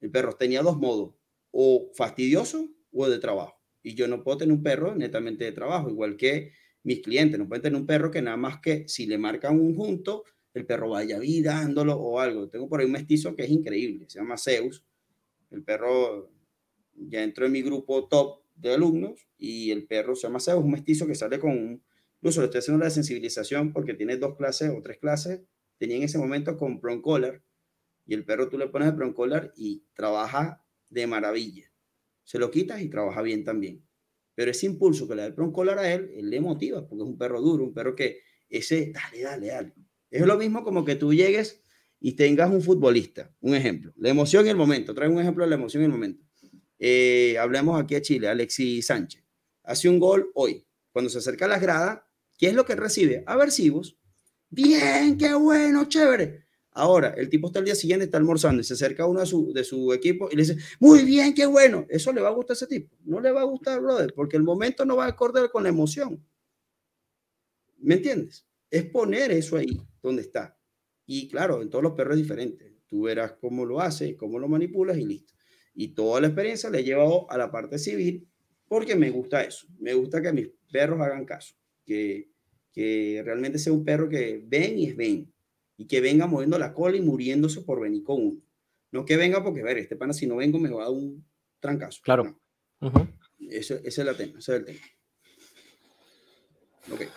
el 0.00 0.10
perro 0.10 0.32
tenía 0.32 0.62
dos 0.62 0.78
modos, 0.78 1.14
o 1.52 1.90
fastidioso 1.94 2.68
o 2.92 3.08
de 3.08 3.18
trabajo. 3.18 3.54
Y 3.82 3.94
yo 3.94 4.08
no 4.08 4.22
puedo 4.22 4.38
tener 4.38 4.54
un 4.54 4.62
perro 4.62 4.94
netamente 4.94 5.44
de 5.44 5.52
trabajo, 5.52 5.88
igual 5.88 6.16
que 6.16 6.52
mis 6.82 7.02
clientes, 7.02 7.38
no 7.38 7.48
pueden 7.48 7.62
tener 7.62 7.80
un 7.80 7.86
perro 7.86 8.10
que 8.10 8.22
nada 8.22 8.36
más 8.36 8.60
que 8.60 8.88
si 8.88 9.06
le 9.06 9.18
marcan 9.18 9.58
un 9.58 9.74
junto, 9.74 10.24
el 10.54 10.66
perro 10.66 10.90
vaya 10.90 11.20
dándolo 11.42 11.94
o 11.94 12.18
algo. 12.18 12.48
Tengo 12.48 12.68
por 12.68 12.80
ahí 12.80 12.86
un 12.86 12.92
mestizo 12.92 13.34
que 13.34 13.44
es 13.44 13.50
increíble, 13.50 14.06
se 14.08 14.18
llama 14.18 14.36
Zeus. 14.36 14.84
El 15.50 15.64
perro 15.64 16.30
ya 16.94 17.22
entró 17.22 17.46
en 17.46 17.52
mi 17.52 17.62
grupo 17.62 18.08
top 18.08 18.42
de 18.54 18.74
alumnos 18.74 19.28
y 19.38 19.70
el 19.70 19.86
perro 19.86 20.14
se 20.14 20.26
llama 20.26 20.40
Zeus, 20.40 20.62
un 20.62 20.70
mestizo 20.70 21.06
que 21.06 21.14
sale 21.14 21.38
con 21.38 21.50
un 21.50 21.82
Incluso 22.20 22.42
le 22.42 22.46
estoy 22.46 22.58
haciendo 22.58 22.84
la 22.84 22.90
sensibilización 22.90 23.72
porque 23.72 23.94
tiene 23.94 24.18
dos 24.18 24.36
clases 24.36 24.70
o 24.70 24.82
tres 24.82 24.98
clases. 24.98 25.40
Tenía 25.78 25.96
en 25.96 26.02
ese 26.02 26.18
momento 26.18 26.58
con 26.58 26.78
Collar 27.00 27.42
y 28.04 28.12
el 28.12 28.26
perro 28.26 28.50
tú 28.50 28.58
le 28.58 28.68
pones 28.68 28.92
el 28.92 29.14
Collar 29.14 29.54
y 29.56 29.84
trabaja 29.94 30.62
de 30.90 31.06
maravilla. 31.06 31.72
Se 32.24 32.38
lo 32.38 32.50
quitas 32.50 32.82
y 32.82 32.90
trabaja 32.90 33.22
bien 33.22 33.42
también. 33.44 33.82
Pero 34.34 34.50
ese 34.50 34.66
impulso 34.66 35.08
que 35.08 35.14
le 35.14 35.22
da 35.22 35.28
el 35.28 35.52
Collar 35.52 35.78
a 35.78 35.90
él, 35.90 36.10
él 36.14 36.28
le 36.28 36.42
motiva 36.42 36.86
porque 36.86 37.04
es 37.04 37.08
un 37.08 37.16
perro 37.16 37.40
duro, 37.40 37.64
un 37.64 37.72
perro 37.72 37.96
que 37.96 38.20
ese, 38.50 38.92
dale, 38.92 39.22
dale, 39.22 39.46
dale. 39.46 39.74
Es 40.10 40.26
lo 40.26 40.36
mismo 40.36 40.62
como 40.62 40.84
que 40.84 40.96
tú 40.96 41.14
llegues 41.14 41.62
y 42.00 42.12
tengas 42.12 42.50
un 42.50 42.62
futbolista, 42.62 43.30
un 43.40 43.54
ejemplo, 43.54 43.92
la 43.96 44.08
emoción 44.08 44.44
en 44.44 44.50
el 44.50 44.56
momento, 44.56 44.94
trae 44.94 45.08
un 45.08 45.20
ejemplo 45.20 45.44
de 45.44 45.50
la 45.50 45.56
emoción 45.56 45.82
en 45.82 45.90
el 45.90 45.96
momento. 45.96 46.24
Eh, 46.78 47.36
hablemos 47.38 47.80
aquí 47.80 47.94
a 47.94 48.02
Chile, 48.02 48.28
Alexis 48.28 48.86
Sánchez, 48.86 49.22
hace 49.62 49.88
un 49.88 49.98
gol 49.98 50.30
hoy, 50.34 50.66
cuando 50.92 51.10
se 51.10 51.18
acerca 51.18 51.44
a 51.44 51.48
las 51.48 51.60
gradas, 51.60 52.00
¿Qué 52.40 52.46
es 52.46 52.54
lo 52.54 52.64
que 52.64 52.74
recibe? 52.74 53.22
Aversivos. 53.26 53.98
Bien, 54.48 55.18
qué 55.18 55.34
bueno, 55.34 55.84
chévere. 55.84 56.46
Ahora, 56.70 57.12
el 57.18 57.28
tipo 57.28 57.48
está 57.48 57.58
el 57.58 57.66
día 57.66 57.74
siguiente, 57.74 58.06
está 58.06 58.16
almorzando 58.16 58.62
y 58.62 58.64
se 58.64 58.72
acerca 58.72 59.02
a 59.02 59.06
uno 59.06 59.20
de 59.20 59.26
su, 59.26 59.52
de 59.52 59.62
su 59.62 59.92
equipo 59.92 60.30
y 60.32 60.36
le 60.36 60.42
dice, 60.44 60.56
muy 60.78 61.04
bien, 61.04 61.34
qué 61.34 61.44
bueno. 61.44 61.84
¿Eso 61.90 62.14
le 62.14 62.22
va 62.22 62.28
a 62.28 62.32
gustar 62.32 62.54
a 62.54 62.56
ese 62.56 62.66
tipo? 62.66 62.96
No 63.04 63.20
le 63.20 63.30
va 63.30 63.42
a 63.42 63.44
gustar, 63.44 63.82
brother, 63.82 64.14
porque 64.14 64.38
el 64.38 64.42
momento 64.42 64.86
no 64.86 64.96
va 64.96 65.04
a 65.04 65.08
acordar 65.08 65.50
con 65.50 65.64
la 65.64 65.68
emoción. 65.68 66.26
¿Me 67.76 67.96
entiendes? 67.96 68.46
Es 68.70 68.86
poner 68.86 69.30
eso 69.32 69.58
ahí 69.58 69.78
donde 70.02 70.22
está. 70.22 70.58
Y 71.12 71.26
claro, 71.26 71.60
en 71.60 71.68
todos 71.68 71.82
los 71.82 71.94
perros 71.94 72.14
es 72.14 72.22
diferente. 72.22 72.72
Tú 72.86 73.02
verás 73.02 73.32
cómo 73.32 73.64
lo 73.64 73.80
hace, 73.80 74.16
cómo 74.16 74.38
lo 74.38 74.46
manipulas 74.46 74.96
y 74.96 75.04
listo. 75.04 75.34
Y 75.74 75.88
toda 75.88 76.20
la 76.20 76.28
experiencia 76.28 76.70
le 76.70 76.78
he 76.78 76.84
llevado 76.84 77.28
a 77.32 77.36
la 77.36 77.50
parte 77.50 77.80
civil 77.80 78.28
porque 78.68 78.94
me 78.94 79.10
gusta 79.10 79.42
eso. 79.42 79.66
Me 79.80 79.92
gusta 79.92 80.22
que 80.22 80.32
mis 80.32 80.50
perros 80.70 81.00
hagan 81.00 81.24
caso. 81.24 81.56
Que, 81.84 82.30
que 82.70 83.22
realmente 83.24 83.58
sea 83.58 83.72
un 83.72 83.84
perro 83.84 84.08
que 84.08 84.40
ven 84.46 84.78
y 84.78 84.86
es 84.86 84.96
ven, 84.96 85.34
y 85.76 85.88
que 85.88 86.00
venga 86.00 86.28
moviendo 86.28 86.56
la 86.60 86.72
cola 86.72 86.96
y 86.96 87.00
muriéndose 87.00 87.62
por 87.62 87.80
venir 87.80 88.04
con 88.04 88.24
uno. 88.24 88.40
No 88.92 89.04
que 89.04 89.16
venga 89.16 89.42
porque, 89.42 89.64
ver, 89.64 89.78
este 89.78 89.96
pana 89.96 90.12
si 90.12 90.28
no 90.28 90.36
vengo 90.36 90.60
me 90.60 90.70
va 90.70 90.82
a 90.82 90.84
dar 90.84 90.94
un 90.94 91.26
trancazo. 91.58 92.02
Claro. 92.04 92.40
ese, 93.40 93.80
es 93.82 93.98
el 93.98 94.16
tema, 94.16 94.38
ese 94.38 94.52
es 94.52 94.58
el 94.60 94.64
tema. 94.64 94.80
Okay. 96.92 97.08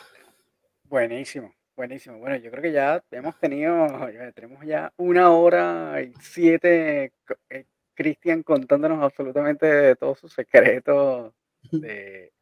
Buenísimo, 0.86 1.54
buenísimo. 1.76 2.20
Bueno, 2.20 2.36
yo 2.38 2.52
creo 2.52 2.64
que 2.64 2.72
ya 2.72 3.04
hemos 3.12 3.40
tenido, 3.40 3.88
tenemos 4.36 4.66
ya 4.66 4.94
una 4.98 5.32
hora 5.32 6.02
y 6.02 6.14
siete, 6.22 7.14
eh, 7.50 7.66
Cristian 7.94 8.44
contándonos 8.44 9.04
absolutamente 9.04 9.96
todos 9.96 10.20
sus 10.20 10.34
secretos 10.34 11.34
de, 11.72 12.34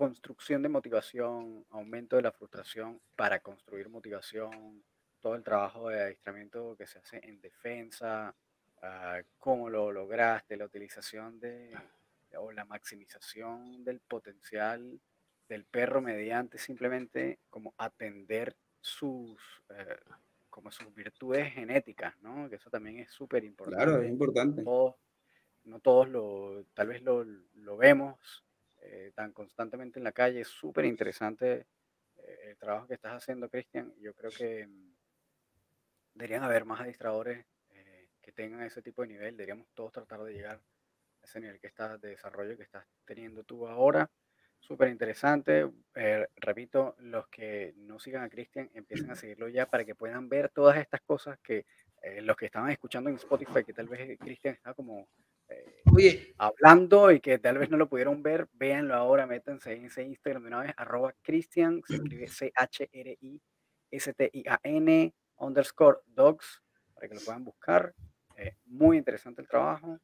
construcción 0.00 0.62
de 0.62 0.70
motivación, 0.70 1.66
aumento 1.68 2.16
de 2.16 2.22
la 2.22 2.32
frustración 2.32 3.02
para 3.16 3.40
construir 3.40 3.90
motivación, 3.90 4.82
todo 5.20 5.34
el 5.34 5.44
trabajo 5.44 5.90
de 5.90 6.00
adiestramiento 6.00 6.74
que 6.74 6.86
se 6.86 6.98
hace 6.98 7.20
en 7.22 7.38
defensa, 7.42 8.34
uh, 8.82 9.22
cómo 9.36 9.68
lo 9.68 9.92
lograste, 9.92 10.56
la 10.56 10.64
utilización 10.64 11.38
de 11.38 11.76
o 12.38 12.50
la 12.50 12.64
maximización 12.64 13.84
del 13.84 14.00
potencial 14.00 14.98
del 15.46 15.66
perro 15.66 16.00
mediante 16.00 16.56
simplemente 16.56 17.40
como 17.50 17.74
atender 17.76 18.56
sus 18.80 19.38
eh, 19.70 19.98
como 20.50 20.70
sus 20.70 20.92
virtudes 20.94 21.52
genéticas, 21.52 22.14
¿no? 22.20 22.48
Que 22.50 22.56
eso 22.56 22.68
también 22.68 22.98
es 22.98 23.10
súper 23.10 23.44
importante. 23.44 23.84
Claro, 23.84 24.02
es 24.02 24.10
importante. 24.10 24.62
no 24.62 25.80
todos 25.80 26.08
lo, 26.08 26.64
tal 26.74 26.88
vez 26.88 27.02
lo, 27.02 27.24
lo 27.24 27.76
vemos 27.76 28.44
eh, 28.82 29.12
tan 29.14 29.32
constantemente 29.32 29.98
en 29.98 30.04
la 30.04 30.12
calle. 30.12 30.40
Es 30.40 30.48
súper 30.48 30.84
interesante 30.84 31.66
eh, 32.16 32.38
el 32.48 32.56
trabajo 32.58 32.86
que 32.86 32.94
estás 32.94 33.12
haciendo, 33.12 33.48
Cristian. 33.48 33.94
Yo 34.00 34.14
creo 34.14 34.30
que 34.30 34.66
mm, 34.66 34.94
deberían 36.14 36.42
haber 36.42 36.64
más 36.64 36.80
administradores 36.80 37.46
eh, 37.70 38.08
que 38.20 38.32
tengan 38.32 38.62
ese 38.62 38.82
tipo 38.82 39.02
de 39.02 39.08
nivel. 39.08 39.36
Deberíamos 39.36 39.68
todos 39.74 39.92
tratar 39.92 40.22
de 40.24 40.32
llegar 40.32 40.56
a 40.56 41.24
ese 41.24 41.40
nivel 41.40 41.60
que 41.60 41.68
estás 41.68 42.00
de 42.00 42.08
desarrollo 42.08 42.56
que 42.56 42.62
estás 42.62 42.86
teniendo 43.04 43.44
tú 43.44 43.68
ahora. 43.68 44.10
Súper 44.60 44.88
interesante. 44.88 45.68
repito, 46.36 46.94
los 46.98 47.26
que 47.28 47.74
no 47.76 47.98
sigan 47.98 48.22
a 48.22 48.28
Cristian, 48.28 48.70
empiecen 48.74 49.10
a 49.10 49.16
seguirlo 49.16 49.48
ya 49.48 49.66
para 49.66 49.84
que 49.84 49.96
puedan 49.96 50.28
ver 50.28 50.50
todas 50.50 50.76
estas 50.76 51.00
cosas 51.00 51.38
que 51.40 51.66
los 52.22 52.36
que 52.36 52.46
estaban 52.46 52.70
escuchando 52.70 53.10
en 53.10 53.16
Spotify, 53.16 53.64
que 53.64 53.72
tal 53.72 53.88
vez 53.88 54.18
Cristian 54.18 54.54
está 54.54 54.72
como 54.72 55.08
Oye. 55.92 56.34
hablando 56.38 57.10
y 57.10 57.20
que 57.20 57.38
tal 57.38 57.58
vez 57.58 57.68
no 57.70 57.76
lo 57.76 57.88
pudieron 57.88 58.22
ver, 58.22 58.48
véanlo 58.52 58.94
ahora, 58.94 59.26
métanse 59.26 59.72
en 59.72 59.86
ese 59.86 60.04
Instagram 60.04 60.42
de 60.42 60.48
una 60.48 60.60
vez, 60.60 60.72
arroba 60.76 61.12
se 61.24 61.40
escribe 61.88 62.28
C-H-R-I-S-T-I-A-N, 62.28 63.44
underscore 65.38 65.98
dogs, 66.06 66.62
para 66.94 67.08
que 67.08 67.14
lo 67.14 67.20
puedan 67.22 67.44
buscar. 67.44 67.94
Eh, 68.36 68.54
muy 68.66 68.98
interesante 68.98 69.42
el 69.42 69.48
trabajo. 69.48 69.98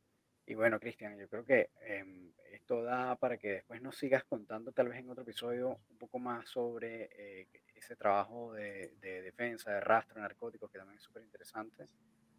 Y 0.47 0.55
bueno, 0.55 0.79
Cristian, 0.79 1.19
yo 1.19 1.29
creo 1.29 1.45
que 1.45 1.71
em, 1.81 2.33
esto 2.53 2.83
da 2.83 3.17
para 3.17 3.37
que 3.37 3.49
después 3.49 3.83
nos 3.83 3.97
sigas 3.97 4.25
contando, 4.25 4.73
tal 4.73 4.89
vez 4.89 4.99
en 4.99 5.11
otro 5.11 5.23
episodio, 5.23 5.81
un 5.91 5.99
poco 5.99 6.19
más 6.19 6.49
sobre 6.49 7.11
eh, 7.13 7.49
ese 7.75 7.97
trabajo 7.97 8.53
de, 8.55 8.95
de, 9.01 9.23
defensa, 9.23 9.73
de 9.73 9.81
rastro 9.81 10.21
narcóticos, 10.21 10.71
que 10.71 10.79
también 10.79 10.99
es 10.99 11.05
súper 11.05 11.23
interesante. 11.23 11.87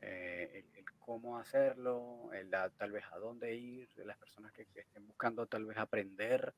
Eh, 0.02 0.66
el, 0.76 0.86
cómo 1.00 1.38
hacerlo, 1.38 2.30
el 2.34 2.50
tal 2.50 2.92
vez 2.92 3.04
a 3.12 3.18
dónde 3.18 3.56
ir, 3.56 3.88
las 4.06 4.18
personas 4.18 4.52
que, 4.52 4.68
estén 4.76 5.08
buscando 5.08 5.48
tal 5.48 5.66
vez 5.66 5.78
aprender 5.78 6.54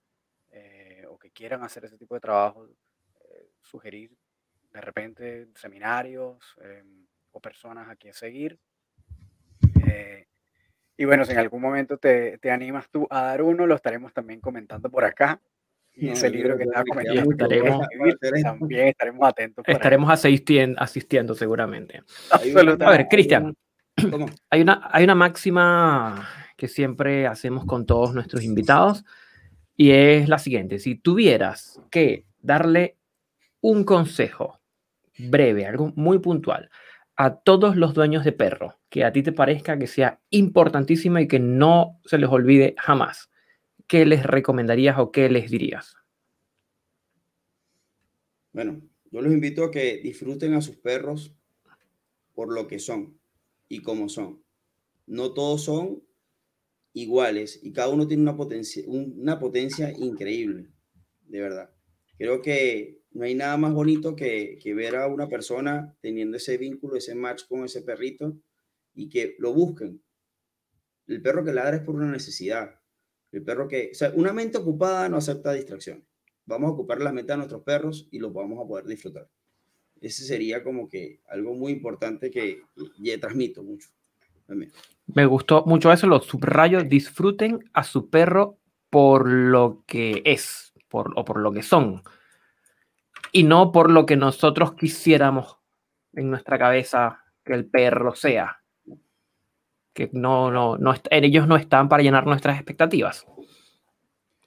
eh, 0.51 1.05
o 1.07 1.19
que 1.19 1.29
quieran 1.29 1.63
hacer 1.63 1.85
ese 1.85 1.97
tipo 1.97 2.15
de 2.15 2.21
trabajo, 2.21 2.67
eh, 2.67 3.49
sugerir 3.61 4.11
de 4.71 4.81
repente 4.81 5.47
seminarios 5.55 6.55
o 7.31 7.39
personas 7.39 7.89
a 7.89 7.95
quien 7.95 8.13
seguir. 8.13 8.59
Y 10.99 11.05
bueno, 11.05 11.23
si 11.23 11.31
en 11.31 11.37
algún 11.37 11.61
momento 11.61 11.97
te, 11.97 12.39
te, 12.39 12.51
animas 12.51 12.89
tú 12.91 13.07
a 13.09 13.21
dar 13.21 13.41
uno, 13.41 13.65
lo 13.65 13.73
estaremos 13.73 14.11
también 14.13 14.41
comentando 14.41 14.91
por 14.91 15.05
acá. 15.05 15.39
Y 15.95 16.09
ese 16.09 16.29
libro 16.29 16.57
que 16.57 16.63
estaba 16.63 16.83
comentando 16.83 17.31
estaremos, 17.31 17.87
también 18.43 18.87
estaremos 18.89 19.29
atentos. 19.29 19.63
Estaremos 19.65 20.11
asistiendo, 20.11 20.81
asistiendo 20.81 21.35
seguramente. 21.35 22.03
A 22.29 22.89
ver, 22.89 23.07
Cristian, 23.09 23.55
hay 24.49 24.61
una, 24.61 24.89
hay 24.91 25.05
una 25.05 25.15
máxima 25.15 26.27
que 26.57 26.67
siempre 26.67 27.27
hacemos 27.27 27.63
con 27.63 27.85
todos 27.85 28.13
nuestros 28.13 28.43
invitados 28.43 29.05
y 29.77 29.91
es 29.91 30.27
la 30.27 30.37
siguiente. 30.37 30.79
Si 30.79 30.95
tuvieras 30.95 31.81
que 31.89 32.25
darle 32.41 32.97
un 33.61 33.85
consejo 33.85 34.59
breve, 35.17 35.65
algo 35.65 35.93
muy 35.95 36.19
puntual, 36.19 36.69
a 37.15 37.35
todos 37.35 37.77
los 37.77 37.93
dueños 37.93 38.25
de 38.25 38.33
perro 38.33 38.78
que 38.89 39.03
a 39.03 39.11
ti 39.11 39.23
te 39.23 39.31
parezca 39.31 39.77
que 39.77 39.87
sea 39.87 40.19
importantísima 40.31 41.21
y 41.21 41.27
que 41.27 41.39
no 41.39 41.99
se 42.05 42.17
les 42.17 42.29
olvide 42.29 42.75
jamás, 42.77 43.29
¿qué 43.87 44.05
les 44.05 44.23
recomendarías 44.23 44.97
o 44.97 45.11
qué 45.11 45.29
les 45.29 45.49
dirías? 45.49 45.95
Bueno, 48.51 48.81
yo 49.11 49.21
los 49.21 49.31
invito 49.31 49.63
a 49.63 49.71
que 49.71 49.97
disfruten 49.97 50.53
a 50.55 50.61
sus 50.61 50.77
perros 50.77 51.35
por 52.33 52.51
lo 52.51 52.67
que 52.67 52.79
son 52.79 53.19
y 53.67 53.81
como 53.81 54.09
son. 54.09 54.43
No 55.05 55.33
todos 55.33 55.63
son 55.63 56.03
iguales 56.93 57.59
y 57.61 57.71
cada 57.71 57.89
uno 57.89 58.07
tiene 58.07 58.23
una 58.23 58.35
potencia, 58.35 58.83
una 58.87 59.37
potencia 59.37 59.91
increíble, 59.91 60.67
de 61.27 61.41
verdad. 61.41 61.69
Creo 62.17 62.41
que 62.41 63.03
no 63.11 63.25
hay 63.25 63.35
nada 63.35 63.55
más 63.57 63.73
bonito 63.73 64.15
que, 64.15 64.57
que 64.61 64.73
ver 64.73 64.95
a 64.95 65.07
una 65.07 65.29
persona 65.29 65.95
teniendo 66.01 66.37
ese 66.37 66.57
vínculo, 66.57 66.95
ese 66.95 67.13
match 67.13 67.43
con 67.47 67.65
ese 67.65 67.81
perrito 67.83 68.35
y 68.93 69.09
que 69.09 69.35
lo 69.39 69.53
busquen. 69.53 70.01
El 71.07 71.21
perro 71.21 71.43
que 71.43 71.53
ladra 71.53 71.77
es 71.77 71.83
por 71.83 71.95
una 71.95 72.11
necesidad. 72.11 72.79
El 73.31 73.43
perro 73.43 73.67
que, 73.67 73.89
o 73.91 73.95
sea, 73.95 74.11
una 74.15 74.33
mente 74.33 74.57
ocupada 74.57 75.09
no 75.09 75.17
acepta 75.17 75.53
distracción. 75.53 76.05
Vamos 76.45 76.69
a 76.69 76.73
ocupar 76.73 76.99
la 76.99 77.11
mente 77.11 77.31
de 77.31 77.37
nuestros 77.37 77.63
perros 77.63 78.07
y 78.11 78.19
los 78.19 78.33
vamos 78.33 78.63
a 78.63 78.67
poder 78.67 78.85
disfrutar. 78.85 79.29
Ese 80.01 80.23
sería 80.23 80.63
como 80.63 80.87
que 80.87 81.21
algo 81.27 81.53
muy 81.53 81.71
importante 81.71 82.31
que, 82.31 82.63
que 83.03 83.17
transmito 83.17 83.63
mucho. 83.63 83.89
Me 85.07 85.25
gustó 85.25 85.63
mucho 85.65 85.91
eso, 85.91 86.07
lo 86.07 86.21
subrayo, 86.21 86.83
disfruten 86.83 87.59
a 87.73 87.83
su 87.83 88.09
perro 88.09 88.57
por 88.89 89.27
lo 89.27 89.83
que 89.85 90.21
es, 90.25 90.73
por, 90.87 91.13
o 91.15 91.25
por 91.25 91.39
lo 91.39 91.51
que 91.51 91.61
son, 91.61 92.01
y 93.31 93.43
no 93.43 93.71
por 93.71 93.91
lo 93.91 94.05
que 94.05 94.15
nosotros 94.15 94.73
quisiéramos 94.73 95.57
en 96.13 96.29
nuestra 96.29 96.57
cabeza 96.57 97.23
que 97.43 97.53
el 97.53 97.65
perro 97.65 98.15
sea. 98.15 98.63
Que 99.93 100.09
no, 100.13 100.51
no, 100.51 100.77
no, 100.77 100.93
ellos 101.11 101.47
no 101.47 101.55
están 101.57 101.89
para 101.89 102.03
llenar 102.03 102.25
nuestras 102.25 102.55
expectativas. 102.55 103.25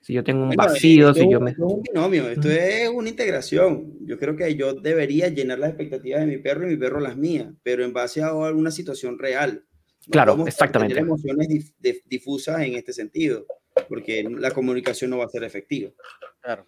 Si 0.02 0.12
yo 0.12 0.24
tengo 0.24 0.42
un 0.42 0.50
vacío, 0.50 1.14
si 1.14 1.30
yo 1.30 1.40
me... 1.40 1.52
Esto 1.52 1.64
es 1.64 1.72
un 1.74 1.82
binomio, 1.82 2.28
esto 2.28 2.50
es 2.50 2.88
una 2.88 3.08
integración. 3.08 3.98
Yo 4.00 4.18
creo 4.18 4.36
que 4.36 4.56
yo 4.56 4.74
debería 4.74 5.28
llenar 5.28 5.60
las 5.60 5.70
expectativas 5.70 6.20
de 6.22 6.26
mi 6.26 6.38
perro 6.38 6.66
y 6.66 6.70
mi 6.70 6.76
perro 6.76 6.98
las 6.98 7.16
mías, 7.16 7.54
pero 7.62 7.84
en 7.84 7.92
base 7.92 8.20
a 8.20 8.30
alguna 8.30 8.72
situación 8.72 9.16
real. 9.16 9.64
claro, 10.10 10.44
exactamente. 10.44 10.94
Tener 10.94 11.06
emociones 11.06 11.72
difusas 12.06 12.62
en 12.62 12.74
este 12.74 12.92
sentido, 12.92 13.46
porque 13.88 14.24
la 14.24 14.50
comunicación 14.50 15.10
no 15.10 15.18
va 15.18 15.26
a 15.26 15.28
ser 15.28 15.44
efectiva. 15.44 15.92
Claro. 16.40 16.64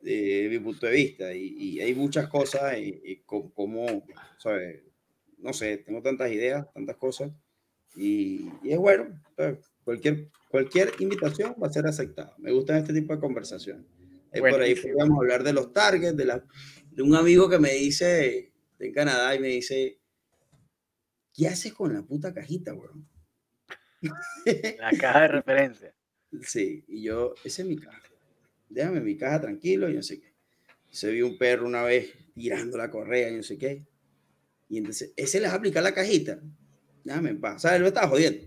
De 0.00 0.46
mi 0.48 0.60
punto 0.60 0.86
de 0.86 0.92
vista. 0.92 1.34
Y, 1.34 1.80
hay 1.80 1.92
muchas 1.96 2.28
cosas, 2.28 2.78
y, 2.78 3.24
como, 3.26 4.04
¿sabes? 4.38 4.84
No 5.38 5.52
sé, 5.52 5.78
tengo 5.78 6.00
tantas 6.00 6.30
ideas, 6.30 6.64
tantas 6.72 6.96
cosas, 6.96 7.32
y, 7.96 8.48
es 8.64 8.78
bueno. 8.78 9.20
Cualquier, 9.84 10.28
cualquier 10.50 10.92
invitación 10.98 11.54
va 11.62 11.68
a 11.68 11.72
ser 11.72 11.86
aceptada. 11.86 12.34
Me 12.38 12.52
gustan 12.52 12.78
este 12.78 12.92
tipo 12.92 13.14
de 13.14 13.20
conversaciones. 13.20 13.86
por 14.32 14.60
ahí 14.60 14.74
podríamos 14.74 15.18
hablar 15.18 15.42
de 15.42 15.52
los 15.52 15.72
targets, 15.72 16.16
de, 16.16 16.24
la, 16.24 16.44
de 16.90 17.02
un 17.02 17.14
amigo 17.14 17.48
que 17.48 17.58
me 17.58 17.72
dice, 17.72 18.52
en 18.78 18.92
Canadá, 18.92 19.34
y 19.34 19.40
me 19.40 19.48
dice, 19.48 20.00
¿qué 21.34 21.48
haces 21.48 21.72
con 21.72 21.92
la 21.94 22.02
puta 22.02 22.34
cajita, 22.34 22.74
weón? 22.74 23.08
La 24.78 24.92
caja 24.92 25.22
de 25.22 25.28
referencia. 25.28 25.94
Sí, 26.42 26.84
y 26.86 27.02
yo, 27.02 27.34
esa 27.44 27.62
es 27.62 27.68
mi 27.68 27.76
caja. 27.76 28.02
Déjame 28.68 29.00
mi 29.00 29.16
caja 29.16 29.40
tranquilo 29.40 29.88
y 29.88 29.94
no 29.94 30.02
sé 30.02 30.20
qué. 30.20 30.34
Se 30.90 31.10
vio 31.10 31.26
un 31.26 31.38
perro 31.38 31.66
una 31.66 31.82
vez 31.82 32.14
tirando 32.34 32.76
la 32.76 32.90
correa 32.90 33.30
y 33.30 33.36
no 33.36 33.42
sé 33.42 33.58
qué. 33.58 33.86
Y 34.68 34.78
entonces, 34.78 35.12
ese 35.16 35.40
les 35.40 35.50
aplica 35.50 35.80
la 35.80 35.94
cajita. 35.94 36.40
Déjame 37.08 37.30
en 37.30 37.40
paz. 37.40 37.62
¿Sabes? 37.62 37.80
Lo 37.80 37.86
estaba 37.86 38.06
jodiendo. 38.06 38.46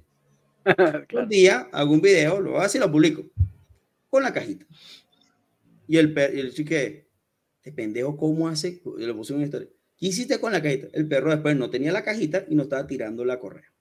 Un 1.13 1.27
día 1.27 1.67
hago 1.71 1.93
un 1.93 2.01
video, 2.01 2.39
lo 2.39 2.51
hago 2.51 2.61
así 2.61 2.77
y 2.77 2.81
lo 2.81 2.91
publico. 2.91 3.25
Con 4.07 4.21
la 4.21 4.31
cajita. 4.31 4.67
Y 5.87 5.97
el, 5.97 6.13
perro, 6.13 6.35
y 6.35 6.41
el 6.41 6.53
chique, 6.53 7.07
este 7.57 7.71
pendejo, 7.71 8.15
¿cómo 8.15 8.47
hace? 8.47 8.79
Y 8.99 9.05
lo 9.05 9.15
puse 9.15 9.33
en 9.33 9.37
una 9.37 9.45
historia. 9.45 9.67
¿Qué 9.97 10.05
hiciste 10.05 10.39
con 10.39 10.51
la 10.51 10.61
cajita? 10.61 10.89
El 10.93 11.07
perro 11.07 11.31
después 11.31 11.55
no 11.55 11.71
tenía 11.71 11.91
la 11.91 12.03
cajita 12.03 12.45
y 12.47 12.53
no 12.53 12.63
estaba 12.63 12.85
tirando 12.85 13.25
la 13.25 13.39
correa. 13.39 13.73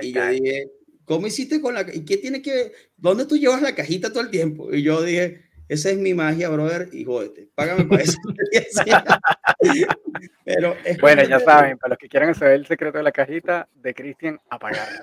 Y 0.00 0.12
yo 0.12 0.26
dije, 0.28 0.72
¿cómo 1.04 1.26
hiciste 1.26 1.60
con 1.60 1.74
la 1.74 1.86
¿Y 1.92 2.02
qué 2.06 2.16
tiene 2.16 2.40
que 2.40 2.54
ver? 2.54 2.72
¿Dónde 2.96 3.26
tú 3.26 3.36
llevas 3.36 3.60
la 3.60 3.74
cajita 3.74 4.10
todo 4.10 4.22
el 4.22 4.30
tiempo? 4.30 4.74
Y 4.74 4.82
yo 4.82 5.02
dije, 5.02 5.45
esa 5.68 5.90
es 5.90 5.98
mi 5.98 6.14
magia, 6.14 6.48
brother, 6.48 6.88
y 6.92 7.04
jódete, 7.04 7.50
págame 7.54 7.84
para 7.84 8.02
eso. 8.02 8.18
Pero 10.44 10.76
bueno, 11.00 11.24
ya 11.24 11.40
saben, 11.40 11.76
para 11.78 11.90
los 11.90 11.98
que 11.98 12.08
quieran 12.08 12.34
saber 12.34 12.54
el 12.54 12.66
secreto 12.66 12.98
de 12.98 13.04
la 13.04 13.12
cajita 13.12 13.68
de 13.74 13.94
Cristian, 13.94 14.40
apagarla. 14.48 15.00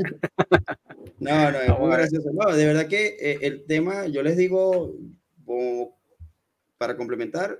no, 1.19 1.51
no, 1.51 1.59
es 1.59 1.79
muy 1.79 1.91
gracioso. 1.91 2.31
No, 2.33 2.55
de 2.55 2.65
verdad 2.65 2.87
que 2.87 3.17
eh, 3.19 3.39
el 3.41 3.65
tema, 3.65 4.07
yo 4.07 4.23
les 4.23 4.37
digo, 4.37 4.95
para 6.77 6.95
complementar, 6.95 7.59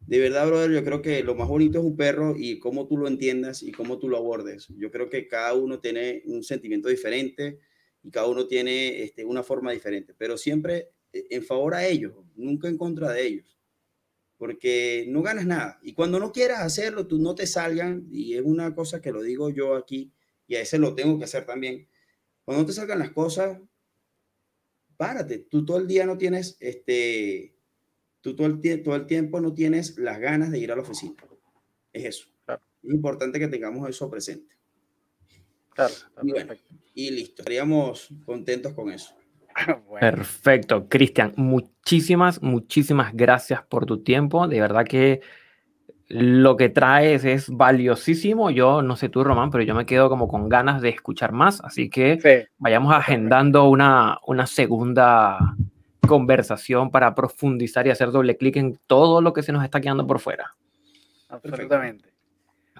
de 0.00 0.18
verdad, 0.18 0.46
brother, 0.46 0.70
yo 0.70 0.84
creo 0.84 1.02
que 1.02 1.22
lo 1.22 1.34
más 1.34 1.48
bonito 1.48 1.78
es 1.78 1.84
un 1.84 1.96
perro 1.96 2.34
y 2.36 2.58
cómo 2.58 2.86
tú 2.86 2.96
lo 2.98 3.08
entiendas 3.08 3.62
y 3.62 3.72
cómo 3.72 3.98
tú 3.98 4.08
lo 4.08 4.18
abordes. 4.18 4.68
Yo 4.76 4.90
creo 4.90 5.08
que 5.08 5.26
cada 5.26 5.54
uno 5.54 5.80
tiene 5.80 6.22
un 6.26 6.44
sentimiento 6.44 6.88
diferente 6.88 7.58
y 8.02 8.10
cada 8.10 8.28
uno 8.28 8.46
tiene 8.46 9.02
este, 9.02 9.24
una 9.24 9.42
forma 9.42 9.72
diferente, 9.72 10.14
pero 10.16 10.36
siempre 10.36 10.90
en 11.12 11.44
favor 11.44 11.74
a 11.74 11.86
ellos, 11.86 12.14
nunca 12.34 12.68
en 12.68 12.78
contra 12.78 13.12
de 13.12 13.26
ellos, 13.26 13.58
porque 14.36 15.06
no 15.08 15.22
ganas 15.22 15.46
nada. 15.46 15.78
Y 15.82 15.92
cuando 15.92 16.18
no 16.18 16.32
quieras 16.32 16.60
hacerlo, 16.60 17.06
tú 17.06 17.18
no 17.18 17.34
te 17.34 17.46
salgan, 17.46 18.06
y 18.10 18.34
es 18.34 18.42
una 18.42 18.74
cosa 18.74 19.00
que 19.00 19.12
lo 19.12 19.22
digo 19.22 19.50
yo 19.50 19.74
aquí, 19.74 20.12
y 20.46 20.56
a 20.56 20.60
ese 20.60 20.78
lo 20.78 20.94
tengo 20.94 21.18
que 21.18 21.24
hacer 21.24 21.44
también. 21.46 21.88
Cuando 22.44 22.62
no 22.62 22.66
te 22.66 22.72
salgan 22.72 22.98
las 22.98 23.10
cosas, 23.10 23.58
párate. 24.96 25.38
Tú 25.38 25.64
todo 25.64 25.78
el 25.78 25.86
día 25.86 26.06
no 26.06 26.16
tienes, 26.16 26.56
este, 26.60 27.56
tú 28.20 28.36
todo 28.36 28.46
el, 28.46 28.82
todo 28.82 28.96
el 28.96 29.06
tiempo 29.06 29.40
no 29.40 29.54
tienes 29.54 29.98
las 29.98 30.18
ganas 30.18 30.50
de 30.50 30.58
ir 30.58 30.72
a 30.72 30.76
la 30.76 30.82
oficina. 30.82 31.16
Es 31.92 32.04
eso. 32.04 32.28
Es 32.82 32.92
importante 32.92 33.38
que 33.38 33.48
tengamos 33.48 33.88
eso 33.88 34.08
presente. 34.08 34.54
Claro, 35.74 35.94
y 36.94 37.10
listo, 37.10 37.42
estaríamos 37.42 38.08
contentos 38.24 38.72
con 38.72 38.90
eso. 38.90 39.14
Perfecto, 40.00 40.88
Cristian, 40.88 41.32
muchísimas, 41.36 42.42
muchísimas 42.42 43.14
gracias 43.14 43.62
por 43.62 43.86
tu 43.86 44.02
tiempo. 44.02 44.48
De 44.48 44.60
verdad 44.60 44.84
que 44.84 45.20
lo 46.08 46.56
que 46.56 46.68
traes 46.68 47.24
es 47.24 47.48
valiosísimo. 47.48 48.50
Yo 48.50 48.82
no 48.82 48.96
sé 48.96 49.08
tú, 49.08 49.24
Román, 49.24 49.50
pero 49.50 49.64
yo 49.64 49.74
me 49.74 49.86
quedo 49.86 50.08
como 50.08 50.28
con 50.28 50.48
ganas 50.48 50.80
de 50.80 50.90
escuchar 50.90 51.32
más. 51.32 51.60
Así 51.62 51.90
que 51.90 52.46
vayamos 52.58 52.94
agendando 52.94 53.68
una, 53.68 54.18
una 54.26 54.46
segunda 54.46 55.38
conversación 56.06 56.90
para 56.90 57.14
profundizar 57.14 57.86
y 57.86 57.90
hacer 57.90 58.12
doble 58.12 58.36
clic 58.36 58.56
en 58.56 58.78
todo 58.86 59.20
lo 59.20 59.32
que 59.32 59.42
se 59.42 59.52
nos 59.52 59.64
está 59.64 59.80
quedando 59.80 60.06
por 60.06 60.20
fuera. 60.20 60.54
Absolutamente. 61.28 62.15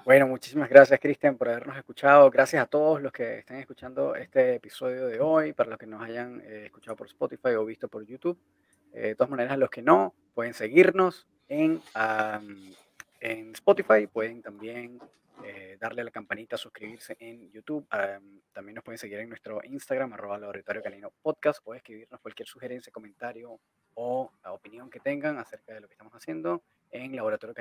Bueno, 0.07 0.29
muchísimas 0.29 0.69
gracias, 0.71 1.01
Cristian, 1.01 1.37
por 1.37 1.49
habernos 1.49 1.77
escuchado. 1.77 2.31
Gracias 2.31 2.63
a 2.63 2.67
todos 2.67 3.03
los 3.03 3.11
que 3.11 3.39
estén 3.39 3.57
escuchando 3.57 4.15
este 4.15 4.55
episodio 4.55 5.09
de 5.09 5.19
hoy, 5.19 5.53
para 5.53 5.71
los 5.71 5.81
que 5.81 5.87
nos 5.89 6.01
hayan 6.01 6.41
eh, 6.43 6.67
escuchado 6.67 6.95
por 6.97 7.09
Spotify 7.09 7.57
o 7.57 7.65
visto 7.65 7.89
por 7.89 8.07
YouTube. 8.07 8.39
Eh, 8.93 9.01
de 9.01 9.15
todas 9.17 9.31
maneras, 9.31 9.59
los 9.59 9.69
que 9.69 9.83
no, 9.83 10.15
pueden 10.33 10.55
seguirnos 10.55 11.27
en, 11.49 11.83
en 13.19 13.51
Spotify, 13.55 14.07
pueden 14.07 14.43
también 14.43 15.01
eh, 15.43 15.77
darle 15.81 16.03
a 16.03 16.05
la 16.05 16.13
campanita, 16.13 16.57
suscribirse 16.57 17.17
en 17.19 17.51
YouTube. 17.51 17.85
también 18.53 18.77
nos 18.77 18.85
pueden 18.85 18.99
seguir 18.99 19.19
en 19.19 19.29
nuestro 19.29 19.61
Instagram, 19.65 20.13
arroba 20.13 20.39
laboratorio 20.39 20.85
canino 20.85 21.11
podcast, 21.21 21.59
o 21.65 21.75
escribirnos 21.75 22.21
cualquier 22.21 22.47
sugerencia, 22.47 22.93
comentario 22.93 23.59
o 23.95 24.31
opinión 24.45 24.89
que 24.89 25.01
tengan 25.01 25.37
acerca 25.39 25.75
de 25.75 25.81
lo 25.81 25.89
que 25.89 25.95
estamos 25.95 26.15
haciendo 26.15 26.63
en 26.93 27.17
laboratorio 27.17 27.57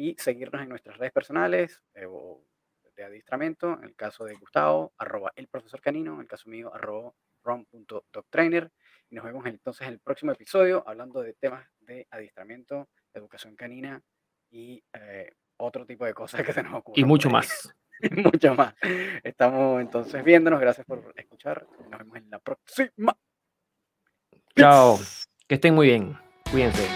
y 0.00 0.16
seguirnos 0.18 0.62
en 0.62 0.70
nuestras 0.70 0.96
redes 0.96 1.12
personales 1.12 1.82
eh, 1.94 2.06
de 2.96 3.04
adiestramiento, 3.04 3.74
en 3.74 3.84
el 3.84 3.94
caso 3.94 4.24
de 4.24 4.34
Gustavo, 4.34 4.94
arroba 4.96 5.30
el 5.36 5.46
profesor 5.46 5.80
canino, 5.82 6.14
en 6.14 6.22
el 6.22 6.26
caso 6.26 6.48
mío, 6.48 6.74
arroba 6.74 7.12
ron.doctrainer. 7.44 8.70
Y 9.10 9.16
nos 9.16 9.26
vemos 9.26 9.44
entonces 9.44 9.86
en 9.86 9.94
el 9.94 10.00
próximo 10.00 10.32
episodio 10.32 10.82
hablando 10.86 11.20
de 11.20 11.34
temas 11.34 11.66
de 11.80 12.06
adiestramiento, 12.10 12.88
educación 13.12 13.56
canina 13.56 14.00
y 14.50 14.82
eh, 14.94 15.32
otro 15.58 15.84
tipo 15.84 16.06
de 16.06 16.14
cosas 16.14 16.42
que 16.42 16.52
se 16.54 16.62
nos 16.62 16.72
ocurren. 16.72 17.04
Y 17.04 17.06
mucho 17.06 17.28
más. 17.28 17.74
mucho 18.10 18.54
más. 18.54 18.74
Estamos 19.22 19.82
entonces 19.82 20.24
viéndonos. 20.24 20.60
Gracias 20.60 20.86
por 20.86 21.12
escuchar. 21.14 21.66
Nos 21.90 21.98
vemos 21.98 22.16
en 22.16 22.30
la 22.30 22.38
próxima. 22.38 23.14
Chao. 24.56 24.98
Que 25.46 25.56
estén 25.56 25.74
muy 25.74 25.88
bien. 25.88 26.16
Cuídense. 26.50 26.88